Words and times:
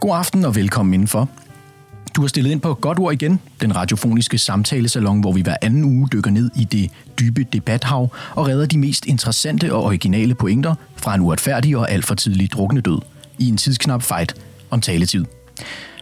God 0.00 0.16
aften 0.16 0.44
og 0.44 0.54
velkommen 0.54 0.94
indenfor. 0.94 1.28
Du 2.16 2.20
har 2.20 2.28
stillet 2.28 2.50
ind 2.50 2.60
på 2.60 2.74
Godt 2.74 2.98
Ord 2.98 3.12
igen, 3.12 3.40
den 3.60 3.76
radiofoniske 3.76 4.38
samtalesalon, 4.38 5.20
hvor 5.20 5.32
vi 5.32 5.40
hver 5.40 5.56
anden 5.62 5.84
uge 5.84 6.08
dykker 6.12 6.30
ned 6.30 6.50
i 6.56 6.64
det 6.64 6.90
dybe 7.20 7.44
debathav 7.52 8.12
og 8.34 8.48
redder 8.48 8.66
de 8.66 8.78
mest 8.78 9.06
interessante 9.06 9.74
og 9.74 9.84
originale 9.84 10.34
pointer 10.34 10.74
fra 10.96 11.14
en 11.14 11.20
uretfærdig 11.20 11.76
og 11.76 11.90
alt 11.90 12.04
for 12.04 12.14
tidlig 12.14 12.52
drukne 12.52 12.80
død 12.80 12.98
i 13.38 13.48
en 13.48 13.56
tidsknap 13.56 14.02
fight 14.02 14.34
om 14.70 14.80
taletid. 14.80 15.24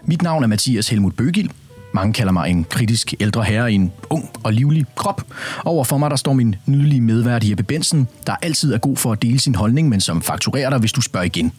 Mit 0.05 0.23
navn 0.23 0.43
er 0.43 0.47
Mathias 0.47 0.89
Helmut 0.89 1.17
Bøgil. 1.17 1.51
Mange 1.95 2.13
kalder 2.13 2.33
mig 2.33 2.51
en 2.51 2.65
kritisk 2.65 3.15
ældre 3.21 3.45
herre 3.45 3.73
i 3.73 3.75
en 3.75 3.93
ung 4.11 4.31
og 4.43 4.53
livlig 4.53 4.87
krop. 4.97 5.23
Over 5.65 5.85
for 5.85 5.99
mig 5.99 6.11
der 6.11 6.17
står 6.17 6.33
min 6.33 6.57
nydelige 6.67 7.01
medvært 7.01 7.49
Jeppe 7.49 7.63
Bensen, 7.63 8.09
der 8.27 8.37
altid 8.43 8.73
er 8.73 8.79
god 8.79 8.97
for 8.97 9.13
at 9.13 9.23
dele 9.23 9.41
sin 9.41 9.55
holdning, 9.55 9.89
men 9.89 10.01
som 10.01 10.23
fakturerer 10.23 10.71
dig, 10.71 10.79
hvis 10.79 10.93
du 10.93 11.01
spørger 11.01 11.27
igen. 11.27 11.53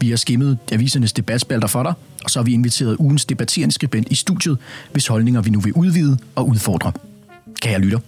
Vi 0.00 0.10
har 0.10 0.16
skimmet 0.16 0.58
avisernes 0.72 1.12
debatspalter 1.12 1.68
for 1.68 1.82
dig, 1.82 1.92
og 2.24 2.30
så 2.30 2.38
har 2.38 2.44
vi 2.44 2.52
inviteret 2.52 2.96
ugens 2.96 3.24
debatterende 3.24 3.74
skribent 3.74 4.08
i 4.10 4.14
studiet, 4.14 4.58
hvis 4.92 5.06
holdninger 5.06 5.42
vi 5.42 5.50
nu 5.50 5.60
vil 5.60 5.72
udvide 5.72 6.18
og 6.34 6.48
udfordre. 6.48 6.92
Kan 7.62 7.72
jeg 7.72 7.80
lytte? 7.80 8.00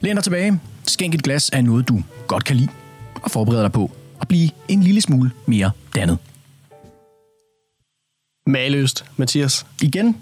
Læn 0.00 0.16
dig 0.16 0.24
tilbage, 0.24 0.60
skænk 0.86 1.14
et 1.14 1.22
glas 1.22 1.50
af 1.50 1.64
noget, 1.64 1.88
du 1.88 2.02
godt 2.26 2.44
kan 2.44 2.56
lide, 2.56 2.68
og 3.14 3.30
forbered 3.30 3.62
dig 3.62 3.72
på 3.72 3.90
at 4.20 4.28
blive 4.28 4.50
en 4.68 4.82
lille 4.82 5.00
smule 5.00 5.30
mere 5.46 5.70
dannet. 5.94 6.18
Maløst, 8.46 9.04
Mathias. 9.16 9.66
Igen, 9.82 10.16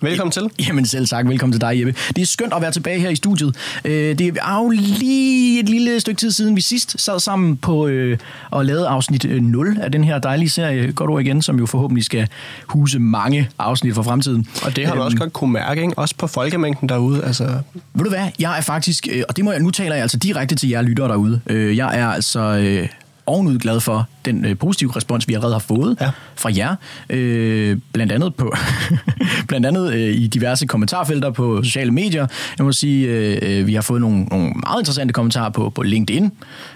Velkommen 0.00 0.32
til. 0.32 0.50
Jamen 0.68 0.86
selv 0.86 1.06
tak. 1.06 1.28
Velkommen 1.28 1.52
til 1.52 1.60
dig, 1.60 1.78
Jeppe. 1.78 1.94
Det 2.16 2.22
er 2.22 2.26
skønt 2.26 2.52
at 2.52 2.62
være 2.62 2.70
tilbage 2.70 3.00
her 3.00 3.10
i 3.10 3.16
studiet. 3.16 3.56
Øh, 3.84 4.18
det 4.18 4.38
er 4.42 4.56
jo 4.62 4.68
lige 4.68 5.60
et 5.60 5.68
lille 5.68 6.00
stykke 6.00 6.18
tid 6.18 6.30
siden, 6.30 6.56
vi 6.56 6.60
sidst 6.60 7.00
sad 7.00 7.20
sammen 7.20 7.56
på 7.56 7.86
øh, 7.86 8.18
og 8.50 8.64
lavede 8.64 8.88
afsnit 8.88 9.42
0 9.42 9.78
af 9.80 9.92
den 9.92 10.04
her 10.04 10.18
dejlige 10.18 10.48
serie, 10.48 10.92
Godt 10.92 11.10
ord 11.10 11.20
igen, 11.20 11.42
som 11.42 11.58
jo 11.58 11.66
forhåbentlig 11.66 12.04
skal 12.04 12.28
huse 12.66 12.98
mange 12.98 13.50
afsnit 13.58 13.94
for 13.94 14.02
fremtiden. 14.02 14.46
Og 14.64 14.76
det 14.76 14.86
har 14.86 14.94
du 14.94 15.02
også 15.02 15.16
godt 15.16 15.32
kunne 15.32 15.52
mærke, 15.52 15.82
ikke? 15.82 15.98
også 15.98 16.14
på 16.18 16.26
folkemængden 16.26 16.88
derude. 16.88 17.24
Altså... 17.24 17.44
Ved 17.94 18.04
du 18.04 18.10
hvad, 18.10 18.28
jeg 18.38 18.58
er 18.58 18.62
faktisk, 18.62 19.08
øh, 19.12 19.22
og 19.28 19.36
det 19.36 19.44
må 19.44 19.52
jeg, 19.52 19.60
nu 19.60 19.70
taler 19.70 19.94
jeg 19.94 20.02
altså 20.02 20.16
direkte 20.16 20.54
til 20.54 20.68
jer 20.68 20.82
lyttere 20.82 21.08
derude. 21.08 21.40
Øh, 21.46 21.76
jeg 21.76 21.98
er 21.98 22.06
altså... 22.06 22.40
Øh, 23.28 23.34
ovenud 23.34 23.58
glad 23.58 23.80
for 23.80 24.08
den 24.24 24.44
øh, 24.44 24.58
positive 24.58 24.96
respons, 24.96 25.28
vi 25.28 25.34
allerede 25.34 25.54
har 25.54 25.58
fået 25.58 25.96
ja. 26.00 26.10
fra 26.36 26.50
jer. 26.56 26.76
Øh, 27.10 27.78
blandt 27.92 28.12
andet, 28.12 28.34
på 28.34 28.54
blandt 29.48 29.66
andet 29.66 29.92
øh, 29.92 30.14
i 30.14 30.26
diverse 30.26 30.66
kommentarfelter 30.66 31.30
på 31.30 31.62
sociale 31.62 31.90
medier. 31.90 32.26
Jeg 32.58 32.66
må 32.66 32.72
sige, 32.72 33.06
øh, 33.06 33.66
vi 33.66 33.74
har 33.74 33.82
fået 33.82 34.00
nogle, 34.00 34.24
nogle 34.24 34.52
meget 34.66 34.80
interessante 34.80 35.12
kommentarer 35.12 35.50
på, 35.50 35.70
på 35.70 35.82
LinkedIn. 35.82 36.32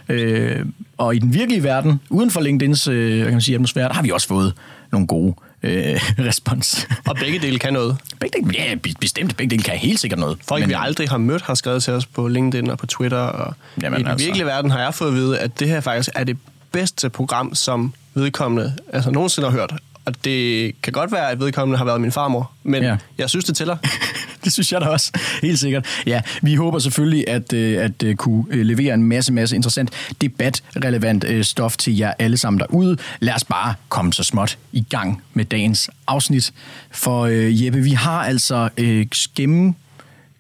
Øh, 0.09 0.67
og 0.99 1.17
i 1.17 1.19
den 1.19 1.35
virkelige 1.35 1.63
verden, 1.63 2.01
uden 2.11 2.31
for 2.31 2.41
LinkedIns 2.41 2.89
øh, 2.89 3.23
kan 3.23 3.33
man 3.33 3.41
sige, 3.41 3.55
atmosfære, 3.55 3.89
der 3.89 3.95
har 3.95 4.03
vi 4.03 4.11
også 4.11 4.29
fået 4.29 4.55
nogle 4.93 5.07
gode 5.07 5.35
øh, 5.63 6.01
respons. 6.29 6.89
Og 7.07 7.17
begge 7.17 7.39
dele 7.39 7.59
kan 7.59 7.73
noget. 7.73 7.97
Begge 8.21 8.43
dele, 8.43 8.55
ja, 8.55 8.75
bestemt. 9.01 9.37
Begge 9.37 9.51
dele 9.51 9.63
kan 9.63 9.75
helt 9.75 10.01
sikkert 10.01 10.21
noget. 10.21 10.39
Folk, 10.49 10.63
men, 10.63 10.69
vi 10.69 10.75
aldrig 10.79 11.09
har 11.09 11.19
mødt, 11.19 11.43
har 11.43 11.55
skrevet 11.55 11.83
til 11.83 11.93
os 11.93 12.07
på 12.07 12.29
LinkedIn 12.29 12.71
og 12.71 12.79
på 12.79 12.87
Twitter. 12.87 13.19
Og 13.19 13.55
jamen, 13.83 14.01
I 14.01 14.03
den 14.03 14.11
altså. 14.11 14.27
virkelige 14.27 14.47
verden 14.47 14.71
har 14.71 14.81
jeg 14.81 14.95
fået 14.95 15.09
at 15.09 15.15
vide, 15.15 15.39
at 15.39 15.61
det 15.61 15.69
her 15.69 15.81
faktisk 15.81 16.09
er 16.15 16.25
det 16.25 16.39
bedste 16.73 17.11
program, 17.11 17.55
som 17.55 17.93
vedkommende 18.15 18.75
altså 18.93 19.11
nogensinde 19.11 19.51
har 19.51 19.59
hørt. 19.59 19.75
Og 20.05 20.25
det 20.25 20.73
kan 20.83 20.93
godt 20.93 21.13
være, 21.13 21.31
at 21.31 21.41
vedkommende 21.41 21.79
har 21.79 21.85
været 21.85 22.01
min 22.01 22.13
farmor, 22.13 22.53
men 22.63 22.83
ja. 22.83 22.97
jeg 23.19 23.31
synes, 23.31 23.45
det 23.45 23.57
tæller. 23.57 23.77
det 24.45 24.53
synes 24.53 24.73
jeg 24.73 24.81
da 24.81 24.87
også, 24.87 25.13
helt 25.43 25.59
sikkert. 25.59 25.87
Ja, 26.07 26.23
vi 26.43 26.55
håber 26.55 26.79
selvfølgelig 26.79 27.29
at, 27.29 27.53
øh, 27.53 27.85
at, 27.85 28.03
øh, 28.03 28.17
kunne 28.17 28.45
øh, 28.51 28.67
levere 28.67 28.95
en 28.95 29.03
masse, 29.03 29.33
masse 29.33 29.57
interessant 29.57 29.91
debatrelevant 30.21 31.47
stof 31.47 31.77
til 31.77 31.97
jer 31.97 32.13
alle 32.19 32.37
sammen 32.37 32.61
derude. 32.61 32.97
Lad 33.21 33.35
os 33.35 33.45
bare 33.45 33.75
komme 33.89 34.13
så 34.13 34.23
småt 34.23 34.59
i 34.73 34.85
gang 34.91 35.23
med 35.35 35.45
dagens 35.45 35.91
afsnit. 36.07 36.53
For 36.91 37.27
Jeppe, 37.65 37.79
vi 37.79 37.91
har 37.91 38.25
altså 38.25 38.69
øh, 38.79 39.07
gennem 39.37 39.75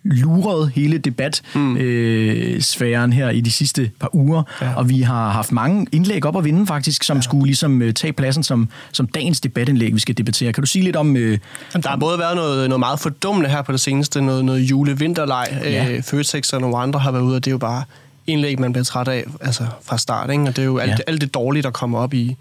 luret 0.05 0.72
hele 0.75 0.99
debatsfæren 0.99 3.11
mm. 3.11 3.12
øh, 3.12 3.12
her 3.12 3.31
i 3.31 3.41
de 3.41 3.53
sidste 3.53 3.91
par 4.00 4.15
uger, 4.15 4.43
ja. 4.61 4.75
og 4.75 4.88
vi 4.88 5.00
har 5.00 5.31
haft 5.31 5.53
mange 5.53 5.87
indlæg 5.93 6.25
op 6.25 6.37
at 6.37 6.44
vinde 6.44 6.66
faktisk, 6.66 7.05
som 7.05 7.16
ja. 7.16 7.21
skulle 7.21 7.47
ligesom 7.47 7.83
øh, 7.83 7.94
tage 7.94 8.12
pladsen 8.12 8.43
som, 8.43 8.69
som 8.93 9.06
dagens 9.06 9.41
debatindlæg, 9.41 9.94
vi 9.94 10.00
skal 10.00 10.19
debattere. 10.19 10.53
Kan 10.53 10.62
du 10.62 10.66
sige 10.66 10.84
lidt 10.84 10.97
om... 10.97 11.16
Øh, 11.16 11.38
der 11.83 11.88
har 11.88 11.97
både 11.97 12.19
været 12.19 12.37
noget, 12.37 12.69
noget 12.69 12.81
meget 12.81 13.00
fordummende 13.00 13.50
her 13.50 13.62
på 13.62 13.72
det 13.72 13.81
seneste, 13.81 14.21
noget, 14.21 14.44
noget 14.44 14.61
jule-vinterleg. 14.61 15.47
Ja. 15.65 15.91
Øh, 15.91 16.03
Føtex 16.03 16.53
og 16.53 16.61
nogle 16.61 16.78
andre 16.78 17.00
har 17.00 17.12
været 17.12 17.22
ude, 17.22 17.37
og 17.37 17.44
det 17.44 17.50
er 17.50 17.55
jo 17.55 17.59
bare 17.59 17.84
indlæg, 18.27 18.61
man 18.61 18.72
bliver 18.72 18.84
træt 18.84 19.09
af 19.09 19.25
altså 19.41 19.67
fra 19.82 19.99
start. 19.99 20.31
Ikke? 20.31 20.43
Og 20.43 20.56
det 20.56 20.62
er 20.62 20.67
jo 20.67 20.78
alt, 20.78 20.91
ja. 20.91 20.97
alt 21.06 21.21
det 21.21 21.34
dårlige, 21.34 21.62
der 21.62 21.71
kommer 21.71 21.99
op 21.99 22.15
i, 22.15 22.37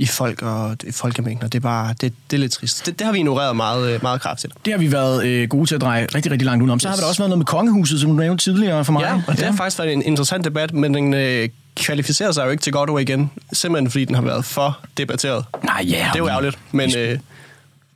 i 0.00 0.06
folk 0.06 0.42
og 0.42 0.76
folkemængder. 0.92 1.48
Det 1.48 1.58
er 1.58 1.60
bare, 1.60 1.94
det, 2.00 2.12
det 2.30 2.36
er 2.36 2.40
lidt 2.40 2.52
trist. 2.52 2.86
Det, 2.86 2.98
det 2.98 3.04
har 3.04 3.12
vi 3.12 3.18
ignoreret 3.18 3.56
meget, 3.56 3.90
øh, 3.90 4.02
meget 4.02 4.20
kraftigt. 4.20 4.52
Det 4.64 4.72
har 4.72 4.78
vi 4.78 4.92
været 4.92 5.26
øh, 5.26 5.48
gode 5.48 5.66
til 5.66 5.74
at 5.74 5.80
dreje 5.80 6.06
rigtig, 6.14 6.32
rigtig 6.32 6.46
langt 6.46 6.62
udenom. 6.62 6.80
Så 6.80 6.88
yes. 6.88 6.94
har 6.94 7.00
der 7.00 7.08
også 7.08 7.22
været 7.22 7.30
noget 7.30 7.38
med 7.38 7.46
kongehuset, 7.46 8.00
som 8.00 8.10
du 8.10 8.16
nævnte 8.16 8.44
tidligere 8.44 8.84
for 8.84 8.92
mig. 8.92 9.02
Ja, 9.02 9.22
og 9.26 9.36
det 9.36 9.44
har 9.44 9.52
faktisk 9.52 9.78
været 9.78 9.92
en 9.92 10.02
interessant 10.02 10.44
debat, 10.44 10.74
men 10.74 10.94
den 10.94 11.14
øh, 11.14 11.48
kvalificerer 11.76 12.32
sig 12.32 12.44
jo 12.44 12.50
ikke 12.50 12.62
til 12.62 12.72
godt 12.72 12.90
ord 12.90 13.00
igen, 13.00 13.30
simpelthen 13.52 13.90
fordi 13.90 14.04
den 14.04 14.14
har 14.14 14.22
været 14.22 14.44
for 14.44 14.78
debatteret. 14.96 15.44
Nej, 15.64 15.84
ja. 15.88 16.08
Det 16.12 16.18
er 16.18 16.18
jo 16.18 16.28
ærgerligt, 16.28 16.58
men... 16.72 16.96
Øh, 16.96 17.18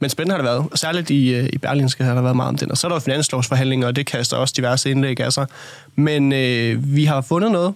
men 0.00 0.10
spændende 0.10 0.32
har 0.32 0.38
det 0.38 0.44
været. 0.44 0.66
Og 0.70 0.78
særligt 0.78 1.10
i, 1.10 1.34
øh, 1.34 1.48
i 1.52 1.58
Berlinske 1.58 2.04
har 2.04 2.14
der 2.14 2.22
været 2.22 2.36
meget 2.36 2.48
om 2.48 2.56
den. 2.56 2.70
Og 2.70 2.78
så 2.78 2.86
er 2.86 2.88
der 2.88 2.98
finanslovsforhandlinger, 2.98 3.86
og 3.86 3.96
det 3.96 4.06
kaster 4.06 4.36
også 4.36 4.54
diverse 4.56 4.90
indlæg 4.90 5.20
af 5.20 5.32
sig. 5.32 5.46
Men 5.96 6.32
øh, 6.32 6.94
vi 6.94 7.04
har 7.04 7.20
fundet 7.20 7.52
noget, 7.52 7.74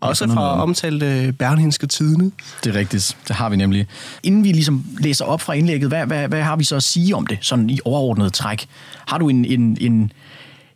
også 0.00 0.26
fra 0.26 0.62
omtalte 0.62 1.34
Berlinske 1.38 1.86
Tidene. 1.86 2.30
Det 2.64 2.74
er 2.74 2.78
rigtigt, 2.78 3.16
det 3.28 3.36
har 3.36 3.48
vi 3.48 3.56
nemlig. 3.56 3.86
Inden 4.22 4.44
vi 4.44 4.52
ligesom 4.52 4.84
læser 4.98 5.24
op 5.24 5.40
fra 5.40 5.52
indlægget, 5.52 5.88
hvad, 5.88 6.06
hvad, 6.06 6.28
hvad 6.28 6.42
har 6.42 6.56
vi 6.56 6.64
så 6.64 6.76
at 6.76 6.82
sige 6.82 7.16
om 7.16 7.26
det, 7.26 7.38
sådan 7.40 7.70
i 7.70 7.78
overordnet 7.84 8.32
træk? 8.32 8.66
Har 9.06 9.18
du 9.18 9.28
en, 9.28 9.44
en, 9.44 9.78
en, 9.80 10.12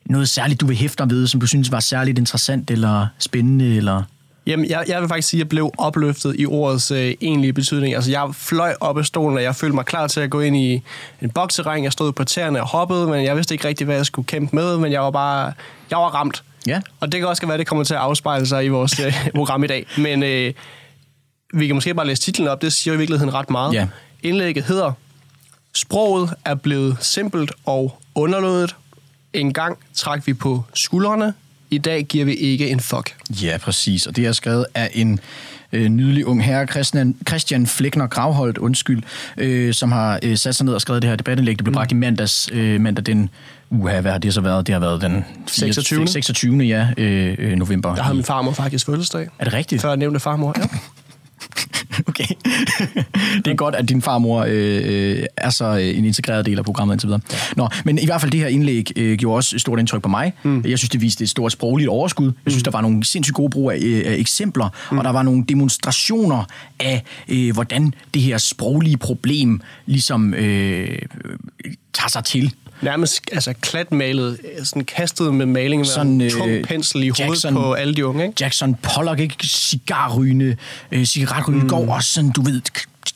noget 0.07 0.29
særligt, 0.29 0.61
du 0.61 0.67
vil 0.67 0.77
hæfte 0.77 1.03
dig 1.03 1.11
ved, 1.11 1.27
som 1.27 1.41
du 1.41 1.47
synes 1.47 1.73
var 1.73 1.81
særligt 1.81 2.19
interessant 2.19 2.71
eller 2.71 3.07
spændende? 3.19 3.77
Eller? 3.77 4.03
Jamen, 4.47 4.71
jeg, 4.71 4.85
jeg 4.89 5.01
vil 5.01 5.09
faktisk 5.09 5.29
sige, 5.29 5.39
at 5.39 5.45
jeg 5.45 5.49
blev 5.49 5.71
opløftet 5.79 6.35
i 6.39 6.47
ordets 6.47 6.91
øh, 6.91 7.15
egentlige 7.21 7.53
betydning. 7.53 7.95
Altså, 7.95 8.11
jeg 8.11 8.31
fløj 8.33 8.75
op 8.81 8.99
af 8.99 9.05
stolen, 9.05 9.37
og 9.37 9.43
jeg 9.43 9.57
følte 9.57 9.75
mig 9.75 9.85
klar 9.85 10.07
til 10.07 10.21
at 10.21 10.31
gå 10.31 10.41
ind 10.41 10.57
i 10.57 10.83
en 11.23 11.31
bokserring. 11.31 11.85
Jeg 11.85 11.93
stod 11.93 12.13
på 12.13 12.25
tæerne 12.25 12.61
og 12.61 12.69
hoppede, 12.69 13.07
men 13.07 13.25
jeg 13.25 13.37
vidste 13.37 13.55
ikke 13.55 13.69
rigtig, 13.69 13.85
hvad 13.85 13.97
jeg 13.97 14.07
skulle 14.07 14.27
kæmpe 14.27 14.57
med, 14.57 14.79
men 14.79 14.93
jeg 14.93 15.01
var 15.01 15.11
bare 15.11 15.53
jeg 15.91 15.99
var 15.99 16.09
ramt. 16.09 16.43
Ja. 16.67 16.81
Og 17.01 17.13
det 17.13 17.21
kan 17.21 17.29
også 17.29 17.47
være, 17.47 17.55
at 17.55 17.59
det 17.59 17.67
kommer 17.67 17.85
til 17.85 17.95
at 17.95 18.01
afspejle 18.01 18.47
sig 18.47 18.65
i 18.65 18.69
vores 18.69 19.01
øh, 19.01 19.15
program 19.37 19.65
i 19.65 19.67
dag. 19.67 19.87
Men 19.99 20.23
øh, 20.23 20.55
vi 21.55 21.67
kan 21.67 21.77
måske 21.77 21.95
bare 21.95 22.07
læse 22.07 22.23
titlen 22.23 22.49
op. 22.49 22.63
Det 22.63 22.73
siger 22.73 22.95
i 22.95 22.97
virkeligheden 22.97 23.35
ret 23.35 23.51
meget. 23.51 23.75
Ja. 23.75 23.89
Indlægget 24.23 24.65
hedder 24.65 24.93
Sproget 25.75 26.35
er 26.45 26.55
blevet 26.55 26.97
simpelt 27.01 27.53
og 27.65 27.99
underlødet. 28.15 28.77
En 29.33 29.53
gang 29.53 29.79
trak 29.95 30.27
vi 30.27 30.35
på 30.35 30.65
skuldrene. 30.75 31.35
I 31.71 31.79
dag 31.79 32.05
giver 32.05 32.25
vi 32.25 32.35
ikke 32.35 32.69
en 32.69 32.81
fuck. 32.81 33.17
Ja, 33.43 33.59
præcis. 33.59 34.07
Og 34.07 34.17
det 34.17 34.27
er 34.27 34.33
skrevet 34.33 34.67
af 34.75 34.91
en 34.93 35.21
øh, 35.75 35.89
nydelig 35.89 36.27
ung 36.27 36.45
herre, 36.45 36.67
Christian, 36.67 37.17
Christian 37.29 37.67
Flækner 37.67 38.07
Gravholdt, 38.07 38.59
undskyld, 38.59 39.03
øh, 39.37 39.75
som 39.75 39.93
har 39.93 40.19
øh, 40.23 40.37
sat 40.37 40.55
sig 40.55 40.67
ned 40.67 40.75
og 40.75 40.81
skrevet 40.81 41.03
det 41.03 41.09
her 41.09 41.17
debatindlæg. 41.17 41.59
Det 41.59 41.65
blev 41.65 41.73
mm. 41.73 41.77
bragt 41.77 41.93
i 41.93 41.95
mandags, 41.95 42.51
øh, 42.53 42.81
mandag 42.81 43.07
den 43.07 43.31
Uha, 43.71 44.01
hvad 44.01 44.13
har 44.13 44.19
det 44.19 44.35
så 44.35 44.41
været? 44.41 44.67
Det 44.67 44.73
har 44.73 44.81
været 44.81 45.03
den 45.03 45.25
26. 45.47 46.07
26. 46.07 46.57
Ja, 46.57 46.89
øh, 46.97 47.35
øh, 47.39 47.57
november. 47.57 47.95
Der 47.95 48.03
har 48.03 48.13
min 48.13 48.25
farmor 48.25 48.53
faktisk 48.53 48.87
fødselsdag. 48.87 49.29
Er 49.39 49.45
det 49.45 49.53
rigtigt? 49.53 49.83
Før 49.83 49.89
jeg 49.89 49.97
nævnte 49.97 50.21
farmor, 50.21 50.55
ja. 50.59 50.63
det 53.45 53.47
er 53.47 53.55
godt, 53.55 53.75
at 53.75 53.89
din 53.89 54.03
farmor 54.03 54.45
øh, 54.49 55.23
er 55.37 55.51
så 55.51 55.65
øh, 55.65 55.99
en 55.99 56.05
integreret 56.05 56.47
del 56.47 56.59
af 56.59 56.65
programmet 56.65 56.95
indtil 56.95 57.07
videre. 57.07 57.21
Ja. 57.33 57.37
Nå, 57.57 57.69
men 57.85 57.99
i 57.99 58.05
hvert 58.05 58.21
fald 58.21 58.33
det 58.33 58.41
her 58.41 58.47
indlæg 58.47 58.91
øh, 58.97 59.19
gjorde 59.19 59.37
også 59.37 59.57
et 59.57 59.61
stort 59.61 59.79
indtryk 59.79 60.03
på 60.03 60.09
mig. 60.09 60.33
Mm. 60.43 60.65
Jeg 60.67 60.79
synes, 60.79 60.91
det 60.91 61.01
viste 61.01 61.25
et 61.25 61.31
stort 61.31 61.53
sprogligt 61.53 61.89
overskud. 61.89 62.27
Jeg 62.27 62.53
synes, 62.53 62.63
mm. 62.63 62.65
der 62.65 62.71
var 62.71 62.81
nogle 62.81 63.05
sindssygt 63.05 63.35
gode 63.35 63.51
brug 63.51 63.71
af, 63.71 63.79
øh, 63.83 64.03
af 64.07 64.15
eksempler, 64.15 64.69
mm. 64.91 64.99
og 64.99 65.05
der 65.05 65.11
var 65.11 65.23
nogle 65.23 65.45
demonstrationer 65.49 66.45
af, 66.81 67.03
øh, 67.29 67.53
hvordan 67.53 67.95
det 68.15 68.23
her 68.23 68.39
sproglige 68.39 68.97
problem 68.97 69.61
ligesom 69.87 70.35
øh, 70.35 70.99
tager 71.95 72.09
sig 72.09 72.25
til 72.25 72.55
nærmest 72.83 73.21
altså, 73.33 73.55
klatmalet, 73.61 74.39
sådan 74.65 74.85
kastet 74.85 75.35
med 75.35 75.47
maling 75.47 75.81
med 75.81 75.87
sådan, 75.87 76.21
en 76.21 76.31
tung 76.31 76.51
øh, 76.51 76.65
pensel 76.65 77.03
i 77.03 77.07
Jackson, 77.07 77.53
hovedet 77.53 77.69
på 77.69 77.73
alle 77.73 77.95
de 77.95 78.07
unge. 78.07 78.27
Ikke? 78.27 78.37
Jackson 78.41 78.75
Pollock, 78.75 79.21
ikke? 79.21 79.47
Cigarrygende, 79.47 80.57
øh, 80.93 81.05
cigaretrygende 81.05 81.65
mm. 81.65 81.69
går 81.69 81.95
også 81.95 82.11
sådan, 82.13 82.31
du 82.31 82.43
ved, 82.43 82.61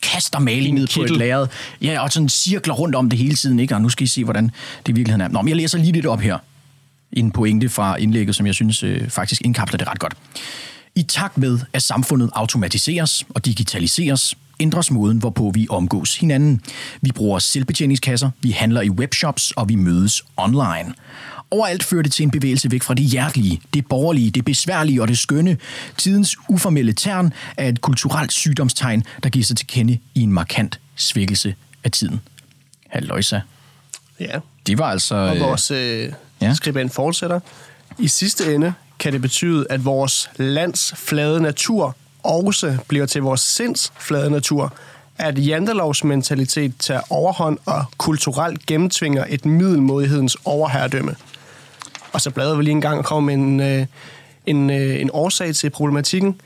kaster 0.03 0.39
maling 0.39 0.75
ned 0.75 0.87
på 0.95 1.03
et 1.03 1.11
lærred. 1.11 1.47
Ja, 1.83 2.01
og 2.01 2.13
sådan 2.13 2.29
cirkler 2.29 2.75
rundt 2.75 2.95
om 2.95 3.11
det 3.11 3.19
hele 3.19 3.35
tiden, 3.35 3.59
ikke? 3.59 3.75
Og 3.75 3.83
nu 3.83 3.89
skal 3.89 4.05
I 4.05 4.07
se, 4.07 4.25
hvordan 4.25 4.45
det 4.87 4.89
i 4.89 4.93
virkeligheden 4.93 5.21
er. 5.21 5.29
Nå, 5.29 5.43
men 5.43 5.49
jeg 5.49 5.57
læser 5.57 5.79
lige 5.79 5.93
lidt 5.93 6.07
op 6.07 6.21
her. 6.21 6.39
En 7.13 7.31
pointe 7.31 7.69
fra 7.69 7.97
indlægget, 7.97 8.37
som 8.37 8.47
jeg 8.47 8.55
synes 8.55 8.83
øh, 8.83 9.11
faktisk 9.11 9.43
indkapsler 9.45 9.79
det 9.79 9.89
ret 9.89 9.99
godt. 9.99 10.15
I 10.95 11.03
takt 11.03 11.39
med, 11.39 11.59
at 11.73 11.83
samfundet 11.83 12.31
automatiseres 12.33 13.25
og 13.29 13.45
digitaliseres, 13.45 14.35
ændres 14.61 14.91
måden, 14.91 15.19
hvorpå 15.19 15.51
vi 15.55 15.67
omgås 15.71 16.17
hinanden. 16.17 16.61
Vi 17.01 17.13
bruger 17.13 17.39
selvbetjeningskasser, 17.39 18.31
vi 18.41 18.51
handler 18.51 18.81
i 18.81 18.91
webshops, 18.91 19.51
og 19.51 19.69
vi 19.69 19.75
mødes 19.75 20.25
online. 20.37 20.95
Overalt 21.51 21.83
fører 21.83 22.03
det 22.03 22.13
til 22.13 22.23
en 22.23 22.31
bevægelse 22.31 22.71
væk 22.71 22.83
fra 22.83 22.95
det 22.95 23.05
hjertelige, 23.05 23.61
det 23.75 23.87
borgerlige, 23.87 24.31
det 24.31 24.45
besværlige 24.45 25.03
og 25.03 25.09
det 25.09 25.19
skønne. 25.19 25.57
Tidens 25.97 26.37
uformelle 26.49 26.93
tern 26.93 27.33
er 27.57 27.69
et 27.69 27.81
kulturelt 27.81 28.33
sygdomstegn, 28.33 29.05
der 29.23 29.29
giver 29.29 29.45
sig 29.45 29.57
til 29.57 29.67
kende 29.67 29.99
i 30.15 30.21
en 30.21 30.33
markant 30.33 30.81
svækkelse 30.97 31.55
af 31.85 31.91
tiden. 31.91 32.21
Halløjsa. 32.89 33.41
Ja, 34.21 34.39
Det 34.67 34.79
var 34.79 34.85
altså... 34.91 35.15
og 35.15 35.37
øh, 35.37 35.43
vores 35.43 35.71
øh, 35.71 36.03
ja. 36.03 36.11
ja. 36.41 36.55
skribent 36.55 36.95
fortsætter. 36.95 37.41
I 37.99 38.09
sidste 38.09 38.55
ende 38.55 38.73
kan 38.99 39.13
det 39.13 39.23
betyde, 39.23 39.67
at 39.71 39.85
vores 39.85 40.31
lands 40.37 40.95
flade 40.97 41.41
natur 41.41 41.97
også 42.23 42.77
bliver 42.89 43.07
til 43.07 43.23
vores 43.23 43.41
sinds 43.41 43.93
flade 43.99 44.31
natur. 44.31 44.73
At 45.19 45.47
jantelovs 45.47 46.05
mentalitet 46.05 46.75
tager 46.79 47.01
overhånd 47.11 47.59
og 47.67 47.85
kulturelt 47.99 48.67
gennemtvinger 48.67 49.25
et 49.29 49.47
middelmodighedens 49.47 50.37
overherredømme. 50.45 51.17
Og 52.13 52.21
så 52.21 52.31
bladrer 52.31 52.57
vi 52.57 52.63
lige 52.63 52.73
en 52.73 52.81
gang 52.81 52.99
og 52.99 53.05
kommer 53.05 53.37
med 53.37 53.45
en, 53.45 53.61
øh, 53.61 53.87
en, 54.47 54.71
øh, 54.71 55.01
en 55.01 55.11
årsag 55.13 55.55
til 55.55 55.71
problematikken. 55.71 56.41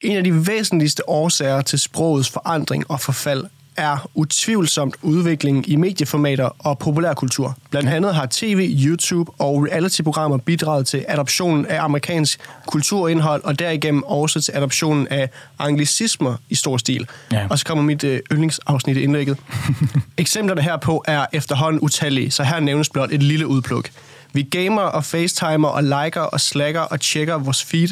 En 0.00 0.16
af 0.16 0.24
de 0.24 0.46
væsentligste 0.46 1.08
årsager 1.08 1.60
til 1.60 1.78
sprogets 1.78 2.30
forandring 2.30 2.90
og 2.90 3.00
forfald 3.00 3.44
er 3.78 4.10
utvivlsomt 4.14 4.94
udviklingen 5.02 5.64
i 5.66 5.76
medieformater 5.76 6.50
og 6.58 6.78
populærkultur. 6.78 7.56
Blandt 7.70 7.88
andet 7.88 8.14
har 8.14 8.28
tv, 8.30 8.76
YouTube 8.84 9.32
og 9.38 9.62
reality-programmer 9.70 10.38
bidraget 10.38 10.86
til 10.86 11.04
adoptionen 11.08 11.66
af 11.66 11.82
amerikansk 11.82 12.40
kulturindhold, 12.66 13.44
og 13.44 13.58
derigennem 13.58 14.02
også 14.02 14.40
til 14.40 14.52
adoptionen 14.56 15.08
af 15.08 15.30
anglicismer 15.58 16.36
i 16.48 16.54
stor 16.54 16.76
stil. 16.76 17.08
Ja. 17.32 17.46
Og 17.50 17.58
så 17.58 17.64
kommer 17.64 17.84
mit 17.84 18.04
øh, 18.04 18.20
yndlingsafsnit 18.32 18.96
i 18.96 19.02
indlægget. 19.02 19.38
Eksemplerne 20.16 20.62
herpå 20.62 21.04
er 21.06 21.26
efterhånden 21.32 21.80
utallige, 21.80 22.30
så 22.30 22.42
her 22.44 22.60
nævnes 22.60 22.88
blot 22.88 23.12
et 23.12 23.22
lille 23.22 23.46
udpluk. 23.46 23.90
Vi 24.32 24.42
gamer 24.42 24.82
og 24.82 25.04
facetimer 25.04 25.68
og 25.68 25.82
liker 25.82 26.20
og 26.20 26.40
slacker 26.40 26.80
og 26.80 27.00
tjekker 27.00 27.38
vores 27.38 27.64
feed. 27.64 27.88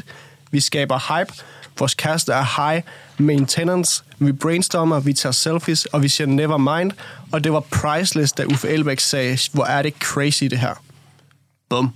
Vi 0.50 0.60
skaber 0.60 1.18
hype. 1.18 1.32
Vores 1.78 1.94
kæreste 1.94 2.32
er 2.32 2.70
high 2.72 2.82
maintenance. 3.18 4.02
Vi 4.18 4.32
brainstormer, 4.32 5.00
vi 5.00 5.12
tager 5.12 5.32
selfies, 5.32 5.84
og 5.84 6.02
vi 6.02 6.08
siger 6.08 6.26
never 6.28 6.76
mind. 6.78 6.92
Og 7.32 7.44
det 7.44 7.52
var 7.52 7.60
priceless, 7.60 8.32
da 8.32 8.44
Uffe 8.44 8.68
Elbæk 8.68 9.00
sagde, 9.00 9.38
hvor 9.52 9.64
er 9.64 9.82
det 9.82 9.94
crazy 10.00 10.44
det 10.44 10.58
her. 10.58 10.82
Bum. 11.70 11.90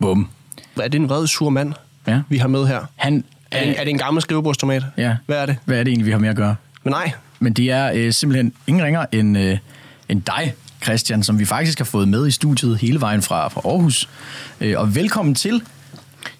Bum. 0.00 0.28
Hvad 0.74 0.84
er 0.84 0.88
det 0.88 1.00
en 1.00 1.08
vred, 1.08 1.26
sur 1.26 1.50
mand, 1.50 1.72
Ja. 2.06 2.20
vi 2.28 2.38
har 2.38 2.48
med 2.48 2.66
her? 2.66 2.80
Han, 2.96 3.24
Er 3.50 3.60
det, 3.60 3.68
en- 3.68 3.74
er 3.74 3.84
det 3.84 3.90
en 3.90 3.98
gammel 3.98 4.22
skrivebordstomat? 4.22 4.84
ja. 4.96 5.16
Hvad 5.26 5.36
er 5.38 5.46
det? 5.46 5.56
Hvad 5.64 5.78
er 5.78 5.84
det 5.84 5.90
egentlig, 5.90 6.06
vi 6.06 6.10
har 6.10 6.18
med 6.18 6.28
at 6.28 6.36
gøre? 6.36 6.56
Men 6.84 6.90
nej, 6.90 7.12
Men 7.40 7.52
det 7.52 7.70
er 7.70 7.90
øh, 7.94 8.12
simpelthen 8.12 8.52
ingen 8.66 8.84
ringer 8.84 9.06
end, 9.12 9.38
øh, 9.38 9.58
end 10.08 10.22
dig, 10.22 10.54
Christian, 10.82 11.22
som 11.22 11.38
vi 11.38 11.44
faktisk 11.44 11.78
har 11.78 11.84
fået 11.84 12.08
med 12.08 12.26
i 12.26 12.30
studiet 12.30 12.78
hele 12.78 13.00
vejen 13.00 13.22
fra, 13.22 13.48
fra 13.48 13.60
Aarhus. 13.64 14.08
Øh, 14.60 14.74
og 14.80 14.94
velkommen 14.94 15.34
til. 15.34 15.62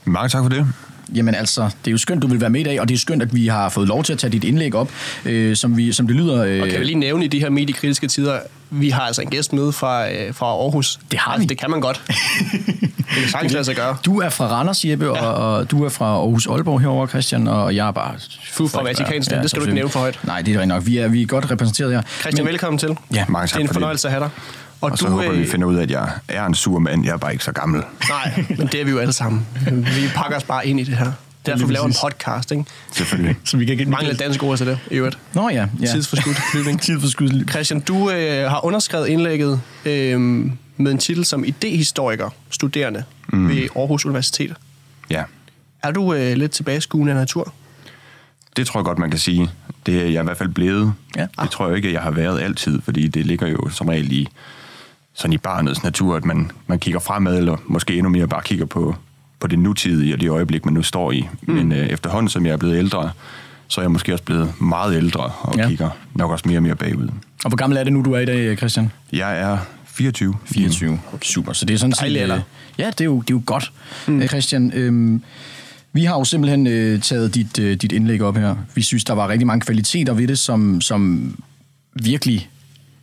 Mange 0.05 0.29
tak 0.29 0.43
for 0.43 0.49
det. 0.49 0.67
Jamen 1.15 1.35
altså, 1.35 1.63
det 1.63 1.87
er 1.87 1.93
jo 1.93 1.99
skønt, 1.99 2.23
du 2.23 2.27
vil 2.27 2.41
være 2.41 2.51
med 2.51 2.61
i 2.61 2.65
dag, 2.65 2.81
og 2.81 2.89
det 2.89 2.95
er 2.95 2.99
skønt, 2.99 3.23
at 3.23 3.35
vi 3.35 3.47
har 3.47 3.69
fået 3.69 3.89
lov 3.89 4.05
til 4.05 4.13
at 4.13 4.19
tage 4.19 4.31
dit 4.31 4.45
indlæg 4.45 4.75
op, 4.75 4.91
øh, 5.25 5.57
som, 5.57 5.77
vi, 5.77 5.93
som 5.93 6.07
det 6.07 6.17
lyder... 6.17 6.45
Øh, 6.45 6.63
og 6.63 6.69
kan 6.69 6.81
vi 6.81 6.85
lige 6.85 6.99
nævne 6.99 7.25
i 7.25 7.29
de 7.29 7.41
her 7.41 7.51
mediekritiske 7.51 8.09
tider, 8.09 8.39
vi 8.71 8.91
har 8.91 9.01
altså 9.01 9.23
en 9.23 9.31
gæst 9.31 9.53
med 9.53 9.73
fra, 9.73 10.11
øh, 10.11 10.35
fra 10.35 10.47
Aarhus. 10.47 10.99
Det 11.11 11.19
har 11.19 11.33
altså, 11.33 11.43
vi. 11.43 11.47
Det 11.47 11.59
kan 11.59 11.71
man 11.71 11.81
godt. 11.81 12.03
det 12.09 12.95
kan 13.15 13.29
sagtens 13.29 13.53
lade 13.53 13.65
sig 13.65 13.77
gøre. 13.77 13.97
Du 14.05 14.21
er 14.21 14.29
fra 14.29 14.47
Randers, 14.47 14.85
Jeppe, 14.85 15.05
ja. 15.05 15.11
og, 15.11 15.57
og 15.57 15.71
du 15.71 15.85
er 15.85 15.89
fra 15.89 16.07
Aarhus 16.07 16.47
Aalborg 16.47 16.81
herover, 16.81 17.07
Christian, 17.07 17.49
og 17.49 17.77
jeg 17.77 17.89
er 17.89 17.93
bare... 17.93 18.15
Er 18.15 18.69
fra 18.69 18.83
Vatikanstaten, 18.83 19.43
det 19.43 19.51
skal 19.51 19.61
du 19.61 19.67
ikke 19.67 19.75
nævne 19.75 19.91
for 19.91 19.99
højt. 19.99 20.21
Nej, 20.25 20.43
det 20.43 20.55
er 20.55 20.61
rigtigt 20.61 20.69
nok. 20.69 20.87
Vi 20.87 20.99
er, 20.99 21.09
vi 21.09 21.23
er 21.23 21.27
godt 21.27 21.51
repræsenteret 21.51 21.93
her. 21.93 22.03
Christian, 22.21 22.45
Men, 22.45 22.53
velkommen 22.53 22.79
til. 22.79 22.97
Ja, 23.15 23.25
Mange 23.29 23.43
Det 23.43 23.51
tak 23.51 23.59
er 23.59 23.63
en 23.63 23.67
for 23.69 23.75
fornøjelse 23.75 24.09
at 24.09 24.13
have 24.13 24.25
dig. 24.25 24.31
Og, 24.81 24.91
Og 24.91 24.99
så 24.99 25.07
du, 25.07 25.11
håber 25.11 25.33
vi 25.33 25.39
øh, 25.39 25.49
finder 25.49 25.67
ud 25.67 25.77
af, 25.77 25.83
at 25.83 25.91
jeg 25.91 26.11
er 26.29 26.47
en 26.47 26.55
sur 26.55 26.79
mand. 26.79 27.05
Jeg 27.05 27.13
er 27.13 27.17
bare 27.17 27.33
ikke 27.33 27.45
så 27.45 27.53
gammel. 27.53 27.83
Nej, 28.09 28.45
men 28.49 28.67
det 28.67 28.81
er 28.81 28.85
vi 28.85 28.91
jo 28.91 28.99
alle 28.99 29.13
sammen. 29.13 29.47
Vi 29.71 30.09
pakker 30.15 30.37
os 30.37 30.45
bare 30.45 30.67
ind 30.67 30.81
i 30.81 30.85
det 30.85 30.97
her. 30.97 31.13
Derfor 31.47 31.67
vi 31.67 31.73
laver 31.73 31.87
en 31.87 31.95
podcast, 32.03 32.53
ikke? 32.53 32.65
Selvfølgelig. 32.93 33.37
Så 33.45 33.57
vi 33.57 33.65
kan 33.65 33.91
Mangler 33.91 34.13
et 34.13 34.19
dansk 34.19 34.43
ord 34.43 34.59
til 34.59 34.67
det, 34.67 34.79
i 34.91 34.95
øvrigt. 34.95 35.19
Nå 35.35 35.49
ja. 35.49 35.67
ja. 35.81 35.87
Tidsforskudt 35.87 36.37
flytning. 36.53 36.81
Tidsforskudt. 36.83 37.51
Christian, 37.51 37.81
du 37.81 38.11
øh, 38.11 38.51
har 38.51 38.65
underskrevet 38.65 39.07
indlægget 39.07 39.61
øh, 39.85 40.21
med 40.77 40.93
en 40.93 40.99
titel 40.99 41.25
som 41.25 41.45
idehistoriker, 41.45 42.31
studerende 42.51 43.05
mm. 43.29 43.49
ved 43.49 43.69
Aarhus 43.77 44.05
Universitet. 44.07 44.55
Ja, 45.11 45.23
Er 45.83 45.91
du 45.91 46.15
øh, 46.15 46.37
lidt 46.37 46.53
tilbageskuende 46.53 47.13
af 47.13 47.19
natur? 47.19 47.53
det 48.59 48.67
tror 48.67 48.81
jeg 48.81 48.85
godt, 48.85 48.99
man 48.99 49.11
kan 49.11 49.19
sige. 49.19 49.51
Det 49.87 50.01
er 50.01 50.05
jeg 50.05 50.21
i 50.21 50.25
hvert 50.25 50.37
fald 50.37 50.49
blevet. 50.49 50.93
Ja. 51.17 51.27
Det 51.43 51.51
tror 51.51 51.67
jeg 51.67 51.77
ikke, 51.77 51.89
at 51.89 51.95
jeg 51.95 52.03
har 52.03 52.11
været 52.11 52.41
altid, 52.41 52.81
fordi 52.83 53.09
det 53.09 53.27
ligger 53.27 53.47
jo 53.47 53.69
som 53.71 53.89
regel 53.89 54.13
i, 54.13 54.29
sådan 55.19 55.33
i 55.33 55.39
barnets 55.39 55.83
natur, 55.83 56.17
at 56.17 56.25
man, 56.25 56.51
man 56.67 56.79
kigger 56.79 57.01
fremad, 57.01 57.39
eller 57.39 57.57
måske 57.67 57.95
endnu 57.95 58.09
mere 58.09 58.29
bare 58.29 58.43
kigger 58.45 58.65
på, 58.67 58.97
på 59.41 59.47
det 59.47 59.59
nutidige 59.59 60.15
og 60.15 60.21
det 60.21 60.29
øjeblik, 60.31 60.65
man 60.65 60.75
nu 60.75 60.83
står 60.83 61.13
i. 61.13 61.29
Mm. 61.43 61.55
Men 61.55 61.73
øh, 61.73 61.87
efterhånden, 61.87 62.29
som 62.29 62.47
jeg 62.47 62.53
er 62.53 62.57
blevet 62.57 62.77
ældre, 62.79 63.11
så 63.69 63.81
er 63.81 63.83
jeg 63.83 63.91
måske 63.91 64.13
også 64.13 64.25
blevet 64.25 64.61
meget 64.61 64.97
ældre 64.97 65.21
og 65.41 65.57
Ja. 65.57 65.69
kigger 65.69 65.91
nok 66.15 66.31
også 66.31 66.49
mere 66.49 66.59
og 66.59 66.63
mere 66.63 66.77
bagud. 66.77 67.09
Og 67.45 67.49
hvor 67.51 67.57
gammel 67.57 67.79
er 67.79 67.85
det 67.85 67.93
nu, 67.93 68.03
du 68.03 68.13
er 68.13 68.19
i 68.21 68.25
dag, 68.25 68.57
Christian? 68.57 68.91
Jeg 69.13 69.39
er 69.41 69.59
24. 69.87 70.35
24. 70.47 71.01
Super. 71.23 71.53
Så 71.53 71.65
det 71.65 71.75
er 71.75 71.79
sådan. 71.79 71.93
Dejlig 72.01 72.23
alder. 72.23 72.37
øh, 72.37 72.43
Ja, 72.79 72.87
det 72.87 73.01
er 73.01 73.05
jo, 73.05 73.21
det 73.21 73.31
er 73.31 73.35
jo 73.35 73.43
godt, 73.47 73.73
mm. 74.07 74.23
Christian. 74.29 74.73
Øhm, 74.75 75.23
vi 75.93 76.05
har 76.05 76.15
jo 76.15 76.25
simpelthen 76.25 76.67
øh, 76.67 77.01
taget 77.01 77.35
dit, 77.35 77.59
øh, 77.59 77.77
dit 77.77 77.93
indlæg 77.93 78.23
op 78.23 78.37
her. 78.37 78.55
Vi 78.75 78.83
synes, 78.83 79.05
der 79.05 79.13
var 79.15 79.29
rigtig 79.29 79.47
mange 79.47 79.61
kvaliteter 79.61 80.13
ved 80.13 80.29
det, 80.29 80.39
som, 80.39 80.81
som 80.81 81.33
virkelig... 82.03 82.49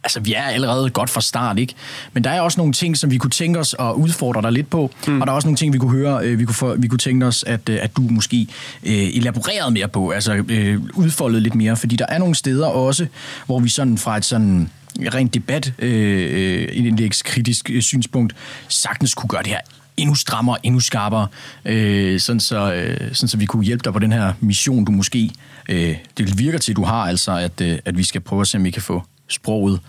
Altså, 0.05 0.19
vi 0.19 0.33
er 0.33 0.43
allerede 0.43 0.89
godt 0.89 1.09
fra 1.09 1.21
start, 1.21 1.59
ikke? 1.59 1.73
Men 2.13 2.23
der 2.23 2.29
er 2.29 2.41
også 2.41 2.59
nogle 2.59 2.73
ting, 2.73 2.97
som 2.97 3.11
vi 3.11 3.17
kunne 3.17 3.31
tænke 3.31 3.59
os 3.59 3.75
at 3.79 3.91
udfordre 3.93 4.41
dig 4.41 4.51
lidt 4.51 4.69
på. 4.69 4.91
Mm. 5.07 5.21
Og 5.21 5.27
der 5.27 5.33
er 5.33 5.35
også 5.35 5.47
nogle 5.47 5.57
ting, 5.57 5.73
vi 5.73 5.77
kunne 5.77 5.91
høre, 5.91 6.25
øh, 6.25 6.39
vi 6.39 6.45
kunne, 6.45 6.55
få, 6.55 6.75
vi 6.75 6.87
kunne 6.87 6.99
tænke 6.99 7.25
os, 7.25 7.43
at, 7.43 7.69
øh, 7.69 7.79
at 7.81 7.97
du 7.97 8.01
måske 8.01 8.47
øh, 8.83 8.93
elaborerede 8.93 9.71
mere 9.71 9.87
på, 9.87 10.09
altså 10.09 10.43
øh, 10.49 10.81
udfoldede 10.93 11.43
lidt 11.43 11.55
mere. 11.55 11.75
Fordi 11.75 11.95
der 11.95 12.05
er 12.09 12.17
nogle 12.17 12.35
steder 12.35 12.67
også, 12.67 13.07
hvor 13.45 13.59
vi 13.59 13.69
sådan 13.69 13.97
fra 13.97 14.17
et 14.17 14.25
sådan 14.25 14.69
rent 15.13 15.33
debat, 15.33 15.73
øh, 15.79 16.61
øh, 16.61 16.67
indlægskritisk 16.71 17.69
øh, 17.69 17.81
synspunkt, 17.81 18.35
sagtens 18.67 19.13
kunne 19.13 19.29
gøre 19.29 19.43
det 19.43 19.51
her 19.51 19.59
endnu 19.97 20.15
strammere, 20.15 20.57
endnu 20.63 20.79
skarpere, 20.79 21.27
øh, 21.65 22.19
sådan, 22.19 22.39
så, 22.39 22.73
øh, 22.73 22.97
sådan 23.13 23.27
så 23.27 23.37
vi 23.37 23.45
kunne 23.45 23.63
hjælpe 23.63 23.83
dig 23.83 23.93
på 23.93 23.99
den 23.99 24.11
her 24.11 24.33
mission, 24.39 24.85
du 24.85 24.91
måske, 24.91 25.31
øh, 25.69 25.95
det 26.17 26.39
virker 26.39 26.57
til, 26.57 26.75
du 26.75 26.83
har, 26.83 27.03
altså 27.03 27.37
at, 27.37 27.61
øh, 27.61 27.79
at 27.85 27.97
vi 27.97 28.03
skal 28.03 28.21
prøve 28.21 28.41
at 28.41 28.47
se, 28.47 28.57
om 28.57 28.63
vi 28.63 28.71
kan 28.71 28.81
få 28.81 29.03
sproget, 29.27 29.79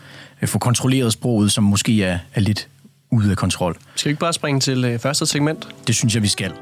øh, 0.43 0.49
få 0.49 0.59
kontrolleret 0.59 1.13
sproget, 1.13 1.53
som 1.53 1.65
måske 1.65 2.05
er, 2.05 2.19
er 2.35 2.41
lidt 2.41 2.69
ude 3.11 3.31
af 3.31 3.37
kontrol. 3.37 3.77
Skal 3.97 4.09
vi 4.09 4.11
ikke 4.11 4.21
bare 4.21 4.33
springe 4.33 4.61
til 4.61 4.85
øh, 4.85 4.99
første 4.99 5.27
segment? 5.27 5.69
Det 5.87 5.95
synes 5.95 6.15
jeg, 6.15 6.23
vi 6.23 6.29
skal. 6.29 6.53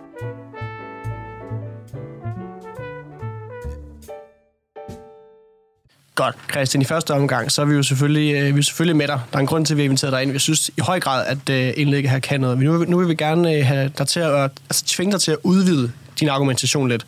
Godt, 6.14 6.36
Christian. 6.50 6.82
I 6.82 6.84
første 6.84 7.14
omgang, 7.14 7.52
så 7.52 7.62
er 7.62 7.66
vi 7.66 7.74
jo 7.74 7.82
selvfølgelig, 7.82 8.34
øh, 8.34 8.54
vi 8.54 8.58
er 8.58 8.62
selvfølgelig 8.62 8.96
med 8.96 9.08
dig. 9.08 9.20
Der 9.32 9.36
er 9.36 9.40
en 9.40 9.46
grund 9.46 9.66
til, 9.66 9.74
at 9.74 9.76
vi 9.76 9.82
har 9.82 9.84
inviteret 9.84 10.12
dig 10.12 10.22
ind. 10.22 10.32
Vi 10.32 10.38
synes 10.38 10.68
i 10.76 10.80
høj 10.80 11.00
grad, 11.00 11.26
at 11.26 11.48
øh, 11.50 11.72
indlægget 11.76 12.10
her 12.10 12.18
kan 12.18 12.40
noget. 12.40 12.58
Men 12.58 12.66
nu, 12.66 12.78
vil- 12.78 12.90
nu 12.90 12.98
vil 12.98 13.08
vi 13.08 13.14
gerne 13.14 13.52
øh, 13.54 13.66
have 13.66 13.90
dig 13.98 14.06
til 14.08 14.20
at, 14.20 14.50
altså, 14.70 14.84
tvinge 14.86 15.12
dig 15.12 15.20
til 15.20 15.30
at 15.30 15.38
udvide 15.42 15.92
din 16.20 16.28
argumentation 16.28 16.88
lidt. 16.88 17.06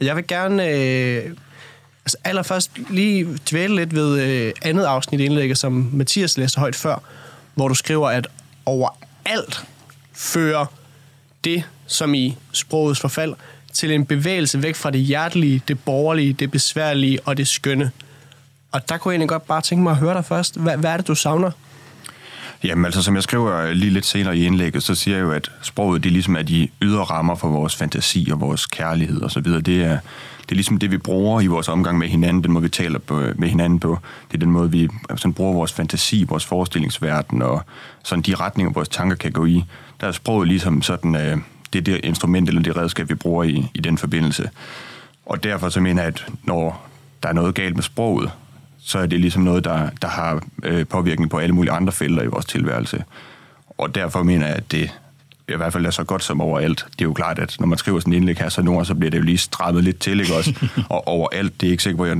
Jeg 0.00 0.16
vil 0.16 0.26
gerne 0.26 0.68
øh, 0.68 1.30
altså 2.10 2.28
allerførst 2.30 2.70
lige 2.90 3.38
dvæle 3.50 3.76
lidt 3.76 3.94
ved 3.94 4.20
øh, 4.20 4.52
andet 4.62 4.84
afsnit 4.84 5.20
i 5.20 5.24
indlægget, 5.24 5.58
som 5.58 5.90
Mathias 5.92 6.38
læste 6.38 6.60
højt 6.60 6.76
før, 6.76 7.02
hvor 7.54 7.68
du 7.68 7.74
skriver, 7.74 8.08
at 8.08 8.28
overalt 8.66 9.64
fører 10.12 10.66
det, 11.44 11.64
som 11.86 12.14
i 12.14 12.36
sprogets 12.52 13.00
forfald, 13.00 13.34
til 13.72 13.92
en 13.92 14.06
bevægelse 14.06 14.62
væk 14.62 14.74
fra 14.74 14.90
det 14.90 15.00
hjertelige, 15.00 15.62
det 15.68 15.78
borgerlige, 15.78 16.32
det 16.32 16.50
besværlige 16.50 17.18
og 17.24 17.36
det 17.36 17.48
skønne. 17.48 17.90
Og 18.72 18.88
der 18.88 18.96
kunne 18.96 19.12
jeg 19.12 19.14
egentlig 19.14 19.28
godt 19.28 19.46
bare 19.46 19.60
tænke 19.60 19.82
mig 19.82 19.90
at 19.90 19.96
høre 19.96 20.14
dig 20.14 20.24
først. 20.24 20.56
Hvad, 20.56 20.76
hvad 20.76 20.90
er 20.90 20.96
det, 20.96 21.08
du 21.08 21.14
savner? 21.14 21.50
Jamen 22.64 22.84
altså, 22.84 23.02
som 23.02 23.14
jeg 23.14 23.22
skriver 23.22 23.72
lige 23.72 23.90
lidt 23.90 24.06
senere 24.06 24.36
i 24.36 24.44
indlægget, 24.44 24.82
så 24.82 24.94
siger 24.94 25.16
jeg 25.16 25.24
jo, 25.24 25.32
at 25.32 25.50
sproget 25.62 26.04
det 26.04 26.12
ligesom 26.12 26.36
er 26.36 26.42
de 26.42 26.68
ydre 26.82 27.04
rammer 27.04 27.34
for 27.34 27.48
vores 27.48 27.76
fantasi 27.76 28.28
og 28.32 28.40
vores 28.40 28.66
kærlighed 28.66 29.22
osv. 29.22 29.44
Det 29.44 29.84
er, 29.84 29.98
det 30.50 30.54
er 30.54 30.56
ligesom 30.56 30.78
det, 30.78 30.90
vi 30.90 30.98
bruger 30.98 31.40
i 31.40 31.46
vores 31.46 31.68
omgang 31.68 31.98
med 31.98 32.08
hinanden, 32.08 32.44
den 32.44 32.52
måde, 32.52 32.62
vi 32.62 32.68
taler 32.68 32.98
på, 32.98 33.22
med 33.36 33.48
hinanden 33.48 33.80
på. 33.80 33.98
Det 34.28 34.34
er 34.34 34.38
den 34.38 34.50
måde, 34.50 34.70
vi 34.70 34.88
sådan, 35.16 35.32
bruger 35.32 35.52
vores 35.52 35.72
fantasi, 35.72 36.24
vores 36.28 36.44
forestillingsverden 36.46 37.42
og 37.42 37.62
sådan 38.04 38.22
de 38.22 38.34
retninger, 38.34 38.72
vores 38.72 38.88
tanker 38.88 39.16
kan 39.16 39.32
gå 39.32 39.46
i. 39.46 39.64
Der 40.00 40.06
er 40.06 40.12
sproget 40.12 40.48
ligesom 40.48 40.82
sådan, 40.82 41.14
øh, 41.16 41.38
det 41.72 41.78
er 41.78 41.82
det 41.82 42.00
instrument 42.04 42.48
eller 42.48 42.62
det 42.62 42.76
redskab, 42.76 43.08
vi 43.08 43.14
bruger 43.14 43.44
i, 43.44 43.70
i 43.74 43.80
den 43.80 43.98
forbindelse. 43.98 44.50
Og 45.26 45.44
derfor 45.44 45.68
så 45.68 45.80
mener 45.80 46.02
jeg, 46.02 46.08
at 46.08 46.26
når 46.44 46.86
der 47.22 47.28
er 47.28 47.32
noget 47.32 47.54
galt 47.54 47.74
med 47.74 47.82
sproget, 47.82 48.30
så 48.78 48.98
er 48.98 49.06
det 49.06 49.20
ligesom 49.20 49.42
noget, 49.42 49.64
der, 49.64 49.90
der 50.02 50.08
har 50.08 50.42
øh, 50.62 50.86
påvirkning 50.86 51.30
på 51.30 51.38
alle 51.38 51.54
mulige 51.54 51.72
andre 51.72 51.92
felter 51.92 52.22
i 52.22 52.26
vores 52.26 52.46
tilværelse. 52.46 53.04
Og 53.78 53.94
derfor 53.94 54.22
mener 54.22 54.46
jeg, 54.46 54.56
at 54.56 54.72
det 54.72 54.99
i 55.54 55.56
hvert 55.56 55.72
fald 55.72 55.86
er 55.86 55.90
så 55.90 56.04
godt 56.04 56.24
som 56.24 56.40
overalt. 56.40 56.86
Det 56.92 57.00
er 57.00 57.04
jo 57.04 57.12
klart, 57.12 57.38
at 57.38 57.56
når 57.60 57.66
man 57.66 57.78
skriver 57.78 58.00
sådan 58.00 58.12
en 58.12 58.16
indlæg 58.16 58.38
her, 58.38 58.48
så 58.48 58.62
nogle 58.62 58.84
så 58.84 58.94
bliver 58.94 59.10
det 59.10 59.18
jo 59.18 59.22
lige 59.22 59.38
strammet 59.38 59.84
lidt 59.84 59.98
til, 59.98 60.20
ikke 60.20 60.34
også? 60.34 60.54
Og 60.88 61.08
overalt, 61.08 61.60
det 61.60 61.66
er 61.66 61.70
ikke 61.70 61.82
sikkert, 61.82 61.98
hvor 61.98 62.06
jeg 62.06 62.16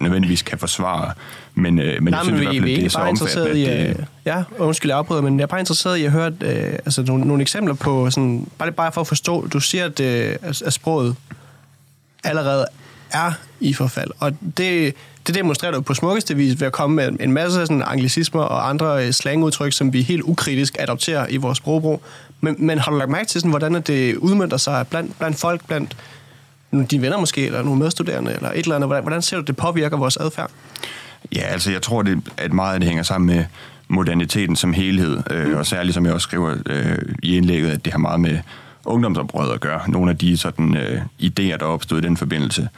nødvendigvis 0.00 0.42
kan 0.42 0.58
forsvare. 0.58 1.12
Men, 1.54 1.78
øh, 1.78 2.02
men 2.02 2.10
Nej, 2.10 2.18
jeg 2.18 2.24
synes 2.24 2.40
men 2.40 2.54
i 2.54 2.58
hvert 2.58 2.62
fald, 2.62 2.72
at 2.72 2.78
det 2.78 2.84
er 2.84 2.88
så 2.88 2.98
bare 2.98 3.10
interesseret 3.10 3.56
i... 3.56 3.62
omfattende, 3.62 3.84
at 3.84 3.90
Øh, 3.90 3.96
det, 3.96 4.06
ja, 4.26 4.42
undskyld, 4.58 4.90
jeg 4.90 4.98
afbryder, 4.98 5.22
men 5.22 5.38
jeg 5.38 5.42
er 5.42 5.46
bare 5.46 5.60
interesseret 5.60 5.96
i 5.96 6.04
at 6.04 6.12
høre 6.12 6.32
øh, 6.40 6.72
altså, 6.72 7.02
nogle, 7.02 7.24
nogle 7.24 7.42
eksempler 7.42 7.74
på... 7.74 8.10
Sådan, 8.10 8.46
bare, 8.58 8.72
bare 8.72 8.92
for 8.92 9.00
at 9.00 9.06
forstå, 9.06 9.46
du 9.46 9.60
siger, 9.60 9.84
at, 9.84 10.00
øh, 10.00 10.36
at, 10.42 10.62
at 10.62 10.72
sproget 10.72 11.16
allerede 12.24 12.66
er 13.10 13.32
i 13.60 13.72
forfald. 13.72 14.10
Og 14.18 14.32
det, 14.56 14.94
det 15.26 15.34
demonstrerer 15.34 15.72
du 15.72 15.80
på 15.80 15.94
smukkeste 15.94 16.36
vis 16.36 16.60
ved 16.60 16.66
at 16.66 16.72
komme 16.72 16.96
med 16.96 17.16
en 17.20 17.32
masse 17.32 17.66
sådan, 17.66 17.82
anglicismer 17.86 18.42
og 18.42 18.68
andre 18.68 19.06
øh, 19.06 19.12
slangudtryk, 19.12 19.72
som 19.72 19.92
vi 19.92 20.02
helt 20.02 20.22
ukritisk 20.22 20.76
adopterer 20.78 21.26
i 21.28 21.36
vores 21.36 21.58
sprogbrug. 21.58 22.02
Men, 22.44 22.56
men 22.58 22.78
har 22.78 22.90
du 22.90 22.96
lagt 22.96 23.10
mærke 23.10 23.28
til, 23.28 23.40
sådan, 23.40 23.50
hvordan 23.50 23.74
det 23.74 24.16
udmyndter 24.16 24.56
sig 24.56 24.86
blandt, 24.86 25.18
blandt 25.18 25.38
folk, 25.38 25.66
blandt 25.66 25.96
dine 26.90 27.02
venner 27.02 27.18
måske, 27.18 27.46
eller 27.46 27.62
nogle 27.62 27.78
medstuderende, 27.78 28.32
eller 28.32 28.50
et 28.50 28.58
eller 28.58 28.74
andet? 28.74 28.88
Hvordan, 28.88 29.04
hvordan 29.04 29.22
ser 29.22 29.36
du, 29.36 29.42
det 29.42 29.56
påvirker 29.56 29.96
vores 29.96 30.16
adfærd? 30.16 30.50
Ja, 31.34 31.40
altså 31.40 31.70
jeg 31.70 31.82
tror, 31.82 32.02
det, 32.02 32.20
at 32.36 32.52
meget 32.52 32.74
af 32.74 32.80
det 32.80 32.88
hænger 32.88 33.02
sammen 33.02 33.36
med 33.36 33.44
moderniteten 33.88 34.56
som 34.56 34.72
helhed, 34.72 35.22
øh, 35.30 35.58
og 35.58 35.66
særligt 35.66 35.94
som 35.94 36.06
jeg 36.06 36.14
også 36.14 36.24
skriver 36.24 36.56
øh, 36.66 36.98
i 37.22 37.36
indlægget, 37.36 37.70
at 37.70 37.84
det 37.84 37.92
har 37.92 37.98
meget 38.00 38.20
med 38.20 38.38
ungdomsoprøret 38.84 39.52
at 39.52 39.60
gøre. 39.60 39.80
Nogle 39.90 40.10
af 40.10 40.18
de 40.18 40.36
sådan 40.36 40.76
øh, 40.76 41.00
idéer, 41.22 41.56
der 41.56 41.64
opstod 41.64 41.98
i 41.98 42.02
den 42.02 42.16
forbindelse. 42.16 42.68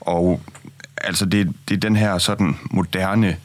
Og 0.00 0.40
altså 0.96 1.26
det, 1.26 1.52
det 1.68 1.76
er 1.76 1.80
den 1.80 1.96
her 1.96 2.18
sådan 2.18 2.56
moderne, 2.70 3.36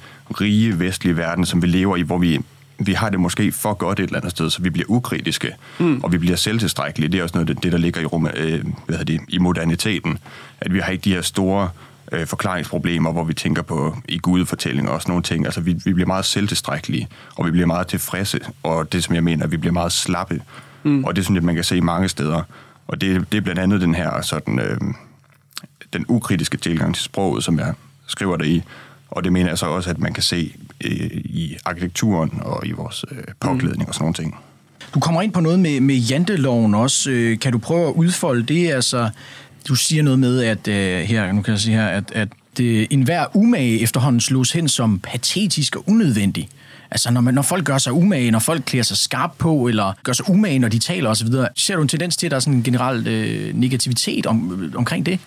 rige 0.42 0.80
vestlige 0.80 1.18
verden, 1.18 1.46
som 1.46 1.62
vi 1.62 1.68
lever 1.68 1.96
i, 1.96 2.02
hvor 2.02 2.18
vi 2.18 2.40
vi 2.80 2.94
har 2.94 3.10
det 3.10 3.20
måske 3.20 3.52
for 3.52 3.74
godt 3.74 4.00
et 4.00 4.04
eller 4.04 4.18
andet 4.18 4.32
sted, 4.32 4.50
så 4.50 4.62
vi 4.62 4.70
bliver 4.70 4.86
ukritiske, 4.90 5.56
mm. 5.80 6.02
og 6.04 6.12
vi 6.12 6.18
bliver 6.18 6.36
selvtilstrækkelige. 6.36 7.12
Det 7.12 7.20
er 7.20 7.24
også 7.24 7.38
noget 7.38 7.50
af 7.50 7.56
det, 7.56 7.72
der 7.72 7.78
ligger 7.78 8.02
i, 8.02 8.06
Roma, 8.06 8.32
øh, 8.36 8.66
hvad 8.86 9.06
det, 9.06 9.22
i 9.28 9.38
moderniteten. 9.38 10.18
At 10.62 10.74
vi 10.74 10.80
har 10.80 10.92
ikke 10.92 11.02
de 11.02 11.14
her 11.14 11.22
store 11.22 11.70
øh, 12.12 12.28
forklaringsproblemer, 12.28 13.12
hvor 13.12 13.24
vi 13.24 13.34
tænker 13.34 13.62
på 13.62 13.98
i 14.08 14.18
gudefortællinger 14.18 14.92
og 14.92 15.02
sådan 15.02 15.12
nogle 15.12 15.24
ting. 15.24 15.46
Altså, 15.46 15.62
vi, 15.62 15.74
vi 15.86 15.94
bliver 15.94 16.08
meget 16.08 16.26
selvtilstrækkelige, 16.26 17.08
og 17.36 17.46
vi 17.46 17.52
bliver 17.52 17.68
meget 17.68 17.88
tilfredse, 17.88 18.40
og 18.64 18.92
det, 18.92 19.04
som 19.04 19.16
jeg 19.16 19.24
mener, 19.24 19.44
at 19.44 19.52
vi 19.52 19.58
bliver 19.58 19.74
meget 19.74 19.92
slappe. 19.92 20.42
Mm. 20.84 21.04
Og 21.04 21.16
det 21.16 21.26
synes 21.26 21.36
jeg, 21.36 21.44
man 21.44 21.56
kan 21.56 21.64
se 21.64 21.82
mange 21.82 22.10
steder. 22.10 22.42
Og 22.88 23.02
det, 23.02 23.32
det 23.32 23.38
er 23.38 23.42
blandt 23.42 23.62
andet 23.62 23.82
den 23.82 23.96
her 23.96 24.22
sådan, 24.22 24.60
øh, 24.60 24.78
den 25.94 26.06
ukritiske 26.08 26.58
tilgang 26.58 26.96
til 26.96 27.04
sproget, 27.04 27.44
som 27.44 27.60
jeg 27.60 27.74
skriver 28.08 28.38
der 28.38 28.46
i. 28.46 28.64
Og 29.12 29.24
det 29.24 29.34
mener 29.34 29.50
jeg 29.50 29.58
så 29.58 29.66
også, 29.66 29.90
at 29.90 30.00
man 30.00 30.14
kan 30.14 30.24
se 30.24 30.56
i 30.82 31.58
arkitekturen 31.66 32.32
og 32.42 32.68
i 32.68 32.72
vores 32.72 33.06
øh, 33.12 33.18
påklædning 33.40 33.84
mm. 33.84 33.88
og 33.88 33.94
sådan 33.94 34.04
nogle 34.04 34.14
ting. 34.14 34.36
Du 34.94 35.00
kommer 35.00 35.22
ind 35.22 35.34
på 35.34 35.40
noget 35.40 35.60
med, 35.60 35.80
med 35.80 35.96
janteloven 35.96 36.76
også. 36.76 37.12
Øh, 37.12 37.40
kan 37.40 37.52
du 37.52 37.58
prøve 37.58 37.88
at 37.88 37.94
udfolde 37.94 38.44
det? 38.44 38.72
Altså, 38.72 39.10
du 39.68 39.76
siger 39.76 40.04
noget 40.04 40.20
med, 40.20 40.44
at 40.44 40.68
øh, 40.68 41.00
her, 41.00 41.32
nu 41.32 41.42
kan 41.42 41.52
jeg 41.52 41.60
sige 41.60 41.76
her, 41.76 41.88
at, 41.88 42.12
at 42.12 42.28
det, 42.58 42.88
enhver 42.90 43.26
umage 43.34 43.82
efterhånden 43.82 44.22
slås 44.22 44.52
hen 44.52 44.68
som 44.68 45.00
patetisk 45.00 45.76
og 45.76 45.84
unødvendig. 45.88 46.50
Altså, 46.92 47.12
når, 47.12 47.22
man, 47.22 47.34
når 47.34 47.42
folk 47.42 47.66
gør 47.66 47.78
sig 47.78 47.94
umage, 47.94 48.32
når 48.32 48.40
folk 48.40 48.64
klæder 48.66 48.84
sig 48.84 48.98
skarpt 48.98 49.38
på, 49.38 49.68
eller 49.68 49.94
gør 50.04 50.14
sig 50.14 50.30
umage, 50.30 50.60
når 50.60 50.68
de 50.68 50.80
taler 50.80 51.10
osv., 51.10 51.28
ser 51.56 51.76
du 51.76 51.82
en 51.82 51.88
tendens 51.88 52.18
til, 52.18 52.28
at 52.28 52.32
der 52.32 52.36
er 52.36 52.40
sådan 52.40 52.54
en 52.54 52.64
generel 52.64 53.08
øh, 53.08 53.56
negativitet 53.56 54.26
om, 54.26 54.72
omkring 54.76 55.06
det? 55.06 55.20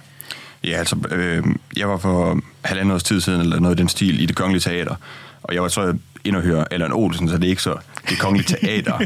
Ja, 0.64 0.76
altså, 0.78 0.97
øh, 1.11 1.44
jeg 1.76 1.88
var 1.88 1.99
for 1.99 2.40
halvandet 2.62 2.94
års 2.94 3.02
tid 3.02 3.21
siden, 3.21 3.40
eller 3.40 3.61
noget 3.61 3.78
i 3.78 3.80
den 3.80 3.88
stil, 3.88 4.23
i 4.23 4.26
det 4.26 4.37
kongelige 4.37 4.61
teater, 4.61 4.94
og 5.42 5.54
jeg 5.54 5.62
var 5.62 5.68
så 5.68 5.96
ind 6.25 6.37
og 6.37 6.42
høre 6.42 6.64
Allan 6.70 6.92
Olsen, 6.92 7.28
så 7.28 7.37
det 7.37 7.44
er 7.44 7.49
ikke 7.49 7.62
så 7.62 7.76
det 8.08 8.18
kongelige 8.18 8.56
teater 8.56 8.99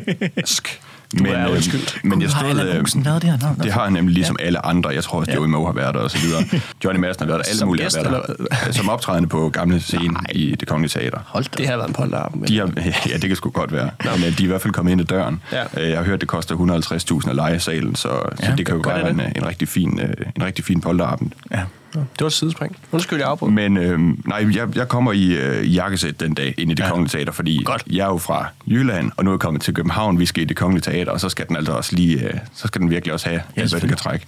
men, 1.14 1.26
er 1.26 1.50
øh, 1.50 1.62
men 2.05 2.23
jeg 2.23 2.31
stod, 2.31 2.69
øh, 2.69 2.76
Olsen 2.76 3.05
været 3.05 3.23
der? 3.23 3.38
No, 3.43 3.64
det 3.64 3.73
har 3.73 3.85
han 3.85 3.93
nemlig 3.93 4.14
ligesom 4.14 4.37
ja. 4.40 4.45
alle 4.45 4.66
andre. 4.66 4.90
Jeg 4.90 5.05
tror 5.05 5.19
også, 5.19 5.33
Joey 5.33 5.47
Moe 5.47 5.66
har 5.66 5.73
været 5.73 5.95
der 5.95 6.00
og 6.00 6.11
så 6.11 6.19
videre. 6.19 6.45
Johnny 6.85 7.00
Madsen 7.00 7.21
har 7.21 7.26
været 7.26 7.38
der. 7.38 7.49
Alle 7.49 7.59
som 7.59 7.69
mulige 7.69 7.85
gæst, 7.85 7.97
har 7.97 8.11
været 8.11 8.37
der. 8.66 8.73
Som 8.73 8.88
optrædende 8.88 9.28
på 9.28 9.49
gamle 9.49 9.81
scene 9.81 10.09
Nej. 10.09 10.23
i 10.33 10.55
det 10.61 10.69
kongelige 10.69 11.00
teater. 11.00 11.19
Hold 11.26 11.45
da. 11.45 11.57
Det 11.57 11.69
har 11.69 11.76
været 11.76 11.88
en 11.88 11.95
polterappen. 11.95 12.49
De 12.49 12.59
har, 12.59 12.73
ja, 13.11 13.16
det 13.16 13.28
kan 13.28 13.37
sgu 13.37 13.50
godt 13.50 13.73
være. 13.73 13.90
Men 14.05 14.23
de 14.23 14.26
er 14.28 14.43
i 14.43 14.47
hvert 14.47 14.61
fald 14.61 14.73
kommet 14.73 14.93
ind 14.93 15.00
ad 15.00 15.07
døren. 15.07 15.43
Ja. 15.52 15.62
Øh, 15.76 15.88
jeg 15.88 15.99
har 15.99 16.05
hørt, 16.05 16.21
det 16.21 16.28
koster 16.28 17.21
150.000 17.23 17.31
at 17.31 17.37
lege 17.37 17.61
salen, 17.61 17.95
så, 17.95 18.09
ja, 18.40 18.47
så 18.47 18.52
det 18.57 18.66
kan 18.66 18.75
jo 18.75 18.83
være 18.87 19.11
en, 19.11 19.21
en, 19.37 19.47
rigtig 19.47 19.69
fin, 19.69 20.00
øh, 20.00 20.26
en 20.37 20.45
rigtig 20.45 20.64
fin 20.64 20.81
polterappen. 20.81 21.33
Ja. 21.50 21.61
Det 22.00 22.21
var 22.21 22.26
et 22.26 22.33
sidespring. 22.33 22.76
Undskyld, 22.93 23.19
jeg 23.19 23.29
afbrød. 23.29 23.50
Men 23.50 23.76
øh, 23.76 23.99
nej, 24.29 24.47
jeg, 24.57 24.76
jeg 24.76 24.88
kommer 24.88 25.12
i 25.12 25.26
øh, 25.26 25.75
jakkesæt 25.75 26.21
den 26.21 26.35
dag 26.35 26.55
ind 26.59 26.71
i 26.71 26.75
det 26.75 26.83
ja. 26.83 26.88
kongelige 26.88 27.19
teater, 27.19 27.33
fordi 27.33 27.62
Godt. 27.65 27.85
jeg 27.91 28.05
er 28.05 28.09
jo 28.09 28.19
fra 28.19 28.47
Jylland, 28.67 29.12
og 29.17 29.25
nu 29.25 29.31
er 29.31 29.35
jeg 29.35 29.41
kommet 29.41 29.62
til 29.62 29.75
København. 29.75 30.19
Vi 30.19 30.26
skal 30.26 30.43
i 30.43 30.47
det 30.47 30.57
kongelige 30.57 30.83
teater, 30.83 31.12
og 31.12 31.21
så 31.21 31.29
skal 31.29 31.49
den 31.49 31.57
altså 31.57 31.73
også 31.73 31.97
lige, 31.97 32.25
øh, 32.25 32.35
så 32.55 32.69
skal 32.69 32.81
den 32.81 32.91
virkelig 32.91 33.12
også 33.12 33.29
have 33.29 33.43
ja, 33.57 33.67
hvad 33.67 33.81
den 33.81 33.88
kan 33.88 33.99
trække. 33.99 34.26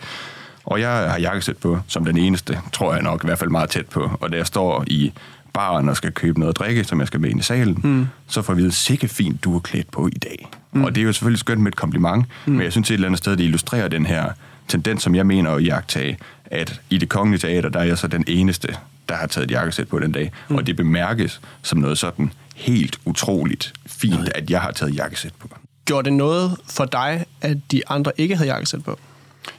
Og 0.65 0.81
jeg 0.81 0.91
har 0.91 1.19
jakkesæt 1.19 1.57
på, 1.57 1.79
som 1.87 2.05
den 2.05 2.17
eneste, 2.17 2.61
tror 2.73 2.95
jeg 2.95 3.03
nok, 3.03 3.25
i 3.25 3.27
hvert 3.27 3.39
fald 3.39 3.51
meget 3.51 3.71
tæt 3.71 3.87
på. 3.87 4.11
Og 4.21 4.33
da 4.33 4.37
jeg 4.37 4.47
står 4.47 4.85
i 4.87 5.13
baren 5.53 5.89
og 5.89 5.97
skal 5.97 6.13
købe 6.13 6.41
noget 6.41 6.53
at 6.53 6.59
drikke, 6.59 6.85
som 6.85 7.01
jeg 7.01 7.07
skal 7.07 7.21
med 7.21 7.31
ind 7.31 7.41
i 7.41 7.43
salen, 7.43 7.81
mm. 7.85 8.07
så 8.27 8.43
får 8.43 8.55
vi 8.55 8.63
vide, 8.63 8.73
sikke 8.73 9.09
fint, 9.09 9.45
du 9.45 9.57
er 9.57 9.61
klædt 9.61 9.91
på 9.91 10.07
i 10.07 10.19
dag. 10.19 10.49
Mm. 10.73 10.85
Og 10.85 10.95
det 10.95 11.01
er 11.01 11.05
jo 11.05 11.13
selvfølgelig 11.13 11.39
skønt 11.39 11.61
med 11.61 11.73
et 11.73 11.77
kompliment, 11.77 12.27
mm. 12.47 12.53
men 12.53 12.63
jeg 12.63 12.73
synes 12.73 12.91
et 12.91 12.95
eller 12.95 13.09
andet 13.09 13.19
sted, 13.19 13.37
det 13.37 13.45
illustrerer 13.45 13.89
den 13.89 14.07
her 14.07 14.31
tendens, 14.69 15.03
som 15.03 15.15
jeg 15.15 15.27
mener 15.27 15.51
at 15.51 15.65
jagtage, 15.65 16.19
at 16.51 16.81
i 16.91 16.99
det 16.99 17.09
kongelige 17.09 17.41
teater, 17.41 17.69
der 17.69 17.81
er 17.81 17.85
jeg 17.85 17.99
så 17.99 18.09
den 18.09 18.25
eneste, 18.27 18.69
der 19.09 19.15
har 19.15 19.27
taget 19.27 19.45
et 19.45 19.51
jakkesæt 19.51 19.89
på 19.89 19.99
den 19.99 20.13
dag. 20.13 20.33
Mm. 20.49 20.57
Og 20.57 20.67
det 20.67 20.77
bemærkes 20.77 21.41
som 21.63 21.79
noget 21.79 21.99
sådan 21.99 22.33
helt 22.57 23.01
utroligt 23.05 23.73
fint, 23.87 24.29
at 24.35 24.51
jeg 24.51 24.61
har 24.61 24.71
taget 24.71 24.97
jakkesæt 24.97 25.33
på. 25.39 25.49
Gjorde 25.85 26.05
det 26.05 26.13
noget 26.13 26.57
for 26.71 26.85
dig, 26.85 27.25
at 27.41 27.57
de 27.73 27.83
andre 27.89 28.13
ikke 28.17 28.37
havde 28.37 28.51
jakkesæt 28.51 28.85
på? 28.85 28.99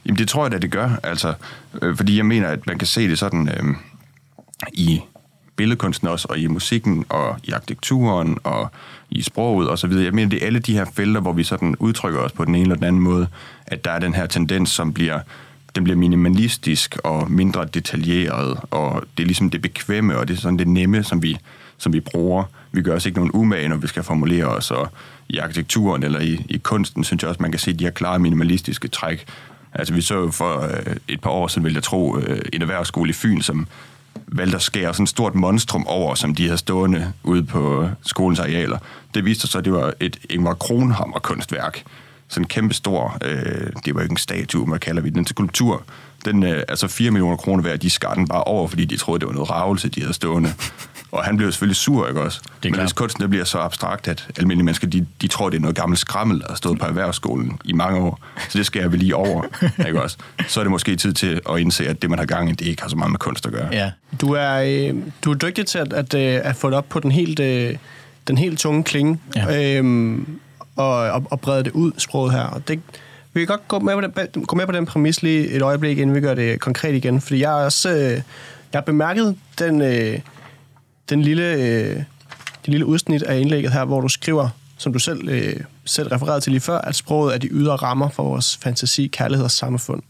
Jamen 0.06 0.18
det 0.18 0.28
tror 0.28 0.46
jeg 0.46 0.54
at 0.54 0.62
det 0.62 0.70
gør, 0.70 0.90
altså, 1.02 1.34
øh, 1.82 1.96
fordi 1.96 2.16
jeg 2.16 2.26
mener, 2.26 2.48
at 2.48 2.66
man 2.66 2.78
kan 2.78 2.86
se 2.86 3.08
det 3.08 3.18
sådan 3.18 3.48
øh, 3.48 3.74
i 4.72 5.00
billedkunsten 5.56 6.08
også, 6.08 6.26
og 6.30 6.38
i 6.38 6.46
musikken, 6.46 7.04
og 7.08 7.38
i 7.44 7.50
arkitekturen, 7.50 8.38
og 8.44 8.68
i 9.10 9.22
sproget 9.22 9.68
og 9.68 9.78
så 9.78 9.86
videre. 9.86 10.04
Jeg 10.04 10.14
mener, 10.14 10.28
det 10.28 10.42
er 10.42 10.46
alle 10.46 10.58
de 10.58 10.72
her 10.72 10.84
felter, 10.94 11.20
hvor 11.20 11.32
vi 11.32 11.44
sådan 11.44 11.76
udtrykker 11.78 12.20
os 12.20 12.32
på 12.32 12.44
den 12.44 12.54
ene 12.54 12.62
eller 12.62 12.74
den 12.74 12.84
anden 12.84 13.02
måde, 13.02 13.26
at 13.66 13.84
der 13.84 13.90
er 13.90 13.98
den 13.98 14.14
her 14.14 14.26
tendens, 14.26 14.70
som 14.70 14.92
bliver 14.92 15.20
den 15.74 15.84
bliver 15.84 15.96
minimalistisk 15.96 16.96
og 17.04 17.32
mindre 17.32 17.64
detaljeret, 17.64 18.58
og 18.70 19.02
det 19.16 19.22
er 19.22 19.26
ligesom 19.26 19.50
det 19.50 19.62
bekvemme, 19.62 20.18
og 20.18 20.28
det 20.28 20.36
er 20.36 20.40
sådan 20.40 20.58
det 20.58 20.68
nemme, 20.68 21.02
som 21.02 21.22
vi, 21.22 21.38
som 21.78 21.92
vi 21.92 22.00
bruger. 22.00 22.44
Vi 22.72 22.82
gør 22.82 22.96
os 22.96 23.06
ikke 23.06 23.18
nogen 23.18 23.30
umage, 23.34 23.68
når 23.68 23.76
vi 23.76 23.86
skal 23.86 24.02
formulere 24.02 24.44
os, 24.44 24.70
og 24.70 24.88
i 25.28 25.38
arkitekturen 25.38 26.02
eller 26.02 26.20
i, 26.20 26.46
i 26.48 26.58
kunsten, 26.58 27.04
synes 27.04 27.22
jeg 27.22 27.28
også, 27.28 27.42
man 27.42 27.50
kan 27.50 27.60
se 27.60 27.72
de 27.72 27.84
her 27.84 27.90
klare 27.90 28.18
minimalistiske 28.18 28.88
træk. 28.88 29.26
Altså 29.72 29.94
vi 29.94 30.00
så 30.00 30.14
jo 30.14 30.30
for 30.30 30.60
øh, 30.60 30.96
et 31.08 31.20
par 31.20 31.30
år 31.30 31.48
siden, 31.48 31.64
vil 31.64 31.74
jeg 31.74 31.82
tro, 31.82 32.18
øh, 32.18 32.40
en 32.52 32.62
erhvervsskole 32.62 33.10
i 33.10 33.12
Fyn, 33.12 33.40
som 33.40 33.66
valgte 34.26 34.56
at 34.56 34.62
skære 34.62 34.94
sådan 34.94 35.04
et 35.04 35.08
stort 35.08 35.34
monstrum 35.34 35.86
over, 35.86 36.14
som 36.14 36.34
de 36.34 36.44
havde 36.44 36.58
stående 36.58 37.12
ude 37.22 37.42
på 37.44 37.88
skolens 38.02 38.40
arealer. 38.40 38.78
Det 39.14 39.24
viste 39.24 39.46
sig, 39.46 39.58
at 39.58 39.64
det 39.64 39.72
var 39.72 39.92
et 40.00 40.18
Ingvar 40.30 40.54
Kronhammer 40.54 41.18
kunstværk. 41.18 41.84
Sådan 42.30 42.44
en 42.44 42.48
kæmpe 42.48 42.74
stor, 42.74 43.18
øh, 43.24 43.70
det 43.84 43.94
var 43.94 44.00
ikke 44.00 44.12
en 44.12 44.16
statue, 44.16 44.66
hvad 44.66 44.78
kalder 44.78 45.02
vi 45.02 45.10
den, 45.10 45.26
skulptur. 45.26 45.82
Den, 46.24 46.42
øh, 46.42 46.62
altså 46.68 46.88
4 46.88 47.10
millioner 47.10 47.36
kroner 47.36 47.62
værd, 47.62 47.78
de 47.78 47.90
skar 47.90 48.14
den 48.14 48.28
bare 48.28 48.44
over, 48.44 48.68
fordi 48.68 48.84
de 48.84 48.96
troede, 48.96 49.20
det 49.20 49.26
var 49.26 49.34
noget 49.34 49.50
ravelse, 49.50 49.88
de 49.88 50.00
havde 50.00 50.14
stående. 50.14 50.52
Og 51.12 51.24
han 51.24 51.36
blev 51.36 51.52
selvfølgelig 51.52 51.76
sur, 51.76 52.08
ikke 52.08 52.20
også? 52.20 52.40
Men 52.62 52.72
klart. 52.72 52.86
hvis 52.86 52.92
kunsten 52.92 53.30
bliver 53.30 53.44
så 53.44 53.58
abstrakt, 53.58 54.08
at 54.08 54.26
almindelige 54.36 54.64
mennesker, 54.64 54.86
de, 54.86 55.06
de 55.22 55.28
tror, 55.28 55.50
det 55.50 55.56
er 55.56 55.60
noget 55.60 55.76
gammelt 55.76 56.00
skrammel, 56.00 56.40
der 56.40 56.46
har 56.48 56.54
stået 56.54 56.78
på 56.78 56.86
erhvervsskolen 56.86 57.58
i 57.64 57.72
mange 57.72 58.00
år. 58.00 58.20
Så 58.48 58.58
det 58.58 58.66
skal 58.66 58.80
jeg 58.80 58.92
vel 58.92 58.98
lige 58.98 59.16
over, 59.16 59.44
ikke 59.86 60.02
også? 60.02 60.16
Så 60.48 60.60
er 60.60 60.64
det 60.64 60.70
måske 60.70 60.96
tid 60.96 61.12
til 61.12 61.40
at 61.50 61.58
indse, 61.58 61.88
at 61.88 62.02
det, 62.02 62.10
man 62.10 62.18
har 62.18 62.26
gang 62.26 62.50
i, 62.50 62.52
det 62.52 62.66
ikke 62.66 62.82
har 62.82 62.88
så 62.88 62.96
meget 62.96 63.10
med 63.10 63.18
kunst 63.18 63.46
at 63.46 63.52
gøre. 63.52 63.68
Ja. 63.72 63.90
Du 64.20 64.32
er, 64.32 64.52
øh, 64.54 64.94
du 65.24 65.30
er 65.30 65.34
dygtig 65.34 65.66
til 65.66 65.78
at, 65.78 65.92
at, 65.92 66.14
øh, 66.14 66.40
at 66.44 66.56
få 66.56 66.70
det 66.70 66.76
op 66.76 66.88
på 66.88 67.00
den 67.00 67.12
helt, 67.12 67.40
øh, 67.40 67.76
den 68.28 68.38
helt 68.38 68.58
tunge 68.58 68.84
klinge. 68.84 69.18
Ja. 69.36 69.76
Øhm, 69.76 70.40
og, 70.80 71.10
og, 71.10 71.22
og 71.30 71.40
brede 71.40 71.64
det 71.64 71.72
ud, 71.72 71.92
sproget 71.98 72.32
her. 72.32 72.42
Og 72.42 72.68
det, 72.68 72.80
vi 73.32 73.40
kan 73.40 73.46
godt 73.46 73.68
gå 73.68 73.78
med, 73.78 73.94
på 73.94 74.20
den, 74.34 74.44
gå 74.44 74.56
med 74.56 74.66
på 74.66 74.72
den 74.72 74.86
præmis 74.86 75.22
lige 75.22 75.48
et 75.48 75.62
øjeblik, 75.62 75.98
inden 75.98 76.16
vi 76.16 76.20
gør 76.20 76.34
det 76.34 76.60
konkret 76.60 76.94
igen. 76.94 77.20
Fordi 77.20 77.40
jeg 77.40 77.50
har 77.50 77.64
også 77.64 77.90
øh, 77.90 78.22
jeg 78.72 78.78
har 78.78 78.80
bemærket 78.80 79.38
den, 79.58 79.82
øh, 79.82 80.20
den 81.08 81.22
lille, 81.22 81.52
øh, 81.52 81.96
det 82.64 82.68
lille 82.68 82.86
udsnit 82.86 83.22
af 83.22 83.40
indlægget 83.40 83.72
her, 83.72 83.84
hvor 83.84 84.00
du 84.00 84.08
skriver, 84.08 84.48
som 84.78 84.92
du 84.92 84.98
selv, 84.98 85.28
øh, 85.28 85.60
selv 85.84 86.08
refererede 86.08 86.40
til 86.40 86.52
lige 86.52 86.60
før, 86.60 86.78
at 86.78 86.96
sproget 86.96 87.34
er 87.34 87.38
de 87.38 87.48
ydre 87.50 87.76
rammer 87.76 88.08
for 88.08 88.22
vores 88.22 88.56
fantasi, 88.56 89.06
kærlighed 89.06 89.44
og 89.44 89.50
samfund. 89.50 90.02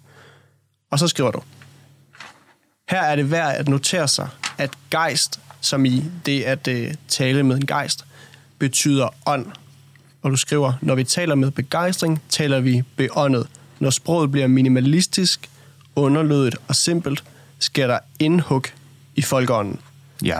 Og 0.91 0.99
så 0.99 1.09
skriver 1.09 1.31
du, 1.31 1.41
her 2.89 3.03
er 3.03 3.17
det 3.17 3.31
værd 3.31 3.57
at 3.57 3.69
notere 3.69 4.09
sig, 4.09 4.29
at 4.59 4.71
gejst, 4.91 5.41
som 5.61 5.85
i 5.85 6.05
det 6.27 6.43
at 6.43 6.69
øh, 6.69 6.95
tale 7.09 7.43
med 7.43 7.57
en 7.57 7.67
gejst, 7.67 8.05
betyder 8.59 9.09
ånd 9.27 9.47
og 10.23 10.31
du 10.31 10.37
skriver, 10.37 10.73
når 10.81 10.95
vi 10.95 11.05
taler 11.05 11.35
med 11.35 11.51
begejstring, 11.51 12.23
taler 12.29 12.61
vi 12.61 12.83
beåndet. 12.97 13.47
Når 13.79 13.91
sproget 13.91 14.31
bliver 14.31 14.47
minimalistisk, 14.47 15.49
underlødigt 15.97 16.57
og 16.69 16.77
simpelt, 16.77 17.25
sker 17.59 17.87
der 17.87 17.99
indhug 18.19 18.65
i 19.17 19.23
folkeånden. 19.23 19.81
Ja. 20.25 20.39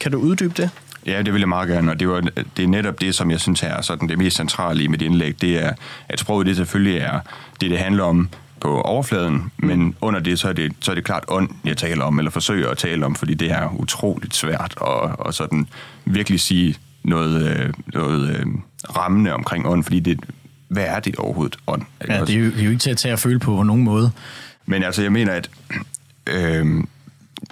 Kan 0.00 0.12
du 0.12 0.18
uddybe 0.18 0.54
det? 0.62 0.70
Ja, 1.06 1.22
det 1.22 1.32
vil 1.32 1.40
jeg 1.40 1.48
meget 1.48 1.68
gerne, 1.68 1.90
og 1.90 2.00
det, 2.00 2.08
var, 2.08 2.20
det 2.56 2.62
er 2.62 2.66
netop 2.66 3.00
det, 3.00 3.14
som 3.14 3.30
jeg 3.30 3.40
synes 3.40 3.62
er 3.62 3.80
sådan 3.80 4.08
det 4.08 4.18
mest 4.18 4.36
centrale 4.36 4.84
i 4.84 4.86
mit 4.86 5.02
indlæg, 5.02 5.40
det 5.40 5.64
er, 5.64 5.72
at 6.08 6.20
sproget 6.20 6.46
det 6.46 6.56
selvfølgelig 6.56 6.98
er 6.98 7.20
det, 7.60 7.70
det 7.70 7.78
handler 7.78 8.04
om, 8.04 8.28
på 8.62 8.80
overfladen, 8.80 9.34
mm. 9.34 9.66
men 9.66 9.94
under 10.00 10.20
det, 10.20 10.38
så 10.38 10.48
er 10.48 10.52
det, 10.52 10.72
så 10.80 10.90
er 10.90 10.94
det 10.94 11.04
klart 11.04 11.24
ånd, 11.28 11.50
jeg 11.64 11.76
taler 11.76 12.04
om, 12.04 12.18
eller 12.18 12.30
forsøger 12.30 12.70
at 12.70 12.78
tale 12.78 13.06
om, 13.06 13.14
fordi 13.14 13.34
det 13.34 13.50
er 13.50 13.74
utroligt 13.80 14.34
svært 14.34 14.74
at, 14.86 15.26
at 15.26 15.34
sådan 15.34 15.68
virkelig 16.04 16.40
sige 16.40 16.76
noget, 17.04 17.56
øh, 17.56 17.72
noget 17.86 18.44
rammende 18.96 19.34
omkring 19.34 19.66
ånd, 19.66 19.84
fordi 19.84 20.00
det, 20.00 20.20
hvad 20.68 20.84
er 20.84 21.00
det 21.00 21.16
overhovedet 21.16 21.56
ånd? 21.66 21.82
Ja, 22.08 22.20
det 22.20 22.34
er, 22.34 22.38
jo, 22.38 22.44
det 22.44 22.60
er 22.60 22.64
jo 22.64 22.70
ikke 22.70 22.80
til 22.80 22.90
at 22.90 22.96
tage 22.96 23.12
og 23.12 23.18
føle 23.18 23.38
på 23.38 23.56
på 23.56 23.62
nogen 23.62 23.84
måde. 23.84 24.10
Men 24.66 24.82
altså, 24.82 25.02
jeg 25.02 25.12
mener, 25.12 25.32
at 25.32 25.50
øh, 26.26 26.66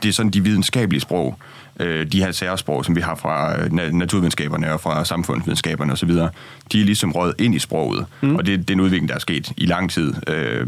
det 0.02 0.08
er 0.08 0.12
sådan 0.12 0.30
de 0.30 0.44
videnskabelige 0.44 1.00
sprog, 1.00 1.38
øh, 1.80 2.12
de 2.12 2.22
her 2.22 2.32
særsprog, 2.32 2.84
som 2.84 2.96
vi 2.96 3.00
har 3.00 3.14
fra 3.14 3.60
øh, 3.60 3.72
naturvidenskaberne 3.92 4.72
og 4.72 4.80
fra 4.80 5.04
samfundsvidenskaberne 5.04 5.92
osv., 5.92 6.10
de 6.72 6.80
er 6.80 6.84
ligesom 6.84 7.12
røget 7.12 7.34
ind 7.38 7.54
i 7.54 7.58
sproget. 7.58 8.06
Mm. 8.20 8.36
Og 8.36 8.46
det, 8.46 8.58
det 8.58 8.70
er 8.70 8.74
en 8.74 8.80
udvikling, 8.80 9.08
der 9.08 9.14
er 9.14 9.18
sket 9.18 9.52
i 9.56 9.66
lang 9.66 9.90
tid. 9.90 10.14
Øh, 10.28 10.66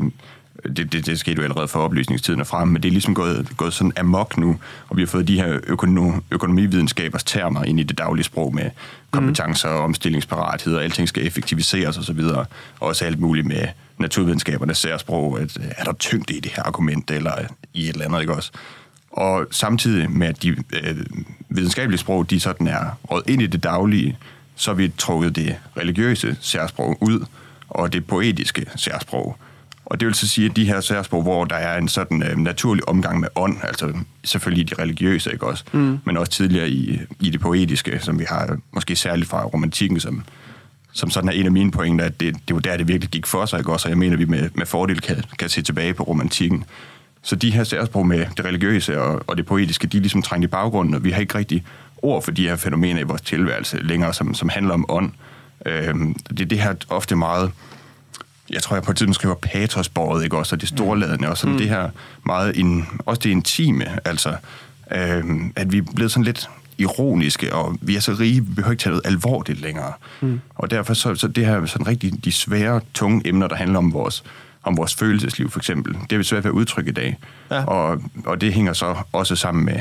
det, 0.77 0.93
det, 0.93 1.07
det 1.07 1.19
skete 1.19 1.37
jo 1.37 1.43
allerede 1.43 1.69
for 1.69 1.79
oplysningstiden 1.79 2.41
og 2.41 2.47
frem, 2.47 2.69
men 2.69 2.83
det 2.83 2.89
er 2.89 2.93
ligesom 2.93 3.15
gået, 3.15 3.49
gået 3.57 3.75
sådan 3.75 3.93
amok 3.97 4.37
nu, 4.37 4.57
og 4.89 4.97
vi 4.97 5.03
har 5.03 5.07
fået 5.07 5.29
de 5.29 5.37
her 5.37 5.59
økono, 5.67 6.13
økonomividenskabers 6.31 7.25
termer 7.25 7.65
ind 7.65 7.81
i 7.81 7.83
det 7.83 7.99
daglige 7.99 8.25
sprog 8.25 8.55
med 8.55 8.71
kompetencer 9.11 9.69
og 9.69 9.85
omstillingsparathed, 9.85 10.75
og 10.75 10.85
alting 10.85 11.09
skal 11.09 11.27
effektiviseres 11.27 11.99
osv., 11.99 12.19
og, 12.19 12.47
og 12.81 12.89
også 12.89 13.05
alt 13.05 13.21
muligt 13.21 13.47
med 13.47 13.69
naturvidenskabernes 13.99 14.79
særsprog, 14.79 15.41
at 15.41 15.59
er 15.79 15.85
der 15.85 15.93
tyngde 15.93 16.35
i 16.35 16.41
det 16.41 16.53
her 16.57 16.63
argument, 16.63 17.11
eller 17.11 17.33
i 17.75 17.83
et 17.83 17.93
eller 17.93 18.05
andet, 18.05 18.21
ikke 18.21 18.35
også? 18.35 18.53
Og 19.11 19.47
samtidig 19.51 20.11
med, 20.11 20.27
at 20.27 20.43
de 20.43 20.49
øh, 20.49 20.97
videnskabelige 21.49 21.99
sprog, 21.99 22.31
de 22.31 22.41
sådan 22.41 22.67
er 22.67 22.99
råd 23.11 23.23
ind 23.27 23.43
i 23.43 23.47
det 23.47 23.63
daglige, 23.63 24.19
så 24.57 24.71
har 24.71 24.77
vi 24.77 24.93
trukket 24.99 25.37
det 25.37 25.57
religiøse 25.77 26.37
særsprog 26.41 27.03
ud, 27.03 27.25
og 27.69 27.93
det 27.93 28.07
poetiske 28.07 28.67
særsprog. 28.77 29.37
Og 29.85 30.01
det 30.01 30.07
vil 30.07 30.15
så 30.15 30.29
sige, 30.29 30.51
at 30.51 30.57
de 30.57 30.65
her 30.65 30.81
særsprog, 30.81 31.23
hvor 31.23 31.45
der 31.45 31.57
er 31.57 31.79
en 31.79 31.89
sådan 31.89 32.23
øh, 32.23 32.37
naturlig 32.37 32.89
omgang 32.89 33.21
med 33.21 33.29
ånd, 33.37 33.57
altså 33.63 33.93
selvfølgelig 34.25 34.71
de 34.71 34.83
religiøse, 34.83 35.33
ikke 35.33 35.47
også, 35.47 35.65
mm. 35.73 35.99
men 36.05 36.17
også 36.17 36.33
tidligere 36.33 36.69
i, 36.69 37.01
i 37.21 37.31
det 37.31 37.41
poetiske, 37.41 37.99
som 38.01 38.19
vi 38.19 38.25
har 38.29 38.59
måske 38.73 38.97
særligt 38.97 39.29
fra 39.29 39.45
romantikken, 39.45 40.01
som, 40.01 40.25
som 40.93 41.11
sådan 41.11 41.29
er 41.29 41.33
en 41.33 41.47
af 41.47 41.53
mine 41.53 41.71
pointer, 41.71 42.05
at 42.05 42.21
det, 42.21 42.37
det 42.49 42.55
var 42.55 42.61
der, 42.61 42.77
det 42.77 42.89
virkelig 42.89 43.11
gik 43.11 43.27
for 43.27 43.47
sig, 43.47 43.59
ikke 43.59 43.73
også, 43.73 43.89
og 43.89 43.91
jeg 43.91 43.99
mener, 43.99 44.13
at 44.13 44.19
vi 44.19 44.25
med, 44.25 44.51
med 44.55 44.67
fordel 44.67 45.01
kan, 45.01 45.25
kan 45.39 45.49
se 45.49 45.63
tilbage 45.63 45.95
på 45.95 46.03
romantikken. 46.03 46.65
Så 47.23 47.37
de 47.37 47.51
her 47.51 47.65
særsprog 47.65 48.07
med 48.07 48.27
det 48.37 48.45
religiøse 48.45 49.01
og, 49.01 49.23
og 49.27 49.37
det 49.37 49.47
poetiske, 49.47 49.87
de 49.87 49.97
er 49.97 50.01
ligesom 50.01 50.23
trængt 50.23 50.45
i 50.45 50.49
baggrunden, 50.49 50.95
og 50.95 51.05
vi 51.05 51.11
har 51.11 51.21
ikke 51.21 51.39
rigtig 51.39 51.65
ord 52.03 52.23
for 52.23 52.31
de 52.31 52.49
her 52.49 52.57
fænomener 52.57 53.01
i 53.01 53.05
vores 53.05 53.23
tilværelse 53.23 53.83
længere, 53.83 54.15
som, 54.15 54.35
som 54.35 54.49
handler 54.49 54.75
om 54.75 54.87
ånd. 54.89 55.13
Øhm, 55.67 56.15
det 56.15 56.41
er 56.41 56.47
det 56.47 56.59
her 56.59 56.75
ofte 56.89 57.17
meget 57.17 57.51
jeg 58.51 58.63
tror, 58.63 58.77
jeg 58.77 58.83
på 58.83 58.91
et 58.91 58.97
tidspunkt 58.97 59.15
skriver 59.15 59.35
patosbordet, 59.35 60.25
ikke 60.25 60.37
også, 60.37 60.57
og 60.57 60.61
det 60.61 60.69
storladende, 60.69 61.29
og 61.29 61.39
sådan 61.39 61.53
mm. 61.53 61.59
det 61.59 61.69
her 61.69 61.91
meget, 62.27 62.57
in, 62.57 62.87
også 62.99 63.21
det 63.21 63.31
intime, 63.31 63.85
altså, 64.09 64.37
øh, 64.93 65.25
at 65.57 65.73
vi 65.73 65.79
er 65.79 65.83
blevet 65.95 66.13
sådan 66.13 66.25
lidt 66.25 66.49
ironiske, 66.79 67.55
og 67.55 67.79
vi 67.81 67.97
er 67.97 68.01
så 68.01 68.17
rige, 68.21 68.41
vi 68.41 68.55
behøver 68.55 68.71
ikke 68.71 68.83
tage 68.83 68.91
noget 68.91 69.07
alvorligt 69.07 69.61
længere. 69.61 69.93
Mm. 70.21 70.41
Og 70.55 70.71
derfor 70.71 70.95
så, 70.95 71.15
så 71.15 71.29
det 71.29 71.47
her 71.47 71.67
sådan 71.67 71.87
rigtig 71.87 72.25
de 72.25 72.33
svære, 72.33 72.81
tunge 72.95 73.29
emner, 73.29 73.49
der 73.49 73.57
handler 73.57 73.79
om 73.79 73.93
vores, 73.93 74.25
om 74.63 74.77
vores 74.77 74.95
følelsesliv, 74.95 75.51
for 75.51 75.61
eksempel, 75.61 75.95
det 75.95 76.13
er 76.13 76.17
vi 76.17 76.25
svært 76.25 76.45
ved 76.45 76.51
at 76.51 76.55
udtrykke 76.55 76.91
i 76.91 76.95
dag. 76.95 77.19
Ja. 77.51 77.65
Og, 77.65 78.03
og 78.25 78.41
det 78.41 78.55
hænger 78.55 78.73
så 78.73 78.97
også 79.13 79.37
sammen 79.37 79.65
med 79.65 79.81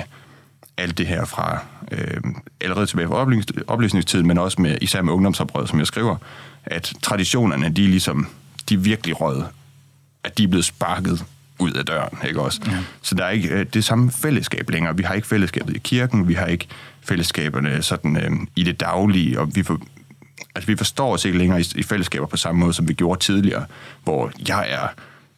alt 0.78 0.98
det 0.98 1.08
her 1.08 1.26
fra 1.26 1.60
øh, 1.92 2.22
allerede 2.62 2.86
tilbage 2.86 3.08
fra 3.08 3.28
oplysningstiden, 3.68 4.28
men 4.28 4.38
også 4.38 4.62
med, 4.62 4.78
især 4.82 5.02
med 5.02 5.14
ungdomsoprøret, 5.14 5.70
som 5.70 5.80
jeg 5.80 5.88
skriver, 5.88 6.16
at 6.66 6.94
traditionerne, 7.02 7.70
de 7.70 7.84
er 7.84 7.90
ligesom 7.90 8.28
de 8.70 8.80
virkelig 8.84 9.22
rød, 9.22 9.44
at 10.24 10.38
de 10.38 10.44
er 10.44 10.48
blevet 10.48 10.66
sparket 10.66 11.26
ud 11.60 11.72
af 11.72 11.86
døren, 11.86 12.18
ikke 12.28 12.42
også? 12.42 12.62
Ja. 12.66 12.78
Så 13.02 13.16
der 13.16 13.26
er 13.26 13.30
ikke 13.30 13.50
øh, 13.50 13.66
det 13.74 13.86
samme 13.86 14.12
fællesskab 14.12 14.70
længere. 14.70 14.98
Vi 14.98 15.04
har 15.04 15.14
ikke 15.14 15.28
fællesskabet 15.28 15.76
i 15.76 15.80
kirken, 15.80 16.28
vi 16.28 16.34
har 16.34 16.46
ikke 16.46 16.68
fællesskaberne 17.02 17.82
sådan 17.82 18.18
øh, 18.18 18.32
i 18.56 18.64
det 18.64 18.80
daglige, 18.80 19.40
og 19.40 19.56
vi, 19.56 19.64
for, 19.64 19.82
altså, 20.56 20.68
vi 20.68 20.76
forstår 20.76 21.14
os 21.14 21.26
ikke 21.26 21.38
længere 21.38 21.62
i, 21.62 21.66
i 21.76 21.84
fællesskaber 21.84 22.26
på 22.26 22.38
samme 22.38 22.60
måde, 22.60 22.74
som 22.74 22.88
vi 22.88 22.94
gjorde 22.94 23.20
tidligere, 23.20 23.66
hvor 24.04 24.32
jeg 24.48 24.68
er 24.70 24.88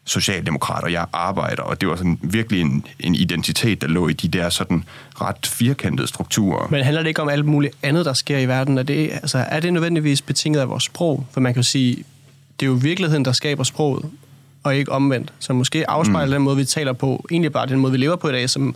socialdemokrat, 0.05 0.83
og 0.83 0.91
jeg 0.91 1.05
arbejder, 1.13 1.63
og 1.63 1.81
det 1.81 1.89
var 1.89 1.95
sådan 1.95 2.19
virkelig 2.21 2.61
en, 2.61 2.85
en 2.99 3.15
identitet, 3.15 3.81
der 3.81 3.87
lå 3.87 4.07
i 4.07 4.13
de 4.13 4.27
der 4.27 4.49
sådan 4.49 4.83
ret 5.21 5.45
firkantede 5.45 6.07
strukturer. 6.07 6.67
Men 6.69 6.83
handler 6.83 7.01
det 7.01 7.07
ikke 7.07 7.21
om 7.21 7.29
alt 7.29 7.45
muligt 7.45 7.75
andet, 7.83 8.05
der 8.05 8.13
sker 8.13 8.37
i 8.37 8.45
verden? 8.45 8.77
Er 8.77 8.83
det, 8.83 9.09
altså, 9.11 9.37
er 9.37 9.59
det 9.59 9.73
nødvendigvis 9.73 10.21
betinget 10.21 10.61
af 10.61 10.69
vores 10.69 10.83
sprog? 10.83 11.25
For 11.31 11.41
man 11.41 11.53
kan 11.53 11.59
jo 11.59 11.63
sige, 11.63 12.03
det 12.59 12.65
er 12.65 12.69
jo 12.69 12.77
virkeligheden, 12.81 13.25
der 13.25 13.31
skaber 13.31 13.63
sproget, 13.63 14.05
og 14.63 14.75
ikke 14.75 14.91
omvendt. 14.91 15.33
Så 15.39 15.53
måske 15.53 15.89
afspejler 15.89 16.25
mm. 16.25 16.31
den 16.31 16.41
måde, 16.41 16.57
vi 16.57 16.65
taler 16.65 16.93
på, 16.93 17.25
egentlig 17.31 17.51
bare 17.51 17.67
den 17.67 17.79
måde, 17.79 17.91
vi 17.91 17.97
lever 17.97 18.15
på 18.15 18.29
i 18.29 18.31
dag, 18.31 18.49
som 18.49 18.75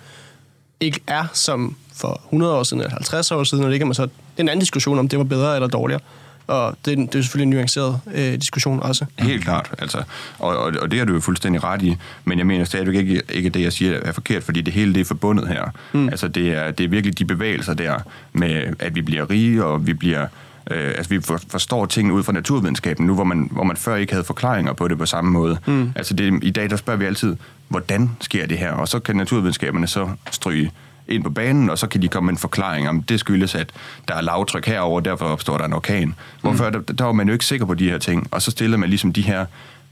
ikke 0.79 0.99
er 1.07 1.25
som 1.33 1.75
for 1.95 2.21
100 2.25 2.53
år 2.53 2.63
siden 2.63 2.81
eller 2.81 2.91
50 2.91 3.31
år 3.31 3.43
siden, 3.43 3.63
og 3.63 3.71
det 3.71 3.79
kan 3.79 3.87
man 3.87 3.93
så... 3.93 4.03
Det 4.03 4.11
er 4.37 4.41
en 4.43 4.49
anden 4.49 4.59
diskussion, 4.59 4.99
om 4.99 5.07
det 5.07 5.19
var 5.19 5.25
bedre 5.25 5.55
eller 5.55 5.67
dårligere. 5.67 6.01
Og 6.47 6.77
det, 6.85 6.97
det 6.97 7.15
er 7.15 7.21
selvfølgelig 7.21 7.43
en 7.43 7.49
nuanceret 7.49 7.99
øh, 8.13 8.33
diskussion 8.33 8.79
også. 8.79 9.05
Helt 9.19 9.43
klart, 9.43 9.69
altså. 9.79 10.03
Og, 10.39 10.57
og, 10.57 10.73
og 10.81 10.91
det 10.91 10.99
er 10.99 11.05
du 11.05 11.13
jo 11.13 11.19
fuldstændig 11.19 11.63
ret 11.63 11.81
i. 11.81 11.95
Men 12.25 12.37
jeg 12.37 12.47
mener 12.47 12.65
stadigvæk 12.65 12.95
ikke, 12.95 13.21
ikke 13.29 13.49
det, 13.49 13.61
jeg 13.61 13.73
siger, 13.73 13.99
er 14.01 14.11
forkert, 14.11 14.43
fordi 14.43 14.61
det 14.61 14.73
hele 14.73 14.93
det 14.93 15.01
er 15.01 15.05
forbundet 15.05 15.47
her. 15.47 15.71
Mm. 15.93 16.09
Altså, 16.09 16.27
det 16.27 16.49
er, 16.49 16.71
det 16.71 16.83
er 16.83 16.87
virkelig 16.87 17.19
de 17.19 17.25
bevægelser 17.25 17.73
der 17.73 17.99
med, 18.33 18.73
at 18.79 18.95
vi 18.95 19.01
bliver 19.01 19.29
rige, 19.29 19.65
og 19.65 19.87
vi 19.87 19.93
bliver 19.93 20.27
Øh, 20.71 20.93
altså 20.97 21.09
vi 21.09 21.21
forstår 21.49 21.85
tingene 21.85 22.13
ud 22.13 22.23
fra 22.23 22.31
naturvidenskaben 22.31 23.07
nu, 23.07 23.13
hvor 23.15 23.23
man, 23.23 23.49
hvor 23.51 23.63
man 23.63 23.77
før 23.77 23.95
ikke 23.95 24.13
havde 24.13 24.23
forklaringer 24.23 24.73
på 24.73 24.87
det 24.87 24.97
på 24.97 25.05
samme 25.05 25.31
måde. 25.31 25.57
Mm. 25.65 25.91
Altså 25.95 26.13
det, 26.13 26.43
i 26.43 26.49
dag 26.49 26.69
der 26.69 26.75
spørger 26.75 26.99
vi 26.99 27.05
altid, 27.05 27.35
hvordan 27.67 28.11
sker 28.21 28.45
det 28.45 28.57
her? 28.57 28.71
Og 28.71 28.87
så 28.87 28.99
kan 28.99 29.15
naturvidenskaberne 29.15 29.87
så 29.87 30.09
stryge 30.31 30.71
ind 31.07 31.23
på 31.23 31.29
banen, 31.29 31.69
og 31.69 31.77
så 31.77 31.87
kan 31.87 32.01
de 32.01 32.07
komme 32.07 32.25
med 32.25 32.33
en 32.33 32.37
forklaring 32.37 32.89
om, 32.89 33.03
det 33.03 33.19
skyldes, 33.19 33.55
at 33.55 33.69
der 34.07 34.15
er 34.15 34.21
lavtryk 34.21 34.65
herover, 34.65 34.99
derfor 34.99 35.25
opstår 35.25 35.57
der 35.57 35.65
en 35.65 35.73
orkan. 35.73 36.15
Hvorfor? 36.41 36.65
Mm. 36.65 36.71
Der, 36.71 36.93
der 36.93 37.03
var 37.03 37.11
man 37.11 37.27
jo 37.27 37.33
ikke 37.33 37.45
sikker 37.45 37.65
på 37.65 37.73
de 37.73 37.89
her 37.89 37.97
ting, 37.97 38.27
og 38.31 38.41
så 38.41 38.51
stillede 38.51 38.77
man 38.77 38.89
ligesom 38.89 39.13
de 39.13 39.21
her 39.21 39.45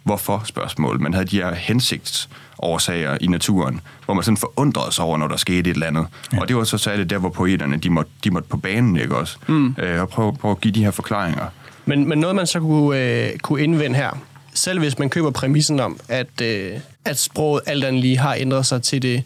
hvorfor-spørgsmål. 0.06 1.02
Man 1.02 1.14
havde 1.14 1.26
de 1.26 1.36
her 1.36 1.54
hensigtsårsager 1.56 3.18
i 3.22 3.28
naturen, 3.28 3.82
hvor 4.06 4.14
man 4.14 4.24
sådan 4.24 4.38
forundrede 4.38 4.92
sig 4.92 5.06
over, 5.06 5.18
når 5.18 5.28
der 5.28 5.38
skete 5.38 5.70
et 5.70 5.74
eller 5.74 5.88
andet. 5.88 6.08
Ja. 6.34 6.42
Og 6.42 6.48
det 6.48 6.56
var 6.56 6.64
så 6.64 6.78
særligt 6.78 7.10
der, 7.10 7.18
hvor 7.18 7.30
poeterne, 7.30 7.78
de 7.78 7.90
måtte, 7.90 8.12
de 8.24 8.32
måtte 8.32 8.50
på 8.50 8.58
banen, 8.58 8.98
ikke 8.98 9.16
også? 9.18 9.38
Mm. 9.48 9.76
Øh, 9.80 10.02
og 10.02 10.10
prøve, 10.10 10.34
prøve 10.34 10.52
at 10.52 10.62
give 10.62 10.74
de 10.74 10.84
her 10.84 10.92
forklaringer. 10.92 11.46
Men, 11.86 12.10
men 12.10 12.18
noget, 12.18 12.36
man 12.36 12.48
så 12.48 12.60
kunne, 12.60 13.00
øh, 13.00 13.38
kunne 13.38 13.64
indvende 13.64 13.96
her, 13.96 14.10
selv 14.54 14.80
hvis 14.80 15.00
man 15.00 15.10
køber 15.10 15.32
præmissen 15.32 15.80
om, 15.80 16.00
at, 16.10 16.42
øh, 16.42 16.72
at 17.06 17.20
sproget 17.20 17.62
alt 17.66 17.84
andet 17.84 18.02
lige 18.02 18.18
har 18.18 18.36
ændret 18.40 18.66
sig 18.66 18.82
til 18.82 19.02
det 19.02 19.24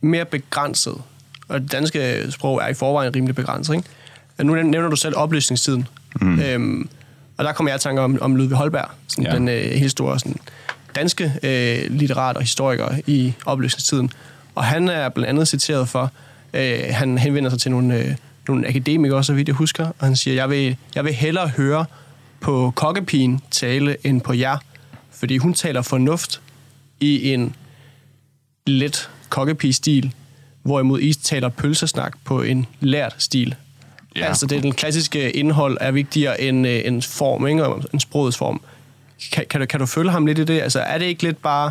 mere 0.00 0.24
begrænset, 0.24 0.94
og 1.48 1.60
det 1.60 1.72
danske 1.72 2.26
sprog 2.32 2.60
er 2.62 2.68
i 2.68 2.74
forvejen 2.74 3.14
rimelig 3.16 3.34
begrænset, 3.34 3.74
ikke? 3.74 3.88
Nu 4.42 4.62
nævner 4.62 4.88
du 4.88 4.96
selv 4.96 5.16
oplysningstiden. 5.16 5.86
Mm. 6.20 6.40
Øhm, 6.40 6.88
og 7.40 7.46
der 7.46 7.52
kommer 7.52 7.70
jeg 7.70 7.76
i 7.76 7.80
tanke 7.80 8.02
om, 8.02 8.18
om 8.20 8.36
Ludvig 8.36 8.56
Holberg, 8.56 8.88
sådan 9.08 9.24
ja. 9.24 9.34
den 9.34 9.48
øh, 9.48 9.70
helt 9.70 9.90
store 9.90 10.18
sådan, 10.18 10.36
danske 10.94 11.32
øh, 11.42 11.90
litterat 11.90 12.36
og 12.36 12.42
historiker 12.42 12.98
i 13.06 13.32
opløsningstiden. 13.46 14.10
Og 14.54 14.64
han 14.64 14.88
er 14.88 15.08
blandt 15.08 15.28
andet 15.28 15.48
citeret 15.48 15.88
for, 15.88 16.12
øh, 16.54 16.78
han 16.90 17.18
henvender 17.18 17.50
sig 17.50 17.60
til 17.60 17.70
nogle, 17.70 17.96
øh, 17.96 18.14
nogle 18.48 18.68
akademikere, 18.68 19.24
så 19.24 19.32
vidt 19.32 19.48
jeg 19.48 19.54
husker, 19.54 19.84
og 19.84 20.06
han 20.06 20.16
siger, 20.16 20.34
jeg 20.34 20.50
vil, 20.50 20.76
jeg 20.94 21.04
vil 21.04 21.12
hellere 21.12 21.48
høre 21.48 21.84
på 22.40 22.72
kokkepigen 22.76 23.40
tale 23.50 23.96
end 24.06 24.20
på 24.20 24.32
jer, 24.32 24.56
fordi 25.10 25.36
hun 25.36 25.54
taler 25.54 25.82
fornuft 25.82 26.40
i 27.00 27.32
en 27.32 27.54
let 28.66 29.10
kokkepige-stil, 29.28 30.12
hvorimod 30.62 31.00
I 31.00 31.12
taler 31.12 31.48
pølsesnak 31.48 32.16
på 32.24 32.42
en 32.42 32.66
lært 32.80 33.14
stil. 33.18 33.54
Ja. 34.16 34.26
Altså 34.26 34.46
det 34.46 34.58
er 34.58 34.62
den 34.62 34.72
klassiske 34.72 35.30
indhold 35.30 35.78
er 35.80 35.90
vigtigere 35.90 36.40
end 36.40 36.66
øh, 36.66 36.80
en 36.84 37.02
form, 37.02 37.46
ikke? 37.46 37.64
en 37.92 38.00
sprogets 38.00 38.36
form. 38.36 38.60
Kan, 39.32 39.44
kan, 39.50 39.60
du, 39.60 39.66
kan 39.66 39.80
du 39.80 39.86
følge 39.86 40.10
ham 40.10 40.26
lidt 40.26 40.38
i 40.38 40.44
det? 40.44 40.60
Altså 40.60 40.80
er 40.80 40.98
det 40.98 41.06
ikke 41.06 41.22
lidt 41.22 41.42
bare, 41.42 41.70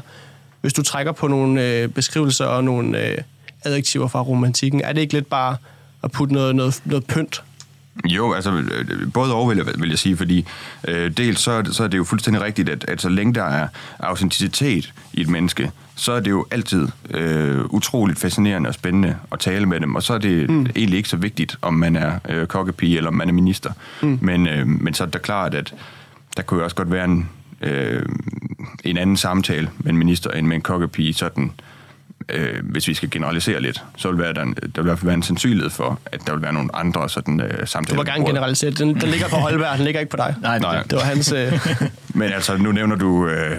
hvis 0.62 0.74
du 0.74 0.84
trækker 0.84 1.12
på 1.12 1.28
nogle 1.28 1.64
øh, 1.66 1.90
beskrivelser 1.90 2.46
og 2.46 2.64
nogle 2.64 3.08
øh, 3.08 3.18
adjektiver 3.64 4.08
fra 4.08 4.22
romantikken, 4.22 4.82
er 4.82 4.94
det 4.94 5.02
ikke 5.02 5.14
lidt 5.14 5.30
bare 5.30 5.58
at 6.04 6.12
putte 6.12 6.34
noget, 6.34 6.56
noget, 6.56 6.82
noget 6.86 7.06
pynt 7.06 7.44
jo, 8.06 8.34
altså 8.34 8.52
øh, 8.52 9.12
både 9.14 9.34
og 9.34 9.50
vil 9.50 9.58
jeg, 9.58 9.66
vil 9.80 9.90
jeg 9.90 10.00
sige, 10.00 10.18
fordi 10.18 10.46
øh, 10.88 11.12
dels 11.12 11.40
så, 11.40 11.64
så 11.72 11.84
er 11.84 11.88
det 11.88 11.98
jo 11.98 12.04
fuldstændig 12.04 12.44
rigtigt, 12.44 12.70
at, 12.70 12.86
at 12.88 13.02
så 13.02 13.10
længe 13.10 13.34
der 13.34 13.44
er 13.44 13.68
autenticitet 14.00 14.94
i 15.14 15.22
et 15.22 15.30
menneske, 15.30 15.72
så 15.96 16.12
er 16.12 16.20
det 16.20 16.32
jo 16.32 16.46
altid 16.52 16.88
øh, 17.10 17.66
utroligt 17.66 18.20
fascinerende 18.20 18.68
og 18.68 18.74
spændende 18.74 19.16
at 19.32 19.40
tale 19.40 19.66
med 19.66 19.80
dem, 19.80 19.96
og 19.96 20.04
så 20.04 20.14
er 20.14 20.18
det 20.18 20.50
mm. 20.50 20.66
egentlig 20.76 20.98
ikke 20.98 21.10
så 21.10 21.18
vigtigt, 21.18 21.58
om 21.62 21.74
man 21.74 21.96
er 21.96 22.20
øh, 22.30 22.48
kokkepige 22.48 22.98
eller 22.98 23.08
om 23.08 23.16
man 23.16 23.30
er 23.30 23.34
minister. 23.34 23.72
Mm. 24.02 24.20
Men, 24.22 24.48
øh, 24.48 24.68
men 24.68 24.94
så 24.94 25.04
er 25.04 25.08
det 25.08 25.22
klart, 25.22 25.54
at 25.54 25.74
der 26.38 26.44
kunne 26.44 26.58
jo 26.58 26.64
også 26.64 26.76
godt 26.76 26.92
være 26.92 27.06
en, 27.06 27.30
øh, 27.62 28.06
en 28.84 28.98
anden 28.98 29.18
samtale 29.18 29.70
med 29.78 29.92
en 29.92 29.98
minister 29.98 30.32
end 30.32 30.48
med 30.48 30.56
en 30.56 30.62
kokkepige, 30.62 31.14
sådan 31.14 31.52
øh, 32.34 32.60
hvis 32.64 32.88
vi 32.88 32.94
skal 32.94 33.10
generalisere 33.10 33.62
lidt, 33.62 33.84
så 33.98 34.12
vil 34.12 34.20
være, 34.20 34.34
der, 34.34 34.44
der 34.44 34.52
vil 34.54 34.80
i 34.80 34.82
hvert 34.82 35.00
fald 35.00 35.06
være 35.06 35.16
en 35.16 35.24
sandsynlighed 35.24 35.70
for, 35.70 36.00
at 36.06 36.20
der 36.28 36.34
vil 36.34 36.42
være 36.42 36.54
nogle 36.54 36.76
andre 36.76 37.10
sådan, 37.10 37.42
øh, 37.42 37.68
samtaler. 37.68 37.96
Du 37.96 38.00
må 38.00 38.12
gerne 38.12 38.26
generalisere. 38.26 38.72
Den, 38.72 39.02
den 39.02 39.10
ligger 39.10 39.28
på 39.28 39.36
Holberg, 39.36 39.78
den 39.78 39.86
ligger 39.86 40.00
ikke 40.00 40.10
på 40.10 40.18
dig. 40.18 40.36
Nej, 40.42 40.60
Nej. 40.60 40.82
Det, 40.82 40.92
det 40.92 40.96
var 40.98 41.04
hans... 41.04 41.32
Øh... 41.32 41.68
Men 42.20 42.32
altså, 42.32 42.58
nu 42.58 42.72
nævner 42.72 42.96
du... 42.96 43.28
Øh, 43.28 43.58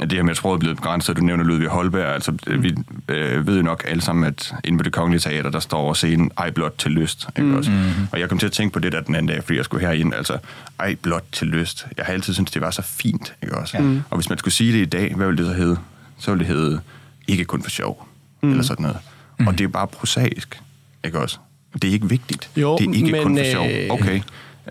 det 0.00 0.12
her 0.12 0.22
med, 0.22 0.30
at 0.30 0.36
sproget 0.36 0.56
er 0.56 0.58
blevet 0.58 0.76
begrænset, 0.76 1.16
du 1.16 1.22
nævner 1.22 1.44
Ludvig 1.44 1.68
Holberg, 1.68 2.14
altså 2.14 2.32
mm. 2.32 2.62
vi 2.62 2.74
øh, 3.08 3.46
ved 3.46 3.56
jo 3.56 3.62
nok 3.62 3.84
alle 3.86 4.02
sammen, 4.02 4.24
at 4.24 4.54
inde 4.64 4.78
på 4.78 4.82
det 4.82 4.92
kongelige 4.92 5.20
teater, 5.20 5.50
der 5.50 5.60
står 5.60 5.78
over 5.78 5.94
scenen, 5.94 6.30
ej 6.38 6.50
blot 6.50 6.74
til 6.78 6.90
lyst. 6.90 7.28
Ikke 7.36 7.48
mm. 7.48 7.56
også? 7.56 7.70
Mm-hmm. 7.70 8.08
Og 8.12 8.20
jeg 8.20 8.28
kom 8.28 8.38
til 8.38 8.46
at 8.46 8.52
tænke 8.52 8.72
på 8.72 8.78
det 8.78 8.92
der 8.92 9.00
den 9.00 9.14
anden 9.14 9.28
dag, 9.28 9.44
fordi 9.44 9.56
jeg 9.56 9.64
skulle 9.64 9.86
herind, 9.86 10.14
altså 10.14 10.38
ej 10.80 10.94
blot 11.02 11.24
til 11.32 11.46
lyst. 11.46 11.86
Jeg 11.96 12.06
har 12.06 12.12
altid 12.12 12.34
syntes, 12.34 12.52
det 12.52 12.62
var 12.62 12.70
så 12.70 12.82
fint. 12.82 13.34
Ikke 13.42 13.56
også? 13.58 13.78
Mm. 13.78 14.02
Og 14.10 14.16
hvis 14.16 14.28
man 14.28 14.38
skulle 14.38 14.54
sige 14.54 14.72
det 14.72 14.78
i 14.78 14.84
dag, 14.84 15.14
hvad 15.14 15.26
ville 15.26 15.44
det 15.44 15.46
så 15.46 15.62
hedde? 15.62 15.76
Så 16.18 16.30
ville 16.30 16.46
det 16.46 16.54
hedde 16.54 16.80
ikke 17.28 17.44
kun 17.44 17.62
for 17.62 17.70
sjov, 17.70 18.07
mm. 18.42 18.50
eller 18.50 18.62
sådan 18.64 18.82
noget. 18.82 18.98
Mm. 19.38 19.46
Og 19.46 19.58
det 19.58 19.64
er 19.64 19.68
bare 19.68 19.86
prosaisk, 19.86 20.60
ikke 21.04 21.18
også? 21.18 21.38
Det 21.82 21.84
er 21.88 21.92
ikke 21.92 22.08
vigtigt. 22.08 22.50
Jo, 22.56 22.78
det 22.78 22.86
er 22.88 22.92
ikke 22.94 23.12
men, 23.12 23.22
kun 23.22 23.36
for 23.38 23.44
sjov. 23.52 23.66
øh, 23.66 23.90
Okay. 23.90 24.20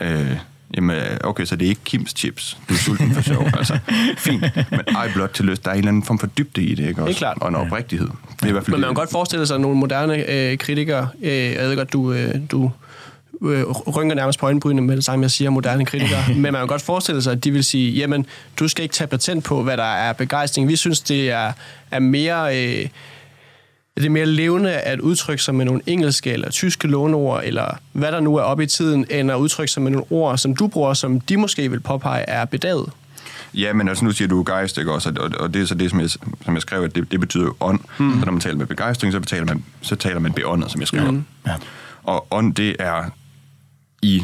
Øh, 0.01 0.37
Jamen, 0.75 0.97
okay, 1.23 1.45
så 1.45 1.55
det 1.55 1.65
er 1.65 1.69
ikke 1.69 1.81
Kims 1.85 2.11
chips. 2.17 2.57
Du 2.69 2.73
er 2.73 2.77
sulten 2.77 3.11
for 3.13 3.21
sjov. 3.21 3.43
altså, 3.57 3.79
fint. 4.17 4.41
Men 4.71 4.79
ej 4.95 5.11
blot 5.13 5.29
til 5.29 5.45
lyst. 5.45 5.65
Der 5.65 5.69
er 5.71 5.73
en 5.73 5.77
eller 5.79 5.89
anden 5.89 6.03
form 6.03 6.19
for 6.19 6.27
dybde 6.27 6.61
i 6.63 6.75
det, 6.75 6.87
ikke 6.87 7.01
også? 7.01 7.05
Helt 7.05 7.17
klart. 7.17 7.37
Og 7.41 7.49
en 7.49 7.55
oprigtighed. 7.55 8.07
Det 8.07 8.43
er 8.43 8.47
i 8.47 8.51
hvert 8.51 8.63
fald 8.65 8.71
Men 8.73 8.81
man 8.81 8.87
kan 8.87 8.89
det. 8.89 8.97
godt 8.97 9.11
forestille 9.11 9.47
sig 9.47 9.59
nogle 9.59 9.77
moderne 9.77 10.31
øh, 10.31 10.57
kritikere. 10.57 11.07
Øh, 11.23 11.31
jeg 11.33 11.63
ved 11.69 11.75
godt, 11.75 11.93
du, 11.93 12.13
øh, 12.13 12.35
du 12.51 12.71
øh, 13.41 13.63
rynker 13.69 14.15
nærmest 14.15 14.39
på 14.39 14.45
øjenbrynene 14.45 14.81
med 14.81 14.95
det 14.95 15.03
samme, 15.03 15.23
jeg 15.23 15.31
siger 15.31 15.49
moderne 15.49 15.85
kritikere. 15.85 16.23
men 16.33 16.41
man 16.41 16.53
kan 16.53 16.67
godt 16.67 16.81
forestille 16.81 17.21
sig, 17.21 17.31
at 17.31 17.43
de 17.43 17.51
vil 17.51 17.63
sige, 17.63 17.91
jamen, 17.91 18.25
du 18.59 18.67
skal 18.67 18.83
ikke 18.83 18.93
tage 18.93 19.07
patent 19.07 19.43
på, 19.43 19.63
hvad 19.63 19.77
der 19.77 19.83
er 19.95 20.13
begejstring. 20.13 20.67
Vi 20.67 20.75
synes, 20.75 20.99
det 21.01 21.29
er, 21.31 21.51
er 21.91 21.99
mere... 21.99 22.57
Øh, 22.67 22.87
det 23.97 24.05
er 24.05 24.09
mere 24.09 24.25
levende 24.25 24.71
at 24.71 24.99
udtrykke 24.99 25.43
sig 25.43 25.55
med 25.55 25.65
nogle 25.65 25.81
engelske 25.85 26.31
eller 26.31 26.49
tyske 26.49 26.87
låneord, 26.87 27.41
eller 27.43 27.77
hvad 27.91 28.11
der 28.11 28.19
nu 28.19 28.35
er 28.35 28.41
oppe 28.41 28.63
i 28.63 28.67
tiden, 28.67 29.05
end 29.09 29.31
at 29.31 29.35
udtrykke 29.35 29.71
sig 29.71 29.83
med 29.83 29.91
nogle 29.91 30.05
ord, 30.09 30.37
som 30.37 30.55
du 30.55 30.67
bruger, 30.67 30.93
som 30.93 31.21
de 31.21 31.37
måske 31.37 31.71
vil 31.71 31.79
påpege 31.79 32.21
er 32.29 32.45
bedaget. 32.45 32.89
Ja, 33.53 33.73
men 33.73 33.87
altså 33.87 34.05
nu 34.05 34.11
siger 34.11 34.27
du 34.27 34.43
gejst, 34.47 34.77
ikke 34.77 34.91
også? 34.91 35.13
Og, 35.19 35.31
og 35.39 35.53
det 35.53 35.61
er 35.61 35.65
så 35.65 35.75
det, 35.75 35.89
som 35.89 35.99
jeg, 35.99 36.09
som 36.09 36.53
jeg 36.53 36.61
skrev, 36.61 36.83
at 36.83 36.95
det, 36.95 37.11
det 37.11 37.19
betyder 37.19 37.43
jo 37.43 37.55
ånd. 37.59 37.79
Mm. 37.99 38.19
Så 38.19 38.25
når 38.25 38.31
man 38.31 38.41
taler 38.41 38.57
med 38.57 38.65
begejstring, 38.65 39.13
så, 39.13 39.19
betaler 39.19 39.45
man, 39.45 39.63
så 39.81 39.95
taler 39.95 40.19
man 40.19 40.33
beåndet, 40.33 40.71
som 40.71 40.81
jeg 40.81 40.87
skrev. 40.87 41.11
Mm. 41.11 41.23
Ja. 41.47 41.53
Og 42.03 42.27
ånd, 42.31 42.55
det 42.55 42.75
er 42.79 43.03
i 44.01 44.23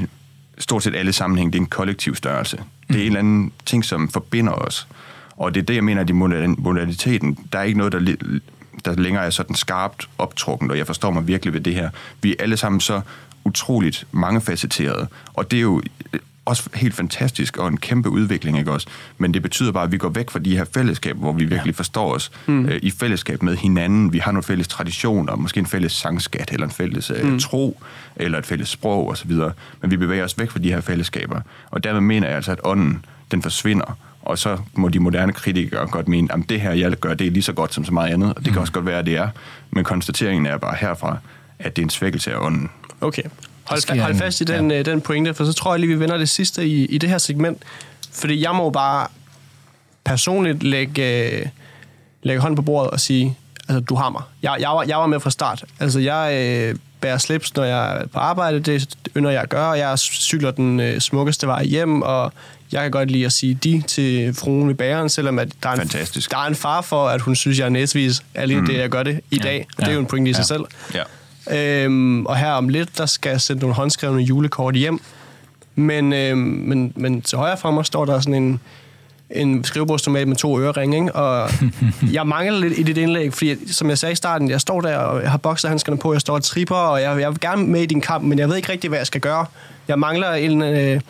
stort 0.58 0.84
set 0.84 0.96
alle 0.96 1.14
sammenhæng, 1.14 1.54
det 1.54 1.60
er 1.60 1.64
en 1.64 1.70
kollektiv 1.70 2.16
størrelse. 2.16 2.58
Det 2.88 2.96
er 2.96 3.02
en 3.02 3.06
eller 3.06 3.20
anden 3.20 3.52
ting, 3.66 3.86
som 3.86 4.10
forbinder 4.10 4.54
os. 4.54 4.88
Og 5.38 5.56
det 5.56 5.62
er 5.62 5.66
det, 5.66 5.76
jeg 5.76 5.84
mener, 5.84 6.02
at 6.02 6.10
i 6.10 6.14
modern- 6.14 6.56
moderniteten, 6.58 7.38
der 7.54 7.60
er 7.60 7.64
ikke 7.64 7.78
noget, 7.78 7.94
der, 7.94 8.16
der 8.86 8.96
længere 8.96 9.26
er 9.26 9.30
sådan 9.30 9.56
skarpt 9.56 10.10
optrukken, 10.18 10.72
og 10.72 10.78
jeg 10.78 10.88
forstår 10.88 11.12
mig 11.12 11.28
virkelig 11.28 11.54
ved 11.54 11.62
det 11.62 11.76
her. 11.76 11.90
Vi 12.22 12.32
er 12.32 12.36
alle 12.40 12.58
sammen 12.58 12.82
så 12.82 13.02
utroligt 13.46 14.08
mangefacetterede, 14.12 15.08
og 15.34 15.52
det 15.52 15.58
er 15.58 15.62
jo 15.62 15.82
også 16.46 16.70
helt 16.74 16.94
fantastisk 16.94 17.58
og 17.58 17.68
en 17.68 17.78
kæmpe 17.78 18.10
udvikling, 18.10 18.58
ikke 18.58 18.72
også? 18.72 18.88
Men 19.18 19.34
det 19.34 19.42
betyder 19.42 19.72
bare, 19.72 19.84
at 19.84 19.92
vi 19.92 19.98
går 19.98 20.10
væk 20.10 20.30
fra 20.30 20.40
de 20.40 20.58
her 20.58 20.66
fællesskaber, 20.74 21.20
hvor 21.20 21.32
vi 21.32 21.46
virkelig 21.46 21.74
ja. 21.74 21.78
forstår 21.78 22.14
os 22.14 22.32
mm. 22.48 22.66
øh, 22.66 22.80
i 22.84 22.92
fællesskab 22.92 23.44
med 23.44 23.58
hinanden. 23.58 24.14
Vi 24.14 24.18
har 24.18 24.32
nogle 24.32 24.44
fælles 24.44 24.68
traditioner, 24.68 25.36
måske 25.36 25.60
en 25.60 25.66
fælles 25.66 25.92
sangskat, 25.92 26.52
eller 26.52 26.66
en 26.66 26.72
fælles 26.72 27.12
øh, 27.16 27.32
mm. 27.32 27.40
tro, 27.40 27.82
eller 28.16 28.38
et 28.38 28.46
fælles 28.46 28.70
sprog 28.70 29.10
osv. 29.10 29.32
Men 29.82 29.92
vi 29.92 29.98
bevæger 29.98 30.24
os 30.24 30.38
væk 30.38 30.52
fra 30.52 30.60
de 30.60 30.70
her 30.70 30.82
fællesskaber. 30.82 31.42
Og 31.72 31.84
dermed 31.84 32.02
mener 32.02 32.28
jeg 32.28 32.36
altså, 32.36 32.52
at 32.52 32.60
ånden, 32.64 33.06
den 33.32 33.42
forsvinder. 33.42 33.98
Og 34.24 34.40
så 34.40 34.58
må 34.74 34.90
de 34.90 35.00
moderne 35.00 35.34
kritikere 35.34 35.88
godt 35.88 36.08
mene, 36.08 36.34
at 36.34 36.40
det 36.50 36.62
her, 36.62 36.72
jeg 36.72 36.92
gør, 36.92 37.14
det 37.14 37.28
er 37.28 37.32
lige 37.32 37.44
så 37.44 37.54
godt 37.54 37.74
som 37.74 37.86
så 37.86 37.94
meget 37.94 38.14
andet. 38.14 38.34
Og 38.34 38.46
det 38.46 38.54
kan 38.54 38.62
også 38.62 38.74
godt 38.74 38.86
være, 38.86 39.00
at 39.00 39.06
det 39.06 39.18
er. 39.18 39.30
Men 39.72 39.84
konstateringen 39.84 40.46
er 40.46 40.58
bare 40.58 40.76
herfra, 40.80 41.18
at 41.60 41.76
det 41.76 41.82
er 41.82 41.86
en 41.86 41.90
svækkelse 41.90 42.34
af 42.34 42.38
ånden. 42.38 42.70
Okay. 43.02 43.24
Hold, 43.64 43.92
fa- 43.92 44.02
hold 44.02 44.16
fast 44.16 44.42
i 44.42 44.44
den, 44.44 44.72
ja. 44.72 44.82
den 44.82 45.02
pointe, 45.02 45.34
for 45.34 45.46
så 45.46 45.54
tror 45.54 45.74
jeg 45.74 45.80
lige, 45.80 45.94
vi 45.94 46.00
vender 46.00 46.18
det 46.18 46.30
sidste 46.30 46.68
i, 46.68 46.86
i 46.86 46.98
det 46.98 47.10
her 47.10 47.18
segment. 47.18 47.64
Fordi 48.12 48.44
jeg 48.44 48.56
må 48.56 48.70
bare 48.70 49.08
personligt 50.04 50.64
lægge, 50.64 51.32
øh, 51.32 51.46
lægge 52.24 52.42
hånden 52.42 52.56
på 52.56 52.62
bordet 52.62 52.92
og 52.92 53.00
sige, 53.00 53.38
altså, 53.70 53.80
du 53.80 53.96
har 53.96 54.10
mig. 54.10 54.22
Jeg, 54.44 54.58
jeg, 54.60 54.70
var, 54.70 54.84
jeg 54.84 54.98
var 54.98 55.08
med 55.08 55.20
fra 55.20 55.30
start. 55.30 55.64
Altså, 55.80 56.00
jeg 56.00 56.34
øh, 56.34 56.76
bærer 57.02 57.18
slips, 57.18 57.56
når 57.56 57.64
jeg 57.64 58.02
er 58.02 58.08
på 58.08 58.20
arbejde. 58.20 58.60
Det 58.60 58.96
ynder 59.18 59.32
jeg 59.32 59.42
at 59.42 59.50
gøre. 59.50 59.70
Jeg 59.70 60.00
cykler 60.00 60.52
den 60.52 60.80
øh, 60.80 61.00
smukkeste 61.00 61.48
vej 61.48 61.64
hjem, 61.64 62.02
og 62.02 62.34
jeg 62.74 62.82
kan 62.82 62.92
godt 62.92 63.12
lide 63.12 63.26
at 63.26 63.32
sige 63.32 63.54
de 63.54 63.84
til 63.88 64.34
fruen 64.34 64.68
ved 64.68 64.76
bageren, 64.76 65.10
selvom 65.10 65.40
at 65.40 65.50
der, 65.64 65.70
er 65.70 65.74
en, 65.74 65.80
Fantastisk. 65.80 66.32
der 66.32 66.38
er 66.38 66.48
en 66.48 66.56
far 66.56 66.82
for, 66.82 67.08
at 67.08 67.22
hun 67.22 67.36
synes, 67.36 67.60
jeg 67.60 67.66
er 67.66 67.70
næsvis. 67.70 68.24
Alene 68.36 68.62
mm. 68.62 68.68
det, 68.68 68.78
jeg 68.78 68.90
gør 68.90 69.04
det 69.04 69.20
i 69.32 69.38
dag. 69.38 69.68
Og 69.78 69.84
det 69.84 69.90
er 69.90 69.94
jo 69.94 70.00
en 70.00 70.06
pointe 70.06 70.32
i 70.32 70.34
sig 70.34 70.46
selv. 70.46 70.64
Ja. 70.94 71.04
Øhm, 71.52 72.26
og 72.26 72.38
her 72.38 72.52
om 72.52 72.70
lidt, 72.70 72.98
der 72.98 73.06
skal 73.06 73.30
jeg 73.30 73.42
sende 73.42 73.62
nogle 73.62 73.76
håndskrevne 73.76 74.22
julekort 74.22 74.76
hjem. 74.76 75.02
Men, 75.76 76.14
øhm, 76.14 76.38
men, 76.40 76.94
men 76.96 77.22
til 77.22 77.38
højre 77.38 77.58
for 77.58 77.72
mig 77.72 77.86
står 77.86 78.06
der 78.06 78.20
sådan 78.20 78.44
en, 78.44 78.60
en 79.30 79.64
skrivebordstomat 79.64 80.28
med 80.28 80.36
to 80.36 80.60
øreringe, 80.60 80.98
ikke? 80.98 81.16
og 81.16 81.50
jeg 82.14 82.28
mangler 82.28 82.60
lidt 82.60 82.80
i 82.80 82.84
dit 82.84 82.98
indlæg, 82.98 83.34
fordi 83.34 83.72
som 83.72 83.90
jeg 83.90 83.98
sagde 83.98 84.14
i 84.14 84.16
starten, 84.16 84.50
jeg 84.50 84.62
står 84.62 84.82
der, 84.82 84.98
og 84.98 85.22
jeg 85.22 85.32
har 85.32 85.38
bokserhandskerne 85.38 85.98
på, 85.98 86.14
jeg 86.14 86.22
står 86.22 86.36
og 86.36 86.44
tripper, 86.44 86.76
og 86.76 87.02
jeg, 87.02 87.20
jeg 87.20 87.30
vil 87.30 87.40
gerne 87.40 87.66
med 87.68 87.82
i 87.82 87.86
din 87.86 88.02
kamp, 88.02 88.24
men 88.24 88.40
jeg 88.40 88.50
ved 88.50 88.56
ikke 88.56 88.72
rigtig, 88.72 88.88
hvad 88.88 89.00
jeg 89.00 89.08
skal 89.08 89.22
gøre. 89.22 89.46
Jeg 89.88 90.00
mangler 90.00 90.34
en, 90.34 90.62
øh, 90.62 91.02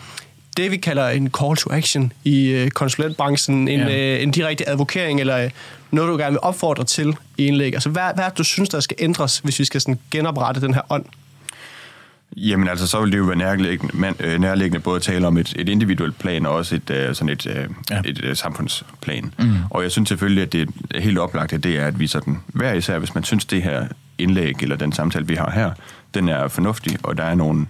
det, 0.57 0.71
vi 0.71 0.77
kalder 0.77 1.07
en 1.09 1.31
call 1.39 1.55
to 1.57 1.71
action 1.71 2.13
i 2.23 2.47
øh, 2.49 2.69
konsulentbranchen, 2.71 3.67
en, 3.67 3.79
Ja. 3.79 4.15
øh, 4.15 4.23
en 4.23 4.31
direkte 4.31 4.69
advokering, 4.69 5.19
eller 5.19 5.37
øh, 5.37 5.49
noget, 5.91 6.09
du 6.11 6.17
gerne 6.17 6.31
vil 6.31 6.39
opfordre 6.41 6.83
til 6.83 7.15
i 7.37 7.45
indlæg. 7.45 7.73
Altså, 7.73 7.89
hvad, 7.89 8.03
hvad 8.15 8.23
du 8.37 8.43
synes, 8.43 8.69
der 8.69 8.79
skal 8.79 8.97
ændres, 8.99 9.39
hvis 9.39 9.59
vi 9.59 9.65
skal 9.65 9.81
sådan 9.81 9.99
genoprette 10.11 10.61
den 10.61 10.73
her 10.73 10.81
ånd? 10.89 11.05
Jamen 12.37 12.67
altså, 12.67 12.87
så 12.87 13.01
vil 13.01 13.11
det 13.11 13.17
jo 13.17 13.23
være 13.23 13.35
nærliggende, 13.35 13.97
man, 13.97 14.15
øh, 14.19 14.39
nærliggende 14.41 14.79
både 14.79 14.95
at 14.95 15.01
tale 15.01 15.27
om 15.27 15.37
et, 15.37 15.53
et 15.59 15.69
individuelt 15.69 16.19
plan 16.19 16.45
og 16.45 16.53
også 16.55 16.75
et, 16.75 16.89
øh, 16.89 17.15
sådan 17.15 17.29
et, 17.29 17.45
øh, 17.47 17.55
Ja. 17.55 17.95
ja. 17.95 18.01
et 18.05 18.19
øh, 18.23 18.35
samfundsplan. 18.35 19.33
Mm. 19.39 19.51
Og 19.69 19.83
jeg 19.83 19.91
synes 19.91 20.09
selvfølgelig, 20.09 20.43
at 20.43 20.53
det 20.53 20.69
er 20.95 21.01
helt 21.01 21.17
oplagt, 21.17 21.53
at 21.53 21.63
det 21.63 21.77
er, 21.79 21.87
at 21.87 21.99
vi 21.99 22.07
sådan, 22.07 22.37
hver 22.47 22.73
især, 22.73 22.99
hvis 22.99 23.15
man 23.15 23.23
synes, 23.23 23.45
det 23.45 23.63
her 23.63 23.87
indlæg 24.17 24.55
eller 24.61 24.75
den 24.75 24.91
samtale, 24.91 25.27
vi 25.27 25.35
har 25.35 25.51
her, 25.51 25.71
den 26.13 26.29
er 26.29 26.47
fornuftig, 26.47 26.97
og 27.03 27.17
der 27.17 27.23
er 27.23 27.35
nogle 27.35 27.61
øh, 27.61 27.67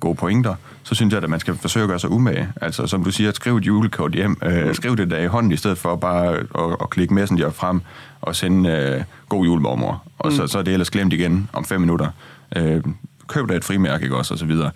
gode 0.00 0.14
pointer, 0.14 0.54
så 0.82 0.94
synes 0.94 1.14
jeg, 1.14 1.22
at 1.22 1.30
man 1.30 1.40
skal 1.40 1.54
forsøge 1.54 1.82
at 1.82 1.88
gøre 1.88 1.98
sig 1.98 2.10
umage. 2.10 2.48
Altså, 2.60 2.86
som 2.86 3.04
du 3.04 3.10
siger, 3.10 3.32
skriv 3.32 3.56
et 3.56 3.66
julekort 3.66 4.12
hjem. 4.12 4.36
Øh, 4.42 4.74
skriv 4.74 4.96
det 4.96 5.10
der 5.10 5.18
i 5.18 5.26
hånden, 5.26 5.52
i 5.52 5.56
stedet 5.56 5.78
for 5.78 5.96
bare 5.96 6.36
at, 6.36 6.76
at 6.82 6.90
klikke 6.90 7.14
Messenger 7.14 7.50
frem 7.50 7.80
og 8.20 8.36
sende 8.36 8.70
øh, 8.70 9.02
god 9.28 9.44
jul, 9.44 9.60
mormor. 9.60 10.02
Og 10.18 10.32
så, 10.32 10.46
så 10.46 10.58
er 10.58 10.62
det 10.62 10.72
ellers 10.72 10.90
glemt 10.90 11.12
igen 11.12 11.48
om 11.52 11.64
fem 11.64 11.80
minutter. 11.80 12.08
Øh, 12.56 12.82
køb 13.28 13.48
dig 13.48 13.54
et 13.54 13.64
frimærke, 13.64 14.02
ikke 14.02 14.16
også, 14.16 14.34
og 14.34 14.38
så 14.38 14.46
videre. 14.46 14.70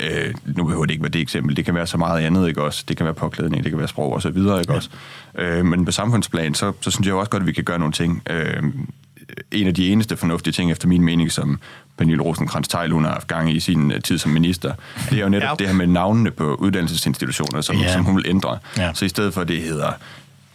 Øh, 0.00 0.34
nu 0.44 0.64
behøver 0.64 0.84
det 0.84 0.92
ikke 0.92 1.02
være 1.02 1.10
det 1.10 1.20
eksempel. 1.20 1.56
Det 1.56 1.64
kan 1.64 1.74
være 1.74 1.86
så 1.86 1.98
meget 1.98 2.20
andet, 2.20 2.48
ikke 2.48 2.62
også? 2.62 2.84
Det 2.88 2.96
kan 2.96 3.06
være 3.06 3.14
påklædning, 3.14 3.64
det 3.64 3.72
kan 3.72 3.78
være 3.78 3.88
sprog 3.88 4.12
og 4.12 4.22
så 4.22 4.30
videre, 4.30 4.60
ikke 4.60 4.72
ja. 4.72 4.76
også? 4.76 4.90
Øh, 5.38 5.64
men 5.64 5.84
på 5.84 5.90
samfundsplan, 5.90 6.54
så, 6.54 6.72
så 6.80 6.90
synes 6.90 7.06
jeg 7.06 7.14
også 7.14 7.30
godt, 7.30 7.40
at 7.40 7.46
vi 7.46 7.52
kan 7.52 7.64
gøre 7.64 7.78
nogle 7.78 7.92
ting. 7.92 8.22
Øh, 8.30 8.62
en 9.52 9.66
af 9.66 9.74
de 9.74 9.88
eneste 9.88 10.16
fornuftige 10.16 10.52
ting, 10.52 10.70
efter 10.70 10.88
min 10.88 11.02
mening, 11.02 11.32
som 11.32 11.58
Pernille 11.98 12.22
rosenkrantz 12.22 12.68
teil 12.68 12.90
hun 12.92 13.04
har 13.04 13.12
haft 13.12 13.28
gang 13.28 13.52
i 13.52 13.60
sin 13.60 13.90
øh, 13.92 14.00
tid 14.02 14.18
som 14.18 14.30
minister, 14.30 14.72
det 15.10 15.18
er 15.18 15.22
jo 15.22 15.28
netop 15.28 15.42
Ja. 15.42 15.48
ja. 15.50 15.54
det 15.58 15.66
her 15.66 15.74
med 15.74 15.86
navnene 15.86 16.30
på 16.30 16.54
uddannelsesinstitutioner, 16.54 17.60
som, 17.60 17.76
Ja. 17.76 17.82
ja. 17.82 17.92
som 17.92 18.04
hun 18.04 18.16
vil 18.16 18.24
ændre. 18.28 18.58
Ja. 18.76 18.82
Ja. 18.86 18.90
Så 18.94 19.04
i 19.04 19.08
stedet 19.08 19.34
for, 19.34 19.40
at 19.40 19.48
det 19.48 19.62
hedder 19.62 19.92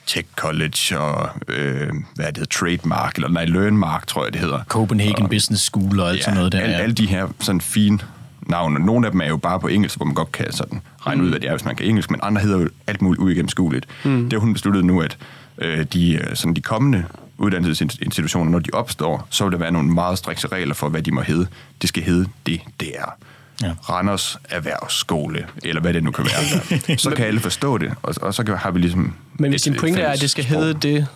Tech 0.05 0.27
College 0.35 0.99
og 0.99 1.29
øh, 1.47 1.87
hvad 2.15 2.25
det 2.25 2.37
hedder, 2.37 2.45
Trademark, 2.45 3.15
eller 3.15 3.29
nej, 3.29 3.45
Learnmark, 3.45 4.07
tror 4.07 4.23
jeg, 4.23 4.33
det 4.33 4.41
hedder. 4.41 4.63
Copenhagen 4.63 5.29
Business 5.29 5.63
School 5.63 5.99
og 5.99 6.09
alt 6.09 6.23
sådan 6.23 6.37
noget 6.37 6.51
der. 6.51 6.59
Alle, 6.59 6.75
ja. 6.75 6.81
alle 6.81 6.95
de 6.95 7.07
her 7.07 7.27
sådan 7.39 7.61
fine 7.61 7.99
navne. 8.47 8.85
Nogle 8.85 9.05
af 9.07 9.11
dem 9.11 9.21
er 9.21 9.27
jo 9.27 9.37
bare 9.37 9.59
på 9.59 9.67
engelsk, 9.67 9.97
hvor 9.97 10.05
man 10.05 10.15
godt 10.15 10.31
kan 10.31 10.51
sådan 10.51 10.81
regne 10.99 11.19
mm. 11.21 11.25
ud, 11.25 11.29
hvad 11.31 11.39
det 11.39 11.47
er, 11.49 11.53
hvis 11.53 11.65
man 11.65 11.75
kan 11.75 11.85
engelsk, 11.85 12.11
men 12.11 12.19
andre 12.23 12.41
hedder 12.41 12.59
jo 12.59 12.69
alt 12.87 13.01
muligt 13.01 13.21
uigennemskueligt. 13.21 13.85
Mm. 14.03 14.23
Det 14.23 14.33
har 14.33 14.39
hun 14.39 14.53
besluttet 14.53 14.85
nu, 14.85 15.01
at 15.01 15.17
øh, 15.57 15.85
de, 15.93 16.13
øh, 16.13 16.35
sådan 16.35 16.53
de 16.53 16.61
kommende 16.61 17.03
uddannelsesinstitutioner, 17.41 18.51
når 18.51 18.59
de 18.59 18.69
opstår, 18.73 19.27
så 19.29 19.43
vil 19.43 19.51
der 19.51 19.57
være 19.57 19.71
nogle 19.71 19.89
meget 19.89 20.17
strikse 20.17 20.47
regler 20.47 20.73
for, 20.73 20.89
hvad 20.89 21.01
de 21.01 21.11
må 21.11 21.21
hedde. 21.21 21.47
Det 21.81 21.89
skal 21.89 22.03
hedde 22.03 22.27
det, 22.45 22.61
det 22.79 22.91
er. 22.97 23.17
Ja. 23.63 23.73
Randers 23.89 24.37
Erhvervsskole, 24.49 25.47
eller 25.63 25.81
hvad 25.81 25.93
det 25.93 26.03
nu 26.03 26.11
kan 26.11 26.25
være. 26.25 26.97
så 26.97 27.09
kan 27.09 27.25
alle 27.25 27.39
forstå 27.39 27.77
det, 27.77 27.93
og, 28.03 28.15
og 28.21 28.33
så 28.33 28.43
kan, 28.43 28.57
har 28.57 28.71
vi 28.71 28.79
ligesom... 28.79 29.13
Men 29.33 29.51
hvis 29.51 29.61
din 29.61 29.75
pointe 29.75 30.01
er, 30.01 30.09
at 30.09 30.21
det 30.21 30.29
skal 30.29 30.43
sprog. 30.43 30.59
hedde 30.59 30.73
det, 30.73 31.07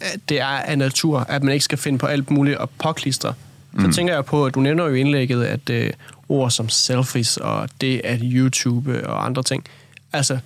at 0.00 0.20
det 0.28 0.40
er 0.40 0.46
af 0.46 0.78
natur, 0.78 1.18
at 1.18 1.42
man 1.42 1.52
ikke 1.52 1.64
skal 1.64 1.78
finde 1.78 1.98
på 1.98 2.06
alt 2.06 2.30
muligt 2.30 2.56
og 2.56 2.70
påklistre, 2.70 3.34
så 3.80 3.86
mm. 3.86 3.92
tænker 3.92 4.14
jeg 4.14 4.24
på, 4.24 4.46
at 4.46 4.54
du 4.54 4.60
nævner 4.60 4.84
jo 4.84 4.94
i 4.94 5.00
indlægget, 5.00 5.44
at 5.44 5.70
øh, 5.70 5.90
ord 6.28 6.50
som 6.50 6.68
selfies 6.68 7.36
og 7.36 7.68
det 7.80 8.00
at 8.04 8.20
YouTube 8.22 9.08
og 9.08 9.24
andre 9.24 9.42
ting, 9.42 9.64
altså, 10.12 10.38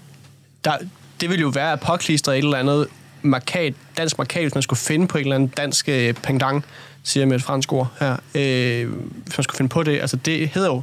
der, 0.64 0.72
det 1.20 1.30
ville 1.30 1.40
jo 1.40 1.48
være 1.48 1.72
at 1.72 1.80
påklistre 1.80 2.38
et 2.38 2.44
eller 2.44 2.58
andet 2.58 2.87
markat, 3.22 3.74
dansk 3.96 4.18
markat, 4.18 4.42
hvis 4.42 4.54
man 4.54 4.62
skulle 4.62 4.78
finde 4.78 5.08
på 5.08 5.18
et 5.18 5.22
eller 5.22 5.35
andet 5.35 5.56
dansk 5.56 5.88
øh, 5.88 6.14
pendant, 6.14 6.64
siger 7.02 7.22
jeg 7.22 7.28
med 7.28 7.37
et 7.37 7.42
fransk 7.42 7.72
ord 7.72 7.92
her, 8.00 8.12
øh, 8.12 8.92
hvis 9.24 9.38
man 9.38 9.42
skulle 9.42 9.56
finde 9.56 9.68
på 9.68 9.82
det, 9.82 10.00
altså 10.00 10.16
det 10.16 10.48
hedder 10.48 10.68
jo 10.68 10.82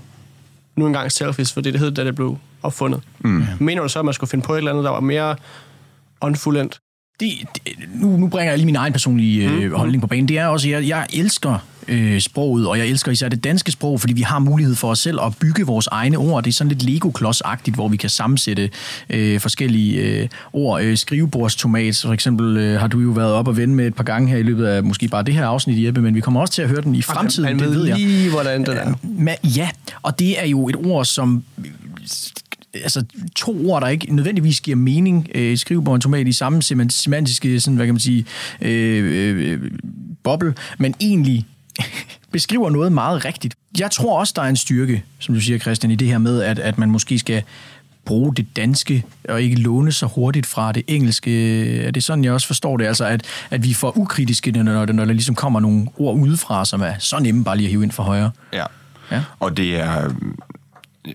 nu 0.76 0.88
engang 0.88 1.12
selfies, 1.12 1.54
for 1.54 1.62
det, 1.62 1.74
det 1.74 1.82
hed, 1.82 1.92
da 1.92 2.04
det 2.04 2.16
blev 2.16 2.38
opfundet. 2.64 3.02
Mm. 3.20 3.44
Mener 3.60 3.82
du 3.82 3.90
så, 3.90 4.00
at 4.00 4.06
man 4.06 4.14
skulle 4.14 4.30
finde 4.30 4.46
på 4.46 4.54
et 4.54 4.58
eller 4.58 4.72
andet, 4.72 4.84
der 4.84 4.92
var 4.92 5.00
mere 5.00 5.36
unfuldendt? 6.22 6.80
Det, 7.20 7.32
det, 7.56 7.74
nu, 7.96 8.18
nu 8.18 8.28
bringer 8.28 8.52
jeg 8.52 8.58
lige 8.58 8.66
min 8.66 8.76
egen 8.76 8.92
personlige 8.94 9.50
øh, 9.50 9.72
holdning 9.74 10.02
på 10.02 10.08
banen. 10.08 10.28
Det 10.28 10.38
er 10.38 10.46
også, 10.46 10.68
at 10.68 10.72
jeg, 10.72 10.88
jeg 10.88 11.08
elsker 11.14 11.58
øh, 11.88 12.20
sproget, 12.22 12.68
og 12.68 12.78
jeg 12.78 12.88
elsker 12.88 13.12
især 13.12 13.30
det 13.30 13.44
danske 13.44 13.72
sprog, 13.72 14.00
fordi 14.00 14.14
vi 14.14 14.22
har 14.22 14.40
mulighed 14.40 14.76
for 14.76 14.90
os 14.90 15.00
selv 15.00 15.20
at 15.26 15.38
bygge 15.40 15.66
vores 15.66 15.88
egne 15.88 16.18
ord. 16.18 16.44
Det 16.44 16.50
er 16.50 16.54
sådan 16.54 16.72
lidt 16.78 16.84
Lego-klods-agtigt, 16.84 17.76
hvor 17.76 17.88
vi 17.88 17.98
kan 17.98 18.10
sammensætte 18.10 18.70
øh, 19.10 19.40
forskellige 19.40 20.02
øh, 20.02 20.28
ord. 20.54 20.82
Øh, 20.84 20.98
skrivebordstomat, 20.98 22.02
for 22.06 22.14
eksempel, 22.14 22.58
øh, 22.58 22.80
har 22.80 22.88
du 22.88 23.00
jo 23.00 23.10
været 23.10 23.32
op 23.34 23.48
og 23.48 23.58
vende 23.58 23.76
med 23.76 23.88
et 23.88 23.96
par 23.96 24.04
gange 24.04 24.30
her 24.30 24.38
i 24.38 24.44
løbet 24.44 24.66
af 24.66 24.84
måske 24.84 25.08
bare 25.08 25.24
det 25.24 25.34
her 25.34 25.46
afsnit, 25.46 25.86
Jeppe, 25.86 26.02
men 26.02 26.16
vi 26.16 26.20
kommer 26.22 26.42
også 26.42 26.54
til 26.54 26.62
at 26.62 26.70
høre 26.70 26.82
den 26.82 26.96
i 26.96 27.02
fremtiden, 27.02 27.58
Man 27.58 27.60
det 27.60 27.76
ved 27.76 27.86
jeg. 27.88 27.98
lige, 27.98 28.30
hvordan 28.30 28.66
den 28.66 28.78
er. 28.78 28.94
Ma- 29.34 29.48
Ja, 29.58 29.70
og 30.02 30.20
det 30.20 30.42
er 30.44 30.46
jo 30.48 30.70
et 30.70 30.76
ord, 30.76 31.06
som 31.06 31.44
altså 32.74 33.04
to 33.36 33.70
ord, 33.70 33.82
der 33.82 33.88
ikke 33.88 34.16
nødvendigvis 34.16 34.62
giver 34.62 34.78
mening, 34.78 35.30
øh, 35.36 35.58
skrivebord 35.58 35.94
og 35.94 36.02
tomat 36.02 36.28
i 36.28 36.34
samme 36.34 36.62
seman- 36.64 36.90
semantiske, 36.90 37.60
sådan, 37.60 37.76
hvad 37.76 37.86
kan 37.86 37.94
man 37.94 38.00
sige, 38.00 38.26
øh, 38.62 39.52
øh, 39.52 39.72
boble, 40.24 40.54
men 40.78 40.96
egentlig 41.00 41.46
beskriver 42.32 42.70
noget 42.70 42.92
meget 42.92 43.26
rigtigt. 43.26 43.56
Jeg 43.80 43.92
tror 43.92 44.20
også, 44.20 44.34
der 44.36 44.42
er 44.42 44.48
en 44.50 44.56
styrke, 44.56 45.04
som 45.20 45.36
du 45.36 45.42
siger, 45.42 45.60
Christian, 45.60 45.92
i 45.92 45.96
det 45.96 46.08
her 46.08 46.18
med, 46.18 46.42
at, 46.42 46.60
at 46.60 46.78
man 46.78 46.92
måske 46.92 47.20
skal 47.20 47.44
bruge 48.06 48.36
det 48.36 48.56
danske 48.56 49.04
og 49.30 49.42
ikke 49.42 49.56
låne 49.56 49.92
så 49.92 50.06
hurtigt 50.06 50.46
fra 50.46 50.72
det 50.72 50.84
engelske. 50.88 51.82
Er 51.82 51.92
det 51.92 52.04
sådan, 52.04 52.24
jeg 52.24 52.34
også 52.34 52.48
forstår 52.48 52.78
det? 52.78 52.86
Altså, 52.86 53.06
at, 53.06 53.26
at 53.52 53.64
vi 53.64 53.74
får 53.74 53.98
ukritiske, 53.98 54.52
når, 54.52 54.86
når 54.86 55.06
der 55.06 55.14
ligesom 55.14 55.36
kommer 55.36 55.60
nogle 55.60 55.88
ord 55.98 56.18
udefra, 56.18 56.66
som 56.66 56.82
er 56.82 56.94
så 57.00 57.20
nemme 57.20 57.44
bare 57.44 57.58
lige 57.58 57.68
at 57.68 57.72
hive 57.72 57.84
ind 57.84 57.92
for 57.92 58.04
højre. 58.04 58.32
Ja. 58.54 58.66
Ja. 59.12 59.24
Og 59.40 59.58
det 59.58 59.80
er, 59.80 60.14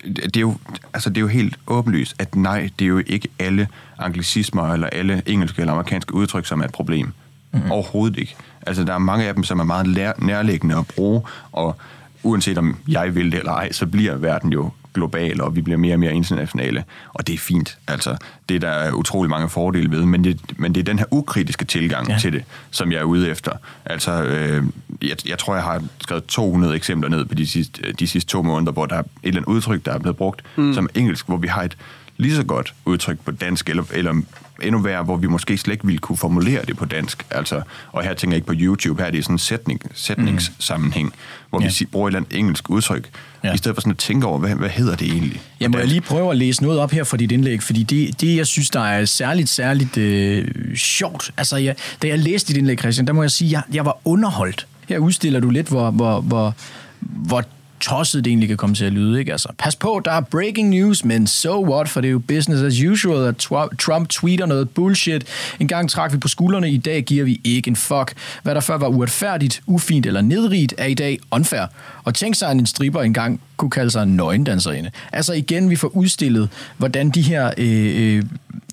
det 0.04 0.37
er 0.37 0.40
jo, 0.40 0.54
altså 0.94 1.11
det 1.11 1.16
er 1.16 1.20
jo 1.20 1.26
helt 1.26 1.59
åbenlyst, 1.66 2.14
at 2.18 2.35
nej, 2.35 2.70
det 2.78 2.85
er 2.85 2.88
jo 2.88 3.02
ikke 3.07 3.28
alle 3.38 3.68
anglicismer 3.98 4.72
eller 4.72 4.87
alle 4.87 5.22
engelske 5.26 5.61
eller 5.61 5.72
amerikanske 5.72 6.14
udtryk, 6.14 6.46
som 6.46 6.61
er 6.61 6.64
et 6.64 6.72
problem. 6.72 7.12
Mm-hmm. 7.52 7.70
Overhovedet 7.70 8.18
ikke. 8.18 8.37
Altså, 8.66 8.85
der 8.85 8.94
er 8.94 8.98
mange 8.98 9.24
af 9.24 9.35
dem, 9.35 9.44
som 9.44 9.61
er 9.61 9.64
meget 9.64 10.14
nærliggende 10.18 10.76
at 10.76 10.87
bruge, 10.87 11.22
og 11.52 11.76
uanset 12.22 12.59
om 12.59 12.76
jeg 12.88 13.14
vil 13.14 13.33
det 13.33 13.38
eller 13.38 13.52
ej, 13.52 13.72
så 13.72 13.87
bliver 13.87 14.16
verden 14.16 14.52
jo 14.52 14.70
global, 14.94 15.40
og 15.40 15.57
vi 15.57 15.62
bliver 15.62 15.76
mere 15.76 15.94
og 15.94 16.00
mere 16.00 16.14
internationale, 16.14 16.85
og 17.14 17.26
det 17.26 17.35
er 17.35 17.38
fint. 17.38 17.78
Altså, 17.88 18.16
det 18.48 18.54
er 18.54 18.61
der 18.61 18.92
utrolig 18.92 19.30
mange 19.30 19.48
fordele 19.48 19.90
ved, 19.90 20.04
men 20.04 20.24
det, 20.24 20.40
men 20.57 20.74
det 20.74 20.80
er 20.80 20.85
den 20.85 20.98
her 20.98 21.07
ukritiske 21.11 21.64
tilgang 21.64 22.09
ja. 22.09 22.18
til 22.18 22.33
det, 22.33 22.44
som 22.70 22.92
jeg 22.92 22.98
er 22.98 23.04
ude 23.04 23.30
efter. 23.30 23.52
Altså, 23.85 24.24
øh, 24.24 24.64
jeg, 25.02 25.16
jeg 25.28 25.38
tror, 25.38 25.54
jeg 25.54 25.64
har 25.64 25.83
skrevet 26.00 26.24
200 26.24 26.76
eksempler 26.76 27.09
ned 27.09 27.24
på 27.24 27.35
de 27.35 27.46
sidste, 27.46 27.92
de 27.92 28.07
sidste 28.07 28.30
to 28.30 28.42
måneder, 28.42 28.72
hvor 28.72 28.87
der 28.87 28.96
er 28.96 29.00
et 29.00 29.09
eller 29.22 29.40
andet 29.40 29.52
udtryk, 29.52 29.85
der 29.85 29.92
er 29.92 29.98
blevet 29.98 30.16
brugt 30.16 30.42
mm. 30.57 30.74
som 30.74 30.88
engelsk, 30.94 31.26
hvor 31.26 31.37
vi 31.37 31.48
har 31.48 31.62
et 31.62 31.76
lige 32.16 32.37
så 32.37 32.44
godt 32.44 32.74
udtryk 32.85 33.18
på 33.24 33.30
dansk, 33.30 33.68
eller, 33.68 33.85
eller 33.92 34.22
endnu 34.62 34.80
værre, 34.80 35.02
hvor 35.02 35.16
vi 35.16 35.26
måske 35.26 35.58
slet 35.58 35.72
ikke 35.74 35.86
ville 35.86 35.98
kunne 35.98 36.16
formulere 36.18 36.64
det 36.64 36.76
på 36.76 36.84
dansk. 36.84 37.26
Altså, 37.30 37.62
og 37.92 38.02
her 38.02 38.14
tænker 38.14 38.34
jeg 38.34 38.36
ikke 38.36 38.46
på 38.46 38.54
YouTube, 38.56 39.00
her 39.02 39.06
er 39.06 39.10
det 39.10 39.24
sådan 39.24 39.34
en 39.34 39.38
sætning, 39.38 39.80
sætningssammenhæng, 39.94 41.12
hvor 41.50 41.62
Ja. 41.62 41.70
vi 41.78 41.84
bruger 41.84 42.08
et 42.08 42.10
eller 42.10 42.20
andet 42.20 42.38
engelsk 42.38 42.70
udtryk, 42.70 43.08
Ja. 43.44 43.54
i 43.54 43.56
stedet 43.56 43.76
for 43.76 43.80
sådan 43.80 43.90
at 43.90 43.98
tænke 43.98 44.26
over, 44.26 44.38
hvad, 44.38 44.54
hvad 44.54 44.68
hedder 44.68 44.96
det 44.96 45.08
egentlig? 45.12 45.40
Jeg 45.60 45.70
må 45.70 45.78
jeg 45.78 45.86
lige 45.86 46.00
prøve 46.00 46.30
at 46.30 46.36
læse 46.36 46.62
noget 46.62 46.78
op 46.78 46.90
her 46.90 47.04
for 47.04 47.16
dit 47.16 47.32
indlæg, 47.32 47.62
fordi 47.62 47.82
det, 47.82 48.20
det 48.20 48.36
jeg 48.36 48.46
synes, 48.46 48.70
der 48.70 48.80
er 48.80 49.04
særligt, 49.04 49.48
særligt 49.48 49.96
øh, 49.96 50.76
sjovt. 50.76 51.30
Altså, 51.36 51.56
jeg, 51.56 51.74
da 52.02 52.08
jeg 52.08 52.18
læste 52.18 52.48
dit 52.48 52.56
indlæg, 52.56 52.78
Christian, 52.78 53.06
der 53.06 53.12
må 53.12 53.22
jeg 53.22 53.30
sige, 53.30 53.48
at 53.48 53.52
jeg, 53.52 53.62
jeg 53.74 53.84
var 53.84 53.96
underholdt. 54.04 54.66
Her 54.88 54.98
udstiller 54.98 55.40
du 55.40 55.50
lidt, 55.50 55.68
hvor, 55.68 55.90
hvor, 55.90 56.20
hvor, 56.20 56.54
hvor 57.00 57.42
tosset 57.80 58.24
det 58.24 58.30
egentlig 58.30 58.48
kan 58.48 58.56
komme 58.56 58.76
til 58.76 58.84
at 58.84 58.92
lyde. 58.92 59.18
Ikke? 59.18 59.32
Altså, 59.32 59.48
pas 59.58 59.76
på, 59.76 60.02
der 60.04 60.12
er 60.12 60.20
breaking 60.20 60.68
news, 60.68 61.04
men 61.04 61.26
so 61.26 61.64
what, 61.70 61.88
for 61.88 62.00
det 62.00 62.08
er 62.08 62.12
jo 62.12 62.18
business 62.18 62.62
as 62.62 62.82
usual, 62.82 63.28
at 63.28 63.37
Trump 63.78 64.08
tweeter 64.08 64.46
noget 64.46 64.70
bullshit. 64.70 65.24
En 65.60 65.68
gang 65.68 65.90
trak 65.90 66.12
vi 66.12 66.18
på 66.18 66.28
skuldrene, 66.28 66.70
i 66.70 66.76
dag 66.76 67.02
giver 67.02 67.24
vi 67.24 67.40
ikke 67.44 67.68
en 67.68 67.76
fuck. 67.76 68.12
Hvad 68.42 68.54
der 68.54 68.60
før 68.60 68.78
var 68.78 68.88
uretfærdigt, 68.88 69.62
ufint 69.66 70.06
eller 70.06 70.20
nedrigt, 70.20 70.74
er 70.78 70.87
i 70.87 70.94
dag 70.94 71.18
unfair. 71.30 71.66
Og 72.04 72.14
tænk 72.14 72.34
sig, 72.34 72.50
at 72.50 72.56
en 72.56 72.66
stripper 72.66 73.02
engang 73.02 73.40
kunne 73.56 73.70
kalde 73.70 73.90
sig 73.90 74.02
en 74.02 74.16
nøgendanserinde. 74.16 74.90
Altså 75.12 75.32
igen, 75.32 75.70
vi 75.70 75.76
får 75.76 75.88
udstillet, 75.88 76.48
hvordan 76.76 77.10
de 77.10 77.22
her 77.22 77.50
øh, 77.58 78.16
øh, 78.16 78.22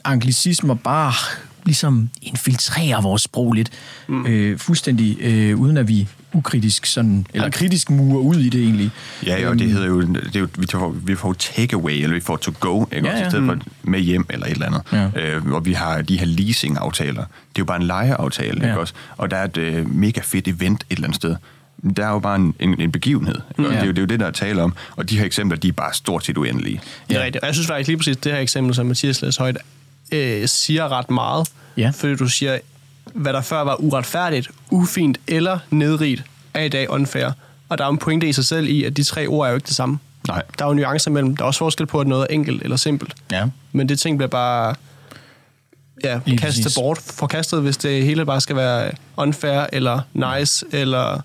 anglicismer 0.05 0.73
bare 0.73 1.13
ligesom 1.65 2.09
infiltrerer 2.21 3.01
vores 3.01 3.21
sprog 3.21 3.53
lidt. 3.53 3.69
Mm. 4.07 4.25
Øh, 4.25 4.59
fuldstændig, 4.59 5.17
øh, 5.21 5.59
uden 5.59 5.77
at 5.77 5.87
vi 5.87 6.07
ukritisk 6.33 6.85
sådan, 6.85 7.25
eller 7.33 7.49
kritisk 7.49 7.89
murer 7.89 8.19
ud 8.19 8.35
i 8.35 8.49
det 8.49 8.63
egentlig. 8.63 8.91
Ja, 9.25 9.49
og 9.49 9.59
det 9.59 9.67
hedder 9.71 9.87
jo, 9.87 10.01
det 10.01 10.35
er 10.35 10.39
jo 10.39 10.47
vi, 10.57 10.65
får, 10.71 10.89
vi 11.03 11.15
får 11.15 11.33
takeaway, 11.33 11.93
eller 11.93 12.13
vi 12.13 12.19
får 12.19 12.37
to 12.37 12.53
go, 12.59 12.85
ikke? 12.85 13.07
Ja, 13.07 13.11
Ja, 13.11 13.11
ja. 13.11 13.19
ja. 13.21 13.27
i 13.27 13.29
stedet 13.29 13.45
for 13.45 13.57
med 13.83 13.99
hjem 13.99 14.25
eller 14.29 14.45
et 14.45 14.51
eller 14.51 14.65
andet. 14.65 14.81
Ja. 15.15 15.21
Øh, 15.35 15.45
og 15.51 15.65
vi 15.65 15.73
har 15.73 16.01
de 16.01 16.17
her 16.19 16.25
leasing-aftaler. 16.25 17.21
Det 17.23 17.55
er 17.55 17.59
jo 17.59 17.65
bare 17.65 17.81
en 17.81 17.87
lejeaftale, 17.87 18.59
Ja. 18.61 18.67
ikke 18.67 18.79
også? 18.79 18.93
Og 19.17 19.31
der 19.31 19.37
er 19.37 19.43
et 19.43 19.57
øh, 19.57 19.89
mega 19.95 20.21
fedt 20.23 20.47
event 20.47 20.83
et 20.89 20.95
eller 20.95 21.07
andet 21.07 21.15
sted. 21.15 21.35
Der 21.97 22.05
er 22.05 22.09
jo 22.11 22.19
bare 22.19 22.35
en, 22.35 22.53
en, 22.59 22.81
en 22.81 22.91
begivenhed. 22.91 23.35
Ikke? 23.59 23.63
Ja. 23.63 23.67
Ja. 23.69 23.75
Det, 23.75 23.81
er 23.83 23.85
jo, 23.85 23.91
det 23.91 23.97
er 23.97 24.01
jo 24.01 24.07
det, 24.07 24.19
der 24.19 24.25
er 24.25 24.31
tale 24.31 24.61
om. 24.63 24.73
Og 24.95 25.09
de 25.09 25.17
her 25.17 25.25
eksempler, 25.25 25.57
de 25.57 25.67
er 25.67 25.71
bare 25.71 25.93
stort 25.93 26.25
set 26.25 26.37
uendelige. 26.37 26.81
Det 27.09 27.17
er 27.17 27.23
rigtigt. 27.23 27.41
Og 27.43 27.47
jeg 27.47 27.55
synes 27.55 27.67
faktisk 27.67 27.87
lige 27.87 27.97
præcis, 27.97 28.17
det 28.17 28.31
her 28.31 28.39
eksempel, 28.39 28.75
som 28.75 28.85
Mathias 28.85 29.21
læser 29.21 29.41
højt, 29.43 29.57
øh, 30.11 30.47
siger 30.47 30.89
ret 30.99 31.11
meget. 31.11 31.47
Ja. 31.77 31.91
Fordi 31.95 32.15
du 32.15 32.27
siger, 32.27 32.57
hvad 33.13 33.33
der 33.33 33.41
før 33.41 33.61
var 33.61 33.75
uretfærdigt, 33.75 34.49
ufint 34.69 35.17
eller 35.27 35.59
nedrigt, 35.69 36.23
er 36.53 36.63
i 36.63 36.69
dag 36.69 36.89
unfair. 36.89 37.31
Og 37.69 37.77
der 37.77 37.83
er 37.83 37.87
jo 37.87 37.91
en 37.91 37.97
pointe 37.97 38.29
i 38.29 38.33
sig 38.33 38.45
selv 38.45 38.67
i, 38.67 38.83
at 38.83 38.97
de 38.97 39.03
tre 39.03 39.27
ord 39.27 39.45
er 39.45 39.49
jo 39.49 39.55
ikke 39.55 39.67
det 39.67 39.75
samme. 39.75 39.99
Nej. 40.27 40.43
Der 40.59 40.65
er 40.65 40.69
jo 40.69 40.73
nuancer 40.73 41.11
mellem. 41.11 41.35
Der 41.35 41.43
er 41.43 41.47
også 41.47 41.57
forskel 41.57 41.85
på, 41.85 41.99
at 41.99 42.07
noget 42.07 42.27
er 42.29 42.33
enkelt 42.33 42.63
eller 42.63 42.77
simpelt. 42.77 43.13
Ja. 43.31 43.45
Men 43.71 43.89
det 43.89 43.99
ting 43.99 44.17
bliver 44.17 44.29
bare 44.29 44.75
ja, 46.03 46.19
Lige 46.25 46.37
kastet 46.37 46.63
præcis. 46.63 46.77
bort, 46.77 46.97
forkastet, 46.97 47.61
hvis 47.61 47.77
det 47.77 48.03
hele 48.03 48.25
bare 48.25 48.41
skal 48.41 48.55
være 48.55 48.91
unfair, 49.17 49.65
eller 49.73 50.01
nice, 50.13 50.65
eller 50.71 51.21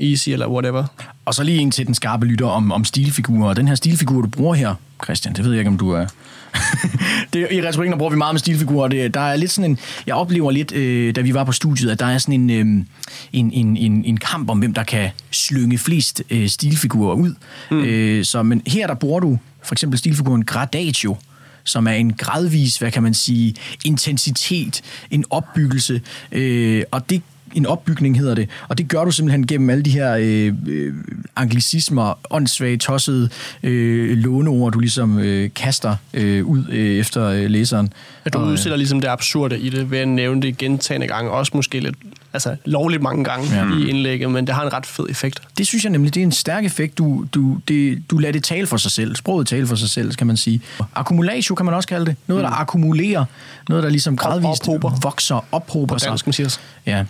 easy, 0.00 0.28
eller 0.28 0.48
whatever. 0.48 0.84
Og 1.24 1.34
så 1.34 1.42
lige 1.42 1.58
en 1.58 1.70
til 1.70 1.86
den 1.86 1.94
skarpe 1.94 2.26
lytter 2.26 2.46
om, 2.46 2.72
om 2.72 2.84
stilfigurer. 2.84 3.48
Og 3.48 3.56
den 3.56 3.68
her 3.68 3.74
stilfigur, 3.74 4.22
du 4.22 4.28
bruger 4.28 4.54
her, 4.54 4.74
Christian, 5.04 5.34
det 5.34 5.44
ved 5.44 5.52
jeg 5.52 5.58
ikke, 5.58 5.70
om 5.70 5.78
du 5.78 5.90
er... 5.90 6.06
det, 7.32 7.48
I 7.50 7.62
retorikken 7.62 7.98
bruger 7.98 8.10
vi 8.10 8.16
meget 8.16 8.34
med 8.34 8.38
stilfigurer. 8.38 8.88
Det, 8.88 9.14
der 9.14 9.20
er 9.20 9.36
lidt 9.36 9.50
sådan 9.50 9.70
en... 9.70 9.78
Jeg 10.06 10.14
oplever 10.14 10.50
lidt, 10.50 10.72
øh, 10.72 11.14
da 11.14 11.20
vi 11.20 11.34
var 11.34 11.44
på 11.44 11.52
studiet, 11.52 11.90
at 11.90 12.00
der 12.00 12.06
er 12.06 12.18
sådan 12.18 12.50
en, 12.50 12.50
øh, 12.50 12.84
en, 13.32 13.52
en, 13.52 13.76
en, 13.76 14.04
en 14.04 14.16
kamp 14.16 14.50
om, 14.50 14.58
hvem 14.58 14.74
der 14.74 14.82
kan 14.82 15.10
slynge 15.30 15.78
flest 15.78 16.22
øh, 16.30 16.48
stilfigurer 16.48 17.14
ud. 17.14 17.34
Mm. 17.70 17.84
Øh, 17.84 18.24
så, 18.24 18.42
men 18.42 18.62
her 18.66 18.86
der 18.86 18.94
bruger 18.94 19.20
du 19.20 19.38
for 19.62 19.74
eksempel 19.74 19.98
stilfiguren 19.98 20.44
Gradatio, 20.44 21.16
som 21.64 21.86
er 21.86 21.92
en 21.92 22.12
gradvis, 22.12 22.76
hvad 22.76 22.90
kan 22.90 23.02
man 23.02 23.14
sige, 23.14 23.54
intensitet, 23.84 24.82
en 25.10 25.24
opbyggelse, 25.30 26.00
øh, 26.32 26.82
og 26.90 27.10
det 27.10 27.22
en 27.54 27.66
opbygning 27.66 28.18
hedder 28.18 28.34
det, 28.34 28.48
og 28.68 28.78
det 28.78 28.88
gør 28.88 29.04
du 29.04 29.10
simpelthen 29.10 29.46
gennem 29.46 29.70
alle 29.70 29.82
de 29.82 29.90
her 29.90 30.16
øh, 30.20 30.52
øh, 30.68 30.94
anglicismer, 31.36 32.18
åndssvage, 32.30 32.76
tossede 32.76 33.28
øh, 33.62 34.18
låneord, 34.18 34.72
du 34.72 34.78
ligesom 34.78 35.18
øh, 35.18 35.50
kaster 35.54 35.96
øh, 36.14 36.44
ud 36.46 36.64
øh, 36.70 36.96
efter 36.96 37.24
øh, 37.26 37.50
læseren. 37.50 37.92
At 38.24 38.32
du 38.32 38.38
Og, 38.38 38.46
øh, 38.46 38.52
udsætter 38.52 38.76
ligesom 38.76 39.00
det 39.00 39.08
absurde 39.08 39.58
i 39.58 39.70
det, 39.70 39.90
ved 39.90 39.98
at 39.98 40.08
nævne 40.08 40.42
det 40.42 40.58
gentagende 40.58 41.06
gange, 41.06 41.30
også 41.30 41.52
måske 41.54 41.80
lidt, 41.80 41.94
altså 42.32 42.56
lovligt 42.64 43.02
mange 43.02 43.24
gange 43.24 43.46
Ja. 43.56 43.78
i 43.78 43.88
indlægget, 43.88 44.30
men 44.30 44.46
det 44.46 44.54
har 44.54 44.62
en 44.66 44.72
ret 44.72 44.86
fed 44.86 45.04
effekt. 45.10 45.40
Det 45.58 45.66
synes 45.66 45.84
jeg 45.84 45.92
nemlig, 45.92 46.14
det 46.14 46.20
er 46.20 46.24
en 46.24 46.32
stærk 46.32 46.64
effekt. 46.64 46.98
Du, 46.98 47.24
du, 47.34 47.58
det, 47.68 48.02
du 48.10 48.18
lader 48.18 48.32
det 48.32 48.44
tale 48.44 48.66
for 48.66 48.76
sig 48.76 48.90
selv. 48.90 49.16
Sproget 49.16 49.46
tale 49.46 49.66
for 49.66 49.76
sig 49.76 49.90
selv, 49.90 50.14
kan 50.14 50.26
man 50.26 50.36
sige. 50.36 50.60
Akkumulatio 50.94 51.54
kan 51.54 51.66
man 51.66 51.74
også 51.74 51.88
kalde 51.88 52.06
det. 52.06 52.16
Noget, 52.26 52.44
der 52.44 52.50
akkumulerer. 52.60 53.24
Noget, 53.68 53.84
der 53.84 53.90
ligesom 53.90 54.16
gradvist 54.16 54.62
ophober. 54.62 54.92
vokser, 55.02 55.44
ophober 55.52 55.94
På 55.94 55.98
sig. 55.98 56.08
dansk, 56.08 56.26
Mathias. 56.26 56.60
Ja. 56.86 57.04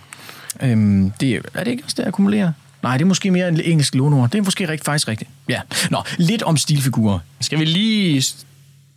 Øhm, 0.63 1.11
det, 1.19 1.35
er- 1.35 1.41
det 1.63 1.67
ikke 1.71 1.83
også 1.83 1.95
det, 1.99 2.07
akkumulerer? 2.07 2.51
Nej, 2.83 2.97
det 2.97 3.01
er 3.01 3.07
måske 3.07 3.31
mere 3.31 3.47
en 3.47 3.59
engelsk 3.63 3.95
låneord. 3.95 4.29
Det 4.29 4.37
er 4.37 4.43
måske 4.43 4.69
rigt, 4.69 4.85
faktisk 4.85 5.07
rigtigt. 5.07 5.29
Ja. 5.49 5.61
Nå, 5.91 5.97
lidt 6.17 6.43
om 6.43 6.57
stilfigurer. 6.57 7.19
Skal 7.41 7.59
vi 7.59 7.65
lige 7.65 8.23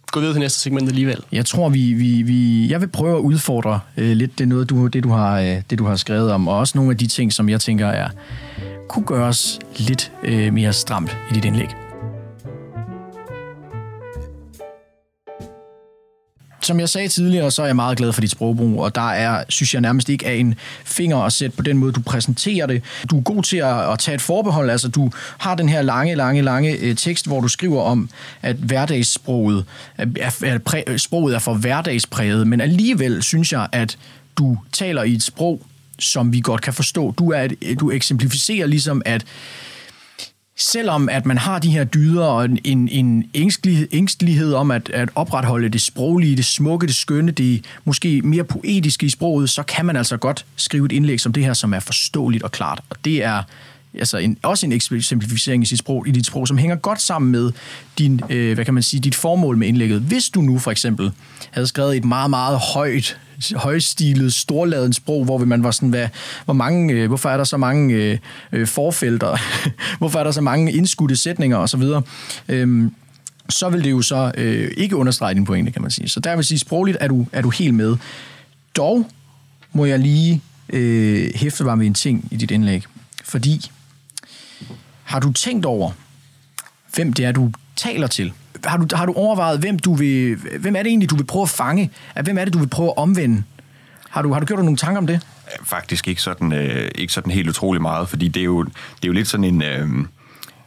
gå 0.06 0.20
videre 0.20 0.34
til 0.34 0.40
næste 0.40 0.58
segment 0.60 0.88
alligevel? 0.88 1.18
Jeg 1.32 1.46
tror, 1.46 1.68
vi, 1.68 1.92
vi, 1.92 2.22
vi, 2.22 2.68
jeg 2.70 2.80
vil 2.80 2.88
prøve 2.88 3.16
at 3.16 3.20
udfordre 3.20 3.80
øh, 3.96 4.16
lidt 4.16 4.38
det, 4.38 4.48
noget, 4.48 4.70
du, 4.70 4.86
det, 4.86 5.04
du 5.04 5.10
har, 5.10 5.40
øh, 5.40 5.62
det, 5.70 5.78
du 5.78 5.84
har 5.86 5.96
skrevet 5.96 6.32
om, 6.32 6.48
og 6.48 6.58
også 6.58 6.78
nogle 6.78 6.90
af 6.90 6.96
de 6.98 7.06
ting, 7.06 7.32
som 7.32 7.48
jeg 7.48 7.60
tænker 7.60 7.86
er, 7.86 8.08
kunne 8.88 9.04
gøres 9.04 9.58
lidt 9.76 10.12
øh, 10.22 10.52
mere 10.52 10.72
stramt 10.72 11.16
i 11.30 11.34
dit 11.34 11.44
indlæg. 11.44 11.68
Som 16.64 16.80
jeg 16.80 16.88
sagde 16.88 17.08
tidligere, 17.08 17.50
så 17.50 17.62
er 17.62 17.66
jeg 17.66 17.76
meget 17.76 17.98
glad 17.98 18.12
for 18.12 18.20
dit 18.20 18.30
sprogbrug, 18.30 18.82
og 18.82 18.94
der 18.94 19.10
er, 19.10 19.44
synes 19.48 19.74
jeg 19.74 19.80
nærmest 19.80 20.08
ikke, 20.08 20.26
er 20.26 20.32
en 20.32 20.54
finger 20.84 21.16
at 21.16 21.32
sætte 21.32 21.56
på 21.56 21.62
den 21.62 21.78
måde, 21.78 21.92
du 21.92 22.00
præsenterer 22.00 22.66
det. 22.66 22.82
Du 23.10 23.18
er 23.18 23.22
god 23.22 23.42
til 23.42 23.56
at, 23.56 23.92
at 23.92 23.98
tage 23.98 24.14
et 24.14 24.20
forbehold, 24.20 24.70
altså 24.70 24.88
du 24.88 25.10
har 25.38 25.54
den 25.54 25.68
her 25.68 25.82
lange, 25.82 26.14
lange, 26.14 26.42
lange 26.42 26.70
øh, 26.70 26.96
tekst, 26.96 27.26
hvor 27.26 27.40
du 27.40 27.48
skriver 27.48 27.82
om, 27.82 28.08
at 28.42 28.56
hverdagssproget 28.56 29.64
er, 29.98 30.06
er, 30.20 30.30
er, 30.44 30.58
præ, 30.58 30.82
sproget 30.96 31.34
er 31.34 31.38
for 31.38 31.54
hverdagspræget, 31.54 32.46
men 32.46 32.60
alligevel 32.60 33.22
synes 33.22 33.52
jeg, 33.52 33.68
at 33.72 33.98
du 34.38 34.58
taler 34.72 35.02
i 35.02 35.12
et 35.12 35.22
sprog, 35.22 35.62
som 35.98 36.32
vi 36.32 36.40
godt 36.40 36.62
kan 36.62 36.72
forstå. 36.72 37.14
Du, 37.18 37.32
er 37.32 37.48
et, 37.60 37.80
du 37.80 37.90
eksemplificerer 37.90 38.66
ligesom, 38.66 39.02
at 39.04 39.24
selvom 40.56 41.08
at 41.08 41.26
man 41.26 41.38
har 41.38 41.58
de 41.58 41.70
her 41.70 41.84
dyder 41.84 42.24
og 42.24 42.44
en, 42.44 42.58
en, 42.64 42.88
en 42.88 43.30
ængstelig, 43.34 43.88
ængstelighed 43.92 44.54
om 44.54 44.70
at, 44.70 44.90
at 44.90 45.08
opretholde 45.14 45.68
det 45.68 45.80
sproglige, 45.80 46.36
det 46.36 46.44
smukke, 46.44 46.86
det 46.86 46.94
skønne, 46.94 47.32
det 47.32 47.64
måske 47.84 48.22
mere 48.22 48.44
poetiske 48.44 49.06
i 49.06 49.10
sproget, 49.10 49.50
så 49.50 49.62
kan 49.62 49.86
man 49.86 49.96
altså 49.96 50.16
godt 50.16 50.46
skrive 50.56 50.86
et 50.86 50.92
indlæg 50.92 51.20
som 51.20 51.32
det 51.32 51.44
her, 51.44 51.52
som 51.52 51.74
er 51.74 51.80
forståeligt 51.80 52.42
og 52.42 52.52
klart. 52.52 52.80
Og 52.90 52.96
det 53.04 53.24
er 53.24 53.42
altså 53.98 54.18
en, 54.18 54.36
også 54.42 54.66
en 54.66 54.72
eksemplificering 54.72 55.62
i, 55.62 55.66
sit 55.66 55.78
sprog, 55.78 56.08
i 56.08 56.10
dit 56.10 56.26
sprog, 56.26 56.48
som 56.48 56.58
hænger 56.58 56.76
godt 56.76 57.02
sammen 57.02 57.32
med 57.32 57.52
din, 57.98 58.20
øh, 58.30 58.54
hvad 58.54 58.64
kan 58.64 58.74
man 58.74 58.82
sige, 58.82 59.00
dit 59.00 59.14
formål 59.14 59.56
med 59.56 59.68
indlægget. 59.68 60.00
Hvis 60.00 60.28
du 60.28 60.40
nu 60.40 60.58
for 60.58 60.70
eksempel 60.70 61.12
havde 61.50 61.66
skrevet 61.66 61.96
et 61.96 62.04
meget, 62.04 62.30
meget 62.30 62.58
højt 62.58 63.18
højstilet, 63.54 64.32
storladent 64.32 64.96
sprog, 64.96 65.24
hvor 65.24 65.38
man 65.38 65.62
var 65.62 65.70
sådan, 65.70 65.88
hvad, 65.88 66.08
hvor 66.44 66.54
mange, 66.54 66.94
øh, 66.94 67.06
hvorfor 67.06 67.28
er 67.28 67.36
der 67.36 67.44
så 67.44 67.56
mange 67.56 67.94
øh, 67.94 68.18
øh 68.52 68.66
forfelter, 68.66 69.36
hvorfor 69.98 70.18
er 70.18 70.24
der 70.24 70.30
så 70.30 70.40
mange 70.40 70.72
indskudte 70.72 71.16
sætninger 71.16 71.56
osv., 71.56 71.82
øhm, 72.48 72.94
så 73.48 73.68
vil 73.68 73.84
det 73.84 73.90
jo 73.90 74.02
så 74.02 74.32
øh, 74.36 74.70
ikke 74.76 74.96
understrege 74.96 75.34
din 75.34 75.44
pointe, 75.44 75.72
kan 75.72 75.82
man 75.82 75.90
sige. 75.90 76.08
Så 76.08 76.20
der 76.20 76.36
vil 76.36 76.44
sige, 76.44 76.58
sprogligt 76.58 76.98
er 77.00 77.08
du, 77.08 77.26
er 77.32 77.42
du 77.42 77.50
helt 77.50 77.74
med. 77.74 77.96
Dog 78.76 79.06
må 79.72 79.84
jeg 79.84 79.98
lige 79.98 80.42
øh, 80.68 81.30
hæfte 81.34 81.64
mig 81.64 81.78
med 81.78 81.86
en 81.86 81.94
ting 81.94 82.28
i 82.30 82.36
dit 82.36 82.50
indlæg, 82.50 82.84
fordi 83.24 83.70
har 85.14 85.20
du 85.20 85.32
tænkt 85.32 85.66
over, 85.66 85.90
hvem 86.94 87.12
det 87.12 87.24
er, 87.24 87.32
du 87.32 87.52
taler 87.76 88.06
til? 88.06 88.32
Har 88.64 88.76
du, 88.76 88.96
har 88.96 89.06
du 89.06 89.12
overvejet, 89.12 89.58
hvem, 89.58 89.78
du 89.78 89.94
vil, 89.94 90.36
hvem 90.60 90.76
er 90.76 90.82
det 90.82 90.88
egentlig, 90.88 91.10
du 91.10 91.16
vil 91.16 91.24
prøve 91.24 91.42
at 91.42 91.48
fange? 91.48 91.90
Hvem 92.22 92.38
er 92.38 92.44
det, 92.44 92.54
du 92.54 92.58
vil 92.58 92.68
prøve 92.68 92.88
at 92.88 92.96
omvende? 92.96 93.42
Har 94.10 94.22
du, 94.22 94.32
har 94.32 94.40
du 94.40 94.46
gjort 94.46 94.58
dig 94.58 94.64
nogle 94.64 94.76
tanker 94.76 94.98
om 94.98 95.06
det? 95.06 95.20
Faktisk 95.64 96.08
ikke 96.08 96.22
sådan, 96.22 96.52
øh, 96.52 96.90
ikke 96.94 97.12
sådan 97.12 97.32
helt 97.32 97.48
utrolig 97.48 97.82
meget, 97.82 98.08
fordi 98.08 98.28
det 98.28 98.40
er 98.40 98.44
jo, 98.44 98.62
det 98.62 98.72
er 99.02 99.06
jo 99.06 99.12
lidt 99.12 99.28
sådan 99.28 99.44
en... 99.44 99.62
Øh, 99.62 99.88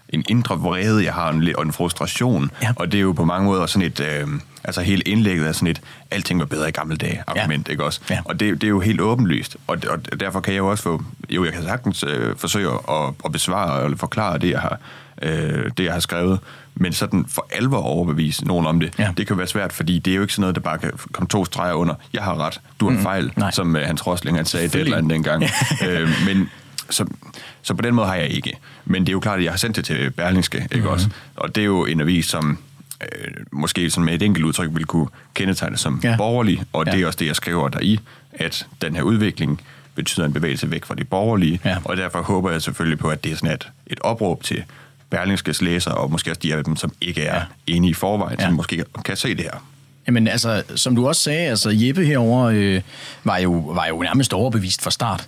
en 0.09 0.23
indre 0.29 0.59
vrede, 0.59 1.03
jeg 1.03 1.13
har, 1.13 1.29
en, 1.29 1.55
og 1.55 1.63
en 1.63 1.73
frustration. 1.73 2.51
Ja. 2.61 2.73
Og 2.75 2.91
det 2.91 2.97
er 2.97 3.01
jo 3.01 3.11
på 3.11 3.25
mange 3.25 3.45
måder 3.45 3.65
sådan 3.65 3.87
et... 3.87 3.99
Øh, 3.99 4.27
altså 4.63 4.81
hele 4.81 5.01
indlægget 5.01 5.47
er 5.47 5.51
sådan 5.51 5.67
et, 5.67 5.81
alting 6.11 6.39
var 6.39 6.45
bedre 6.45 6.69
i 6.69 6.71
gamle 6.71 6.95
dage 6.95 7.23
argument, 7.27 7.67
ja. 7.67 7.71
ikke 7.71 7.83
også? 7.83 8.01
Ja. 8.09 8.19
Og 8.25 8.39
det, 8.39 8.61
det 8.61 8.63
er 8.63 8.69
jo 8.69 8.79
helt 8.79 9.01
åbenlyst. 9.01 9.57
Og, 9.67 9.77
og 9.89 10.19
derfor 10.19 10.39
kan 10.39 10.53
jeg 10.53 10.59
jo 10.59 10.67
også 10.67 10.83
få... 10.83 11.03
Jo, 11.29 11.45
jeg 11.45 11.53
kan 11.53 11.63
sagtens 11.63 12.03
øh, 12.03 12.35
forsøge 12.35 12.69
at, 12.69 13.13
at 13.25 13.31
besvare 13.31 13.71
og 13.71 13.91
forklare 13.97 14.37
det, 14.37 14.49
jeg 14.49 14.59
har, 14.59 14.79
øh, 15.21 15.71
det, 15.77 15.83
jeg 15.83 15.93
har 15.93 15.99
skrevet. 15.99 16.39
Men 16.75 16.93
sådan 16.93 17.25
for 17.29 17.47
alvor 17.51 17.77
overbevise 17.77 18.45
nogen 18.45 18.67
om 18.67 18.79
det, 18.79 18.93
ja. 18.99 19.11
det 19.17 19.27
kan 19.27 19.37
være 19.37 19.47
svært, 19.47 19.73
fordi 19.73 19.99
det 19.99 20.11
er 20.11 20.15
jo 20.15 20.21
ikke 20.21 20.33
sådan 20.33 20.41
noget, 20.41 20.55
der 20.55 20.61
bare 20.61 20.77
kan 20.77 20.91
komme 21.11 21.27
to 21.27 21.45
streger 21.45 21.73
under. 21.73 21.93
Jeg 22.13 22.23
har 22.23 22.45
ret, 22.45 22.61
du 22.79 22.89
har 22.89 22.97
mm, 22.97 23.03
fejl, 23.03 23.31
nej. 23.35 23.51
som 23.51 23.75
uh, 23.75 23.81
Hans 23.81 24.07
Rosling 24.07 24.37
han 24.37 24.45
sagde 24.45 24.67
det 24.67 24.81
eller 24.81 24.97
andet 24.97 25.11
dengang. 25.11 25.43
øh, 25.87 26.09
men 26.25 26.49
så, 26.89 27.05
så 27.61 27.73
på 27.73 27.81
den 27.81 27.95
måde 27.95 28.07
har 28.07 28.15
jeg 28.15 28.29
ikke. 28.29 28.57
Men 28.85 29.01
det 29.01 29.09
er 29.09 29.13
jo 29.13 29.19
klart, 29.19 29.37
at 29.37 29.43
jeg 29.43 29.51
har 29.51 29.57
sendt 29.57 29.75
det 29.75 29.85
til 29.85 30.11
Berlingske, 30.11 30.57
ikke 30.57 30.75
mm-hmm. 30.75 30.89
også? 30.89 31.09
Og 31.35 31.55
det 31.55 31.61
er 31.61 31.65
jo 31.65 31.85
en 31.85 32.01
avis, 32.01 32.25
som 32.25 32.57
øh, 33.01 33.31
måske 33.51 33.89
sådan 33.89 34.05
med 34.05 34.13
et 34.13 34.21
enkelt 34.21 34.45
udtryk 34.45 34.69
vil 34.73 34.85
kunne 34.85 35.07
kendetegne 35.33 35.77
som 35.77 35.99
ja. 36.03 36.15
borgerlig, 36.17 36.63
og 36.73 36.85
ja. 36.85 36.91
det 36.91 37.01
er 37.01 37.07
også 37.07 37.17
det, 37.19 37.25
jeg 37.25 37.35
skriver 37.35 37.69
der 37.69 37.79
i, 37.79 37.99
at 38.33 38.67
den 38.81 38.95
her 38.95 39.01
udvikling 39.01 39.61
betyder 39.95 40.25
en 40.25 40.33
bevægelse 40.33 40.71
væk 40.71 40.85
fra 40.85 40.95
de 40.95 41.03
borgerlige, 41.03 41.59
ja. 41.65 41.77
og 41.85 41.97
derfor 41.97 42.21
håber 42.21 42.51
jeg 42.51 42.61
selvfølgelig 42.61 42.99
på, 42.99 43.09
at 43.09 43.23
det 43.23 43.31
er 43.31 43.35
sådan 43.35 43.53
et, 43.53 43.67
et 43.87 43.99
opråb 43.99 44.43
til 44.43 44.63
Berlingskes 45.09 45.61
læsere, 45.61 45.93
og 45.93 46.11
måske 46.11 46.31
også 46.31 46.39
de 46.43 46.53
af 46.55 46.63
dem, 46.63 46.75
som 46.75 46.91
ikke 47.01 47.23
er 47.23 47.35
ja. 47.35 47.43
enige 47.67 47.91
i 47.91 47.93
forvejen, 47.93 48.39
ja. 48.39 48.45
som 48.45 48.53
måske 48.53 48.83
kan 49.05 49.15
se 49.17 49.35
det 49.35 49.43
her. 49.43 49.65
Jamen 50.07 50.27
altså, 50.27 50.63
som 50.75 50.95
du 50.95 51.07
også 51.07 51.21
sagde, 51.21 51.49
altså 51.49 51.69
Jeppe 51.69 52.05
herover 52.05 52.43
øh, 52.43 52.81
var, 53.23 53.37
jo, 53.37 53.51
var 53.51 53.85
jo 53.85 54.01
nærmest 54.01 54.33
overbevist 54.33 54.81
fra 54.81 54.91
start. 54.91 55.27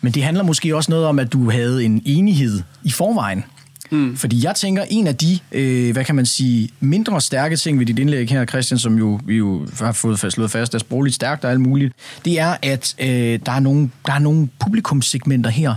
Men 0.00 0.12
det 0.12 0.22
handler 0.22 0.42
måske 0.42 0.76
også 0.76 0.90
noget 0.90 1.06
om, 1.06 1.18
at 1.18 1.32
du 1.32 1.50
havde 1.50 1.84
en 1.84 2.02
enighed 2.04 2.62
i 2.82 2.90
forvejen. 2.90 3.44
Mm. 3.90 4.16
Fordi 4.16 4.44
jeg 4.44 4.54
tænker, 4.54 4.84
en 4.90 5.06
af 5.06 5.16
de, 5.16 5.38
øh, 5.52 5.92
hvad 5.92 6.04
kan 6.04 6.14
man 6.14 6.26
sige, 6.26 6.68
mindre 6.80 7.20
stærke 7.20 7.56
ting 7.56 7.78
ved 7.78 7.86
dit 7.86 7.98
indlæg 7.98 8.28
her, 8.28 8.44
Christian, 8.44 8.78
som 8.78 8.98
jo, 8.98 9.20
vi 9.24 9.36
jo 9.36 9.66
har 9.80 9.92
fået 9.92 10.18
slået 10.18 10.50
fast, 10.50 10.74
er 10.74 10.78
sprogligt 10.78 11.14
stærkt 11.14 11.44
og 11.44 11.50
alt 11.50 11.60
muligt, 11.60 11.92
det 12.24 12.40
er, 12.40 12.56
at 12.62 12.94
øh, 12.98 13.38
der, 13.46 13.52
er 13.52 13.60
nogle, 13.60 13.90
der 14.06 14.12
er 14.12 14.18
nogle 14.18 14.48
publikumssegmenter 14.58 15.50
her, 15.50 15.74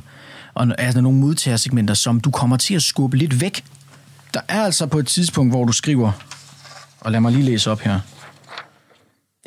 og 0.53 0.81
altså 0.81 1.01
nogle 1.01 1.19
modtagersegmenter, 1.19 1.93
som 1.93 2.19
du 2.19 2.31
kommer 2.31 2.57
til 2.57 2.75
at 2.75 2.83
skubbe 2.83 3.17
lidt 3.17 3.41
væk. 3.41 3.63
Der 4.33 4.39
er 4.47 4.61
altså 4.61 4.85
på 4.85 4.99
et 4.99 5.07
tidspunkt, 5.07 5.51
hvor 5.51 5.65
du 5.65 5.71
skriver, 5.71 6.11
og 6.99 7.11
lad 7.11 7.19
mig 7.19 7.31
lige 7.31 7.43
læse 7.43 7.71
op 7.71 7.79
her, 7.79 7.99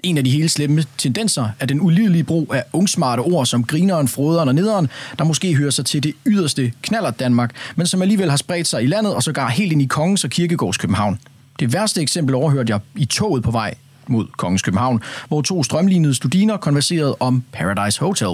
en 0.06 0.18
af 0.18 0.24
de 0.24 0.30
hele 0.30 0.48
slemme 0.48 0.84
tendenser 0.98 1.48
er 1.60 1.66
den 1.66 1.80
ulidelige 1.80 2.24
brug 2.24 2.54
af 2.54 2.64
ungsmarte 2.72 3.20
ord 3.20 3.46
som 3.46 3.64
grineren, 3.64 4.08
froderen 4.08 4.48
og 4.48 4.54
nederen, 4.54 4.88
der 5.18 5.24
måske 5.24 5.54
hører 5.54 5.70
sig 5.70 5.86
til 5.86 6.02
det 6.02 6.12
yderste 6.26 6.72
knaller 6.82 7.10
Danmark, 7.10 7.50
men 7.76 7.86
som 7.86 8.02
alligevel 8.02 8.30
har 8.30 8.36
spredt 8.36 8.66
sig 8.66 8.82
i 8.82 8.86
landet 8.86 9.14
og 9.14 9.22
sågar 9.22 9.48
helt 9.48 9.72
ind 9.72 9.82
i 9.82 9.86
Kongens 9.86 10.24
og 10.24 10.30
Kirkegårds 10.30 10.76
København. 10.76 11.18
Det 11.60 11.72
værste 11.72 12.00
eksempel 12.00 12.34
overhørte 12.34 12.72
jeg 12.72 12.80
i 12.96 13.04
toget 13.04 13.42
på 13.42 13.50
vej 13.50 13.74
mod 14.06 14.26
Kongens 14.38 14.62
København, 14.62 15.02
hvor 15.28 15.42
to 15.42 15.62
strømlignede 15.62 16.14
studiner 16.14 16.56
konverserede 16.56 17.16
om 17.20 17.42
Paradise 17.52 18.00
Hotel. 18.00 18.28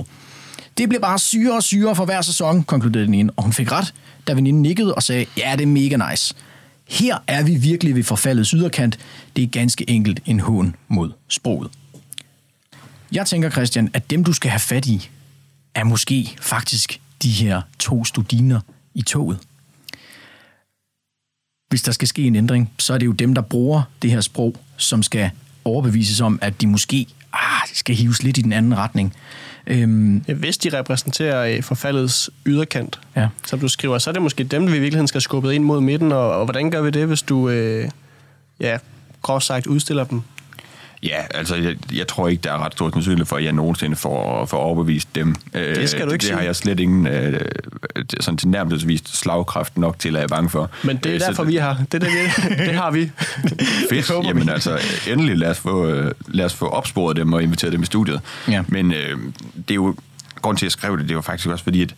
Det 0.78 0.88
blev 0.88 1.00
bare 1.00 1.18
syre 1.18 1.56
og 1.56 1.62
syre 1.62 1.96
for 1.96 2.04
hver 2.04 2.22
sæson, 2.22 2.62
konkluderede 2.62 3.06
den 3.06 3.14
ene, 3.14 3.32
og 3.36 3.42
hun 3.42 3.52
fik 3.52 3.72
ret, 3.72 3.94
da 4.26 4.32
veninden 4.32 4.62
nikkede 4.62 4.94
og 4.94 5.02
sagde, 5.02 5.26
ja, 5.38 5.52
det 5.52 5.62
er 5.62 5.66
mega 5.66 6.10
nice. 6.10 6.34
Her 6.88 7.18
er 7.26 7.42
vi 7.42 7.54
virkelig 7.54 7.94
ved 7.94 8.02
forfaldets 8.02 8.50
yderkant. 8.50 8.98
Det 9.36 9.44
er 9.44 9.48
ganske 9.48 9.90
enkelt 9.90 10.20
en 10.26 10.40
hån 10.40 10.76
mod 10.88 11.12
sproget. 11.28 11.70
Jeg 13.12 13.26
tænker, 13.26 13.50
Christian, 13.50 13.90
at 13.94 14.10
dem, 14.10 14.24
du 14.24 14.32
skal 14.32 14.50
have 14.50 14.60
fat 14.60 14.86
i, 14.86 15.10
er 15.74 15.84
måske 15.84 16.36
faktisk 16.40 17.00
de 17.22 17.30
her 17.30 17.62
to 17.78 18.04
studiner 18.04 18.60
i 18.94 19.02
toget. 19.02 19.38
Hvis 21.68 21.82
der 21.82 21.92
skal 21.92 22.08
ske 22.08 22.22
en 22.22 22.36
ændring, 22.36 22.72
så 22.78 22.94
er 22.94 22.98
det 22.98 23.06
jo 23.06 23.12
dem, 23.12 23.34
der 23.34 23.42
bruger 23.42 23.82
det 24.02 24.10
her 24.10 24.20
sprog, 24.20 24.56
som 24.76 25.02
skal 25.02 25.30
overbevises 25.64 26.20
om, 26.20 26.38
at 26.42 26.60
de 26.60 26.66
måske 26.66 27.06
ah, 27.32 27.68
skal 27.74 27.94
hives 27.94 28.22
lidt 28.22 28.38
i 28.38 28.42
den 28.42 28.52
anden 28.52 28.76
retning. 28.76 29.14
Øhm, 29.66 30.24
hvis 30.36 30.58
de 30.58 30.78
repræsenterer 30.78 31.56
øh, 31.56 31.62
forfaldets 31.62 32.30
yderkant, 32.46 33.00
ja. 33.16 33.28
som 33.46 33.60
du 33.60 33.68
skriver, 33.68 33.98
så 33.98 34.10
er 34.10 34.12
det 34.12 34.22
måske 34.22 34.44
dem, 34.44 34.62
vi 34.66 34.76
i 34.76 34.80
virkeligheden 34.80 35.08
skal 35.08 35.20
skubbe 35.20 35.54
ind 35.54 35.64
mod 35.64 35.80
midten, 35.80 36.12
og, 36.12 36.30
og 36.30 36.44
hvordan 36.44 36.70
gør 36.70 36.82
vi 36.82 36.90
det, 36.90 37.06
hvis 37.06 37.22
du 37.22 37.48
øh, 37.48 37.88
ja, 38.60 38.78
groft 39.22 39.44
sagt 39.44 39.66
udstiller 39.66 40.04
dem 40.04 40.22
Ja, 41.02 41.22
altså 41.34 41.56
jeg, 41.56 41.76
jeg 41.92 42.08
tror 42.08 42.28
ikke, 42.28 42.40
der 42.40 42.52
er 42.52 42.64
ret 42.64 42.72
stor 42.72 42.90
sandsynlighed 42.90 43.26
for, 43.26 43.36
at 43.36 43.44
jeg 43.44 43.52
nogensinde 43.52 43.96
får, 43.96 44.46
får 44.46 44.58
overbevist 44.58 45.14
dem. 45.14 45.34
Det 45.54 45.90
skal 45.90 46.06
du 46.06 46.12
ikke 46.12 46.22
Det 46.22 46.34
har 46.34 46.42
jeg 46.42 46.56
slet 46.56 46.80
ingen 46.80 47.06
øh, 47.06 47.40
sådan 48.20 48.38
til 48.38 48.48
nærmest 48.48 48.88
vist 48.88 49.18
slagkraft 49.18 49.78
nok 49.78 49.98
til, 49.98 50.08
at 50.08 50.14
jeg 50.14 50.22
er 50.22 50.28
bange 50.28 50.50
for. 50.50 50.70
Men 50.84 50.96
det 50.96 51.06
er 51.06 51.14
øh, 51.14 51.20
derfor, 51.20 51.44
vi 51.44 51.56
har. 51.56 51.84
Det, 51.92 52.04
er 52.04 52.08
det, 52.08 52.08
vi, 52.08 52.54
det 52.68 52.74
har 52.74 52.90
vi. 52.90 53.10
Fedt. 53.90 54.08
Det 54.08 54.24
Jamen 54.24 54.46
vi. 54.46 54.52
altså, 54.52 54.78
endelig 55.08 55.38
lad 55.38 55.50
os, 55.50 55.58
få, 55.58 55.86
øh, 55.86 56.12
lad 56.28 56.44
os 56.44 56.54
få 56.54 56.68
opsporet 56.68 57.16
dem 57.16 57.32
og 57.32 57.42
inviteret 57.42 57.72
dem 57.72 57.82
i 57.82 57.86
studiet. 57.86 58.20
Ja. 58.48 58.64
Men 58.68 58.92
øh, 58.92 59.18
det 59.56 59.70
er 59.70 59.74
jo, 59.74 59.94
grund 60.42 60.56
til, 60.56 60.64
at 60.64 60.66
jeg 60.66 60.72
skrev 60.72 60.98
det, 60.98 61.08
det 61.08 61.16
var 61.16 61.22
faktisk 61.22 61.48
også 61.48 61.64
fordi, 61.64 61.82
at 61.82 61.94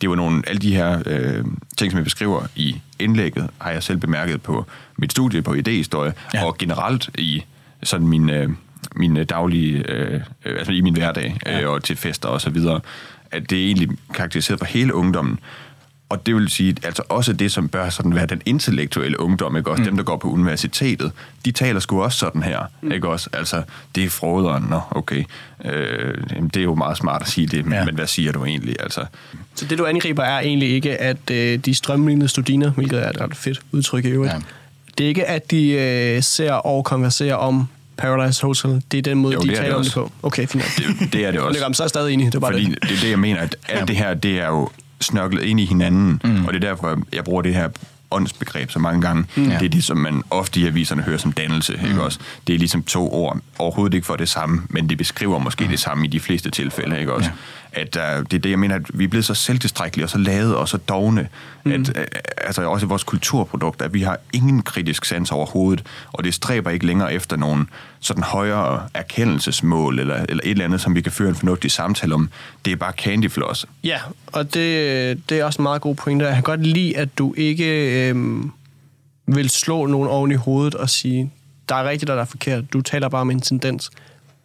det 0.00 0.08
var 0.08 0.16
nogle, 0.16 0.42
alle 0.46 0.58
de 0.58 0.76
her 0.76 1.02
øh, 1.06 1.44
ting, 1.76 1.92
som 1.92 1.98
jeg 1.98 2.04
beskriver 2.04 2.46
i 2.56 2.80
indlægget, 2.98 3.50
har 3.58 3.70
jeg 3.70 3.82
selv 3.82 3.98
bemærket 3.98 4.42
på 4.42 4.66
mit 4.98 5.10
studie 5.10 5.42
på 5.42 5.54
idehistorie, 5.54 6.12
ja. 6.34 6.44
og 6.44 6.58
generelt 6.58 7.10
i 7.18 7.44
sådan 7.82 8.06
min, 8.06 8.30
øh, 8.30 8.48
min 8.96 9.16
øh, 9.16 9.24
daglige, 9.24 9.90
øh, 9.90 10.20
altså 10.44 10.72
i 10.72 10.80
min 10.80 10.94
hverdag 10.94 11.38
ja. 11.46 11.60
øh, 11.60 11.70
og 11.70 11.82
til 11.82 11.96
fester 11.96 12.28
og 12.28 12.40
så 12.40 12.50
videre, 12.50 12.80
at 13.30 13.50
det 13.50 13.58
er 13.58 13.66
egentlig 13.66 13.88
karakteriseret 14.14 14.58
for 14.58 14.66
hele 14.66 14.94
ungdommen. 14.94 15.38
Og 16.08 16.26
det 16.26 16.34
vil 16.34 16.48
sige, 16.48 16.76
altså 16.82 17.02
også 17.08 17.32
det, 17.32 17.52
som 17.52 17.68
bør 17.68 17.88
sådan 17.88 18.14
være 18.14 18.26
den 18.26 18.42
intellektuelle 18.44 19.20
ungdom, 19.20 19.56
ikke 19.56 19.70
også? 19.70 19.80
Mm. 19.80 19.86
Dem, 19.86 19.96
der 19.96 20.04
går 20.04 20.16
på 20.16 20.28
universitetet, 20.28 21.12
de 21.44 21.52
taler 21.52 21.80
sgu 21.80 22.02
også 22.02 22.18
sådan 22.18 22.42
her, 22.42 22.60
mm. 22.82 22.92
ikke 22.92 23.08
også? 23.08 23.30
Altså, 23.32 23.62
det 23.94 24.04
er 24.04 24.08
froderen, 24.08 24.64
nå, 24.70 24.80
okay. 24.90 25.24
Øh, 25.64 26.14
det 26.54 26.56
er 26.56 26.62
jo 26.62 26.74
meget 26.74 26.96
smart 26.96 27.22
at 27.22 27.28
sige 27.28 27.46
det, 27.46 27.64
men, 27.64 27.74
ja. 27.74 27.84
men 27.84 27.94
hvad 27.94 28.06
siger 28.06 28.32
du 28.32 28.44
egentlig, 28.44 28.76
altså? 28.80 29.04
Så 29.54 29.66
det, 29.66 29.78
du 29.78 29.86
angriber, 29.86 30.22
er 30.22 30.40
egentlig 30.40 30.70
ikke, 30.70 30.96
at 30.96 31.30
øh, 31.30 31.58
de 31.58 31.74
strømlignende 31.74 32.28
studiner, 32.28 32.70
hvilket 32.70 33.04
er 33.04 33.10
et 33.10 33.20
ret 33.20 33.36
fedt 33.36 33.60
udtryk 33.72 34.04
i 34.04 34.08
øvrigt, 34.08 34.32
ja. 34.32 34.40
Det 34.98 35.04
er 35.04 35.08
ikke, 35.08 35.26
at 35.26 35.50
de 35.50 35.70
øh, 35.70 36.22
ser 36.22 36.52
og 36.52 36.84
konverserer 36.84 37.34
om 37.34 37.68
Paradise 37.96 38.42
Hotel, 38.42 38.82
det 38.92 38.98
er 38.98 39.02
den 39.02 39.18
måde, 39.18 39.34
jo, 39.34 39.40
de 39.40 39.56
taler 39.56 39.74
om 39.74 39.82
det 39.82 39.92
på. 39.92 40.12
Okay, 40.22 40.46
fint. 40.46 40.64
Det, 40.76 41.12
det 41.12 41.24
er 41.24 41.30
det 41.30 41.40
også. 41.40 41.60
så 41.72 41.82
er 41.82 41.84
jeg 41.84 41.88
stadig 41.88 42.12
enig. 42.12 42.26
Det 42.26 42.34
er 42.34 42.40
bare 42.40 42.52
Fordi 42.52 42.64
det. 42.64 42.82
det 42.82 42.90
er 42.90 43.00
det, 43.00 43.10
jeg 43.10 43.18
mener, 43.18 43.40
at 43.40 43.56
alt 43.68 43.80
ja. 43.80 43.84
det 43.84 43.96
her, 43.96 44.14
det 44.14 44.40
er 44.40 44.46
jo 44.46 44.70
snørklet 45.00 45.42
ind 45.42 45.60
i 45.60 45.64
hinanden, 45.64 46.20
mm. 46.24 46.44
og 46.46 46.52
det 46.52 46.64
er 46.64 46.68
derfor, 46.68 46.98
jeg 47.12 47.24
bruger 47.24 47.42
det 47.42 47.54
her 47.54 47.68
åndsbegreb 48.10 48.70
så 48.70 48.78
mange 48.78 49.00
gange. 49.00 49.24
Mm. 49.36 49.44
Det 49.44 49.62
er 49.62 49.68
det, 49.68 49.84
som 49.84 49.96
man 49.96 50.22
ofte 50.30 50.60
i 50.60 50.66
aviserne 50.66 51.02
hører 51.02 51.18
som 51.18 51.32
dannelse. 51.32 51.78
Mm. 51.82 51.88
Ikke 51.88 52.02
også? 52.02 52.18
Det 52.46 52.54
er 52.54 52.58
ligesom 52.58 52.82
to 52.82 53.12
ord, 53.12 53.38
overhovedet 53.58 53.94
ikke 53.94 54.06
for 54.06 54.16
det 54.16 54.28
samme, 54.28 54.62
men 54.70 54.88
det 54.88 54.98
beskriver 54.98 55.38
måske 55.38 55.64
mm. 55.64 55.70
det 55.70 55.80
samme 55.80 56.04
i 56.04 56.08
de 56.08 56.20
fleste 56.20 56.50
tilfælde. 56.50 57.00
Ikke 57.00 57.12
også? 57.12 57.30
At 57.76 57.96
uh, 57.96 58.02
det 58.02 58.34
er 58.34 58.38
det, 58.38 58.50
jeg 58.50 58.58
mener, 58.58 58.74
at 58.74 58.98
vi 58.98 59.04
er 59.04 59.08
blevet 59.08 59.24
så 59.24 59.34
selvtilstrækkelige 59.34 60.06
og 60.06 60.10
så 60.10 60.18
lade 60.18 60.56
og 60.56 60.68
så 60.68 60.76
dogne, 60.76 61.28
mm. 61.64 61.72
at 61.72 61.88
uh, 61.88 61.94
altså 62.36 62.62
også 62.62 62.86
i 62.86 62.88
vores 62.88 63.04
kulturprodukter, 63.04 63.84
at 63.84 63.94
vi 63.94 64.02
har 64.02 64.18
ingen 64.32 64.62
kritisk 64.62 65.04
sans 65.04 65.30
overhovedet, 65.30 65.86
og 66.12 66.24
det 66.24 66.34
stræber 66.34 66.70
ikke 66.70 66.86
længere 66.86 67.14
efter 67.14 67.36
nogen 67.36 67.68
sådan 68.00 68.22
højere 68.22 68.88
erkendelsesmål 68.94 69.98
eller, 69.98 70.14
eller 70.28 70.42
et 70.44 70.50
eller 70.50 70.64
andet, 70.64 70.80
som 70.80 70.94
vi 70.94 71.00
kan 71.00 71.12
føre 71.12 71.28
en 71.28 71.34
fornuftig 71.34 71.70
samtale 71.70 72.14
om. 72.14 72.30
Det 72.64 72.72
er 72.72 72.76
bare 72.76 72.92
candy 72.92 73.30
floss. 73.30 73.66
Ja, 73.84 73.98
og 74.26 74.54
det, 74.54 75.28
det 75.30 75.40
er 75.40 75.44
også 75.44 75.58
en 75.58 75.62
meget 75.62 75.82
god 75.82 75.94
pointe. 75.94 76.24
Jeg 76.24 76.34
kan 76.34 76.42
godt 76.42 76.66
lide, 76.66 76.96
at 76.96 77.18
du 77.18 77.34
ikke 77.36 78.08
øhm, 78.08 78.52
vil 79.26 79.50
slå 79.50 79.86
nogen 79.86 80.08
oven 80.08 80.32
i 80.32 80.34
hovedet 80.34 80.74
og 80.74 80.90
sige, 80.90 81.30
der 81.68 81.74
er 81.74 81.88
rigtigt 81.88 82.10
og 82.10 82.16
der 82.16 82.22
er 82.22 82.26
forkert. 82.26 82.72
Du 82.72 82.80
taler 82.80 83.08
bare 83.08 83.20
om 83.20 83.30
en 83.30 83.40
tendens. 83.40 83.90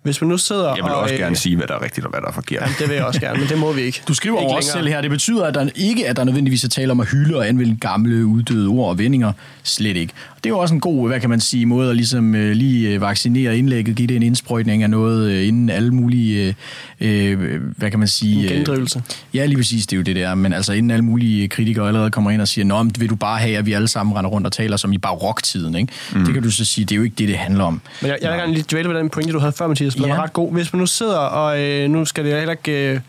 Hvis 0.04 0.22
man 0.22 0.30
nu 0.30 0.38
sidder 0.38 0.76
Jeg 0.76 0.76
vil 0.76 0.84
og, 0.84 0.99
også 0.99 1.14
øh, 1.14 1.20
gerne 1.20 1.36
sige, 1.36 1.56
hvad 1.56 1.68
der 1.68 1.74
er 1.74 1.84
rigtigt 1.84 2.06
og 2.06 2.12
hvad 2.12 2.22
der 2.22 2.28
er 2.28 2.32
forkert. 2.32 2.62
Jamen, 2.62 2.76
det 2.80 2.89
vil 2.89 2.95
jeg 2.95 3.06
også 3.06 3.20
gerne, 3.20 3.39
men 3.39 3.49
det 3.49 3.58
må 3.58 3.72
vi 3.72 3.82
ikke. 3.82 4.02
Du 4.08 4.14
skriver 4.14 4.39
ikke 4.39 4.52
over 4.52 4.62
selv 4.62 4.88
her, 4.88 5.02
det 5.02 5.10
betyder 5.10 5.45
at 5.45 5.54
der 5.54 5.70
ikke, 5.76 6.08
at 6.08 6.16
der 6.16 6.24
nødvendigvis 6.24 6.64
er 6.64 6.70
tale 6.70 6.91
om 6.91 6.99
at 6.99 7.08
hylde 7.08 7.38
og 7.38 7.47
anvende 7.47 7.78
gamle, 7.80 8.26
uddøde 8.26 8.68
ord 8.68 8.89
og 8.89 8.97
vendinger. 8.97 9.32
Slet 9.64 9.97
ikke. 9.97 10.14
Det 10.36 10.45
er 10.45 10.49
jo 10.49 10.60
også 10.60 10.74
en 10.74 10.80
god, 10.80 11.08
hvad 11.08 11.20
kan 11.20 11.30
man 11.30 11.39
sige, 11.39 11.66
måde 11.66 11.89
at 11.89 11.95
ligesom 11.95 12.36
øh, 12.36 12.52
lige 12.52 12.89
øh, 12.89 13.02
vaccinere 13.02 13.58
indlægget, 13.58 13.95
give 13.95 14.08
det 14.08 14.16
en 14.16 14.24
indsprøjtning 14.24 14.84
af 14.84 14.89
noget, 14.89 15.32
øh, 15.32 15.47
inden 15.47 15.70
alle 15.70 15.91
mulige, 15.91 16.56
øh, 17.02 17.32
øh, 17.32 17.62
hvad 17.78 17.89
kan 17.89 17.99
man 17.99 18.08
sige... 18.08 18.43
En 18.43 18.54
gendrivelse. 18.54 19.04
Ja, 19.34 19.45
lige 19.45 19.58
præcis, 19.58 19.88
det 19.88 19.95
er 19.95 19.97
jo 19.97 20.04
det 20.04 20.16
der. 20.16 20.36
Men 20.36 20.54
altså 20.54 20.74
inden 20.74 20.91
alle 20.91 21.06
mulige 21.06 21.47
kritikere 21.47 21.88
allerede 21.88 22.12
kommer 22.12 22.32
ind 22.32 22.41
og 22.41 22.47
siger, 22.47 22.66
Nå, 22.66 22.84
men 22.84 22.93
vil 22.99 23.10
du 23.10 23.16
bare 23.16 23.39
have, 23.39 23.58
at 23.58 23.66
vi 23.66 23.74
alle 23.74 23.88
sammen 23.88 24.16
render 24.16 24.30
rundt 24.30 24.47
og 24.47 24.54
taler 24.54 24.78
som 24.78 24.93
i 24.93 24.97
baroktiden, 24.97 25.76
ikke? 25.76 25.93
Mm. 26.14 26.26
Det 26.26 26.34
kan 26.34 26.43
du 26.43 26.52
så 26.52 26.66
sige, 26.66 26.86
det 26.86 26.91
er 26.91 26.97
jo 26.97 27.04
ikke 27.04 27.16
det, 27.18 27.28
det 27.28 27.38
handler 27.38 27.64
om. 27.64 27.82
Men 28.02 28.10
jeg, 28.10 28.18
jeg 28.22 28.32
vil 28.32 28.39
gerne 28.39 28.54
lige 28.54 28.66
dvæle 28.72 28.89
ved 28.89 28.95
den 28.95 29.10
pointe, 29.10 29.34
du 29.34 29.39
havde 29.39 29.54
før, 29.58 29.68
Mathias. 29.68 29.91
Den 29.96 30.06
Ja. 30.06 30.16
var 30.16 30.24
ret 30.24 30.34
god. 30.34 30.52
Hvis 30.54 30.74
man 30.74 30.80
nu 30.80 30.86
sidder, 30.86 31.18
og 31.18 31.60
øh, 31.60 31.89
nu 31.89 32.06
skal 32.06 32.26
det 32.26 32.34
heller 32.34 32.52
ikke 32.52 32.89
øh, 32.94 33.00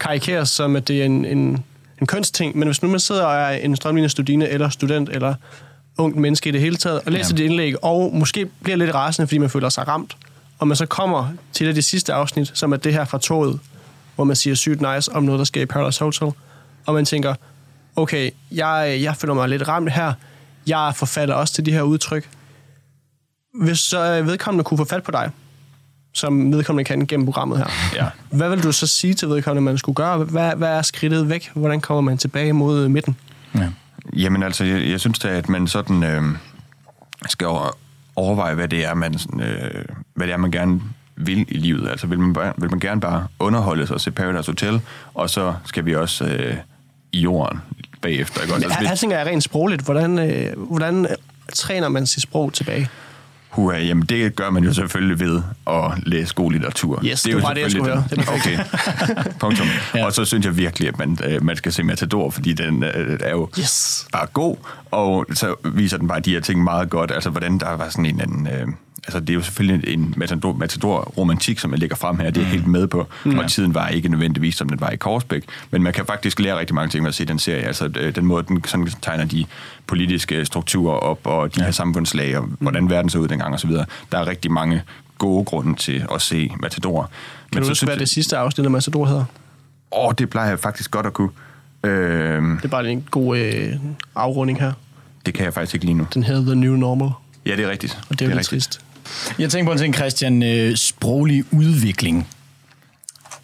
karikeres 0.00 0.48
som, 0.50 0.76
at 0.76 0.88
det 0.88 1.00
er 1.00 1.04
en, 1.04 1.24
en, 1.24 1.64
en 2.00 2.06
kønsting, 2.06 2.58
men 2.58 2.68
hvis 2.68 2.82
nu 2.82 2.88
man 2.88 3.00
sidder 3.00 3.24
og 3.24 3.34
er 3.34 3.48
en 3.50 3.76
strømlignende 3.76 4.08
studine, 4.10 4.48
eller 4.48 4.68
student, 4.68 5.08
eller 5.08 5.34
ung 5.98 6.20
menneske 6.20 6.48
i 6.48 6.52
det 6.52 6.60
hele 6.60 6.76
taget, 6.76 7.00
og 7.06 7.12
læser 7.12 7.34
Ja. 7.34 7.42
ja. 7.42 7.42
dit 7.42 7.50
indlæg, 7.50 7.84
og 7.84 8.10
måske 8.14 8.46
bliver 8.62 8.76
lidt 8.76 8.94
rasende, 8.94 9.26
fordi 9.26 9.38
man 9.38 9.50
føler 9.50 9.68
sig 9.68 9.88
ramt, 9.88 10.16
og 10.58 10.68
man 10.68 10.76
så 10.76 10.86
kommer 10.86 11.28
til 11.52 11.64
et 11.64 11.68
af 11.68 11.74
de 11.74 11.82
sidste 11.82 12.12
afsnit, 12.14 12.50
som 12.54 12.72
er 12.72 12.76
det 12.76 12.92
her 12.92 13.04
fra 13.04 13.18
toget, 13.18 13.60
hvor 14.14 14.24
man 14.24 14.36
siger 14.36 14.54
sygt 14.54 14.80
nice 14.94 15.12
om 15.12 15.22
noget, 15.22 15.38
der 15.38 15.44
sker 15.44 15.62
i 15.62 15.66
Paradise 15.66 16.04
Hotel, 16.04 16.28
og 16.86 16.94
man 16.94 17.04
tænker, 17.04 17.34
okay, 17.96 18.30
jeg, 18.50 18.98
jeg 19.02 19.16
føler 19.16 19.34
mig 19.34 19.48
lidt 19.48 19.68
ramt 19.68 19.92
her, 19.92 20.12
jeg 20.66 20.92
forfatter 20.96 21.34
også 21.34 21.54
til 21.54 21.66
de 21.66 21.72
her 21.72 21.82
udtryk, 21.82 22.28
hvis 23.62 23.78
så 23.78 24.18
øh, 24.18 24.26
vedkommende 24.26 24.64
kunne 24.64 24.78
få 24.78 24.84
fat 24.84 25.02
på 25.02 25.10
dig, 25.10 25.30
som 26.12 26.52
vedkommende 26.52 26.84
kan 26.88 27.06
gennem 27.06 27.26
programmet 27.26 27.58
her, 27.58 27.66
Ja. 27.94 28.06
hvad 28.30 28.50
vil 28.50 28.62
du 28.62 28.72
så 28.72 28.86
sige 28.86 29.14
til 29.14 29.28
vedkommende, 29.28 29.62
man 29.64 29.78
skulle 29.78 29.96
gøre? 29.96 30.18
Hvad, 30.18 30.52
hvad 30.56 30.68
er 30.68 30.82
skridtet 30.82 31.28
væk? 31.28 31.50
Hvordan 31.54 31.80
kommer 31.80 32.00
man 32.00 32.18
tilbage 32.18 32.52
mod 32.52 32.88
midten? 32.88 33.16
Ja. 33.54 33.68
Jamen 34.16 34.42
altså, 34.42 34.64
jeg, 34.64 34.88
jeg 34.90 35.00
synes 35.00 35.18
da, 35.18 35.28
at 35.28 35.48
man 35.48 35.66
sådan 35.66 36.02
øh, 36.04 36.22
skal 37.28 37.46
over- 37.46 37.76
overveje, 38.16 38.54
hvad 38.54 38.68
det 38.68 38.84
er, 38.84 38.94
man, 38.94 39.18
sådan, 39.18 39.40
øh, 39.40 39.84
hvad 40.14 40.26
det 40.26 40.32
er, 40.32 40.36
man 40.36 40.50
gerne 40.50 40.80
vil 41.16 41.46
i 41.48 41.58
livet. 41.58 41.88
Altså 41.88 42.06
vil 42.06 42.18
man, 42.18 42.32
bare, 42.32 42.52
vil 42.58 42.70
man 42.70 42.80
gerne 42.80 43.00
bare 43.00 43.26
underholde 43.38 43.86
sig 43.86 43.94
og 43.94 44.00
se 44.00 44.10
Paradise 44.10 44.50
Hotel, 44.50 44.80
og 45.14 45.30
så 45.30 45.54
skal 45.64 45.84
vi 45.84 45.94
også 45.94 46.24
øh, 46.24 46.56
i 47.12 47.20
jorden 47.20 47.58
bagefter. 48.02 48.40
Ikke? 48.42 48.54
Også, 48.54 48.66
Men 48.68 48.76
her, 48.76 48.88
her 48.88 48.94
tænker 48.94 49.18
jeg 49.18 49.26
rent 49.26 49.42
sprogligt. 49.44 49.82
Hvordan, 49.82 50.18
øh, 50.18 50.52
hvordan 50.68 51.04
øh, 51.04 51.10
træner 51.54 51.88
man 51.88 52.06
sit 52.06 52.22
sprog 52.22 52.52
tilbage? 52.52 52.88
Hua, 53.52 53.78
jamen 53.78 54.04
det 54.04 54.36
gør 54.36 54.50
man 54.50 54.64
jo 54.64 54.72
selvfølgelig 54.72 55.20
ved 55.20 55.42
at 55.66 55.92
læse 56.06 56.34
god 56.34 56.52
litteratur. 56.52 57.00
Yes, 57.04 57.24
er 57.24 57.28
det 57.28 57.32
jo 57.32 57.38
var 57.38 57.44
bare 57.44 57.54
det, 57.54 57.60
jeg 57.60 57.70
skulle 57.70 57.90
høre. 57.92 58.04
Det 58.10 58.18
er 58.18 58.32
Okay, 58.32 58.58
punktum. 59.40 59.66
Ja. 59.94 59.98
ja. 59.98 60.04
Og 60.06 60.12
så 60.12 60.24
synes 60.24 60.46
jeg 60.46 60.56
virkelig, 60.56 60.88
at 60.88 60.98
man, 60.98 61.18
øh, 61.24 61.44
man 61.44 61.56
skal 61.56 61.72
se 61.72 61.82
Matador, 61.82 62.30
fordi 62.30 62.52
den 62.52 62.82
øh, 62.84 63.18
er 63.22 63.30
jo 63.30 63.48
Yes. 63.58 64.06
bare 64.12 64.26
god, 64.26 64.56
og 64.90 65.26
så 65.34 65.54
viser 65.64 65.98
den 65.98 66.08
bare 66.08 66.20
de 66.20 66.30
her 66.32 66.40
ting 66.40 66.64
meget 66.64 66.90
godt. 66.90 67.10
Altså 67.10 67.30
hvordan 67.30 67.58
der 67.58 67.76
var 67.76 67.88
sådan 67.88 68.06
en 68.06 68.20
eller 68.20 68.24
anden... 68.24 68.46
Øh, 68.46 68.66
altså 69.06 69.20
det 69.20 69.30
er 69.30 69.34
jo 69.34 69.42
selvfølgelig 69.42 69.94
en 69.94 70.14
matador, 70.16 70.52
matador 70.52 71.00
romantik, 71.00 71.58
som 71.58 71.70
jeg 71.70 71.78
lægger 71.80 71.96
frem 71.96 72.18
her, 72.18 72.30
det 72.30 72.36
er 72.36 72.40
jeg 72.40 72.50
helt 72.50 72.66
med 72.66 72.86
på. 72.86 73.06
Mm. 73.24 73.38
Og 73.38 73.50
tiden 73.50 73.74
var 73.74 73.88
ikke 73.88 74.08
nødvendigvis, 74.08 74.54
som 74.54 74.68
den 74.68 74.80
var 74.80 74.90
i 74.90 74.96
Korsbæk. 74.96 75.44
Men 75.70 75.82
man 75.82 75.92
kan 75.92 76.06
faktisk 76.06 76.38
lære 76.40 76.58
rigtig 76.58 76.74
mange 76.74 76.88
ting 76.90 77.04
ved 77.04 77.08
at 77.08 77.14
se 77.14 77.24
den 77.24 77.38
serie. 77.38 77.62
Altså 77.62 77.88
den 77.88 78.26
måde, 78.26 78.42
den 78.48 78.64
sådan 78.64 78.88
tegner 79.02 79.24
de 79.24 79.44
politiske 79.86 80.44
strukturer 80.44 80.94
op, 80.94 81.20
og 81.24 81.54
de 81.54 81.60
ja. 81.60 81.64
her 81.64 81.72
samfundslag, 81.72 82.38
og 82.38 82.48
hvordan 82.58 82.90
verden 82.90 83.10
så 83.10 83.18
ud 83.18 83.28
dengang 83.28 83.54
osv. 83.54 83.70
Der 83.70 83.86
er 84.18 84.26
rigtig 84.26 84.52
mange 84.52 84.82
gode 85.18 85.44
grunde 85.44 85.74
til 85.74 86.06
at 86.14 86.22
se 86.22 86.50
Matador. 86.60 87.10
Kan 87.52 87.62
du 87.62 87.68
huske, 87.68 87.86
hvad 87.86 87.96
det 87.96 88.08
sidste 88.08 88.36
afsnit 88.36 88.64
af 88.64 88.70
Matador 88.70 89.06
hedder? 89.06 89.24
Åh, 89.92 90.12
det 90.18 90.30
plejer 90.30 90.48
jeg 90.48 90.58
faktisk 90.58 90.90
godt 90.90 91.06
at 91.06 91.12
kunne. 91.12 91.28
Øh, 91.84 92.42
Det 92.42 92.64
er 92.64 92.68
bare 92.68 92.90
en 92.90 93.04
god 93.10 93.38
øh, 93.38 93.72
afrunding 94.14 94.60
her. 94.60 94.72
det 95.26 95.34
kan 95.34 95.44
jeg 95.44 95.54
faktisk 95.54 95.74
ikke 95.74 95.86
lige 95.86 95.96
nu. 95.96 96.06
Den 96.14 96.22
hedder 96.22 96.42
The 96.44 96.54
New 96.54 96.76
Normal, 96.76 97.08
Ja, 97.46 97.56
det 97.56 97.64
er 97.64 97.70
rigtigt. 97.70 97.98
og 98.10 98.18
det 98.18 98.24
er 98.24 98.26
jo 98.30 98.36
lidt 98.36 98.52
rigtigt. 98.52 98.62
trist. 98.72 98.80
Jeg 99.38 99.50
tænker 99.50 99.68
på 99.68 99.72
en 99.72 99.78
ting, 99.78 99.94
Christian. 99.94 100.42
Øh, 100.42 100.76
sproglig 100.76 101.44
udvikling. 101.52 102.28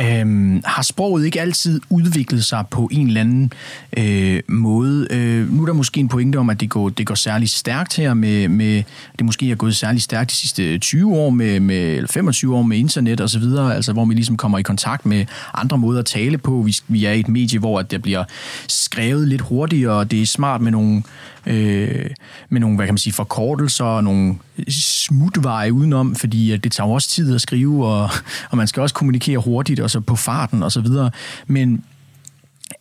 Øhm, 0.00 0.62
har 0.64 0.82
sproget 0.82 1.24
ikke 1.24 1.40
altid 1.40 1.80
udviklet 1.90 2.44
sig 2.44 2.64
på 2.70 2.88
en 2.92 3.06
eller 3.06 3.20
anden 3.20 3.52
øh, 3.96 4.42
måde? 4.48 5.06
Øh, 5.10 5.52
nu 5.52 5.62
er 5.62 5.66
der 5.66 5.72
måske 5.72 6.00
en 6.00 6.08
pointe 6.08 6.36
om, 6.36 6.50
at 6.50 6.60
det 6.60 6.70
går, 6.70 6.88
det 6.88 7.06
går 7.06 7.14
særlig 7.14 7.50
stærkt 7.50 7.96
her 7.96 8.14
med, 8.14 8.48
med 8.48 8.82
det 9.18 9.24
måske 9.26 9.50
er 9.50 9.54
gået 9.54 9.76
særlig 9.76 10.02
stærkt 10.02 10.30
de 10.30 10.36
sidste 10.36 10.78
20 10.78 11.16
år 11.16 11.30
med, 11.30 11.60
med 11.60 11.94
eller 11.94 12.08
25 12.08 12.56
år 12.56 12.62
med 12.62 12.78
internet 12.78 13.20
og 13.20 13.30
så 13.30 13.38
videre, 13.38 13.74
altså 13.74 13.92
hvor 13.92 14.04
vi 14.04 14.14
ligesom 14.14 14.36
kommer 14.36 14.58
i 14.58 14.62
kontakt 14.62 15.06
med 15.06 15.26
andre 15.54 15.78
måder 15.78 15.98
at 15.98 16.06
tale 16.06 16.38
på. 16.38 16.62
Vi, 16.66 16.76
vi 16.88 17.04
er 17.04 17.12
i 17.12 17.20
et 17.20 17.28
medie, 17.28 17.58
hvor 17.58 17.78
at 17.78 17.90
der 17.90 17.98
bliver 17.98 18.24
skrevet 18.68 19.28
lidt 19.28 19.40
hurtigere, 19.40 19.92
og 19.92 20.10
det 20.10 20.22
er 20.22 20.26
smart 20.26 20.60
med 20.60 20.72
nogle, 20.72 21.02
øh, 21.46 22.10
med 22.48 22.60
nogle 22.60 22.76
hvad 22.76 22.86
kan 22.86 22.94
man 22.94 22.98
sige, 22.98 23.12
forkortelser 23.12 23.84
og 23.84 24.04
nogle 24.04 24.34
smutveje 24.68 25.72
udenom, 25.72 26.14
fordi 26.14 26.52
at 26.52 26.64
det 26.64 26.72
tager 26.72 26.88
også 26.88 27.08
tid 27.08 27.34
at 27.34 27.40
skrive, 27.40 27.86
og, 27.86 28.10
og 28.50 28.56
man 28.56 28.66
skal 28.66 28.80
også 28.80 28.94
kommunikere 28.94 29.38
hurtigt, 29.38 29.80
altså 29.88 30.00
så 30.00 30.00
på 30.00 30.16
farten 30.16 30.62
og 30.62 30.72
så 30.72 30.80
videre. 30.80 31.10
Men 31.46 31.84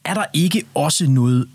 er 0.04 0.14
der 0.14 0.26
ikke 0.34 0.64
også 0.74 1.08
noget 1.08 1.48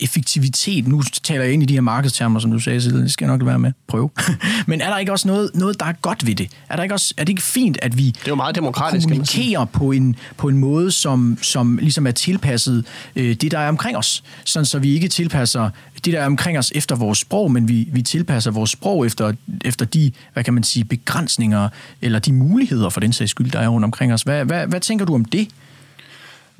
effektivitet, 0.00 0.88
nu 0.88 1.02
taler 1.22 1.44
jeg 1.44 1.52
ind 1.52 1.62
i 1.62 1.66
de 1.66 1.74
her 1.74 1.80
markedstermer, 1.80 2.40
som 2.40 2.50
du 2.50 2.58
sagde, 2.58 2.82
så 2.82 2.90
det 2.90 3.10
skal 3.10 3.24
jeg 3.24 3.32
nok 3.32 3.40
lade 3.40 3.46
være 3.46 3.58
med. 3.58 3.72
Prøve. 3.88 4.10
Men 4.66 4.80
er 4.80 4.90
der 4.90 4.98
ikke 4.98 5.12
også 5.12 5.28
noget, 5.28 5.50
noget, 5.54 5.80
der 5.80 5.86
er 5.86 5.92
godt 5.92 6.26
ved 6.26 6.34
det? 6.34 6.50
Er, 6.68 6.76
der 6.76 6.82
ikke 6.82 6.94
også, 6.94 7.14
er 7.16 7.24
det 7.24 7.28
ikke 7.28 7.42
fint, 7.42 7.78
at 7.82 7.98
vi 7.98 8.06
Det 8.06 8.16
er 8.24 8.28
jo 8.28 8.34
meget 8.34 8.54
demokratisk, 8.54 9.08
kommunikerer 9.08 9.64
på 9.64 9.92
en, 9.92 10.16
på 10.36 10.48
en 10.48 10.58
måde, 10.58 10.90
som, 10.90 11.38
som 11.42 11.78
ligesom 11.78 12.06
er 12.06 12.10
tilpasset 12.10 12.84
øh, 13.16 13.34
det, 13.34 13.50
der 13.50 13.58
er 13.58 13.68
omkring 13.68 13.96
os. 13.96 14.24
Sådan 14.44 14.66
så 14.66 14.78
vi 14.78 14.94
ikke 14.94 15.08
tilpasser 15.08 15.70
det, 16.04 16.12
der 16.12 16.20
er 16.20 16.26
omkring 16.26 16.58
os 16.58 16.72
efter 16.74 16.96
vores 16.96 17.18
sprog, 17.18 17.52
men 17.52 17.68
vi, 17.68 17.88
vi 17.92 18.02
tilpasser 18.02 18.50
vores 18.50 18.70
sprog 18.70 19.06
efter, 19.06 19.32
efter 19.64 19.86
de, 19.86 20.12
hvad 20.32 20.44
kan 20.44 20.54
man 20.54 20.62
sige, 20.62 20.84
begrænsninger, 20.84 21.68
eller 22.02 22.18
de 22.18 22.32
muligheder 22.32 22.88
for 22.88 23.00
den 23.00 23.12
sags 23.12 23.30
skyld, 23.30 23.50
der 23.50 23.60
er 23.60 23.68
rundt 23.68 23.84
omkring 23.84 24.12
os. 24.12 24.22
Hvad, 24.22 24.44
hvad, 24.44 24.66
hvad 24.66 24.80
tænker 24.80 25.04
du 25.04 25.14
om 25.14 25.24
det? 25.24 25.48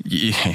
Ja, 0.05 0.53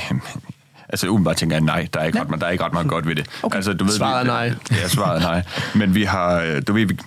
altså 0.88 1.08
umiddelbart 1.08 1.36
tænker 1.36 1.56
jeg 1.56 1.64
nej, 1.64 1.88
der 1.94 2.00
er 2.00 2.04
ikke, 2.04 2.20
ret, 2.20 2.28
meget- 2.28 2.40
der 2.40 2.46
er 2.46 2.50
ikke 2.50 2.64
ret 2.64 2.72
meget 2.72 2.88
godt 2.88 3.06
ved 3.06 3.14
det. 3.16 3.26
Okay. 3.42 3.56
Altså, 3.56 3.72
du 3.72 3.84
ved, 3.84 3.92
Svaret 3.92 4.20
er 4.20 4.26
nej. 4.26 4.52
Ja, 4.70 4.88
svaret 4.88 5.16
er 5.22 5.26
nej. 5.26 5.42
Men 5.74 5.94
vi 5.94 6.02
har, 6.04 6.40
øh, 6.40 6.62
du 6.66 6.72
ved, 6.72 6.86
vi, 6.86 6.98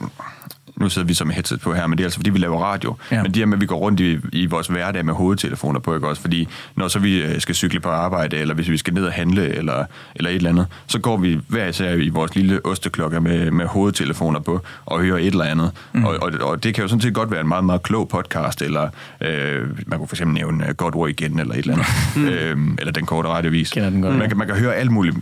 nu 0.82 0.90
sidder 0.90 1.08
vi 1.08 1.26
med 1.26 1.36
headset 1.36 1.62
på 1.62 1.74
her, 1.74 1.88
men 1.88 1.98
det 1.98 2.04
er 2.04 2.08
altså 2.08 2.20
fordi, 2.20 2.30
vi 2.30 2.40
laver 2.40 2.64
radio. 2.64 2.96
Ja. 3.12 3.16
Ja. 3.16 3.24
Men 3.24 3.32
det 3.32 3.40
her 3.40 3.46
med, 3.46 3.58
at 3.58 3.62
vi 3.62 3.66
går 3.66 3.76
rundt 3.76 4.00
i, 4.00 4.18
i 4.34 4.46
vores 4.46 4.68
hverdag 4.68 5.06
med 5.06 5.14
hovedtelefoner 5.14 5.80
på, 5.80 5.96
ikke 5.96 6.08
også? 6.08 6.22
Fordi 6.22 6.48
når 6.76 6.88
så 6.88 7.00
vi 7.00 7.22
øh, 7.22 7.42
skal 7.42 7.56
cykle 7.56 7.80
på 7.80 7.90
arbejde, 7.90 8.38
eller 8.38 8.56
hvis 8.56 8.70
vi 8.70 8.78
skal 8.78 8.94
ned 8.94 9.06
og 9.06 9.12
handle, 9.12 9.56
eller, 9.56 9.86
eller 10.16 10.30
et 10.30 10.36
eller 10.36 10.50
andet, 10.50 10.68
så 10.88 11.00
går 11.00 11.18
vi 11.18 11.40
hver 11.48 11.68
især 11.68 11.94
i 11.94 12.10
vores 12.10 12.36
lille 12.36 12.66
osteklokker 12.66 13.20
med, 13.20 13.52
med 13.52 13.66
hovedtelefoner 13.66 14.40
på, 14.40 14.62
og 14.86 15.00
hører 15.00 15.18
et 15.18 15.26
eller 15.26 15.46
andet. 15.46 15.72
Mm. 15.94 16.06
Og, 16.06 16.18
og, 16.22 16.32
og 16.42 16.64
det 16.64 16.74
kan 16.74 16.82
jo 16.82 16.88
sådan 16.88 17.02
set 17.02 17.14
godt 17.14 17.32
være 17.32 17.42
en 17.42 17.48
meget, 17.48 17.64
meget 17.64 17.84
klog 17.84 18.10
podcast, 18.10 18.62
eller 18.62 18.90
øh, 19.22 19.68
man 19.88 20.00
kunne 20.00 20.08
for 20.08 20.16
eksempel 20.16 20.34
nævne 20.34 20.68
øh, 20.68 20.76
Godt 20.76 20.96
Ord 20.96 21.10
Igen, 21.10 21.40
eller 21.40 21.54
et 21.54 21.60
eller 21.60 21.74
andet. 21.74 21.88
Mm. 22.16 22.28
Øh, 22.32 22.58
eller 22.80 22.92
Den 22.92 23.06
Korte 23.06 23.30
Radiovis. 23.30 23.70
Kender 23.70 23.90
den 23.90 24.02
godt. 24.02 24.16
Man 24.16 24.28
kan, 24.28 24.38
man 24.38 24.48
kan 24.48 24.56
høre 24.56 24.76
alt 24.76 24.92
muligt 24.92 25.18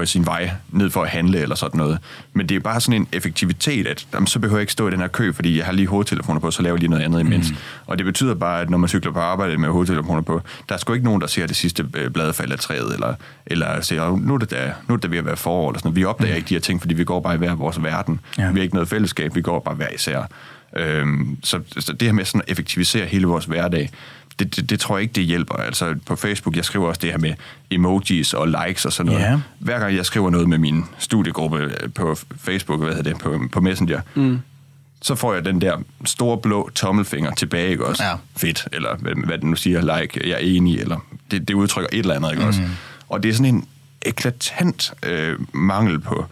på 0.00 0.06
sin 0.06 0.26
vej 0.26 0.50
ned 0.70 0.90
for 0.90 1.02
at 1.02 1.08
handle 1.08 1.38
eller 1.40 1.54
sådan 1.56 1.78
noget. 1.78 1.98
Men 2.32 2.48
det 2.48 2.54
er 2.54 2.60
bare 2.60 2.80
sådan 2.80 3.00
en 3.00 3.08
effektivitet, 3.12 3.86
at 3.86 4.06
jamen, 4.14 4.26
så 4.26 4.38
behøver 4.38 4.58
jeg 4.58 4.62
ikke 4.62 4.72
stå 4.72 4.88
i 4.88 4.90
den 4.90 5.00
her 5.00 5.08
kø, 5.08 5.32
fordi 5.32 5.58
jeg 5.58 5.64
har 5.66 5.72
lige 5.72 5.86
hovedtelefoner 5.88 6.40
på, 6.40 6.50
så 6.50 6.62
laver 6.62 6.74
jeg 6.74 6.80
lige 6.80 6.90
noget 6.90 7.02
andet 7.02 7.20
imens. 7.20 7.50
Mm. 7.50 7.56
Og 7.86 7.98
det 7.98 8.06
betyder 8.06 8.34
bare, 8.34 8.60
at 8.60 8.70
når 8.70 8.78
man 8.78 8.88
cykler 8.88 9.12
på 9.12 9.20
arbejde 9.20 9.58
med 9.58 9.68
hovedtelefoner 9.68 10.22
på, 10.22 10.40
der 10.68 10.74
er 10.74 10.78
sgu 10.78 10.92
ikke 10.92 11.04
nogen, 11.04 11.20
der 11.20 11.26
ser 11.26 11.46
det 11.46 11.56
sidste 11.56 11.86
øh, 11.94 12.10
blad 12.10 12.32
falde 12.32 12.52
af 12.52 12.58
træet, 12.58 12.94
eller, 12.94 13.14
eller 13.46 13.80
siger, 13.80 14.08
"Åh, 14.08 14.26
nu 14.26 14.34
er, 14.34 14.38
det 14.38 14.50
da, 14.50 14.72
nu 14.88 14.92
er 14.94 14.96
det 14.96 15.02
da 15.02 15.08
ved 15.08 15.18
at 15.18 15.26
være 15.26 15.36
forår, 15.36 15.68
eller 15.70 15.78
sådan 15.78 15.88
noget. 15.88 15.96
Vi 15.96 16.04
opdager 16.04 16.32
mm. 16.32 16.36
ikke 16.36 16.48
de 16.48 16.54
her 16.54 16.60
ting, 16.60 16.80
fordi 16.80 16.94
vi 16.94 17.04
går 17.04 17.20
bare 17.20 17.34
i 17.34 17.38
hver 17.38 17.54
vores 17.54 17.82
verden. 17.82 18.20
Ja. 18.38 18.50
Vi 18.50 18.58
har 18.58 18.62
ikke 18.62 18.74
noget 18.74 18.88
fællesskab, 18.88 19.34
vi 19.34 19.42
går 19.42 19.58
bare 19.60 19.74
hver 19.74 19.88
især. 19.94 20.28
Øhm, 20.76 21.38
så, 21.42 21.60
så 21.78 21.92
det 21.92 22.02
her 22.02 22.12
med 22.12 22.24
sådan 22.24 22.40
at 22.46 22.50
effektivisere 22.52 23.06
hele 23.06 23.26
vores 23.26 23.44
hverdag, 23.44 23.90
det, 24.38 24.56
det, 24.56 24.70
det 24.70 24.80
tror 24.80 24.96
jeg 24.96 25.02
ikke, 25.02 25.12
det 25.12 25.24
hjælper. 25.24 25.54
Altså 25.54 25.94
på 26.06 26.16
Facebook, 26.16 26.56
jeg 26.56 26.64
skriver 26.64 26.88
også 26.88 27.00
det 27.02 27.10
her 27.10 27.18
med 27.18 27.34
emojis 27.70 28.34
og 28.34 28.48
likes 28.48 28.84
og 28.84 28.92
sådan 28.92 29.12
noget. 29.12 29.24
Ja. 29.24 29.40
Hver 29.58 29.78
gang 29.78 29.96
jeg 29.96 30.06
skriver 30.06 30.30
noget 30.30 30.48
med 30.48 30.58
min 30.58 30.84
studiegruppe 30.98 31.58
øh, 31.58 31.92
på 31.94 32.16
Facebook, 32.38 32.80
hvad 32.80 32.94
hedder 32.94 33.10
det, 33.12 33.20
på, 33.20 33.40
på 33.52 33.60
Messenger, 33.60 34.00
mm. 34.14 34.38
så 35.02 35.14
får 35.14 35.34
jeg 35.34 35.44
den 35.44 35.60
der 35.60 35.76
store 36.04 36.38
blå 36.38 36.70
tommelfinger 36.74 37.30
tilbage, 37.30 37.70
ikke 37.70 37.86
også? 37.86 38.04
Ja. 38.04 38.14
Fedt, 38.36 38.68
eller 38.72 38.96
hvad, 38.96 39.12
hvad 39.26 39.38
den 39.38 39.50
nu 39.50 39.56
siger, 39.56 40.00
like, 40.00 40.28
jeg 40.28 40.34
er 40.34 40.38
enig, 40.38 40.78
eller 40.78 41.06
det, 41.30 41.48
det 41.48 41.54
udtrykker 41.54 41.88
et 41.92 41.98
eller 41.98 42.14
andet, 42.14 42.30
ikke 42.30 42.42
mm. 42.42 42.48
også? 42.48 42.62
Og 43.08 43.22
det 43.22 43.28
er 43.28 43.32
sådan 43.32 43.54
en 43.54 43.68
eklatant 44.02 44.92
øh, 45.02 45.38
mangel 45.52 46.00
på 46.00 46.24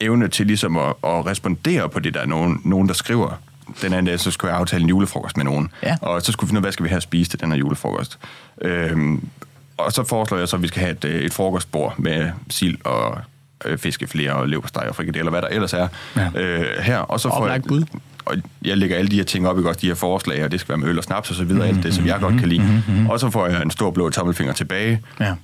evne 0.00 0.28
til 0.28 0.46
ligesom 0.46 0.76
at, 0.76 0.94
at 1.04 1.26
respondere 1.26 1.88
på 1.88 2.00
det, 2.00 2.14
der 2.14 2.20
er 2.20 2.26
nogen, 2.26 2.60
nogen 2.64 2.88
der 2.88 2.94
skriver. 2.94 3.40
Den 3.82 3.92
anden 3.92 4.04
dag, 4.04 4.20
så 4.20 4.30
skulle 4.30 4.50
jeg 4.52 4.60
aftale 4.60 4.82
en 4.82 4.88
julefrokost 4.88 5.36
med 5.36 5.44
nogen. 5.44 5.70
Ja. 5.82 5.96
Og 6.02 6.22
så 6.22 6.32
skulle 6.32 6.48
vi 6.48 6.50
finde 6.50 6.58
ud 6.58 6.62
af, 6.62 6.64
hvad 6.64 6.72
skal 6.72 6.84
vi 6.84 6.88
have 6.88 6.96
at 6.96 7.02
spise 7.02 7.30
til 7.30 7.40
den 7.40 7.50
her 7.52 7.58
julefrokost. 7.58 8.18
Øhm, 8.62 9.28
og 9.76 9.92
så 9.92 10.04
foreslår 10.04 10.38
jeg 10.38 10.48
så, 10.48 10.56
at 10.56 10.62
vi 10.62 10.68
skal 10.68 10.80
have 10.80 10.92
et, 10.92 11.04
øh, 11.04 11.20
et 11.20 11.32
frokostbord 11.32 11.94
med 11.98 12.30
sild 12.50 12.78
og 12.84 13.18
øh, 13.64 13.78
fiskeflér 13.86 14.30
og 14.30 14.48
leverpostej 14.48 14.86
og 14.88 14.94
frikadeller, 14.96 15.30
hvad 15.30 15.42
der 15.42 15.48
ellers 15.48 15.72
er 15.72 15.88
Ja. 16.16 16.28
øh, 16.34 16.82
her. 16.82 16.98
Og 16.98 17.20
så 17.20 17.28
får 17.28 17.34
jeg, 17.46 17.54
Oplagt 17.54 17.68
bud. 17.68 17.82
og 18.24 18.36
jeg 18.64 18.76
lægger 18.78 18.96
alle 18.96 19.10
de 19.10 19.16
her 19.16 19.24
ting 19.24 19.48
op, 19.48 19.56
ikke 19.58 19.68
også 19.68 19.80
de 19.80 19.86
her 19.86 19.94
forslag, 19.94 20.44
og 20.44 20.52
det 20.52 20.60
skal 20.60 20.68
være 20.68 20.78
med 20.78 20.88
øl 20.88 20.98
og 20.98 21.04
snaps 21.04 21.30
og 21.30 21.36
så 21.36 21.44
videre, 21.44 21.68
alt 21.68 21.82
det, 21.82 21.94
som 21.94 22.06
jeg 22.06 22.20
godt 22.20 22.38
kan 22.40 22.48
lide. 22.48 22.82
Og 23.08 23.20
så 23.20 23.30
får 23.30 23.46
jeg 23.46 23.62
en 23.62 23.70
stor 23.70 23.90
blå 23.90 24.10
tommelfinger 24.10 24.52
tilbage. 24.54 25.00
Ja. 25.20 25.34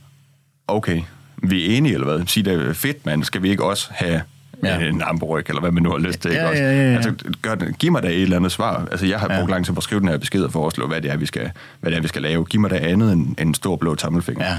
Okay, 0.69 1.03
vi 1.37 1.73
er 1.73 1.77
enige, 1.77 1.95
eller 1.95 2.07
hvad? 2.17 2.27
Sig 2.27 2.45
det 2.45 2.69
er 2.69 2.73
fedt, 2.73 3.07
mand. 3.07 3.25
Skal 3.25 3.43
vi 3.43 3.51
ikke 3.51 3.65
også 3.65 3.89
have 3.91 4.23
Ja. 4.65 4.79
ja. 4.79 4.89
en 4.89 5.03
armberyg, 5.03 5.45
eller 5.49 5.61
hvad 5.61 5.71
man 5.71 5.83
nu 5.83 5.91
har 5.91 5.99
lyst 5.99 6.21
til? 6.21 6.31
ikke 6.31 6.43
Ja, 6.43 6.51
også? 6.51 6.63
ja, 6.63 6.71
ja, 6.73 6.91
ja. 6.91 6.95
Altså, 6.97 7.15
gør 7.43 7.55
giv 7.73 7.93
mig 7.93 8.03
da 8.03 8.09
et 8.09 8.23
eller 8.23 8.37
andet 8.37 8.53
svar. 8.53 8.89
Altså, 8.91 9.07
jeg 9.07 9.19
har 9.21 9.33
Ja. 9.33 9.39
brugt 9.39 9.51
lang 9.51 9.65
tid 9.65 9.73
på 9.75 9.79
at 9.79 9.83
skrive 9.83 10.01
den 10.01 10.09
her 10.09 10.19
besked 10.19 10.43
og 10.43 10.53
foreslå, 10.53 10.87
hvad 10.89 11.01
det 11.01 11.11
er, 11.11 11.17
vi 11.17 11.27
skal, 11.27 11.51
hvad 11.81 11.91
det 11.91 11.97
er, 11.97 12.01
vi 12.03 12.09
skal 12.09 12.23
lave. 12.23 12.45
Giv 12.45 12.61
mig 12.61 12.71
da 12.71 12.77
andet 12.79 13.13
end, 13.13 13.27
end 13.27 13.49
en 13.49 13.55
stor 13.55 13.77
blå 13.77 13.95
tommelfinger. 13.95 14.45
Ja. 14.47 14.59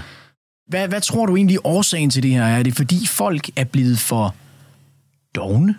Hvad, 0.67 0.87
hvad 0.87 1.01
tror 1.01 1.25
du 1.25 1.35
egentlig 1.35 1.57
årsagen 1.63 2.09
til 2.09 2.23
det 2.23 2.31
her 2.31 2.43
er? 2.43 2.57
Er 2.59 2.63
det 2.63 2.73
fordi 2.75 3.07
folk 3.07 3.49
er 3.55 3.63
blevet 3.63 3.99
for 3.99 4.35
dogne? 5.35 5.75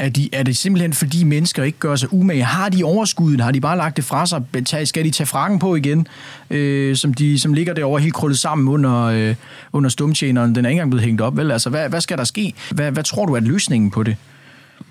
Er, 0.00 0.08
de, 0.08 0.28
er 0.32 0.42
det 0.42 0.56
simpelthen 0.56 0.92
fordi 0.92 1.24
mennesker 1.24 1.62
ikke 1.62 1.78
gør 1.78 1.96
sig 1.96 2.12
umage? 2.12 2.44
Har 2.44 2.68
de 2.68 2.84
overskuddet? 2.84 3.40
Har 3.40 3.50
de 3.50 3.60
bare 3.60 3.76
lagt 3.76 3.96
det 3.96 4.04
fra 4.04 4.26
sig? 4.26 4.88
Skal 4.88 5.04
de 5.04 5.10
tage 5.10 5.26
frakken 5.26 5.58
på 5.58 5.74
igen, 5.74 6.06
øh, 6.50 6.96
som, 6.96 7.14
de, 7.14 7.38
som 7.38 7.54
ligger 7.54 7.74
derovre 7.74 8.00
helt 8.02 8.14
krøllet 8.14 8.38
sammen 8.38 8.68
under, 8.68 9.02
øh, 9.04 9.34
under 9.72 9.90
stumtjeneren? 9.90 10.54
Den 10.54 10.64
er 10.64 10.68
ikke 10.68 10.78
engang 10.78 10.90
blevet 10.90 11.04
hængt 11.04 11.20
op, 11.20 11.36
vel? 11.36 11.50
Altså, 11.50 11.70
hvad, 11.70 11.88
hvad 11.88 12.00
skal 12.00 12.18
der 12.18 12.24
ske? 12.24 12.52
Hvad, 12.70 12.90
hvad 12.90 13.02
tror 13.04 13.26
du 13.26 13.34
er 13.34 13.40
løsningen 13.40 13.90
på 13.90 14.02
det? 14.02 14.16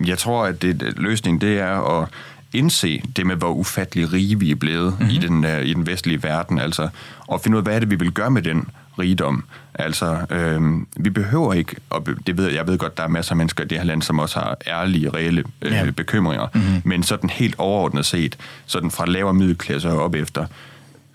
Jeg 0.06 0.18
tror, 0.18 0.46
at 0.46 0.62
det- 0.62 0.94
løsningen 0.98 1.42
det 1.42 1.60
er 1.60 2.02
at 2.02 2.08
indse 2.54 3.02
det 3.16 3.26
med, 3.26 3.36
hvor 3.36 3.50
ufattelig 3.54 4.14
rige 4.14 4.40
vi 4.40 4.52
er 4.52 4.56
blevet 4.56 4.94
mm-hmm. 5.00 5.16
i, 5.16 5.18
den, 5.18 5.46
uh, 5.46 5.62
i 5.66 5.74
den 5.74 5.88
vestlige 5.88 6.24
verden. 6.24 6.60
Altså, 6.60 6.90
og 7.28 7.42
finde 7.42 7.58
ud 7.58 7.60
af, 7.62 7.66
hvad 7.66 7.76
er 7.76 7.80
det, 7.80 7.90
vi 7.90 7.96
vil 7.96 8.12
gøre 8.12 8.32
med 8.32 8.42
den 8.42 8.68
rigdom. 9.00 9.44
Altså, 9.74 10.18
øhm, 10.30 10.88
vi 10.98 11.10
behøver 11.10 11.54
ikke, 11.54 11.76
og 11.90 12.08
det 12.28 12.38
ved 12.38 12.52
jeg, 12.52 12.68
ved 12.68 12.78
godt, 12.78 12.98
der 12.98 13.04
er 13.04 13.08
masser 13.08 13.32
af 13.32 13.38
mennesker 13.38 13.64
i 13.64 13.68
det 13.68 13.78
her 13.78 13.86
land, 13.86 14.02
som 14.02 14.20
også 14.20 14.40
har 14.40 14.58
ærlige, 14.68 15.10
reelle 15.10 15.44
øh, 15.62 15.72
ja. 15.72 15.92
bekymringer, 15.92 16.48
mm-hmm. 16.54 16.82
men 16.86 17.04
sådan 17.04 17.30
helt 17.30 17.56
overordnet 17.58 18.06
set, 18.06 18.38
sådan 18.66 18.92
fra 18.92 19.06
lavere 19.06 19.34
middelklasse 19.34 19.90
og 19.90 20.02
op 20.02 20.16
efter, 20.16 20.46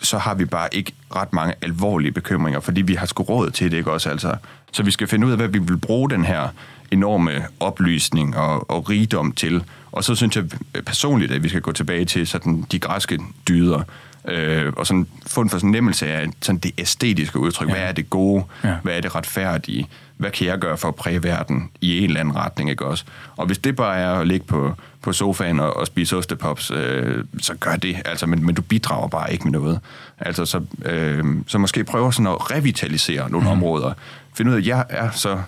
så 0.03 0.19
har 0.19 0.35
vi 0.35 0.45
bare 0.45 0.69
ikke 0.73 0.93
ret 1.17 1.33
mange 1.33 1.55
alvorlige 1.63 2.13
bekymringer, 2.13 2.61
fordi 2.61 2.83
vi 2.83 2.95
har 2.95 3.07
sgu 3.07 3.23
råd 3.23 3.51
til 3.51 3.71
det, 3.71 3.77
ikke 3.77 3.93
også? 3.93 4.11
Altså, 4.11 4.37
så 4.73 4.83
vi 4.83 4.91
skal 4.91 5.09
finde 5.09 5.27
ud 5.27 5.33
af, 5.33 5.39
hvad 5.39 5.49
vi 5.49 5.59
vil 5.59 5.79
bruge 5.79 6.11
den 6.11 6.25
her 6.25 6.49
enorme 6.91 7.45
oplysning 7.61 8.37
og, 8.37 8.71
og 8.71 8.91
rigdom 8.91 9.33
til. 9.33 9.65
Og 9.93 10.05
så 10.05 10.15
synes 10.15 10.37
jeg 10.37 10.45
personligt, 10.87 11.33
at 11.33 11.43
vi 11.43 11.49
skal 11.49 11.61
gå 11.61 11.73
tilbage 11.73 12.05
til 12.05 12.27
sådan 12.27 12.65
de 12.73 12.79
græske 12.79 13.21
dyder, 13.49 13.83
øh, 14.29 14.73
og 14.77 14.87
sådan 14.87 15.07
få 15.27 15.41
en 15.41 15.51
fornemmelse 15.51 16.07
af 16.07 16.27
sådan 16.43 16.59
det 16.59 16.73
æstetiske 16.79 17.39
udtryk. 17.39 17.69
Ja. 17.69 17.75
Hvad 17.75 17.83
er 17.83 17.93
det 17.93 18.11
gode? 18.11 18.45
Ja. 18.65 18.75
Hvad 18.83 18.97
er 18.97 19.01
det 19.01 19.15
retfærdige? 19.15 19.89
Hvad 20.17 20.31
kan 20.31 20.47
jeg 20.47 20.59
gøre 20.59 20.77
for 20.77 20.89
at 20.89 20.95
præge 20.95 21.23
verden 21.23 21.71
i 21.81 21.99
en 21.99 22.05
eller 22.05 22.21
anden 22.21 22.37
retning, 22.37 22.71
ikke 22.71 22.85
også? 22.85 23.05
Og 23.37 23.47
hvis 23.47 23.59
det 23.59 23.77
bare 23.77 23.99
er 23.99 24.13
at 24.13 24.27
ligge 24.27 24.47
på, 24.47 24.75
på 25.03 25.13
sofaen 25.13 25.61
og, 25.61 25.77
og 25.77 25.87
spise 25.87 26.17
ostepops, 26.17 26.71
øh, 26.71 27.25
så 27.39 27.55
gør 27.55 27.77
det, 27.77 27.97
altså, 28.05 28.27
men, 28.27 28.47
men 28.47 28.55
du 28.55 28.63
bidrager 28.63 29.09
bare 29.09 29.33
ikke 29.33 29.45
med 29.45 29.53
noget. 29.53 29.81
Altså, 30.19 30.45
så, 30.45 30.61
øh, 30.85 31.25
så 31.47 31.59
måske 31.59 31.85
prøve 31.85 32.13
sådan 32.13 32.27
at 32.27 32.51
revitalisere 32.51 33.31
nogle 33.31 33.47
mm. 33.47 33.53
områder. 33.53 33.93
Finde 34.35 34.51
ud 34.51 34.57
af, 34.57 34.61
at 34.61 34.67
jeg 34.67 34.85
er 34.89 35.11
så 35.11 35.43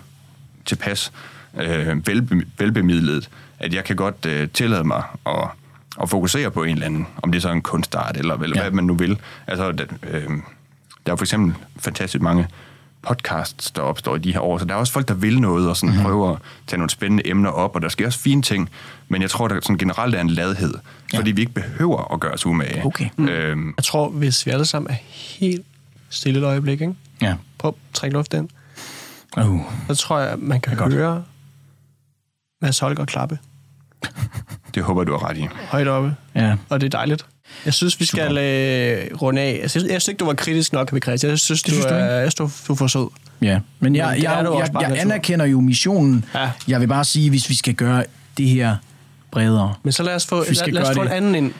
tilpas 0.64 1.12
øh, 1.60 2.06
velbe, 2.06 2.42
velbemidlet, 2.58 3.28
at 3.58 3.74
jeg 3.74 3.84
kan 3.84 3.96
godt 3.96 4.26
øh, 4.26 4.48
tillade 4.48 4.84
mig 4.84 5.02
at, 5.26 5.48
at 6.02 6.10
fokusere 6.10 6.50
på 6.50 6.62
en 6.64 6.70
eller 6.72 6.86
anden, 6.86 7.06
om 7.22 7.32
det 7.32 7.38
er 7.38 7.42
så 7.42 7.50
en 7.50 7.62
kunstart, 7.62 8.16
eller, 8.16 8.34
eller 8.34 8.56
Ja. 8.56 8.62
hvad 8.62 8.70
man 8.70 8.84
nu 8.84 8.94
vil. 8.94 9.18
Altså, 9.46 9.72
der, 9.72 9.84
øh, 10.02 10.22
der 10.22 10.32
er 11.06 11.10
jo 11.10 11.16
for 11.16 11.24
eksempel 11.24 11.54
fantastisk 11.78 12.22
mange 12.22 12.48
podcasts, 13.02 13.70
der 13.70 13.82
opstår 13.82 14.16
i 14.16 14.18
de 14.18 14.32
her 14.32 14.40
år, 14.40 14.58
så 14.58 14.64
der 14.64 14.74
er 14.74 14.78
også 14.78 14.92
folk, 14.92 15.08
der 15.08 15.14
vil 15.14 15.40
noget, 15.40 15.68
og 15.68 15.76
sådan 15.76 15.88
Mhm. 15.88 15.96
mm-hmm. 15.98 16.10
prøver 16.12 16.32
at 16.32 16.38
tage 16.66 16.78
nogle 16.78 16.90
spændende 16.90 17.28
emner 17.28 17.50
op, 17.50 17.74
og 17.74 17.82
der 17.82 17.88
sker 17.88 18.06
også 18.06 18.18
fine 18.18 18.42
ting, 18.42 18.70
men 19.08 19.22
jeg 19.22 19.30
tror, 19.30 19.48
der 19.48 19.60
sådan 19.62 19.78
generelt 19.78 20.14
er 20.14 20.20
en 20.20 20.30
ladhed, 20.30 20.74
Ja. 21.12 21.18
fordi 21.18 21.30
vi 21.30 21.40
ikke 21.40 21.52
behøver 21.52 22.12
at 22.14 22.20
gøre 22.20 22.32
os 22.32 22.46
umage. 22.46 22.84
Okay. 22.86 23.08
Øhm, 23.18 23.74
Jeg 23.76 23.84
tror, 23.84 24.08
hvis 24.08 24.46
vi 24.46 24.50
alle 24.50 24.64
sammen 24.66 24.90
er 24.90 24.96
helt 25.10 25.66
stille 26.10 26.38
et 26.38 26.44
øjeblik, 26.44 26.80
ikke? 26.80 26.94
Ja. 27.22 27.34
prøv 27.58 27.68
at 27.68 27.74
trække 27.94 28.14
luft 28.16 28.34
ind, 28.34 28.48
Uh. 29.36 29.60
så 29.88 29.94
tror 29.94 30.18
jeg, 30.18 30.38
man 30.38 30.60
kan 30.60 30.78
høre 30.92 31.22
Mads 32.62 32.78
Holger 32.78 33.04
klappe 33.04 33.38
det 34.74 34.82
håber 34.82 35.00
jeg, 35.02 35.06
du 35.06 35.12
har 35.12 35.28
ret 35.30 35.36
i. 35.36 35.46
højt 35.68 35.88
oppe, 35.88 36.14
Ja. 36.34 36.54
og 36.68 36.80
det 36.80 36.86
er 36.86 36.90
dejligt. 36.98 37.26
Jeg 37.64 37.74
synes, 37.74 38.00
vi 38.00 38.04
skal 38.04 38.38
øh, 38.38 39.22
runde 39.22 39.40
af. 39.42 39.58
Jeg 39.62 39.70
synes, 39.70 39.84
jeg 39.84 39.90
synes 40.02 40.08
ikke, 40.08 40.18
du 40.18 40.24
var 40.24 40.34
kritisk 40.34 40.72
nok 40.72 40.88
Christian. 41.02 41.30
Jeg 41.30 41.38
synes, 41.38 41.62
du, 41.62 41.70
synes 41.70 41.84
du 41.86 41.90
er, 41.94 41.96
jeg 42.04 42.32
synes, 42.32 42.34
du, 42.66 42.72
er 42.72 42.76
for 42.76 42.86
sød. 42.86 43.08
Ja, 43.42 43.46
men 43.80 43.96
jeg, 43.96 44.06
Men 44.06 44.16
det 44.16 44.22
jeg, 44.22 44.22
jeg, 44.22 44.44
jeg 44.72 44.88
natur. 44.88 44.96
anerkender 45.00 45.46
jo 45.46 45.60
missionen. 45.60 46.24
Ja. 46.34 46.50
Jeg 46.68 46.80
vil 46.80 46.86
bare 46.88 47.04
sige, 47.04 47.30
hvis 47.30 47.48
vi 47.50 47.54
skal 47.54 47.74
gøre 47.74 48.04
det 48.38 48.48
her 48.48 48.76
bredere, 49.30 49.74
Men 49.82 49.92
så 49.92 50.02
lad 50.02 50.14
os 50.14 50.26
få, 50.26 50.44
Vi 50.48 50.54
skal 50.54 50.72
lad, 50.72 50.82
lad 50.82 50.90
os 50.90 50.96
få 50.96 51.02
en 51.02 51.08
det. 51.08 51.14
anden 51.14 51.34
ind. 51.34 51.52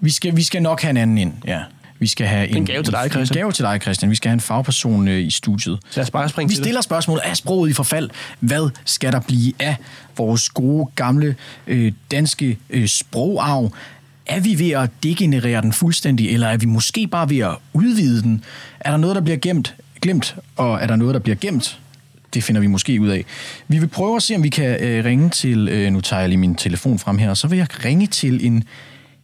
vi 0.00 0.10
skal, 0.10 0.36
vi 0.36 0.42
skal 0.42 0.62
nok 0.62 0.82
have 0.82 0.90
en 0.90 0.96
anden 0.96 1.18
ind. 1.18 1.32
Ja. 1.46 1.60
Vi 2.02 2.06
skal 2.06 2.26
have 2.26 2.48
en, 2.48 2.56
en 2.56 2.66
gave 2.66 2.82
til 2.82 2.92
dig, 2.92 3.04
En 3.04 3.10
Christian. 3.10 3.38
gave 3.38 3.52
til 3.52 3.64
dig, 3.64 3.78
Christian. 3.82 4.10
Vi 4.10 4.16
skal 4.16 4.28
have 4.28 4.34
en 4.34 4.40
fagperson 4.40 5.08
øh, 5.08 5.20
i 5.26 5.30
studiet. 5.30 5.78
Så 5.90 6.00
lad 6.00 6.04
os 6.04 6.10
bare 6.10 6.28
springe 6.28 6.48
Vi 6.48 6.54
til 6.54 6.58
det. 6.58 6.64
stiller 6.66 6.80
spørgsmålet, 6.80 7.22
er 7.24 7.34
sproget 7.34 7.70
i 7.70 7.72
forfald? 7.72 8.10
Hvad 8.40 8.70
skal 8.84 9.12
der 9.12 9.20
blive 9.20 9.52
af 9.58 9.76
vores 10.16 10.48
gode, 10.48 10.90
gamle 10.94 11.36
øh, 11.66 11.92
danske 12.10 12.58
øh, 12.70 12.88
sprogarv? 12.88 13.72
Er 14.26 14.40
vi 14.40 14.58
ved 14.58 14.70
at 14.70 14.90
degenerere 15.02 15.62
den 15.62 15.72
fuldstændig, 15.72 16.30
eller 16.30 16.48
er 16.48 16.56
vi 16.56 16.66
måske 16.66 17.06
bare 17.06 17.30
ved 17.30 17.38
at 17.38 17.56
udvide 17.72 18.22
den? 18.22 18.44
Er 18.80 18.90
der 18.90 18.98
noget, 18.98 19.16
der 19.16 19.22
bliver 19.22 19.38
gemt, 19.38 19.74
glemt, 20.00 20.36
og 20.56 20.78
er 20.82 20.86
der 20.86 20.96
noget, 20.96 21.14
der 21.14 21.20
bliver 21.20 21.36
gemt? 21.36 21.78
Det 22.34 22.44
finder 22.44 22.60
vi 22.60 22.66
måske 22.66 23.00
ud 23.00 23.08
af. 23.08 23.24
Vi 23.68 23.78
vil 23.78 23.88
prøve 23.88 24.16
at 24.16 24.22
se, 24.22 24.34
om 24.36 24.42
vi 24.42 24.48
kan 24.48 24.80
øh, 24.80 25.04
ringe 25.04 25.30
til... 25.30 25.68
Øh, 25.68 25.92
nu 25.92 26.00
tager 26.00 26.20
jeg 26.20 26.28
lige 26.28 26.38
min 26.38 26.54
telefon 26.54 26.98
frem 26.98 27.18
her, 27.18 27.30
og 27.30 27.36
så 27.36 27.48
vil 27.48 27.58
jeg 27.58 27.84
ringe 27.84 28.06
til 28.06 28.46
en 28.46 28.64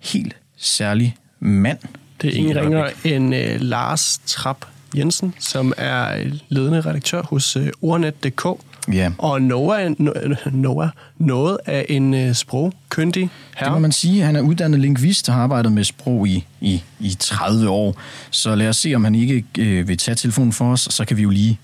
helt 0.00 0.36
særlig 0.56 1.16
mand. 1.40 1.78
Det 2.22 2.30
er 2.30 2.38
ingen 2.38 2.56
ringer 2.56 2.90
end 3.04 3.34
øh, 3.34 3.60
Lars 3.60 4.20
Trap 4.26 4.64
Jensen, 4.96 5.34
som 5.38 5.72
er 5.76 6.30
ledende 6.48 6.80
redaktør 6.80 7.22
hos 7.22 7.56
øh, 7.56 7.68
ordnet.dk. 7.82 8.46
Ja. 8.92 9.12
Og 9.18 9.42
Noah, 9.42 9.82
er- 9.82 9.94
no, 9.98 10.12
Noah 10.52 10.88
noget 11.18 11.58
af 11.66 11.86
en 11.88 12.14
øh, 12.14 12.34
sprogkyndig 12.34 13.22
Det 13.22 13.30
må 13.60 13.66
herre. 13.68 13.80
man 13.80 13.92
sige. 13.92 14.22
Han 14.22 14.36
er 14.36 14.40
uddannet 14.40 14.80
lingvist 14.80 15.28
og 15.28 15.34
har 15.34 15.42
arbejdet 15.42 15.72
med 15.72 15.84
sprog 15.84 16.28
i, 16.28 16.46
i, 16.60 16.82
i 17.00 17.16
30 17.20 17.68
år. 17.68 18.00
Så 18.30 18.54
lad 18.54 18.68
os 18.68 18.76
se, 18.76 18.94
om 18.94 19.04
han 19.04 19.14
ikke 19.14 19.44
øh, 19.58 19.88
vil 19.88 19.98
tage 19.98 20.14
telefonen 20.14 20.52
for 20.52 20.72
os, 20.72 20.86
og 20.86 20.92
så 20.92 21.04
kan 21.04 21.16
vi 21.16 21.22
jo 21.22 21.30
lige 21.30 21.60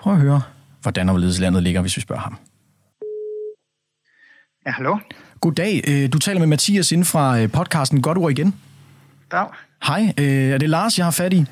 prøve 0.00 0.16
at 0.16 0.22
høre, 0.22 0.42
hvordan 0.82 1.08
og 1.08 1.12
hvorledes 1.12 1.38
landet 1.40 1.62
ligger, 1.62 1.80
hvis 1.80 1.96
vi 1.96 2.00
spørger 2.00 2.22
ham. 2.22 2.36
Ja, 4.66 4.70
hallo? 4.70 4.96
Goddag. 5.40 6.08
Du 6.12 6.18
taler 6.18 6.38
med 6.40 6.46
Mathias 6.46 6.92
inden 6.92 7.04
fra 7.04 7.46
podcasten 7.46 8.02
Godt 8.02 8.18
Ord 8.18 8.30
Igen. 8.30 8.54
Dag. 9.32 9.46
Hej, 9.86 10.12
øh, 10.18 10.48
er 10.50 10.58
det 10.58 10.70
Lars, 10.70 10.98
jeg 10.98 11.06
har 11.06 11.10
fat 11.10 11.32
i? 11.32 11.36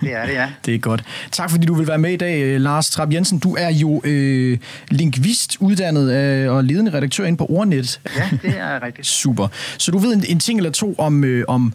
Det 0.00 0.14
er 0.14 0.26
det, 0.26 0.32
ja. 0.34 0.48
det 0.66 0.74
er 0.74 0.78
godt. 0.78 1.04
Tak 1.32 1.50
fordi 1.50 1.66
du 1.66 1.74
vil 1.74 1.88
være 1.88 1.98
med 1.98 2.12
i 2.12 2.16
dag, 2.16 2.42
øh, 2.42 2.60
Lars 2.60 2.90
Trap 2.90 3.12
Jensen. 3.12 3.38
Du 3.38 3.56
er 3.58 3.70
jo 3.70 4.00
øh, 4.04 4.58
lingvist, 4.90 5.56
uddannet 5.60 6.12
øh, 6.12 6.52
og 6.52 6.64
ledende 6.64 6.92
redaktør 6.94 7.24
inde 7.24 7.38
på 7.38 7.46
Ordnet. 7.46 8.00
Ja, 8.16 8.28
det 8.42 8.58
er 8.58 8.82
rigtigt. 8.82 9.06
Super. 9.22 9.48
Så 9.78 9.90
du 9.90 9.98
ved 9.98 10.14
en, 10.14 10.24
en 10.28 10.40
ting 10.40 10.58
eller 10.58 10.70
to 10.70 10.94
om, 10.98 11.24
øh, 11.24 11.44
om, 11.48 11.72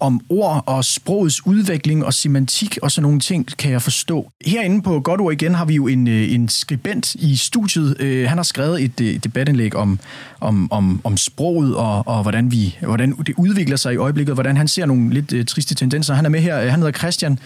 om 0.00 0.20
ord 0.28 0.64
og 0.66 0.84
sprogets 0.84 1.46
udvikling 1.46 2.04
og 2.04 2.14
semantik 2.14 2.78
og 2.82 2.90
sådan 2.90 3.02
nogle 3.02 3.20
ting, 3.20 3.46
kan 3.58 3.70
jeg 3.70 3.82
forstå. 3.82 4.30
Herinde 4.46 4.82
på 4.82 5.00
Godt 5.00 5.20
Ord 5.20 5.32
igen 5.32 5.54
har 5.54 5.64
vi 5.64 5.74
jo 5.74 5.86
en, 5.86 6.08
øh, 6.08 6.32
en 6.32 6.48
skribent 6.48 7.14
i 7.14 7.36
studiet. 7.36 8.00
Øh, 8.00 8.28
han 8.28 8.38
har 8.38 8.42
skrevet 8.42 8.82
et, 8.82 9.00
øh, 9.00 9.16
debatindlæg 9.24 9.76
om, 9.76 9.98
om, 10.40 10.72
om, 10.72 11.00
om 11.04 11.16
sproget 11.16 11.76
og, 11.76 12.08
og 12.08 12.22
hvordan, 12.22 12.50
vi, 12.50 12.78
hvordan 12.80 13.12
det 13.12 13.34
udvikler 13.36 13.76
sig 13.76 13.94
i 13.94 13.96
øjeblikket, 13.96 14.34
hvordan 14.34 14.56
han 14.56 14.68
ser 14.68 14.86
nogle 14.86 15.10
lidt 15.20 15.48
triste 15.48 15.74
tendenser. 15.74 16.14
Han 16.14 16.24
er 16.24 16.30
med 16.30 16.40
her. 16.40 16.70
Han 16.70 16.78
hedder 16.78 16.92
Christian. 16.98 17.38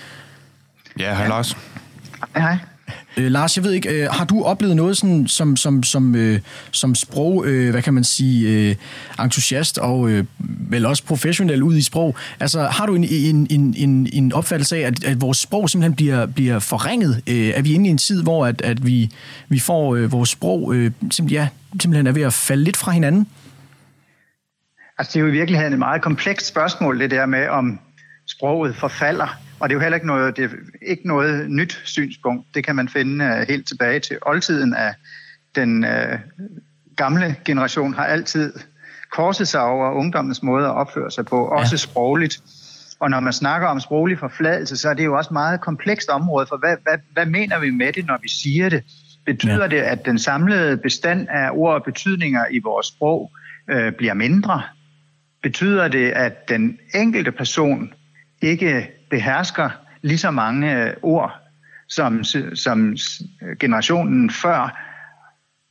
Ja, 0.98 1.14
hej 1.14 1.28
Lars. 1.28 1.56
Hej. 2.36 2.58
Øh, 3.18 3.30
Lars, 3.30 3.56
jeg 3.56 3.64
ved 3.64 3.72
ikke, 3.72 3.88
øh, 3.88 4.10
har 4.10 4.24
du 4.24 4.42
oplevet 4.42 4.76
noget 4.76 4.96
sådan, 4.96 5.26
som, 5.26 5.56
som, 5.56 5.82
som, 5.82 6.14
øh, 6.14 6.40
som 6.70 6.94
sprog, 6.94 7.46
øh, 7.46 7.70
hvad 7.70 7.82
kan 7.82 7.94
man 7.94 8.04
sige, 8.04 8.68
øh, 8.70 8.76
entusiast 9.24 9.78
og 9.78 10.10
øh, 10.10 10.24
vel 10.70 10.86
også 10.86 11.04
professionel 11.04 11.62
ud 11.62 11.76
i 11.76 11.82
sprog? 11.82 12.16
Altså, 12.40 12.62
har 12.62 12.86
du 12.86 12.94
en, 12.94 13.04
en, 13.04 13.46
en, 13.50 13.74
en, 13.76 14.08
en 14.12 14.32
opfattelse 14.32 14.76
af, 14.76 14.80
at, 14.80 15.04
at 15.04 15.20
vores 15.20 15.38
sprog 15.38 15.70
simpelthen 15.70 15.96
bliver, 15.96 16.26
bliver 16.26 16.58
forringet? 16.58 17.22
Øh, 17.26 17.48
er 17.48 17.62
vi 17.62 17.72
inde 17.72 17.86
i 17.86 17.90
en 17.90 17.98
tid, 17.98 18.22
hvor 18.22 18.46
at, 18.46 18.62
at 18.62 18.86
vi, 18.86 19.10
vi 19.48 19.58
får 19.58 19.94
øh, 19.94 20.12
vores 20.12 20.30
sprog 20.30 20.74
øh, 20.74 20.90
simpelthen, 21.10 21.28
ja, 21.28 21.48
simpelthen 21.80 22.06
er 22.06 22.12
ved 22.12 22.22
at 22.22 22.32
falde 22.32 22.64
lidt 22.64 22.76
fra 22.76 22.92
hinanden? 22.92 23.26
Altså, 24.98 25.12
det 25.12 25.16
er 25.16 25.20
jo 25.20 25.28
i 25.28 25.38
virkeligheden 25.38 25.72
et 25.72 25.78
meget 25.78 26.02
komplekst 26.02 26.46
spørgsmål, 26.46 27.00
det 27.00 27.10
der 27.10 27.26
med, 27.26 27.48
om 27.48 27.78
sproget 28.26 28.76
forfalder. 28.76 29.47
Og 29.60 29.68
det 29.68 29.74
er 29.74 29.76
jo 29.76 29.80
heller 29.80 29.96
ikke 29.96 30.06
noget, 30.06 30.36
det 30.36 30.44
er 30.44 30.48
ikke 30.82 31.08
noget 31.08 31.50
nyt 31.50 31.80
synspunkt. 31.84 32.46
Det 32.54 32.64
kan 32.64 32.76
man 32.76 32.88
finde 32.88 33.24
uh, 33.24 33.48
helt 33.48 33.68
tilbage 33.68 34.00
til 34.00 34.18
oldtiden 34.22 34.74
af 34.74 34.94
den 35.54 35.84
uh, 35.84 36.18
gamle 36.96 37.36
generation 37.44 37.94
har 37.94 38.04
altid 38.04 38.52
korset 39.10 39.48
sig 39.48 39.62
over 39.62 39.90
ungdommens 39.90 40.42
måde 40.42 40.66
at 40.66 40.74
opføre 40.74 41.10
sig 41.10 41.26
på, 41.26 41.44
også 41.46 41.72
ja. 41.72 41.76
sprogligt. 41.76 42.40
Og 43.00 43.10
når 43.10 43.20
man 43.20 43.32
snakker 43.32 43.68
om 43.68 43.80
sproglig 43.80 44.18
forfladelse, 44.18 44.76
så 44.76 44.88
er 44.88 44.94
det 44.94 45.04
jo 45.04 45.16
også 45.16 45.28
et 45.28 45.32
meget 45.32 45.60
komplekst 45.60 46.08
område, 46.08 46.46
for 46.46 46.56
hvad, 46.56 46.76
hvad, 46.82 46.98
hvad 47.12 47.26
mener 47.26 47.58
vi 47.58 47.70
med 47.70 47.92
det, 47.92 48.06
når 48.06 48.18
vi 48.22 48.28
siger 48.28 48.68
det? 48.68 48.82
Betyder 49.26 49.62
ja. 49.62 49.68
det, 49.68 49.76
at 49.76 50.04
den 50.04 50.18
samlede 50.18 50.76
bestand 50.76 51.28
af 51.30 51.50
ord 51.52 51.74
og 51.74 51.84
betydninger 51.84 52.44
i 52.50 52.58
vores 52.58 52.86
sprog 52.86 53.32
øh, 53.70 53.92
bliver 53.92 54.14
mindre? 54.14 54.62
Betyder 55.42 55.88
det, 55.88 56.10
at 56.10 56.48
den 56.48 56.78
enkelte 56.94 57.32
person 57.32 57.92
ikke 58.42 58.97
behersker 59.10 59.70
lige 60.02 60.18
så 60.18 60.30
mange 60.30 60.94
ord 61.02 61.40
som, 61.88 62.24
som 62.54 62.96
generationen 63.60 64.30
før? 64.30 64.84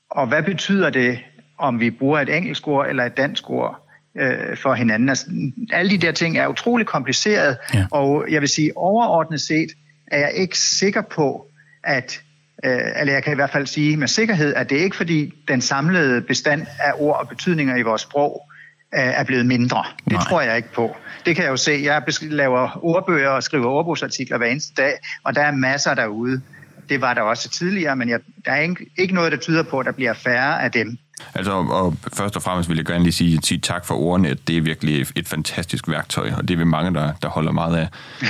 Og 0.09 0.27
hvad 0.27 0.43
betyder 0.43 0.89
det, 0.89 1.19
om 1.57 1.79
vi 1.79 1.89
bruger 1.89 2.19
et 2.19 2.37
engelsk 2.37 2.67
ord 2.67 2.87
eller 2.89 3.03
et 3.03 3.17
dansk 3.17 3.49
ord? 3.49 3.87
øh, 4.19 4.57
for 4.57 4.73
hinanden. 4.73 5.09
Altså, 5.09 5.25
alle 5.71 5.91
de 5.91 5.97
der 5.97 6.11
ting 6.11 6.37
er 6.37 6.47
utrolig 6.47 6.87
komplicerede, 6.87 7.57
ja. 7.73 7.85
og 7.91 8.25
jeg 8.29 8.41
vil 8.41 8.49
sige, 8.49 8.77
overordnet 8.77 9.41
set 9.41 9.69
er 10.07 10.19
jeg 10.19 10.31
ikke 10.33 10.57
sikker 10.57 11.01
på, 11.01 11.47
at 11.83 12.21
øh, 12.65 12.71
eller 12.99 13.13
jeg 13.13 13.23
kan 13.23 13.33
i 13.33 13.35
hvert 13.35 13.51
fald 13.51 13.65
sige 13.65 13.97
med 13.97 14.07
sikkerhed, 14.07 14.53
at 14.53 14.69
det 14.69 14.79
er 14.79 14.83
ikke 14.83 14.95
fordi 14.95 15.33
den 15.47 15.61
samlede 15.61 16.21
bestand 16.21 16.67
af 16.79 16.91
ord 16.97 17.19
og 17.19 17.27
betydninger 17.29 17.75
i 17.75 17.81
vores 17.81 18.01
sprog 18.01 18.41
øh, 18.51 18.56
er 18.91 19.23
blevet 19.23 19.45
mindre. 19.45 19.83
Det 20.03 20.13
Nej. 20.13 20.23
tror 20.23 20.41
jeg 20.41 20.57
ikke 20.57 20.73
på. 20.73 20.95
Det 21.25 21.35
kan 21.35 21.43
jeg 21.43 21.51
jo 21.51 21.57
se. 21.57 21.81
Jeg 21.83 22.03
laver 22.21 22.79
ordbøger 22.81 23.29
og 23.29 23.43
skriver 23.43 23.65
ordbogsartikler 23.65 24.37
hver 24.37 24.47
eneste 24.47 24.73
dag, 24.81 24.93
og 25.23 25.35
der 25.35 25.41
er 25.41 25.51
masser 25.51 25.93
derude. 25.93 26.41
Det 26.89 27.01
var 27.01 27.13
der 27.13 27.21
også 27.21 27.49
tidligere, 27.49 27.95
men 27.95 28.09
jeg, 28.09 28.19
der 28.45 28.51
er 28.51 28.61
ikke, 28.61 28.85
ikke 28.97 29.13
noget, 29.13 29.31
der 29.31 29.37
tyder 29.37 29.63
på, 29.63 29.79
at 29.79 29.85
der 29.85 29.91
bliver 29.91 30.13
færre 30.13 30.63
af 30.63 30.71
dem. 30.71 30.97
Altså, 31.35 31.51
og 31.51 31.97
først 32.13 32.35
og 32.35 32.41
fremmest 32.41 32.69
vil 32.69 32.77
jeg 32.77 32.85
gerne 32.85 33.03
lige 33.03 33.13
sige, 33.13 33.39
sige 33.43 33.59
tak 33.59 33.85
for 33.85 33.95
ordene. 33.95 34.33
Det 34.47 34.57
er 34.57 34.61
virkelig 34.61 35.05
et 35.15 35.27
fantastisk 35.27 35.89
værktøj, 35.89 36.31
og 36.37 36.47
det 36.47 36.53
er 36.53 36.57
vi 36.57 36.63
mange, 36.63 36.93
der, 36.93 37.13
der 37.21 37.29
holder 37.29 37.51
meget 37.51 37.77
af. 37.77 37.87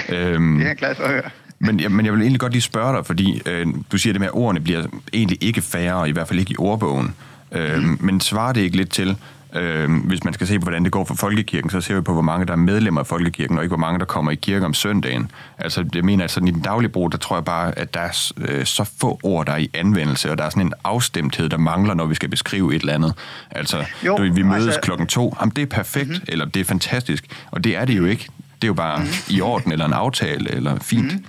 øhm, 0.16 0.58
det 0.58 0.64
er 0.64 0.68
jeg 0.68 0.78
glad 0.78 0.96
for 0.96 1.04
at 1.04 1.10
høre. 1.10 1.30
Men, 1.60 1.82
men 1.90 2.06
jeg 2.06 2.14
vil 2.14 2.22
egentlig 2.22 2.40
godt 2.40 2.52
lige 2.52 2.62
spørge 2.62 2.98
dig, 2.98 3.06
fordi 3.06 3.42
øh, 3.46 3.68
du 3.92 3.98
siger 3.98 4.14
det 4.14 4.20
med, 4.20 4.28
at 4.28 4.34
ordene 4.34 4.62
bliver 4.62 4.84
egentlig 5.14 5.38
ikke 5.44 5.62
færre, 5.62 6.10
i 6.10 6.12
hvert 6.12 6.28
fald 6.28 6.40
ikke 6.40 6.52
i 6.52 6.58
ordbogen. 6.60 7.16
Øh, 7.52 7.84
mm. 7.84 7.98
Men 8.02 8.22
svarer 8.22 8.54
det 8.54 8.62
ikke 8.62 8.78
lidt 8.78 8.92
til, 8.92 9.18
Øh, 9.58 9.92
hvis 10.06 10.24
man 10.24 10.34
skal 10.34 10.48
se 10.48 10.60
på, 10.60 10.64
hvordan 10.64 10.84
det 10.84 10.92
går 10.92 11.04
for 11.04 11.16
folkekirken, 11.16 11.70
så 11.70 11.82
ser 11.82 11.96
vi 11.96 12.02
på, 12.02 12.14
hvor 12.14 12.22
mange 12.22 12.46
der 12.46 12.52
er 12.52 12.58
medlemmer 12.58 13.02
af 13.02 13.08
folkekirken, 13.08 13.58
og 13.58 13.64
ikke 13.64 13.76
hvor 13.76 13.78
mange 13.78 14.00
der 14.00 14.06
kommer 14.06 14.32
i 14.32 14.36
kirke 14.36 14.66
om 14.66 14.74
søndagen. 14.74 15.32
Altså, 15.58 15.84
det 15.84 16.06
mener 16.06 16.24
at 16.24 16.32
sådan 16.32 16.48
i 16.48 16.52
den 16.52 16.62
daglige 16.62 16.90
brug, 16.90 17.12
der 17.12 17.18
tror 17.18 17.36
jeg 17.36 17.46
bare, 17.46 17.78
at 17.78 17.94
der 17.94 18.00
er 18.00 18.32
øh, 18.38 18.66
så 18.66 18.90
få 19.02 19.20
ord, 19.24 19.46
der 19.46 19.54
er 19.54 19.58
i 19.58 19.70
anvendelse, 19.74 20.32
og 20.32 20.38
der 20.38 20.44
er 20.44 20.50
sådan 20.50 20.66
en 20.66 20.74
afstemthed, 20.84 21.50
der 21.50 21.58
mangler, 21.58 21.94
når 21.94 22.06
vi 22.06 22.16
skal 22.16 22.30
beskrive 22.30 22.76
et 22.76 22.80
eller 22.80 22.94
andet. 22.94 23.14
Altså, 23.52 23.86
jo, 24.06 24.18
du, 24.18 24.34
vi 24.34 24.42
mødes 24.42 24.66
altså... 24.66 24.82
klokken 24.82 25.08
to, 25.08 25.36
jamen 25.40 25.54
det 25.56 25.62
er 25.62 25.66
perfekt, 25.66 26.08
mm-hmm. 26.08 26.26
eller 26.28 26.46
det 26.46 26.60
er 26.60 26.66
fantastisk, 26.66 27.26
og 27.52 27.64
det 27.64 27.78
er 27.78 27.86
det 27.86 27.98
jo 27.98 28.06
ikke. 28.06 28.28
Det 28.56 28.64
er 28.64 28.68
jo 28.68 28.74
bare 28.74 28.98
mm-hmm. 28.98 29.36
i 29.36 29.42
orden, 29.42 29.72
eller 29.72 29.86
en 29.86 29.94
aftale, 29.94 30.52
eller 30.52 30.80
fint. 30.80 31.04
Mm-hmm. 31.04 31.26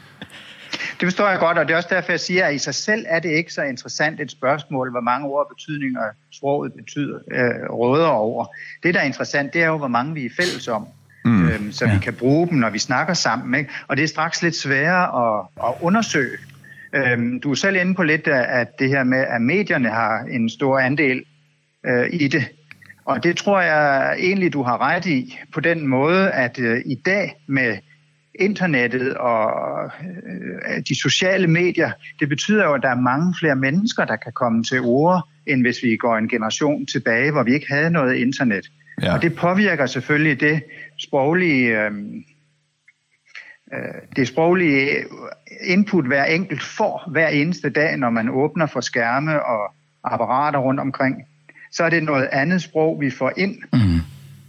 Det 1.01 1.07
forstår 1.07 1.28
jeg 1.28 1.38
godt, 1.38 1.59
og 1.59 1.68
det 1.68 1.72
er 1.72 1.76
også 1.76 1.88
derfor, 1.92 2.12
jeg 2.12 2.20
siger, 2.20 2.46
at 2.46 2.55
i 2.55 2.59
sig 2.59 2.74
selv 2.74 3.07
er 3.09 3.20
det 3.20 3.28
ikke 3.28 3.53
så 3.53 3.62
interessant 3.62 4.20
et 4.20 4.30
spørgsmål, 4.30 4.90
hvor 4.90 5.01
mange 5.01 5.28
ord 5.28 5.46
og 5.46 5.57
betydninger 5.57 6.03
sproget 6.32 6.72
betyder, 6.72 7.18
øh, 7.32 7.70
råder 7.70 8.07
over. 8.07 8.46
Det, 8.82 8.94
der 8.94 9.01
er 9.01 9.05
interessant, 9.05 9.53
det 9.53 9.62
er 9.62 9.66
jo, 9.66 9.78
hvor 9.78 9.88
mange 9.88 10.14
vi 10.14 10.24
er 10.24 10.30
fælles 10.36 10.68
om. 10.68 10.86
Mm, 11.24 11.49
øhm, 11.49 11.72
så 11.72 11.86
ja. 11.86 11.94
vi 11.94 11.99
kan 11.99 12.14
bruge 12.14 12.49
dem, 12.49 12.59
når 12.59 12.70
vi 12.70 12.78
snakker 12.78 13.14
sammen. 13.14 13.61
Ikke? 13.61 13.70
Og 13.88 13.96
det 13.96 14.03
er 14.03 14.09
straks 14.09 14.42
lidt 14.42 14.57
sværere 14.57 15.38
at, 15.38 15.46
at 15.68 15.74
undersøge. 15.80 16.38
Øhm, 16.94 17.40
du 17.40 17.51
er 17.51 17.55
selv 17.55 17.76
inde 17.76 17.94
på 17.94 18.03
lidt, 18.03 18.28
at 18.28 18.78
det 18.78 18.88
her 18.88 19.05
med, 19.05 19.18
at 19.18 19.42
medierne 19.42 19.88
har 19.88 20.20
en 20.30 20.51
stor 20.51 20.78
andel 20.78 21.24
øh, 21.86 22.07
i 22.12 22.28
det. 22.28 22.49
Og 23.05 23.24
det 23.24 23.36
tror 23.36 23.61
jeg 23.61 24.16
egentlig, 24.18 24.53
du 24.53 24.62
har 24.62 24.80
ret 24.80 25.07
i, 25.07 25.38
på 25.55 25.61
den 25.61 25.86
måde, 25.86 26.30
at 26.30 26.59
øh, 26.59 26.82
i 26.86 26.94
dag 26.94 27.36
med 27.46 27.76
internettet 28.39 29.14
og 29.14 29.51
øh, 30.68 30.82
de 30.89 31.01
sociale 31.01 31.47
medier, 31.47 31.91
det 32.20 32.28
betyder 32.28 32.64
jo, 32.64 32.74
at 32.74 32.82
der 32.82 32.89
er 32.89 33.01
mange 33.01 33.34
flere 33.41 33.57
mennesker, 33.57 34.05
der 34.05 34.16
kan 34.16 34.32
komme 34.32 34.64
til 34.64 34.80
ord, 34.80 35.28
end 35.47 35.62
hvis 35.62 35.82
vi 35.82 35.97
går 35.97 36.16
en 36.16 36.28
generation 36.28 36.86
tilbage, 36.86 37.32
hvor 37.32 37.43
vi 37.43 37.55
ikke 37.55 37.68
havde 37.68 37.91
noget 37.91 38.14
internet. 38.14 38.66
Ja. 39.03 39.14
Og 39.14 39.22
det 39.22 39.36
påvirker 39.36 39.86
selvfølgelig 39.86 40.41
det 40.41 40.62
sproglige, 40.99 41.80
øh, 41.80 41.93
øh, 43.72 43.78
det 44.16 44.28
sproglige 44.28 44.89
input, 45.66 46.07
hver 46.07 46.24
enkelt 46.24 46.62
får 46.62 47.09
hver 47.11 47.28
eneste 47.28 47.70
dag, 47.70 47.97
når 47.97 48.11
man 48.11 48.28
åbner 48.28 48.66
for 48.66 48.80
skærme 48.80 49.47
og 49.47 49.74
apparater 50.05 50.59
rundt 50.59 50.80
omkring. 50.80 51.22
Så 51.72 51.84
er 51.84 51.91
det 51.91 52.03
noget 52.03 52.28
andet 52.32 52.62
sprog, 52.62 53.01
vi 53.01 53.11
får 53.11 53.32
ind. 53.36 53.57
Mm. 53.72 54.01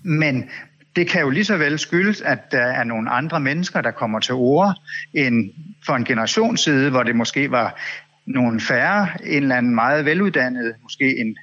Men 0.04 0.50
det 0.96 1.10
kan 1.10 1.22
jo 1.22 1.30
lige 1.30 1.46
så 1.46 1.58
vel 1.58 1.80
skyldes, 1.80 2.22
at 2.22 2.52
der 2.52 2.62
er 2.64 2.84
nogle 2.84 3.10
andre 3.10 3.40
mennesker, 3.40 3.82
der 3.82 3.92
kommer 3.92 4.20
til 4.20 4.34
ord, 4.34 4.76
end 5.14 5.52
for 5.86 5.94
en 5.94 6.06
generation 6.06 6.58
side, 6.58 6.90
hvor 6.90 7.04
det 7.04 7.16
måske 7.16 7.52
var 7.52 7.80
nogle 8.26 8.62
færre, 8.62 9.08
en 9.24 9.44
eller 9.44 9.56
anden 9.56 9.76
meget 9.76 10.06
veluddannet, 10.06 10.76
måske 10.84 11.18
en 11.18 11.38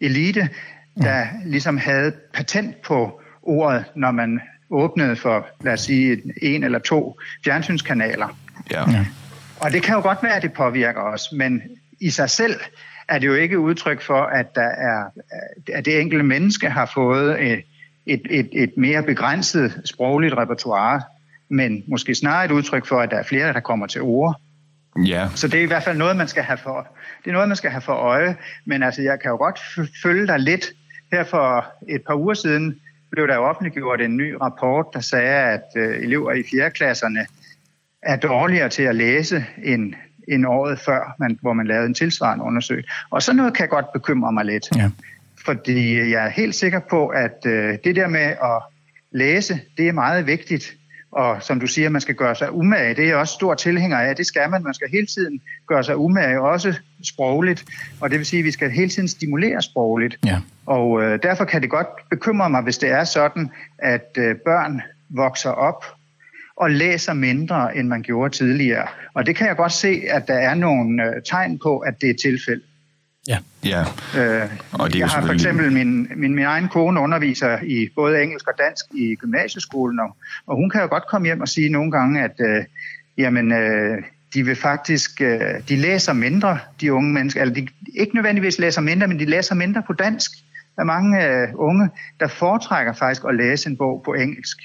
elite, 0.00 0.48
der 1.02 1.26
ligesom 1.44 1.76
havde 1.76 2.12
patent 2.34 2.82
på 2.82 3.20
ordet, 3.42 3.84
når 3.96 4.10
man 4.10 4.40
åbnede 4.70 5.16
for, 5.16 5.48
lad 5.60 5.72
os 5.72 5.80
sige, 5.80 6.22
en 6.42 6.64
eller 6.64 6.78
to 6.78 7.20
fjernsynskanaler. 7.44 8.38
Ja. 8.70 8.90
ja. 8.90 9.06
Og 9.60 9.72
det 9.72 9.82
kan 9.82 9.94
jo 9.94 10.02
godt 10.02 10.22
være, 10.22 10.36
at 10.36 10.42
det 10.42 10.52
påvirker 10.52 11.00
os, 11.00 11.22
men 11.32 11.62
i 12.00 12.10
sig 12.10 12.30
selv 12.30 12.60
er 13.08 13.18
det 13.18 13.26
jo 13.26 13.34
ikke 13.34 13.58
udtryk 13.58 14.02
for, 14.02 14.22
at, 14.22 14.54
der 14.54 14.68
er, 14.68 15.04
at 15.72 15.84
det 15.84 16.00
enkelte 16.00 16.24
menneske 16.24 16.70
har 16.70 16.90
fået 16.94 17.62
et, 18.06 18.22
et, 18.30 18.48
et, 18.52 18.72
mere 18.76 19.02
begrænset 19.02 19.80
sprogligt 19.84 20.34
repertoire, 20.36 21.02
men 21.48 21.82
måske 21.86 22.14
snarere 22.14 22.44
et 22.44 22.50
udtryk 22.50 22.86
for, 22.86 23.00
at 23.00 23.10
der 23.10 23.16
er 23.16 23.22
flere, 23.22 23.52
der 23.52 23.60
kommer 23.60 23.86
til 23.86 24.02
ord. 24.02 24.40
Ja. 25.06 25.28
Så 25.34 25.48
det 25.48 25.58
er 25.58 25.64
i 25.64 25.66
hvert 25.66 25.82
fald 25.82 25.98
noget, 25.98 26.16
man 26.16 26.28
skal 26.28 26.42
have 26.42 26.58
for, 26.58 26.88
det 27.24 27.30
er 27.30 27.32
noget, 27.32 27.48
man 27.48 27.56
skal 27.56 27.70
have 27.70 27.80
for 27.80 27.92
øje. 27.92 28.36
Men 28.64 28.82
altså, 28.82 29.02
jeg 29.02 29.20
kan 29.20 29.30
jo 29.30 29.36
godt 29.36 29.60
følge 30.02 30.26
dig 30.26 30.38
lidt. 30.38 30.72
Her 31.12 31.24
for 31.24 31.66
et 31.88 32.02
par 32.06 32.14
uger 32.14 32.34
siden 32.34 32.80
blev 33.10 33.28
der 33.28 33.34
jo 33.34 33.44
offentliggjort 33.44 34.00
en 34.00 34.16
ny 34.16 34.32
rapport, 34.40 34.86
der 34.92 35.00
sagde, 35.00 35.34
at 35.34 35.64
øh, 35.76 36.02
elever 36.02 36.32
i 36.32 36.42
4. 36.50 36.70
klasserne 36.70 37.26
er 38.02 38.16
dårligere 38.16 38.68
til 38.68 38.82
at 38.82 38.94
læse 38.94 39.44
end, 39.64 39.94
end 40.28 40.46
året 40.46 40.78
før, 40.78 41.14
man, 41.18 41.38
hvor 41.40 41.52
man 41.52 41.66
lavede 41.66 41.86
en 41.86 41.94
tilsvarende 41.94 42.44
undersøgelse. 42.44 42.90
Og 43.10 43.22
så 43.22 43.32
noget 43.32 43.54
kan 43.54 43.68
godt 43.68 43.92
bekymre 43.92 44.32
mig 44.32 44.44
lidt. 44.44 44.76
Ja. 44.76 44.90
Fordi 45.46 46.10
jeg 46.10 46.24
er 46.24 46.28
helt 46.28 46.54
sikker 46.54 46.80
på, 46.90 47.06
at 47.06 47.46
øh, 47.46 47.78
det 47.84 47.96
der 47.96 48.08
med 48.08 48.20
at 48.20 48.62
læse, 49.12 49.60
det 49.76 49.88
er 49.88 49.92
meget 49.92 50.26
vigtigt. 50.26 50.74
Og 51.12 51.42
som 51.42 51.60
du 51.60 51.66
siger, 51.66 51.88
man 51.88 52.00
skal 52.00 52.14
gøre 52.14 52.34
sig 52.34 52.52
umage. 52.52 52.94
Det 52.94 53.04
er 53.04 53.08
jeg 53.08 53.16
også 53.16 53.34
stor 53.34 53.54
tilhænger 53.54 53.98
af. 53.98 54.16
Det 54.16 54.26
skal 54.26 54.50
man. 54.50 54.62
Man 54.62 54.74
skal 54.74 54.88
hele 54.90 55.06
tiden 55.06 55.40
gøre 55.68 55.84
sig 55.84 55.96
umage, 55.96 56.40
også 56.40 56.74
sprogligt. 57.04 57.64
Og 58.00 58.10
det 58.10 58.18
vil 58.18 58.26
sige, 58.26 58.38
at 58.38 58.44
vi 58.44 58.50
skal 58.50 58.70
hele 58.70 58.88
tiden 58.88 59.08
stimulere 59.08 59.62
sprogligt. 59.62 60.18
Ja. 60.24 60.40
Og 60.66 61.02
øh, 61.02 61.18
derfor 61.22 61.44
kan 61.44 61.62
det 61.62 61.70
godt 61.70 61.86
bekymre 62.10 62.50
mig, 62.50 62.62
hvis 62.62 62.78
det 62.78 62.90
er 62.90 63.04
sådan, 63.04 63.50
at 63.78 64.08
øh, 64.18 64.36
børn 64.44 64.82
vokser 65.08 65.50
op 65.50 65.84
og 66.56 66.70
læser 66.70 67.12
mindre, 67.12 67.76
end 67.76 67.88
man 67.88 68.02
gjorde 68.02 68.34
tidligere. 68.34 68.86
Og 69.14 69.26
det 69.26 69.36
kan 69.36 69.46
jeg 69.46 69.56
godt 69.56 69.72
se, 69.72 70.02
at 70.10 70.28
der 70.28 70.34
er 70.34 70.54
nogle 70.54 71.04
øh, 71.04 71.22
tegn 71.22 71.58
på, 71.58 71.78
at 71.78 72.00
det 72.00 72.10
er 72.10 72.14
tilfældet. 72.14 72.64
Ja. 73.28 73.38
ja. 73.64 73.80
Øh, 74.20 74.50
og 74.72 74.88
det 74.88 74.94
er 74.94 74.98
jeg 74.98 75.08
har 75.08 75.26
for 75.26 75.32
eksempel 75.32 75.72
min, 75.72 76.08
min, 76.16 76.34
min 76.34 76.44
egen 76.44 76.68
kone 76.68 77.00
underviser 77.00 77.58
i 77.62 77.88
både 77.94 78.22
engelsk 78.22 78.48
og 78.48 78.54
dansk 78.58 78.84
i 78.94 79.14
gymnasieskolen, 79.14 80.00
og, 80.00 80.16
og 80.46 80.56
hun 80.56 80.70
kan 80.70 80.80
jo 80.80 80.88
godt 80.88 81.06
komme 81.10 81.26
hjem 81.26 81.40
og 81.40 81.48
sige 81.48 81.68
nogle 81.68 81.90
gange, 81.90 82.22
at 82.22 82.36
øh, 82.40 82.64
jamen, 83.18 83.52
øh, 83.52 84.02
de 84.34 84.42
vil 84.42 84.56
faktisk, 84.56 85.20
øh, 85.20 85.40
de 85.68 85.76
læser 85.76 86.12
mindre, 86.12 86.58
de 86.80 86.92
unge 86.92 87.12
mennesker, 87.12 87.40
eller 87.40 87.54
de 87.54 87.68
ikke 87.94 88.14
nødvendigvis 88.14 88.58
læser 88.58 88.80
mindre, 88.80 89.08
men 89.08 89.18
de 89.18 89.24
læser 89.24 89.54
mindre 89.54 89.82
på 89.86 89.92
dansk. 89.92 90.30
Der 90.76 90.82
er 90.82 90.86
mange 90.86 91.24
øh, 91.26 91.48
unge, 91.54 91.90
der 92.20 92.28
foretrækker 92.28 92.92
faktisk 92.92 93.22
at 93.28 93.34
læse 93.34 93.70
en 93.70 93.76
bog 93.76 94.02
på 94.04 94.14
engelsk. 94.14 94.56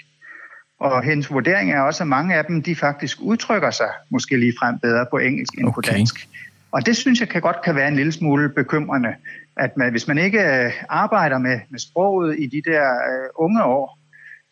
Og 0.80 1.04
hendes 1.04 1.32
vurdering 1.32 1.72
er 1.72 1.82
også, 1.82 2.04
at 2.04 2.08
mange 2.08 2.36
af 2.36 2.46
dem, 2.46 2.64
de 2.64 2.76
faktisk 2.76 3.18
udtrykker 3.22 3.72
sig 3.72 3.90
måske 4.10 4.38
lige 4.38 4.54
frem 4.60 4.80
bedre 4.80 5.06
på 5.12 5.18
engelsk 5.18 5.54
end 5.54 5.68
okay. 5.68 5.74
på 5.76 5.82
dansk. 5.82 6.28
Og 6.72 6.86
det 6.86 6.98
synes 6.98 7.20
jeg 7.20 7.30
kan 7.30 7.42
godt 7.42 7.62
kan 7.64 7.76
være 7.76 7.88
en 7.88 7.96
lille 7.96 8.12
smule 8.12 8.50
bekymrende, 8.50 9.16
at 9.58 9.78
man, 9.78 9.92
hvis 9.92 10.08
man 10.08 10.18
ikke 10.18 10.40
øh, 10.40 10.72
arbejder 10.90 11.38
med, 11.38 11.60
med 11.70 11.80
sproget 11.80 12.36
i 12.40 12.48
de 12.48 12.72
der 12.72 12.82
uh, 12.82 13.46
unge 13.46 13.64
år, 13.64 14.00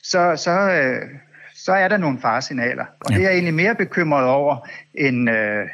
så, 0.03 0.35
så, 0.35 0.51
uh, 0.51 1.09
så 1.55 1.71
er 1.71 1.87
der 1.87 1.97
nogle 1.97 2.19
faresignaler. 2.21 2.85
Og 2.99 3.11
ja. 3.11 3.15
det 3.15 3.23
er 3.23 3.29
jeg 3.29 3.33
egentlig 3.33 3.53
mere 3.53 3.75
bekymret 3.75 4.25
over, 4.25 4.67
end 4.95 5.29
uh, 5.29 5.69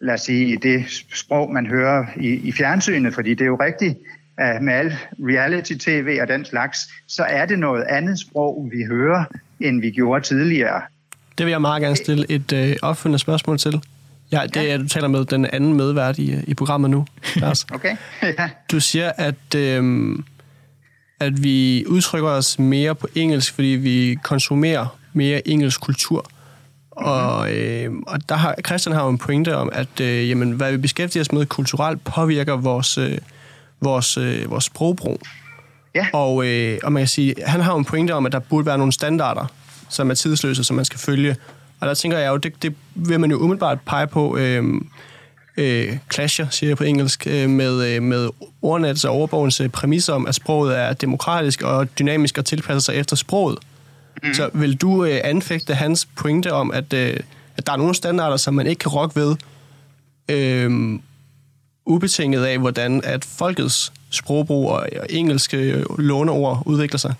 lad 0.00 0.14
os 0.14 0.20
sige, 0.20 0.56
det 0.56 0.84
sprog, 1.14 1.52
man 1.52 1.66
hører 1.66 2.06
i, 2.16 2.28
i 2.28 2.52
fjernsynet, 2.52 3.14
fordi 3.14 3.30
det 3.30 3.40
er 3.40 3.46
jo 3.46 3.58
rigtigt, 3.60 3.98
uh, 4.42 4.62
med 4.62 4.74
al 4.74 4.96
reality-tv 5.18 6.18
og 6.22 6.28
den 6.28 6.44
slags, 6.44 6.78
så 7.08 7.22
er 7.22 7.46
det 7.46 7.58
noget 7.58 7.82
andet 7.82 8.18
sprog, 8.18 8.68
vi 8.72 8.84
hører, 8.84 9.24
end 9.60 9.80
vi 9.80 9.90
gjorde 9.90 10.24
tidligere. 10.24 10.82
Det 11.38 11.46
vil 11.46 11.50
jeg 11.50 11.60
meget 11.60 11.82
gerne 11.82 11.96
stille 11.96 12.26
et 12.30 12.52
øh, 12.52 12.76
opfølgende 12.82 13.18
spørgsmål 13.18 13.58
til. 13.58 13.82
Ja, 14.32 14.42
det 14.54 14.70
er, 14.72 14.76
du 14.76 14.88
taler 14.88 15.08
med 15.08 15.24
den 15.24 15.46
anden 15.52 15.74
medvært 15.74 16.18
i, 16.18 16.36
i 16.46 16.54
programmet 16.54 16.90
nu, 16.90 17.06
Lars. 17.36 17.66
Okay, 17.72 17.96
ja. 18.38 18.50
Du 18.72 18.80
siger, 18.80 19.12
at, 19.16 19.54
øh, 19.56 20.18
at 21.20 21.42
vi 21.42 21.84
udtrykker 21.86 22.28
os 22.28 22.58
mere 22.58 22.94
på 22.94 23.08
engelsk, 23.14 23.54
fordi 23.54 23.66
vi 23.66 24.18
konsumerer 24.22 24.98
mere 25.12 25.48
engelsk 25.48 25.80
kultur. 25.80 26.30
Og, 26.90 27.52
øh, 27.52 27.92
og 28.06 28.28
der 28.28 28.34
har, 28.34 28.54
Christian 28.66 28.94
har 28.94 29.04
jo 29.04 29.10
en 29.10 29.18
pointe 29.18 29.56
om, 29.56 29.70
at 29.72 30.00
øh, 30.00 30.28
jamen, 30.28 30.52
hvad 30.52 30.72
vi 30.72 30.76
beskæftiger 30.76 31.20
os 31.20 31.32
med 31.32 31.46
kulturelt 31.46 32.04
påvirker 32.04 32.56
vores, 32.56 32.98
øh, 32.98 33.18
vores, 33.80 34.16
øh, 34.16 34.50
vores 34.50 34.64
sprogbrug. 34.64 35.20
Ja. 35.94 36.06
Og, 36.12 36.46
øh, 36.46 36.78
og 36.84 36.92
man 36.92 37.00
kan 37.00 37.08
sige, 37.08 37.34
han 37.46 37.60
har 37.60 37.72
jo 37.72 37.78
en 37.78 37.84
pointe 37.84 38.14
om, 38.14 38.26
at 38.26 38.32
der 38.32 38.38
burde 38.38 38.66
være 38.66 38.78
nogle 38.78 38.92
standarder, 38.92 39.46
som 39.88 40.10
er 40.10 40.14
tidsløse, 40.14 40.64
som 40.64 40.76
man 40.76 40.84
skal 40.84 40.98
følge. 40.98 41.36
Og 41.80 41.88
der 41.88 41.94
tænker 41.94 42.18
jeg 42.18 42.28
jo, 42.28 42.36
det, 42.36 42.62
det 42.62 42.74
vil 42.94 43.20
man 43.20 43.30
jo 43.30 43.36
umiddelbart 43.36 43.78
pege 43.86 44.06
på, 44.06 44.36
øh, 44.36 44.64
øh, 45.58 45.96
clasher, 46.12 46.46
siger 46.50 46.70
jeg 46.70 46.76
på 46.76 46.84
engelsk, 46.84 47.26
øh, 47.26 47.50
med, 47.50 47.86
øh, 47.86 48.02
med 48.02 48.28
ordnets 48.62 49.04
og 49.04 49.12
overbogens 49.12 49.60
øh, 49.60 49.68
præmisser 49.68 50.12
om, 50.12 50.26
at 50.26 50.34
sproget 50.34 50.78
er 50.78 50.92
demokratisk 50.92 51.62
og 51.62 51.98
dynamisk 51.98 52.38
og 52.38 52.44
tilpasser 52.44 52.92
sig 52.92 52.94
efter 52.94 53.16
sproget. 53.16 53.58
Mm. 54.22 54.34
Så 54.34 54.50
vil 54.54 54.76
du 54.76 55.04
øh, 55.04 55.20
anfægte 55.24 55.74
hans 55.74 56.08
pointe 56.16 56.52
om, 56.52 56.70
at, 56.70 56.92
øh, 56.92 57.16
at 57.56 57.66
der 57.66 57.72
er 57.72 57.76
nogle 57.76 57.94
standarder, 57.94 58.36
som 58.36 58.54
man 58.54 58.66
ikke 58.66 58.78
kan 58.78 58.92
rokke 58.92 59.20
ved, 59.20 59.36
øh, 60.28 60.98
ubetinget 61.86 62.44
af, 62.44 62.58
hvordan 62.58 63.00
at 63.04 63.24
folkets 63.24 63.92
sprogbrug 64.10 64.70
og 64.70 64.86
engelske 65.10 65.84
låneord 65.98 66.62
udvikler 66.66 66.98
sig? 66.98 67.14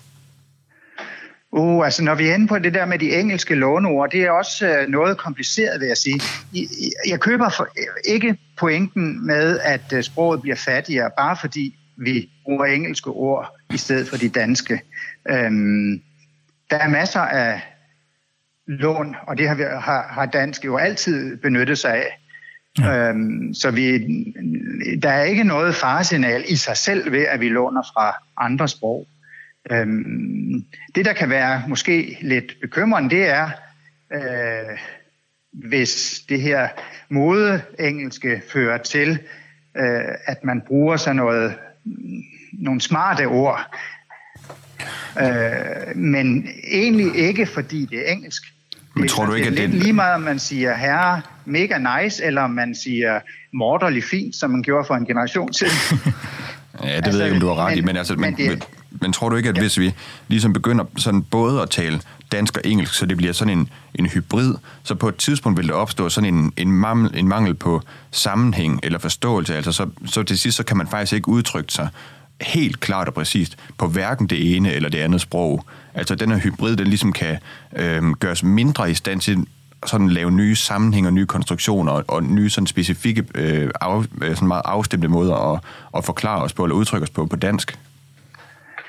Uh, 1.51 1.85
altså 1.85 2.03
når 2.03 2.15
vi 2.15 2.29
er 2.29 2.33
inde 2.33 2.47
på 2.47 2.59
det 2.59 2.73
der 2.73 2.85
med 2.85 2.99
de 2.99 3.15
engelske 3.19 3.55
låneord, 3.55 4.11
det 4.11 4.21
er 4.21 4.31
også 4.31 4.67
øh, 4.67 4.87
noget 4.87 5.17
kompliceret, 5.17 5.79
vil 5.79 5.87
jeg 5.87 5.97
sige. 5.97 6.21
Jeg 7.07 7.19
køber 7.19 7.49
for, 7.49 7.67
ikke 8.05 8.37
pointen 8.57 9.25
med, 9.25 9.59
at 9.59 9.93
øh, 9.93 10.03
sproget 10.03 10.41
bliver 10.41 10.55
fattigere, 10.55 11.11
bare 11.17 11.37
fordi 11.37 11.75
vi 11.97 12.29
bruger 12.43 12.65
engelske 12.65 13.09
ord 13.09 13.55
i 13.73 13.77
stedet 13.77 14.07
for 14.07 14.17
de 14.17 14.29
danske. 14.29 14.81
Øhm, 15.29 16.01
der 16.69 16.77
er 16.77 16.87
masser 16.87 17.19
af 17.19 17.61
lån, 18.67 19.15
og 19.27 19.37
det 19.37 19.47
har, 19.47 19.55
vi, 19.55 19.63
har, 19.63 20.07
har 20.11 20.25
dansk 20.25 20.65
jo 20.65 20.77
altid 20.77 21.37
benyttet 21.37 21.77
sig 21.77 21.93
af. 21.93 22.19
Ja. 22.79 23.09
Øhm, 23.09 23.53
så 23.53 23.71
vi, 23.71 23.97
der 25.03 25.09
er 25.09 25.23
ikke 25.23 25.43
noget 25.43 25.75
faresignal 25.75 26.43
i 26.47 26.55
sig 26.55 26.77
selv 26.77 27.11
ved, 27.11 27.25
at 27.25 27.39
vi 27.39 27.49
låner 27.49 27.81
fra 27.93 28.13
andre 28.37 28.67
sprog. 28.67 29.07
Øhm, 29.71 30.65
det, 30.95 31.05
der 31.05 31.13
kan 31.13 31.29
være 31.29 31.63
måske 31.67 32.17
lidt 32.21 32.53
bekymrende, 32.61 33.09
det 33.09 33.29
er, 33.29 33.49
øh, 34.13 34.77
hvis 35.51 36.21
det 36.29 36.41
her 36.41 36.67
mode 37.09 37.61
engelske 37.79 38.41
fører 38.53 38.77
til, 38.77 39.19
øh, 39.77 40.15
at 40.25 40.43
man 40.43 40.61
bruger 40.67 40.97
sådan 40.97 41.15
noget, 41.15 41.55
nogle 42.53 42.81
smarte 42.81 43.25
ord, 43.25 43.75
øh, 45.21 45.95
men 45.95 46.49
egentlig 46.71 47.15
ikke, 47.15 47.45
fordi 47.45 47.85
det 47.85 47.99
er 47.99 48.11
engelsk. 48.11 48.43
Men 48.95 49.07
tror 49.07 49.25
du 49.25 49.33
ikke, 49.33 49.51
det 49.51 49.59
er 49.59 49.63
at 49.63 49.69
lige 49.69 49.93
meget, 49.93 50.15
om 50.15 50.21
man 50.21 50.39
siger 50.39 50.75
herre 50.75 51.21
mega 51.45 51.77
nice, 51.77 52.23
eller 52.23 52.41
om 52.41 52.51
man 52.51 52.75
siger 52.75 53.19
morderlig 53.53 54.03
fint, 54.03 54.35
som 54.35 54.49
man 54.51 54.61
gjorde 54.63 54.85
for 54.87 54.95
en 54.95 55.05
generation 55.05 55.53
siden. 55.53 55.73
Ja, 56.83 56.87
det 56.87 56.95
altså, 56.95 57.11
ved 57.11 57.19
jeg 57.19 57.27
ikke, 57.27 57.35
om 57.35 57.41
du 57.41 57.47
har 57.47 57.55
ret 57.55 57.69
men, 57.69 57.77
i, 57.77 57.81
men, 57.81 57.97
altså, 57.97 58.13
men, 58.15 58.21
men, 58.21 58.35
det, 58.37 58.67
men, 59.01 59.13
tror 59.13 59.29
du 59.29 59.35
ikke, 59.35 59.49
at 59.49 59.55
ja. 59.55 59.61
hvis 59.61 59.79
vi 59.79 59.93
ligesom 60.27 60.53
begynder 60.53 60.85
sådan 60.97 61.21
både 61.21 61.61
at 61.61 61.69
tale 61.69 62.01
dansk 62.31 62.57
og 62.57 62.61
engelsk, 62.65 62.93
så 62.93 63.05
det 63.05 63.17
bliver 63.17 63.33
sådan 63.33 63.57
en, 63.57 63.69
en 63.95 64.05
hybrid, 64.05 64.55
så 64.83 64.95
på 64.95 65.09
et 65.09 65.15
tidspunkt 65.15 65.57
vil 65.57 65.67
der 65.67 65.73
opstå 65.73 66.09
sådan 66.09 66.33
en, 66.33 66.53
en, 66.57 66.71
mangel, 66.71 67.11
en 67.17 67.27
mangel 67.27 67.53
på 67.53 67.81
sammenhæng 68.11 68.79
eller 68.83 68.99
forståelse, 68.99 69.55
altså 69.55 69.71
så, 69.71 69.89
så 70.05 70.23
til 70.23 70.39
sidst 70.39 70.57
så 70.57 70.63
kan 70.63 70.77
man 70.77 70.87
faktisk 70.87 71.13
ikke 71.13 71.29
udtrykke 71.29 71.73
sig 71.73 71.89
helt 72.41 72.79
klart 72.79 73.07
og 73.07 73.13
præcist 73.13 73.57
på 73.77 73.87
hverken 73.87 74.27
det 74.27 74.55
ene 74.55 74.73
eller 74.73 74.89
det 74.89 74.97
andet 74.97 75.21
sprog. 75.21 75.65
Altså 75.93 76.15
den 76.15 76.31
her 76.31 76.37
hybrid, 76.37 76.75
den 76.75 76.87
ligesom 76.87 77.13
kan 77.13 77.37
øh, 77.75 78.11
gøres 78.11 78.43
mindre 78.43 78.91
i 78.91 78.93
stand 78.93 79.21
til 79.21 79.45
sådan 79.85 80.09
lave 80.09 80.31
nye 80.31 80.55
sammenhænge 80.55 81.09
og 81.09 81.13
nye 81.13 81.25
konstruktioner 81.25 81.91
og, 81.91 82.03
og 82.07 82.23
nye 82.23 82.49
sådan 82.49 82.67
specifikke, 82.67 83.23
øh, 83.35 83.69
af, 83.81 84.03
øh, 84.21 84.35
sådan 84.35 84.47
meget 84.47 84.61
afstemte 84.65 85.07
måder 85.07 85.53
at, 85.53 85.59
at 85.97 86.05
forklare 86.05 86.43
os 86.43 86.53
på 86.53 86.63
eller 86.63 86.75
udtrykke 86.75 87.03
os 87.03 87.09
på 87.09 87.25
på 87.25 87.35
dansk? 87.35 87.79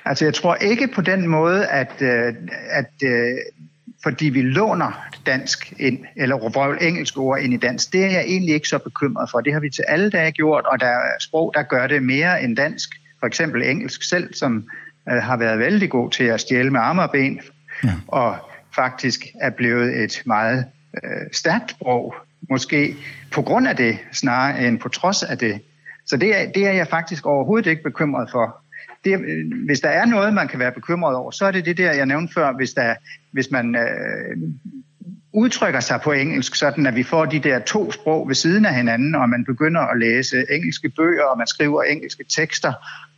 Altså 0.04 0.24
jeg 0.24 0.34
tror 0.34 0.54
ikke 0.54 0.88
på 0.88 1.00
den 1.00 1.28
måde, 1.28 1.66
at, 1.66 2.02
øh, 2.02 2.34
at 2.70 2.90
øh, 3.04 3.36
fordi 4.02 4.26
vi 4.26 4.42
låner 4.42 5.08
dansk 5.26 5.72
ind, 5.78 5.98
eller 6.16 6.36
vrøvl 6.36 6.78
engelsk 6.80 7.18
ord 7.18 7.40
ind 7.40 7.54
i 7.54 7.56
dansk, 7.56 7.92
det 7.92 8.04
er 8.04 8.10
jeg 8.10 8.24
egentlig 8.26 8.54
ikke 8.54 8.68
så 8.68 8.78
bekymret 8.78 9.30
for. 9.30 9.40
Det 9.40 9.52
har 9.52 9.60
vi 9.60 9.70
til 9.70 9.84
alle 9.88 10.10
dage 10.10 10.32
gjort, 10.32 10.66
og 10.66 10.80
der 10.80 10.86
er 10.86 11.18
sprog, 11.20 11.52
der 11.54 11.62
gør 11.62 11.86
det 11.86 12.02
mere 12.02 12.42
end 12.42 12.56
dansk. 12.56 12.90
For 13.20 13.26
eksempel 13.26 13.62
engelsk 13.62 14.08
selv, 14.08 14.34
som 14.34 14.68
øh, 15.10 15.16
har 15.16 15.36
været 15.36 15.58
vældig 15.58 15.90
god 15.90 16.10
til 16.10 16.24
at 16.24 16.40
stjæle 16.40 16.70
med 16.70 16.80
arme 16.80 17.02
og 17.02 17.10
ben, 17.10 17.40
ja. 17.84 17.90
og 18.08 18.36
faktisk 18.74 19.26
er 19.40 19.50
blevet 19.50 20.02
et 20.02 20.22
meget 20.26 20.64
øh, 21.04 21.26
stærkt 21.32 21.70
sprog, 21.70 22.14
måske 22.50 22.96
på 23.32 23.42
grund 23.42 23.68
af 23.68 23.76
det, 23.76 23.98
snarere 24.12 24.66
end 24.66 24.78
på 24.78 24.88
trods 24.88 25.22
af 25.22 25.38
det. 25.38 25.60
Så 26.06 26.16
det 26.16 26.40
er, 26.40 26.52
det 26.52 26.66
er 26.66 26.72
jeg 26.72 26.88
faktisk 26.88 27.26
overhovedet 27.26 27.70
ikke 27.70 27.82
bekymret 27.82 28.30
for. 28.30 28.59
Det, 29.04 29.18
hvis 29.66 29.80
der 29.80 29.88
er 29.88 30.04
noget, 30.04 30.34
man 30.34 30.48
kan 30.48 30.58
være 30.58 30.72
bekymret 30.72 31.16
over, 31.16 31.30
så 31.30 31.44
er 31.44 31.50
det 31.50 31.64
det 31.64 31.76
der, 31.76 31.92
jeg 31.92 32.06
nævnte 32.06 32.34
før, 32.34 32.52
hvis, 32.52 32.72
der, 32.72 32.94
hvis 33.32 33.50
man 33.50 33.76
øh, 33.76 34.36
udtrykker 35.32 35.80
sig 35.80 36.00
på 36.04 36.12
engelsk, 36.12 36.54
sådan 36.54 36.86
at 36.86 36.96
vi 36.96 37.02
får 37.02 37.24
de 37.24 37.38
der 37.38 37.58
to 37.58 37.92
sprog 37.92 38.28
ved 38.28 38.34
siden 38.34 38.64
af 38.64 38.74
hinanden, 38.74 39.14
og 39.14 39.28
man 39.28 39.44
begynder 39.44 39.80
at 39.80 39.98
læse 39.98 40.44
engelske 40.50 40.88
bøger, 40.88 41.24
og 41.24 41.38
man 41.38 41.46
skriver 41.46 41.82
engelske 41.82 42.24
tekster, 42.36 42.72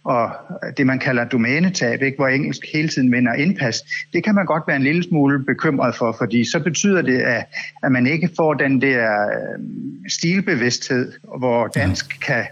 og 0.05 0.31
det 0.77 0.87
man 0.87 0.99
kalder 0.99 1.25
domænetab, 1.25 2.03
ikke, 2.03 2.17
hvor 2.17 2.29
engelsk 2.29 2.61
hele 2.73 2.89
tiden 2.89 3.13
vinder 3.13 3.33
indpas, 3.35 3.83
det 4.13 4.25
kan 4.25 4.35
man 4.35 4.47
godt 4.47 4.63
være 4.67 4.77
en 4.77 4.83
lille 4.83 5.03
smule 5.03 5.45
bekymret 5.45 5.95
for, 5.95 6.15
fordi 6.19 6.51
så 6.51 6.61
betyder 6.61 7.03
det, 7.03 7.19
at, 7.19 7.45
at 7.83 7.93
man 7.93 8.07
ikke 8.07 8.31
får 8.37 8.55
den 8.55 8.81
der 8.81 9.23
øh, 9.23 9.61
stilbevidsthed, 10.09 11.13
hvor 11.39 11.67
dansk 11.67 12.21
kan 12.27 12.45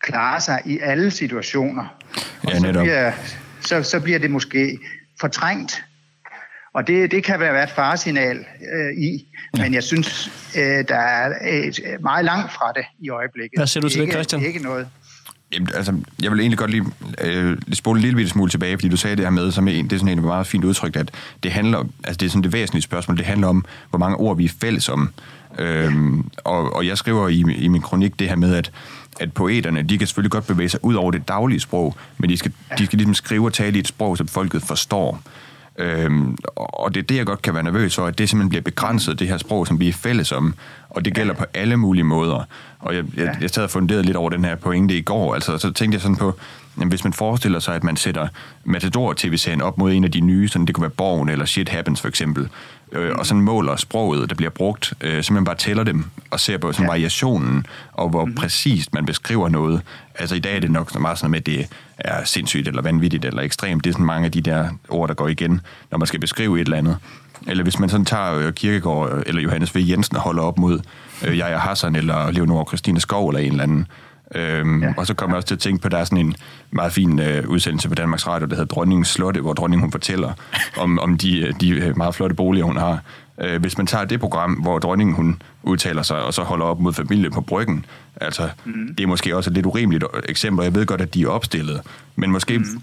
klare 0.00 0.40
sig 0.40 0.62
i 0.64 0.78
alle 0.82 1.10
situationer. 1.10 1.94
Og 2.42 2.52
ja, 2.52 2.58
så, 2.58 2.72
bliver, 2.72 3.12
så, 3.60 3.82
så 3.82 4.00
bliver 4.00 4.18
det 4.18 4.30
måske 4.30 4.78
fortrængt. 5.20 5.84
Og 6.74 6.86
det, 6.86 7.10
det 7.10 7.24
kan 7.24 7.40
være 7.40 7.64
et 7.64 7.70
faresignal 7.70 8.36
øh, 8.36 8.98
i, 8.98 9.28
ja. 9.56 9.62
men 9.62 9.74
jeg 9.74 9.82
synes, 9.82 10.30
øh, 10.56 10.84
der 10.88 10.96
er 10.96 11.34
et, 11.42 11.80
meget 12.00 12.24
langt 12.24 12.52
fra 12.52 12.72
det 12.76 12.84
i 13.00 13.10
øjeblikket. 13.10 13.58
Hvad 13.58 13.66
siger 13.66 13.80
du 13.80 13.88
til 13.88 14.00
det, 14.00 14.12
Christian? 14.12 14.40
Det 14.40 14.46
er 14.46 14.54
ikke 14.54 14.64
noget. 14.64 14.88
Jamen, 15.52 15.68
altså, 15.74 15.94
jeg 16.22 16.30
vil 16.30 16.40
egentlig 16.40 16.58
godt 16.58 16.70
lige 16.70 16.84
øh, 17.20 17.56
spole 17.72 17.98
en 17.98 18.04
lille 18.04 18.28
smule 18.28 18.50
tilbage, 18.50 18.76
fordi 18.76 18.88
du 18.88 18.96
sagde 18.96 19.16
det 19.16 19.24
her 19.24 19.30
med, 19.30 19.52
som 19.52 19.68
en, 19.68 19.84
det 19.84 19.92
er 19.92 19.98
sådan 19.98 20.18
en 20.18 20.24
meget 20.24 20.46
fint 20.46 20.64
udtryk, 20.64 20.96
at 20.96 21.10
det 21.42 21.52
handler, 21.52 21.78
altså 22.04 22.18
det 22.18 22.26
er 22.26 22.30
sådan 22.30 22.42
det 22.42 22.52
væsentlige 22.52 22.82
spørgsmål, 22.82 23.16
det 23.16 23.26
handler 23.26 23.48
om, 23.48 23.64
hvor 23.90 23.98
mange 23.98 24.16
ord 24.16 24.36
vi 24.36 24.44
er 24.44 24.52
fælles 24.60 24.88
om. 24.88 25.10
Øhm, 25.58 26.30
og, 26.44 26.76
og 26.76 26.86
jeg 26.86 26.98
skriver 26.98 27.28
i, 27.28 27.44
i 27.56 27.68
min 27.68 27.82
kronik 27.82 28.18
det 28.18 28.28
her 28.28 28.36
med, 28.36 28.54
at, 28.54 28.72
at 29.20 29.32
poeterne, 29.32 29.82
de 29.82 29.98
kan 29.98 30.06
selvfølgelig 30.06 30.32
godt 30.32 30.46
bevæge 30.46 30.68
sig 30.68 30.84
ud 30.84 30.94
over 30.94 31.10
det 31.10 31.28
daglige 31.28 31.60
sprog, 31.60 31.96
men 32.18 32.30
de 32.30 32.36
skal, 32.36 32.52
de 32.78 32.86
skal 32.86 32.96
ligesom 32.96 33.14
skrive 33.14 33.46
og 33.46 33.52
tale 33.52 33.76
i 33.76 33.80
et 33.80 33.88
sprog, 33.88 34.18
som 34.18 34.28
folket 34.28 34.62
forstår. 34.62 35.20
Øhm, 35.78 36.38
og 36.56 36.94
det 36.94 37.00
er 37.00 37.04
det, 37.04 37.16
jeg 37.16 37.26
godt 37.26 37.42
kan 37.42 37.54
være 37.54 37.62
nervøs 37.62 37.94
for, 37.94 38.06
at 38.06 38.18
det 38.18 38.28
simpelthen 38.28 38.48
bliver 38.48 38.62
begrænset, 38.62 39.18
det 39.18 39.28
her 39.28 39.38
sprog, 39.38 39.66
som 39.66 39.80
vi 39.80 39.88
er 39.88 39.92
fælles 39.92 40.32
om. 40.32 40.54
Og 40.90 41.04
det 41.04 41.14
gælder 41.14 41.34
på 41.34 41.44
alle 41.54 41.76
mulige 41.76 42.04
måder. 42.04 42.44
Og 42.78 42.94
jeg, 42.94 43.04
jeg, 43.16 43.36
jeg 43.40 43.50
sad 43.50 43.62
og 43.62 43.70
funderet 43.70 44.06
lidt 44.06 44.16
over 44.16 44.30
den 44.30 44.44
her 44.44 44.54
pointe 44.54 44.96
i 44.96 45.02
går. 45.02 45.34
Altså, 45.34 45.58
så 45.58 45.72
tænkte 45.72 45.94
jeg 45.94 46.02
sådan 46.02 46.16
på, 46.16 46.38
hvis 46.86 47.04
man 47.04 47.12
forestiller 47.12 47.58
sig, 47.58 47.74
at 47.74 47.84
man 47.84 47.96
sætter 47.96 48.28
Matador-tv-serien 48.64 49.62
op 49.62 49.78
mod 49.78 49.92
en 49.92 50.04
af 50.04 50.10
de 50.10 50.20
nye, 50.20 50.48
sådan 50.48 50.66
det 50.66 50.74
kunne 50.74 50.82
være 50.82 50.90
Borgen 50.90 51.28
eller 51.28 51.44
Shit 51.44 51.68
Happens 51.68 52.00
for 52.00 52.08
eksempel, 52.08 52.48
øh, 52.92 53.12
og 53.18 53.26
sådan 53.26 53.40
måler 53.40 53.76
sproget, 53.76 54.30
der 54.30 54.36
bliver 54.36 54.50
brugt, 54.50 54.94
øh, 55.00 55.10
simpelthen 55.10 55.44
bare 55.44 55.56
tæller 55.56 55.84
dem 55.84 56.04
og 56.30 56.40
ser 56.40 56.58
på 56.58 56.72
sådan 56.72 56.84
ja. 56.84 56.90
variationen, 56.90 57.66
og 57.92 58.08
hvor 58.08 58.24
mm. 58.24 58.34
præcist 58.34 58.94
man 58.94 59.06
beskriver 59.06 59.48
noget. 59.48 59.82
Altså 60.14 60.34
i 60.34 60.38
dag 60.38 60.56
er 60.56 60.60
det 60.60 60.70
nok 60.70 61.00
meget 61.00 61.18
sådan 61.18 61.30
med, 61.30 61.38
at 61.38 61.46
det 61.46 61.66
er 61.98 62.24
sindssygt 62.24 62.68
eller 62.68 62.82
vanvittigt 62.82 63.24
eller 63.24 63.42
ekstremt. 63.42 63.84
Det 63.84 63.90
er 63.90 63.94
sådan 63.94 64.06
mange 64.06 64.24
af 64.24 64.32
de 64.32 64.40
der 64.40 64.68
ord, 64.88 65.08
der 65.08 65.14
går 65.14 65.28
igen, 65.28 65.60
når 65.90 65.98
man 65.98 66.06
skal 66.06 66.20
beskrive 66.20 66.60
et 66.60 66.64
eller 66.64 66.78
andet. 66.78 66.96
Eller 67.46 67.62
hvis 67.62 67.78
man 67.78 67.88
sådan 67.88 68.04
tager 68.04 68.34
øh, 68.34 68.52
Kirkegaard 68.52 69.22
eller 69.26 69.42
Johannes 69.42 69.74
V. 69.74 69.78
Jensen 69.78 70.16
og 70.16 70.22
holder 70.22 70.42
op 70.42 70.58
mod 70.58 70.80
øh, 71.26 71.38
Jaja 71.38 71.58
Hassan 71.58 71.96
eller 71.96 72.30
Leonora 72.30 72.64
Christine 72.68 73.00
Skov 73.00 73.28
eller 73.28 73.40
en 73.40 73.50
eller 73.50 73.62
anden, 73.62 73.86
Øhm, 74.34 74.82
ja. 74.82 74.94
Og 74.96 75.06
så 75.06 75.14
kommer 75.14 75.34
jeg 75.34 75.36
også 75.36 75.46
til 75.46 75.54
at 75.54 75.60
tænke 75.60 75.82
på, 75.82 75.88
at 75.88 75.92
der 75.92 75.98
er 75.98 76.04
sådan 76.04 76.26
en 76.26 76.34
meget 76.70 76.92
fin 76.92 77.18
øh, 77.18 77.48
udsendelse 77.48 77.88
på 77.88 77.94
Danmarks 77.94 78.26
Radio, 78.26 78.46
der 78.48 78.54
hedder 78.54 78.74
Dronningens 78.74 79.08
Slotte, 79.08 79.40
hvor 79.40 79.52
dronningen 79.52 79.82
hun 79.82 79.92
fortæller 79.92 80.32
om, 80.76 80.98
om 80.98 81.18
de, 81.18 81.52
de 81.60 81.92
meget 81.96 82.14
flotte 82.14 82.36
boliger, 82.36 82.64
hun 82.64 82.76
har. 82.76 83.02
Øh, 83.40 83.60
hvis 83.60 83.78
man 83.78 83.86
tager 83.86 84.04
det 84.04 84.20
program, 84.20 84.52
hvor 84.52 84.78
dronningen 84.78 85.16
hun 85.16 85.42
udtaler 85.62 86.02
sig, 86.02 86.22
og 86.22 86.34
så 86.34 86.42
holder 86.42 86.66
op 86.66 86.80
mod 86.80 86.92
familien 86.92 87.32
på 87.32 87.40
bryggen, 87.40 87.84
altså, 88.20 88.48
mm. 88.64 88.94
det 88.94 89.04
er 89.04 89.08
måske 89.08 89.36
også 89.36 89.50
et 89.50 89.54
lidt 89.54 89.66
urimeligt 89.66 90.04
eksempel, 90.28 90.62
jeg 90.62 90.74
ved 90.74 90.86
godt, 90.86 91.00
at 91.00 91.14
de 91.14 91.22
er 91.22 91.28
opstillet, 91.28 91.80
men 92.16 92.30
måske 92.30 92.58
mm. 92.58 92.82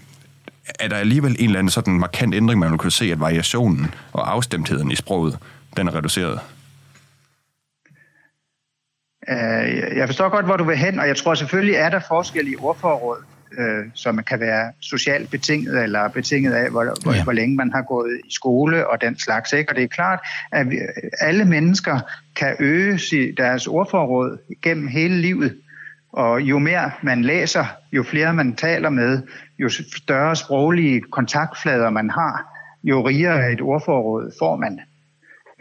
er 0.80 0.88
der 0.88 0.96
alligevel 0.96 1.36
en 1.38 1.44
eller 1.44 1.58
anden 1.58 1.70
sådan 1.70 1.98
markant 1.98 2.34
ændring, 2.34 2.60
man 2.60 2.78
kunne 2.78 2.92
se, 2.92 3.12
at 3.12 3.20
variationen 3.20 3.94
og 4.12 4.32
afstemtheden 4.32 4.90
i 4.90 4.94
sproget, 4.94 5.38
den 5.76 5.88
er 5.88 5.94
reduceret. 5.94 6.40
Øh, 9.30 9.96
jeg 9.96 10.08
forstår 10.08 10.28
godt, 10.28 10.46
hvor 10.46 10.56
du 10.56 10.64
vil 10.64 10.76
hen, 10.76 10.98
og 10.98 11.08
jeg 11.08 11.16
tror 11.16 11.34
selvfølgelig 11.34 11.74
er 11.74 11.88
der 11.88 12.00
forskellige 12.08 12.58
ordforråd, 12.58 13.24
øh, 13.58 13.84
som 13.94 14.22
kan 14.22 14.40
være 14.40 14.72
socialt 14.80 15.30
betinget 15.30 15.82
eller 15.82 16.08
betinget 16.08 16.52
af, 16.52 16.70
hvor, 16.70 16.84
hvor, 17.02 17.12
ja. 17.12 17.24
hvor 17.24 17.32
længe 17.32 17.56
man 17.56 17.72
har 17.72 17.82
gået 17.82 18.20
i 18.24 18.34
skole 18.34 18.88
og 18.88 19.00
den 19.00 19.18
slags. 19.18 19.52
Ikke? 19.52 19.70
Og 19.70 19.76
det 19.76 19.84
er 19.84 19.88
klart, 19.88 20.20
at 20.52 20.70
vi, 20.70 20.76
alle 21.20 21.44
mennesker 21.44 22.00
kan 22.36 22.56
øge 22.60 22.98
deres 23.36 23.66
ordforråd 23.66 24.38
gennem 24.62 24.86
hele 24.88 25.16
livet. 25.16 25.56
Og 26.12 26.40
jo 26.40 26.58
mere 26.58 26.90
man 27.02 27.22
læser, 27.22 27.64
jo 27.92 28.02
flere 28.02 28.34
man 28.34 28.54
taler 28.54 28.90
med, 28.90 29.22
jo 29.58 29.68
større 29.96 30.36
sproglige 30.36 31.00
kontaktflader 31.00 31.90
man 31.90 32.10
har, 32.10 32.56
jo 32.84 33.08
rigere 33.08 33.52
et 33.52 33.60
ordforråd 33.60 34.32
får 34.38 34.56
man. 34.56 34.80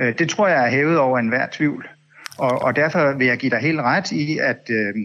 Øh, 0.02 0.18
det 0.20 0.30
tror 0.30 0.48
jeg 0.48 0.66
er 0.66 0.70
hævet 0.70 0.98
over 0.98 1.20
enhver 1.20 1.48
tvivl. 1.52 1.90
Og, 2.38 2.62
og 2.62 2.76
derfor 2.76 3.18
vil 3.18 3.28
jeg 3.28 3.38
give 3.38 3.50
dig 3.50 3.60
helt 3.60 3.80
ret 3.80 4.12
i, 4.12 4.38
at 4.38 4.70
øh, 4.70 4.96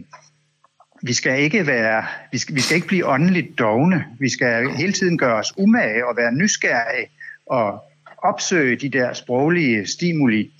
vi 1.02 1.12
skal 1.12 1.40
ikke 1.40 1.66
være, 1.66 2.04
vi 2.32 2.38
skal, 2.38 2.54
vi 2.54 2.60
skal 2.60 2.74
ikke 2.74 2.86
blive 2.86 3.06
åndeligt 3.06 3.58
dogne. 3.58 4.04
Vi 4.18 4.28
skal 4.28 4.70
hele 4.70 4.92
tiden 4.92 5.18
gøre 5.18 5.34
os 5.34 5.52
umage 5.58 6.06
og 6.06 6.16
være 6.16 6.32
nysgerrige 6.32 7.10
og 7.46 7.82
opsøge 8.18 8.76
de 8.76 8.88
der 8.88 9.12
sproglige 9.12 9.86
stimuli. 9.86 10.52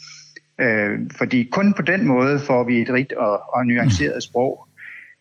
Øh, 0.61 0.99
fordi 1.17 1.49
kun 1.53 1.73
på 1.73 1.83
den 1.83 2.07
måde 2.07 2.41
får 2.41 2.65
vi 2.65 2.81
et 2.81 2.91
rigt 2.91 3.13
og, 3.13 3.55
og 3.55 3.67
nuanceret 3.67 4.23
sprog. 4.23 4.67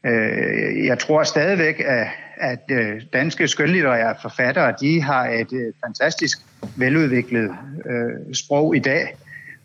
Øh, 0.05 0.85
jeg 0.85 0.99
tror 0.99 1.23
stadigvæk, 1.23 1.79
at, 1.85 2.07
at 2.37 2.63
øh, 2.71 3.01
danske 3.13 3.47
skønlitterære 3.47 4.15
forfattere, 4.21 4.75
de 4.81 5.01
har 5.01 5.27
et 5.27 5.53
øh, 5.53 5.73
fantastisk 5.85 6.39
veludviklet 6.77 7.55
øh, 7.85 8.35
sprog 8.35 8.75
i 8.75 8.79
dag. 8.79 9.15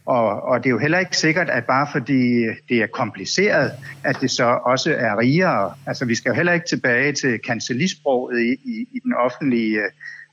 Og, 0.07 0.42
og 0.42 0.59
det 0.59 0.66
er 0.66 0.70
jo 0.70 0.78
heller 0.78 0.98
ikke 0.98 1.16
sikkert, 1.16 1.50
at 1.50 1.64
bare 1.64 1.86
fordi 1.92 2.46
det 2.68 2.82
er 2.82 2.86
kompliceret, 2.86 3.72
at 4.05 4.16
det 4.20 4.30
så 4.30 4.44
også 4.44 4.94
er 4.98 5.18
rigere. 5.18 5.72
Altså 5.86 6.05
vi 6.05 6.14
skal 6.14 6.30
jo 6.30 6.34
heller 6.34 6.52
ikke 6.52 6.66
tilbage 6.66 7.12
til 7.12 7.38
kancelisproget 7.38 8.40
i, 8.40 8.52
i, 8.52 8.88
i 8.92 8.98
den 9.05 9.14
offentlige, 9.14 9.80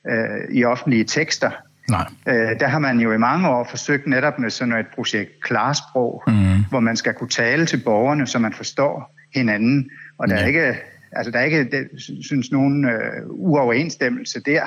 øh, 0.10 0.56
i 0.56 0.64
offentlige 0.64 1.04
tekster. 1.04 1.52
Nej. 1.90 2.06
Øh, 2.28 2.60
der 2.60 2.68
har 2.68 2.80
man 2.80 3.00
jo 3.00 3.12
i 3.12 3.18
mange 3.18 3.50
år 3.50 3.68
forsøgt 3.70 4.08
netop 4.08 4.40
med 4.40 4.50
sådan 4.50 4.74
et 4.74 4.88
projekt 4.96 5.42
Klarsprog, 5.42 6.24
mm. 6.28 6.34
hvor 6.70 6.80
man 6.80 6.98
skal 6.98 7.14
kunne 7.14 7.30
tale 7.30 7.66
til 7.66 7.82
borgerne, 7.86 8.28
så 8.28 8.40
man 8.40 8.54
forstår 8.54 9.16
hinanden. 9.36 9.90
Og 10.18 10.28
der 10.28 10.36
ja. 10.36 10.42
er 10.42 10.48
ikke, 10.48 10.78
altså 11.12 11.32
der 11.32 11.40
er 11.40 11.44
ikke, 11.44 11.64
det, 11.64 11.88
synes 12.22 12.52
nogen, 12.52 12.86
øh, 12.86 13.24
uoverensstemmelse 13.28 14.40
der. 14.40 14.64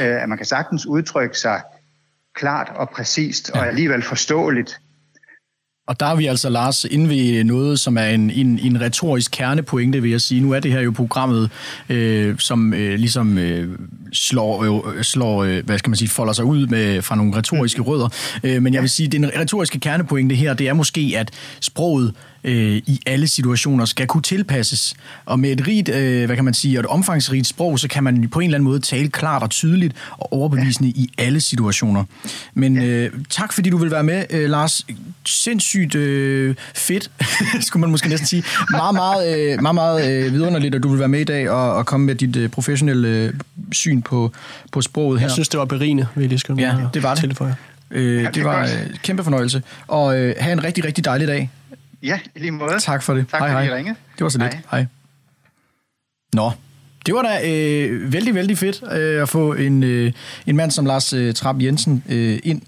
Øh, 0.00 0.22
at 0.22 0.28
man 0.28 0.38
kan 0.38 0.46
sagtens 0.46 0.86
udtrykke 0.86 1.38
sig 1.38 1.60
klart 2.34 2.72
og 2.76 2.90
præcist 2.90 3.50
og 3.50 3.66
alligevel 3.66 4.02
forståeligt. 4.02 4.80
Og 5.86 6.00
der 6.00 6.06
er 6.06 6.16
vi 6.16 6.26
altså, 6.26 6.48
Lars, 6.48 6.84
inde 6.84 7.08
ved 7.08 7.44
noget, 7.44 7.80
som 7.80 7.96
er 7.96 8.04
en, 8.04 8.30
en, 8.30 8.58
en 8.58 8.80
retorisk 8.80 9.30
kernepointe, 9.30 10.02
vil 10.02 10.10
jeg 10.10 10.20
sige. 10.20 10.40
Nu 10.40 10.52
er 10.52 10.60
det 10.60 10.72
her 10.72 10.80
jo 10.80 10.90
programmet, 10.90 11.50
øh, 11.88 12.38
som 12.38 12.74
øh, 12.74 12.94
ligesom 12.94 13.38
øh, 13.38 13.78
slår, 14.12 14.84
øh, 14.88 15.02
slår 15.02 15.44
øh, 15.44 15.64
hvad 15.64 15.78
skal 15.78 15.90
man 15.90 15.96
sige, 15.96 16.08
folder 16.08 16.32
sig 16.32 16.44
ud 16.44 16.66
med, 16.66 17.02
fra 17.02 17.16
nogle 17.16 17.36
retoriske 17.36 17.82
rødder. 17.82 18.08
Øh, 18.44 18.62
men 18.62 18.74
jeg 18.74 18.82
vil 18.82 18.90
sige, 18.90 19.06
at 19.06 19.12
den 19.12 19.30
retoriske 19.38 19.80
kernepointe 19.80 20.34
her, 20.34 20.54
det 20.54 20.68
er 20.68 20.72
måske, 20.72 21.14
at 21.16 21.30
sproget 21.60 22.14
øh, 22.44 22.76
i 22.76 23.00
alle 23.06 23.28
situationer 23.28 23.84
skal 23.84 24.06
kunne 24.06 24.22
tilpasses. 24.22 24.94
Og 25.24 25.40
med 25.40 25.50
et 25.50 25.66
rigt, 25.66 25.88
øh, 25.88 26.26
hvad 26.26 26.36
kan 26.36 26.44
man 26.44 26.54
sige, 26.54 26.78
og 26.78 26.80
et 26.80 26.86
omfangsrigt 26.86 27.46
sprog, 27.46 27.78
så 27.78 27.88
kan 27.88 28.04
man 28.04 28.28
på 28.28 28.40
en 28.40 28.44
eller 28.44 28.56
anden 28.56 28.64
måde 28.64 28.80
tale 28.80 29.08
klart 29.08 29.42
og 29.42 29.50
tydeligt 29.50 29.96
og 30.10 30.32
overbevisende 30.32 30.88
ja. 30.96 31.02
i 31.02 31.10
alle 31.18 31.40
situationer. 31.40 32.04
Men 32.54 32.76
ja. 32.76 32.84
øh, 32.84 33.10
tak 33.30 33.52
fordi 33.52 33.70
du 33.70 33.76
vil 33.76 33.90
være 33.90 34.04
med, 34.04 34.24
øh, 34.30 34.50
Lars. 34.50 34.86
Sindssygt 35.26 35.94
øh, 35.94 36.54
fedt, 36.74 37.10
skulle 37.66 37.80
man 37.80 37.90
måske 37.90 38.08
næsten 38.08 38.26
sige. 38.26 38.44
Meget, 38.70 38.94
meget, 38.94 39.52
øh, 39.52 39.62
meget, 39.62 39.74
meget 39.74 40.24
øh, 40.26 40.32
vidunderligt, 40.32 40.74
at 40.74 40.82
du 40.82 40.88
vil 40.88 40.98
være 40.98 41.08
med 41.08 41.20
i 41.20 41.24
dag 41.24 41.50
og, 41.50 41.74
og 41.74 41.86
komme 41.86 42.06
med 42.06 42.14
dit 42.14 42.36
øh, 42.36 42.48
professionelle 42.48 43.08
øh, 43.08 43.32
syn 43.72 44.02
på, 44.02 44.32
på 44.72 44.80
sproget 44.80 45.20
her. 45.20 45.26
Jeg 45.26 45.32
synes, 45.32 45.48
det 45.48 45.58
var 45.58 45.64
berigende, 45.64 46.06
vil 46.14 46.22
jeg 46.22 46.28
lige 46.28 46.38
skrive 46.38 46.60
Ja, 46.60 46.76
det 46.94 47.02
var 47.02 47.14
det. 47.14 47.20
Tilføje. 47.20 47.56
Øh, 47.90 48.34
det 48.34 48.44
var 48.44 48.62
øh, 48.62 48.96
kæmpe 49.02 49.24
fornøjelse. 49.24 49.62
Og 49.86 50.18
øh, 50.18 50.34
have 50.38 50.52
en 50.52 50.64
rigtig, 50.64 50.84
rigtig 50.84 51.04
dejlig 51.04 51.28
dag. 51.28 51.50
Ja, 52.02 52.20
i 52.34 52.38
lige 52.38 52.50
måde. 52.50 52.78
Tak 52.78 53.02
for 53.02 53.14
det. 53.14 53.28
Tak 53.28 53.40
hej, 53.40 53.52
fordi 53.52 53.66
I 53.66 53.74
ringede. 53.74 53.96
Det 54.18 54.24
var 54.24 54.28
så 54.30 54.38
lidt. 54.38 54.54
Hej. 54.54 54.62
hej. 54.70 54.86
Nå, 56.32 56.52
det 57.06 57.14
var 57.14 57.22
da 57.22 57.50
øh, 57.50 58.12
vældig, 58.12 58.34
vældig 58.34 58.58
fedt 58.58 58.82
øh, 58.92 59.22
at 59.22 59.28
få 59.28 59.52
en, 59.52 59.82
øh, 59.82 60.12
en 60.46 60.56
mand 60.56 60.70
som 60.70 60.86
Lars 60.86 61.12
øh, 61.12 61.34
Trapp 61.34 61.62
Jensen 61.62 62.04
øh, 62.08 62.38
ind 62.42 62.62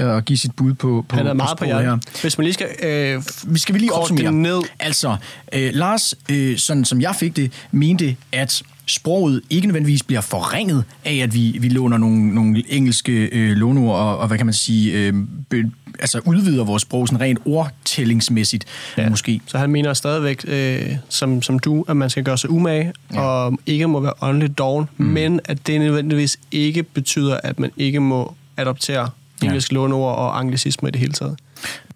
øh, 0.00 0.06
og 0.06 0.24
give 0.24 0.38
sit 0.38 0.56
bud 0.56 0.74
på 0.74 1.04
på 1.08 1.16
Han 1.16 1.26
er 1.26 1.32
meget 1.32 1.58
på, 1.58 1.64
på 1.64 1.70
her. 1.70 1.98
Hvis 2.20 2.38
man 2.38 2.44
lige 2.44 2.54
skal... 2.54 2.68
Øh, 2.82 3.22
vi 3.46 3.58
skal 3.58 3.74
vi 3.74 3.78
lige 3.78 3.92
opsummere. 3.92 4.32
Ned. 4.32 4.62
Altså, 4.78 5.16
øh, 5.52 5.70
Lars, 5.74 6.14
øh, 6.30 6.58
sådan 6.58 6.84
som 6.84 7.00
jeg 7.00 7.14
fik 7.16 7.36
det, 7.36 7.52
mente, 7.70 8.16
at 8.32 8.62
sproget 8.86 9.40
ikke 9.50 9.66
nødvendigvis 9.66 10.02
bliver 10.02 10.20
forringet 10.20 10.84
af, 11.04 11.14
at 11.14 11.34
vi, 11.34 11.58
vi 11.60 11.68
låner 11.68 11.98
nogle, 11.98 12.34
nogle 12.34 12.62
engelske 12.68 13.12
øh, 13.12 13.50
låneord 13.50 13.98
og, 13.98 14.18
og, 14.18 14.26
hvad 14.26 14.36
kan 14.36 14.46
man 14.46 14.52
sige, 14.52 14.92
øh, 14.92 15.14
be, 15.50 15.70
altså 16.00 16.20
udvider 16.24 16.64
vores 16.64 16.82
sprog 16.82 17.08
sådan 17.08 17.20
rent 17.20 17.38
ordtællingsmæssigt 17.44 18.64
ja. 18.98 19.08
måske. 19.08 19.40
Så 19.46 19.58
han 19.58 19.70
mener 19.70 19.94
stadigvæk, 19.94 20.44
øh, 20.48 20.96
som, 21.08 21.42
som 21.42 21.58
du, 21.58 21.84
at 21.88 21.96
man 21.96 22.10
skal 22.10 22.24
gøre 22.24 22.38
sig 22.38 22.50
umage, 22.50 22.92
ja. 23.12 23.20
og 23.20 23.58
ikke 23.66 23.86
må 23.86 24.00
være 24.00 24.12
åndeligt 24.20 24.58
doven, 24.58 24.86
mm. 24.96 25.06
men 25.06 25.40
at 25.44 25.66
det 25.66 25.80
nødvendigvis 25.80 26.38
ikke 26.52 26.82
betyder, 26.82 27.40
at 27.44 27.58
man 27.58 27.70
ikke 27.76 28.00
må 28.00 28.34
adoptere 28.56 29.10
engelske 29.42 29.74
ja. 29.74 29.80
låneord 29.80 30.16
og 30.16 30.38
anglicisme 30.38 30.88
i 30.88 30.92
det 30.92 31.00
hele 31.00 31.12
taget. 31.12 31.38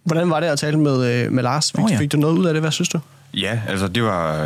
Hvordan 0.04 0.30
var 0.30 0.40
det 0.40 0.46
at 0.46 0.58
tale 0.58 0.78
med, 0.78 1.24
øh, 1.24 1.32
med 1.32 1.42
Lars? 1.42 1.72
Fik, 1.72 1.84
oh, 1.84 1.90
ja. 1.90 1.98
fik 1.98 2.12
du 2.12 2.16
noget 2.16 2.38
ud 2.38 2.46
af 2.46 2.54
det? 2.54 2.62
Hvad 2.62 2.70
synes 2.70 2.88
du? 2.88 2.98
Ja, 3.34 3.60
altså 3.68 3.88
det 3.88 4.02
var, 4.02 4.44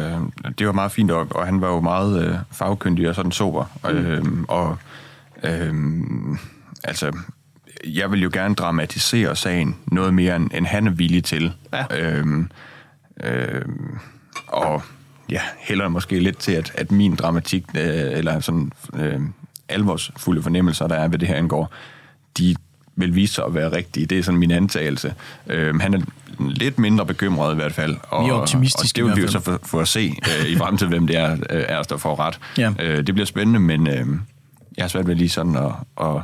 det 0.59 0.67
var 0.67 0.73
meget 0.73 0.93
fint, 0.93 1.11
og, 1.11 1.27
og 1.31 1.47
han 1.47 1.61
var 1.61 1.69
jo 1.69 1.81
meget 1.81 2.25
øh, 2.25 2.37
fagkyndig 2.53 3.09
og 3.09 3.15
sådan 3.15 3.33
sober. 3.33 3.65
Mm. 3.85 3.91
Øhm, 3.91 4.45
og 4.49 4.79
øhm, 5.43 6.39
altså, 6.85 7.17
jeg 7.85 8.11
vil 8.11 8.23
jo 8.23 8.31
gerne 8.33 8.55
dramatisere 8.55 9.37
sagen 9.37 9.77
noget 9.87 10.15
mere, 10.15 10.37
end, 10.37 10.51
end 10.55 10.67
han 10.67 10.87
er 10.87 10.91
villig 10.91 11.25
til. 11.25 11.53
Ja. 11.73 11.85
Øhm, 12.01 12.51
øhm, 13.25 13.99
og 14.47 14.83
ja, 15.31 15.41
heller 15.59 15.89
måske 15.89 16.21
lidt 16.21 16.39
til, 16.39 16.53
at, 16.53 16.73
at 16.75 16.93
min 16.93 17.15
dramatik, 17.15 17.65
øh, 17.75 17.83
eller 18.19 18.41
sådan 18.41 18.73
øh, 18.95 19.21
alvorsfulde 19.69 20.43
fornemmelser, 20.43 20.87
der 20.87 20.95
er 20.95 21.09
ved 21.09 21.19
det 21.19 21.29
her 21.29 21.37
angår, 21.37 21.73
de 22.39 22.57
vil 22.97 23.15
vise 23.15 23.35
sig 23.35 23.45
at 23.45 23.55
være 23.55 23.73
rigtige. 23.73 24.07
Det 24.07 24.19
er 24.19 24.23
sådan 24.23 24.41
min 24.41 24.51
antagelse. 24.51 25.15
Øhm, 25.47 25.81
han 25.81 25.95
er 25.95 26.01
lidt 26.41 26.79
mindre 26.79 27.07
bekymret 27.07 27.53
i 27.53 27.55
hvert 27.55 27.73
fald. 27.73 27.97
Og, 28.03 28.23
Mere 28.23 28.33
optimistisk 28.33 28.95
og 28.95 28.97
det 28.97 29.05
vil 29.05 29.17
vi 29.17 29.21
jo 29.21 29.29
så 29.29 29.41
få, 29.41 29.59
få 29.63 29.81
at 29.81 29.89
se 29.89 30.17
øh, 30.41 30.51
i 30.51 30.57
fremtiden, 30.57 30.93
hvem 30.93 31.07
det 31.07 31.17
er, 31.17 31.33
øh, 31.33 31.65
er 31.69 31.83
der 31.83 31.97
får 31.97 32.21
ret. 32.21 32.39
Ja. 32.59 32.73
Øh, 32.81 33.07
det 33.07 33.15
bliver 33.15 33.27
spændende, 33.27 33.61
men 33.61 33.89
øh, 33.89 34.07
jeg 34.77 34.83
har 34.83 34.89
svært 34.89 35.07
ved 35.07 35.15
lige 35.15 35.29
sådan 35.29 35.57
at, 35.57 35.73
at, 36.01 36.17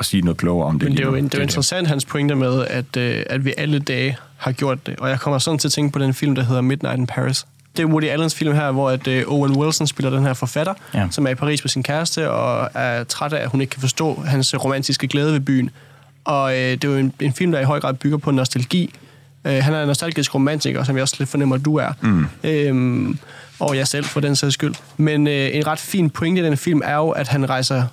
at 0.00 0.06
sige 0.06 0.20
noget 0.20 0.36
klogere 0.36 0.66
om 0.66 0.78
det. 0.78 0.88
Men 0.88 0.96
det 0.96 1.04
er 1.04 1.08
jo, 1.08 1.16
det 1.16 1.34
er 1.34 1.38
jo 1.38 1.42
interessant, 1.42 1.88
hans 1.88 2.04
pointe 2.04 2.34
med, 2.34 2.66
at, 2.66 2.96
øh, 2.96 3.22
at 3.30 3.44
vi 3.44 3.54
alle 3.56 3.78
dage 3.78 4.16
har 4.36 4.52
gjort 4.52 4.86
det. 4.86 4.96
Og 4.98 5.08
jeg 5.08 5.20
kommer 5.20 5.38
sådan 5.38 5.58
til 5.58 5.68
at 5.68 5.72
tænke 5.72 5.92
på 5.92 5.98
den 5.98 6.14
film, 6.14 6.34
der 6.34 6.42
hedder 6.42 6.60
Midnight 6.60 6.98
in 6.98 7.06
Paris. 7.06 7.46
Det 7.76 7.82
er 7.82 7.86
Woody 7.86 8.04
Allens 8.04 8.34
film 8.34 8.54
her, 8.54 8.72
hvor 8.72 8.90
at, 8.90 9.06
øh, 9.06 9.24
Owen 9.26 9.56
Wilson 9.56 9.86
spiller 9.86 10.10
den 10.10 10.22
her 10.22 10.34
forfatter, 10.34 10.74
ja. 10.94 11.08
som 11.10 11.26
er 11.26 11.30
i 11.30 11.34
Paris 11.34 11.64
med 11.64 11.68
sin 11.68 11.82
kæreste, 11.82 12.30
og 12.30 12.70
er 12.74 13.04
træt 13.04 13.32
af, 13.32 13.42
at 13.42 13.48
hun 13.48 13.60
ikke 13.60 13.70
kan 13.70 13.80
forstå 13.80 14.22
hans 14.26 14.64
romantiske 14.64 15.08
glæde 15.08 15.32
ved 15.32 15.40
byen. 15.40 15.70
Og 16.24 16.52
øh, 16.52 16.58
det 16.58 16.84
er 16.84 16.88
jo 16.88 16.96
en, 16.96 17.12
en 17.20 17.32
film, 17.32 17.52
der 17.52 17.60
i 17.60 17.64
høj 17.64 17.80
grad 17.80 17.94
bygger 17.94 18.18
på 18.18 18.30
nostalgi, 18.30 18.94
Øh, 19.46 19.64
han 19.64 19.74
er 19.74 19.82
en 19.82 19.86
nostalgisk 19.86 20.34
romantiker, 20.34 20.84
som 20.84 20.96
jeg 20.96 21.02
også 21.02 21.16
lidt 21.18 21.28
fornemmer, 21.28 21.56
at 21.56 21.64
du 21.64 21.76
er. 21.76 21.92
Mm. 22.00 22.26
Øhm, 22.44 23.18
og 23.60 23.76
jeg 23.76 23.88
selv, 23.88 24.04
for 24.04 24.20
den 24.20 24.36
sags 24.36 24.54
skyld. 24.54 24.74
Men 24.96 25.26
øh, 25.26 25.48
en 25.52 25.66
ret 25.66 25.78
fin 25.78 26.10
pointe 26.10 26.40
i 26.40 26.44
den 26.44 26.56
film 26.56 26.82
er 26.84 26.96
jo, 26.96 27.10
at 27.10 27.28
han 27.28 27.48
rejser... 27.50 27.84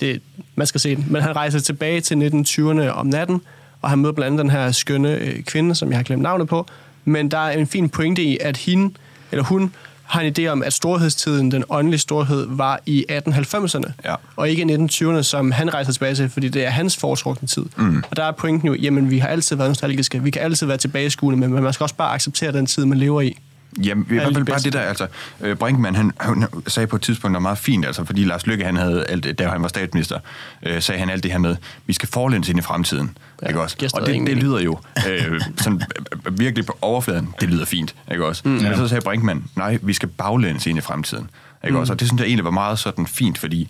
Det, 0.00 0.22
man 0.54 0.66
skal 0.66 0.80
se 0.80 0.96
den, 0.96 1.06
men 1.08 1.22
han 1.22 1.36
rejser 1.36 1.58
tilbage 1.58 2.00
til 2.00 2.14
1920'erne 2.14 2.88
om 2.88 3.06
natten, 3.06 3.40
og 3.82 3.90
han 3.90 3.98
møder 3.98 4.12
blandt 4.12 4.40
andet 4.40 4.42
den 4.42 4.50
her 4.50 4.72
skønne 4.72 5.14
øh, 5.14 5.42
kvinde, 5.42 5.74
som 5.74 5.88
jeg 5.90 5.98
har 5.98 6.02
glemt 6.02 6.22
navnet 6.22 6.48
på. 6.48 6.66
Men 7.04 7.30
der 7.30 7.38
er 7.38 7.50
en 7.50 7.66
fin 7.66 7.88
pointe 7.88 8.22
i, 8.22 8.38
at 8.40 8.56
hende, 8.56 8.94
eller 9.32 9.44
hun 9.44 9.72
har 10.04 10.20
en 10.20 10.34
idé 10.38 10.46
om, 10.46 10.62
at 10.62 10.72
storhedstiden, 10.72 11.50
den 11.50 11.64
åndelige 11.68 12.00
storhed, 12.00 12.46
var 12.48 12.80
i 12.86 13.04
1890'erne, 13.10 13.92
ja. 14.04 14.14
og 14.36 14.50
ikke 14.50 14.62
i 14.62 14.74
1920'erne, 14.74 15.22
som 15.22 15.52
han 15.52 15.74
rejser 15.74 15.92
tilbage 15.92 16.14
til, 16.14 16.30
fordi 16.30 16.48
det 16.48 16.64
er 16.64 16.70
hans 16.70 16.96
foretrukne 16.96 17.48
tid. 17.48 17.64
Mm. 17.76 18.04
Og 18.10 18.16
der 18.16 18.24
er 18.24 18.32
pointen 18.32 18.68
jo, 18.68 18.74
jamen 18.74 19.10
vi 19.10 19.18
har 19.18 19.28
altid 19.28 19.56
været 19.56 19.70
nostalgiske, 19.70 20.22
vi 20.22 20.30
kan 20.30 20.42
altid 20.42 20.66
være 20.66 20.76
tilbageskuende, 20.76 21.48
men 21.48 21.62
man 21.62 21.72
skal 21.72 21.84
også 21.84 21.94
bare 21.94 22.14
acceptere 22.14 22.52
den 22.52 22.66
tid, 22.66 22.84
man 22.84 22.98
lever 22.98 23.20
i. 23.20 23.38
Jamen, 23.82 24.06
i 24.10 24.14
hvert 24.14 24.34
fald 24.34 24.44
bare 24.44 24.58
det 24.58 24.72
der, 24.72 24.80
altså, 24.80 25.06
øh, 25.40 25.56
Brinkmann, 25.56 25.96
han, 25.96 26.12
han 26.20 26.46
sagde 26.66 26.86
på 26.86 26.96
et 26.96 27.02
tidspunkt 27.02 27.32
noget 27.32 27.42
meget 27.42 27.58
fint, 27.58 27.86
altså, 27.86 28.04
fordi 28.04 28.24
Lars 28.24 28.46
Lykke, 28.46 28.64
han 28.64 28.76
havde 28.76 29.04
alt, 29.06 29.38
da 29.38 29.48
han 29.48 29.62
var 29.62 29.68
statsminister, 29.68 30.18
øh, 30.62 30.82
sagde 30.82 30.98
han 30.98 31.10
alt 31.10 31.22
det 31.22 31.30
her 31.30 31.38
med, 31.38 31.56
vi 31.86 31.92
skal 31.92 32.08
forlæns 32.08 32.48
ind 32.48 32.58
i 32.58 32.62
fremtiden, 32.62 33.16
Ja, 33.42 33.46
ja, 33.46 33.48
ikke 33.48 33.60
også? 33.60 33.76
Og 33.94 34.06
det, 34.06 34.26
det 34.26 34.36
lyder 34.36 34.60
jo 34.60 34.78
øh, 35.08 35.40
sådan, 35.56 35.82
virkelig 36.30 36.66
på 36.66 36.78
overfladen, 36.80 37.34
det 37.40 37.48
lyder 37.48 37.64
fint, 37.64 37.94
ikke 38.10 38.26
også? 38.26 38.42
Mm, 38.44 38.50
Men 38.50 38.76
så 38.76 38.88
sagde 38.88 39.00
Brinkmann, 39.04 39.44
nej, 39.56 39.78
vi 39.82 39.92
skal 39.92 40.08
baglæns 40.08 40.66
ind 40.66 40.78
i 40.78 40.80
fremtiden, 40.80 41.30
ikke 41.64 41.74
mm. 41.74 41.80
også? 41.80 41.92
Og 41.92 42.00
det 42.00 42.08
synes 42.08 42.20
jeg 42.20 42.26
egentlig 42.26 42.44
var 42.44 42.50
meget 42.50 42.78
sådan 42.78 43.06
fint, 43.06 43.38
fordi 43.38 43.68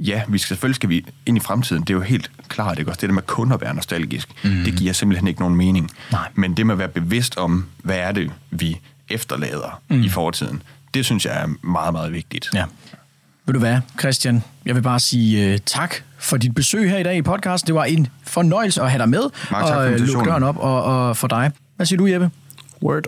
ja, 0.00 0.22
vi 0.28 0.38
skal, 0.38 0.48
selvfølgelig 0.48 0.76
skal 0.76 0.88
vi 0.88 1.04
ind 1.26 1.36
i 1.36 1.40
fremtiden, 1.40 1.82
det 1.82 1.90
er 1.90 1.94
jo 1.94 2.00
helt 2.00 2.30
klart, 2.48 2.78
ikke 2.78 2.90
også? 2.90 3.00
Det 3.00 3.08
der 3.08 3.14
med 3.14 3.22
kun 3.22 3.52
at 3.52 3.60
være 3.60 3.74
nostalgisk, 3.74 4.28
mm. 4.44 4.64
det 4.64 4.74
giver 4.74 4.92
simpelthen 4.92 5.28
ikke 5.28 5.40
nogen 5.40 5.56
mening. 5.56 5.90
Nej. 6.12 6.28
Men 6.34 6.54
det 6.54 6.66
med 6.66 6.74
at 6.74 6.78
være 6.78 6.88
bevidst 6.88 7.36
om, 7.36 7.66
hvad 7.82 7.96
er 7.96 8.12
det, 8.12 8.30
vi 8.50 8.80
efterlader 9.10 9.80
mm. 9.88 10.02
i 10.02 10.08
fortiden, 10.08 10.62
det 10.94 11.04
synes 11.04 11.24
jeg 11.24 11.42
er 11.42 11.66
meget, 11.66 11.92
meget 11.92 12.12
vigtigt. 12.12 12.50
Ja. 12.54 12.64
Ved 13.46 13.52
du 13.52 13.58
hvad, 13.58 13.78
Christian? 13.98 14.44
Jeg 14.64 14.74
vil 14.74 14.82
bare 14.82 15.00
sige 15.00 15.52
uh, 15.54 15.58
tak 15.66 15.94
for 16.18 16.36
dit 16.36 16.54
besøg 16.54 16.90
her 16.90 16.98
i 16.98 17.02
dag 17.02 17.16
i 17.16 17.22
podcasten. 17.22 17.66
Det 17.66 17.74
var 17.74 17.84
en 17.84 18.08
fornøjelse 18.24 18.82
at 18.82 18.90
have 18.90 18.98
dig 18.98 19.08
med. 19.08 19.22
Mange 19.50 19.68
tak 19.68 19.74
for 19.74 19.82
og 19.82 19.92
øh, 19.92 20.00
lukke 20.00 20.30
døren 20.30 20.42
op 20.42 20.56
og, 20.56 20.84
og 20.84 21.16
for 21.16 21.28
dig. 21.28 21.50
Hvad 21.76 21.86
siger 21.86 21.98
du, 21.98 22.06
Jeppe? 22.06 22.30
Word. 22.82 23.04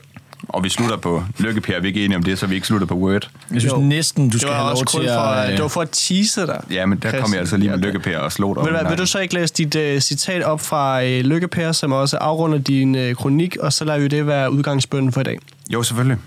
Og 0.48 0.64
vi 0.64 0.68
slutter 0.68 0.96
på 0.96 1.24
Lykke 1.38 1.60
Per, 1.60 1.80
vi 1.80 1.86
er 1.86 1.88
ikke 1.88 2.04
enige 2.04 2.16
om 2.16 2.22
det, 2.22 2.38
så 2.38 2.46
vi 2.46 2.54
ikke 2.54 2.66
slutter 2.66 2.86
på 2.86 2.94
Word. 2.94 3.30
Jeg 3.50 3.60
synes 3.60 3.72
Jo. 3.72 3.80
næsten, 3.80 4.30
du 4.30 4.38
skal 4.38 4.52
have 4.52 4.70
også 4.70 4.84
lov 4.94 5.02
til 5.02 5.10
for, 5.14 5.20
at... 5.20 5.52
det 5.52 5.62
var 5.62 5.68
for 5.68 5.80
at 5.80 5.88
tease 5.92 6.46
dig. 6.46 6.60
Ja, 6.70 6.86
men 6.86 6.98
der 6.98 7.20
kom 7.20 7.32
jeg 7.32 7.40
altså 7.40 7.56
lige 7.56 7.70
med 7.70 7.78
Lykke 7.78 7.98
Per 7.98 8.18
og 8.18 8.32
slog 8.32 8.56
dig. 8.56 8.64
Vil, 8.64 8.76
om 8.76 8.90
vil, 8.90 8.98
du 8.98 9.06
så 9.06 9.18
ikke 9.18 9.34
læse 9.34 9.54
dit 9.54 9.76
uh, 9.76 10.00
citat 10.00 10.42
op 10.42 10.60
fra 10.60 10.98
uh, 10.98 11.06
Lykke 11.06 11.48
Per, 11.48 11.72
som 11.72 11.92
også 11.92 12.16
afrunder 12.16 12.58
din 12.58 12.94
uh, 12.94 13.12
kronik, 13.12 13.56
og 13.56 13.72
så 13.72 13.84
lader 13.84 13.98
vi 13.98 14.08
det 14.08 14.26
være 14.26 14.52
udgangsbønden 14.52 15.12
for 15.12 15.20
i 15.20 15.24
dag? 15.24 15.38
Jo, 15.70 15.82
selvfølgelig. 15.82 16.18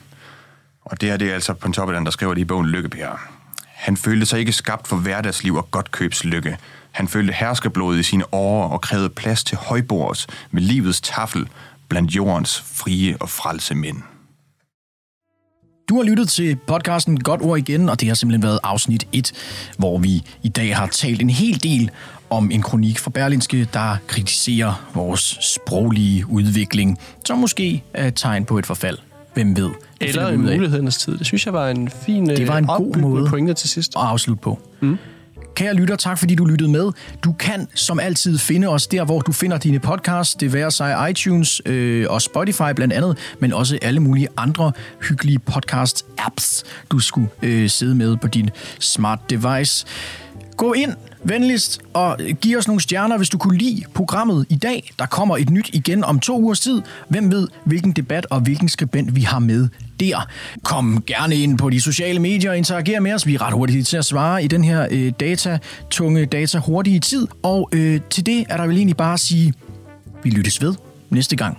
Og 0.86 1.02
det 1.02 1.10
her 1.10 1.18
det 1.18 1.30
er 1.30 1.34
altså 1.34 1.54
på 1.54 1.72
top 1.72 1.90
af 1.90 1.96
den, 1.96 2.06
der 2.06 2.12
skriver 2.12 2.34
det 2.34 2.42
i 2.42 2.46
bogen 2.46 2.66
Lykke 2.66 2.90
Per. 2.90 3.20
Han 3.66 3.98
følte 3.98 4.26
sig 4.26 4.40
ikke 4.40 4.52
skabt 4.52 4.88
for 4.88 4.96
hverdagsliv 4.96 5.56
og 5.56 5.72
godtkøbslykke. 5.72 6.58
Han 6.92 7.08
følte 7.08 7.34
herskerblod 7.34 7.98
i 7.98 8.04
sine 8.04 8.34
årer 8.34 8.70
og 8.70 8.82
krævede 8.82 9.10
plads 9.10 9.44
til 9.44 9.58
højbords 9.58 10.28
med 10.52 10.62
livets 10.62 11.02
tafel 11.02 11.48
blandt 11.92 12.12
jordens 12.12 12.62
frie 12.62 13.18
og 13.20 13.30
frelse 13.30 13.76
mænd. 13.76 13.98
Du 15.90 15.96
har 15.96 16.04
lyttet 16.04 16.30
til 16.30 16.56
podcasten 16.68 17.20
Godt 17.20 17.42
Ord 17.42 17.58
igen, 17.58 17.90
og 17.90 18.00
det 18.00 18.08
har 18.08 18.16
simpelthen 18.16 18.44
været 18.44 18.60
afsnit 18.64 19.08
1, 19.12 19.32
hvor 19.78 19.98
vi 19.98 20.24
i 20.44 20.50
dag 20.50 20.78
har 20.78 20.88
talt 20.88 21.22
en 21.22 21.30
hel 21.30 21.64
del 21.64 21.90
om 22.30 22.52
en 22.52 22.62
kronik 22.62 23.00
fra 23.00 23.12
Berlinske, 23.12 23.68
der 23.74 23.98
kritiserer 24.08 24.90
vores 24.94 25.38
sproglige 25.42 26.30
udvikling, 26.30 26.98
som 27.26 27.38
måske 27.38 27.84
er 27.94 28.08
et 28.08 28.16
tegn 28.16 28.46
på 28.46 28.58
et 28.58 28.66
forfald. 28.66 28.98
Hvem 29.34 29.58
ved? 29.58 29.64
Det 29.64 29.74
Eller 30.00 30.28
af 30.28 30.40
mulighedens 30.40 30.98
tid. 30.98 31.18
Det 31.18 31.26
synes 31.26 31.46
jeg 31.46 31.54
var 31.54 31.70
en 31.70 31.90
fin 31.90 32.30
Det 32.30 32.48
var 32.48 32.58
en 32.58 32.66
god 32.66 32.76
opbyggende 32.76 33.08
måde. 33.10 33.30
pointe 33.30 33.54
til 33.54 33.70
sidst. 33.70 33.92
at 33.96 34.02
afslutte 34.02 34.42
på. 34.42 34.60
Mm. 34.82 34.98
Kære 35.56 35.74
lytter, 35.74 35.96
tak 35.96 36.18
fordi 36.18 36.36
du 36.36 36.46
lyttede 36.46 36.70
med. 36.70 36.92
Du 37.24 37.32
kan 37.34 37.68
som 37.76 38.00
altid 38.00 38.38
finde 38.38 38.68
os 38.68 38.88
der, 38.88 39.06
hvor 39.06 39.20
du 39.20 39.32
finder 39.32 39.58
dine 39.58 39.80
podcasts. 39.80 40.36
Det 40.36 40.54
være 40.54 40.72
sig 40.72 41.10
iTunes 41.10 41.62
øh, 41.66 42.06
og 42.10 42.22
Spotify 42.22 42.74
blandt 42.76 42.94
andet, 42.94 43.18
men 43.40 43.54
også 43.54 43.80
alle 43.82 44.00
mulige 44.00 44.28
andre 44.38 44.72
hyggelige 45.02 45.40
podcast-apps, 45.50 46.64
du 46.92 47.00
skulle 47.00 47.30
øh, 47.42 47.70
sidde 47.70 47.96
med 47.96 48.18
på 48.18 48.28
din 48.28 48.50
smart 48.80 49.20
device. 49.30 49.86
Gå 50.58 50.74
ind 50.74 50.96
venligst 51.24 51.82
og 51.94 52.18
giv 52.42 52.58
os 52.58 52.68
nogle 52.68 52.82
stjerner, 52.82 53.18
hvis 53.18 53.30
du 53.30 53.38
kunne 53.38 53.58
lide 53.58 53.84
programmet 53.94 54.46
i 54.50 54.56
dag. 54.56 54.92
Der 55.00 55.06
kommer 55.06 55.38
et 55.38 55.50
nyt 55.50 55.70
igen 55.74 56.04
om 56.04 56.20
to 56.20 56.38
ugers 56.38 56.60
tid. 56.60 56.82
Hvem 57.08 57.32
ved, 57.32 57.48
hvilken 57.66 57.92
debat 57.92 58.28
og 58.30 58.40
hvilken 58.40 58.70
skribent 58.70 59.16
vi 59.16 59.22
har 59.22 59.40
med 59.40 59.68
der. 60.00 60.28
Kom 60.64 61.04
gerne 61.08 61.36
ind 61.36 61.58
på 61.58 61.70
de 61.70 61.82
sociale 61.82 62.20
medier 62.20 62.52
og 62.52 62.58
interager 62.58 63.00
med 63.00 63.14
os. 63.14 63.28
Vi 63.28 63.36
er 63.36 63.42
ret 63.42 63.54
hurtige 63.54 63.84
til 63.84 63.98
at 63.98 64.06
svare 64.06 64.44
i 64.44 64.48
den 64.48 64.64
her 64.64 64.88
øh, 64.92 65.12
data-tunge, 65.20 66.26
data-hurtige 66.26 67.00
tid. 67.00 67.28
Og 67.44 67.70
øh, 67.74 68.02
til 68.10 68.26
det 68.26 68.46
er 68.50 68.58
der 68.58 68.68
vel 68.68 68.78
egentlig 68.78 68.98
bare 68.98 69.14
at 69.14 69.20
sige, 69.20 69.54
vi 70.24 70.30
lyttes 70.30 70.62
ved 70.62 70.74
næste 71.10 71.36
gang. 71.36 71.58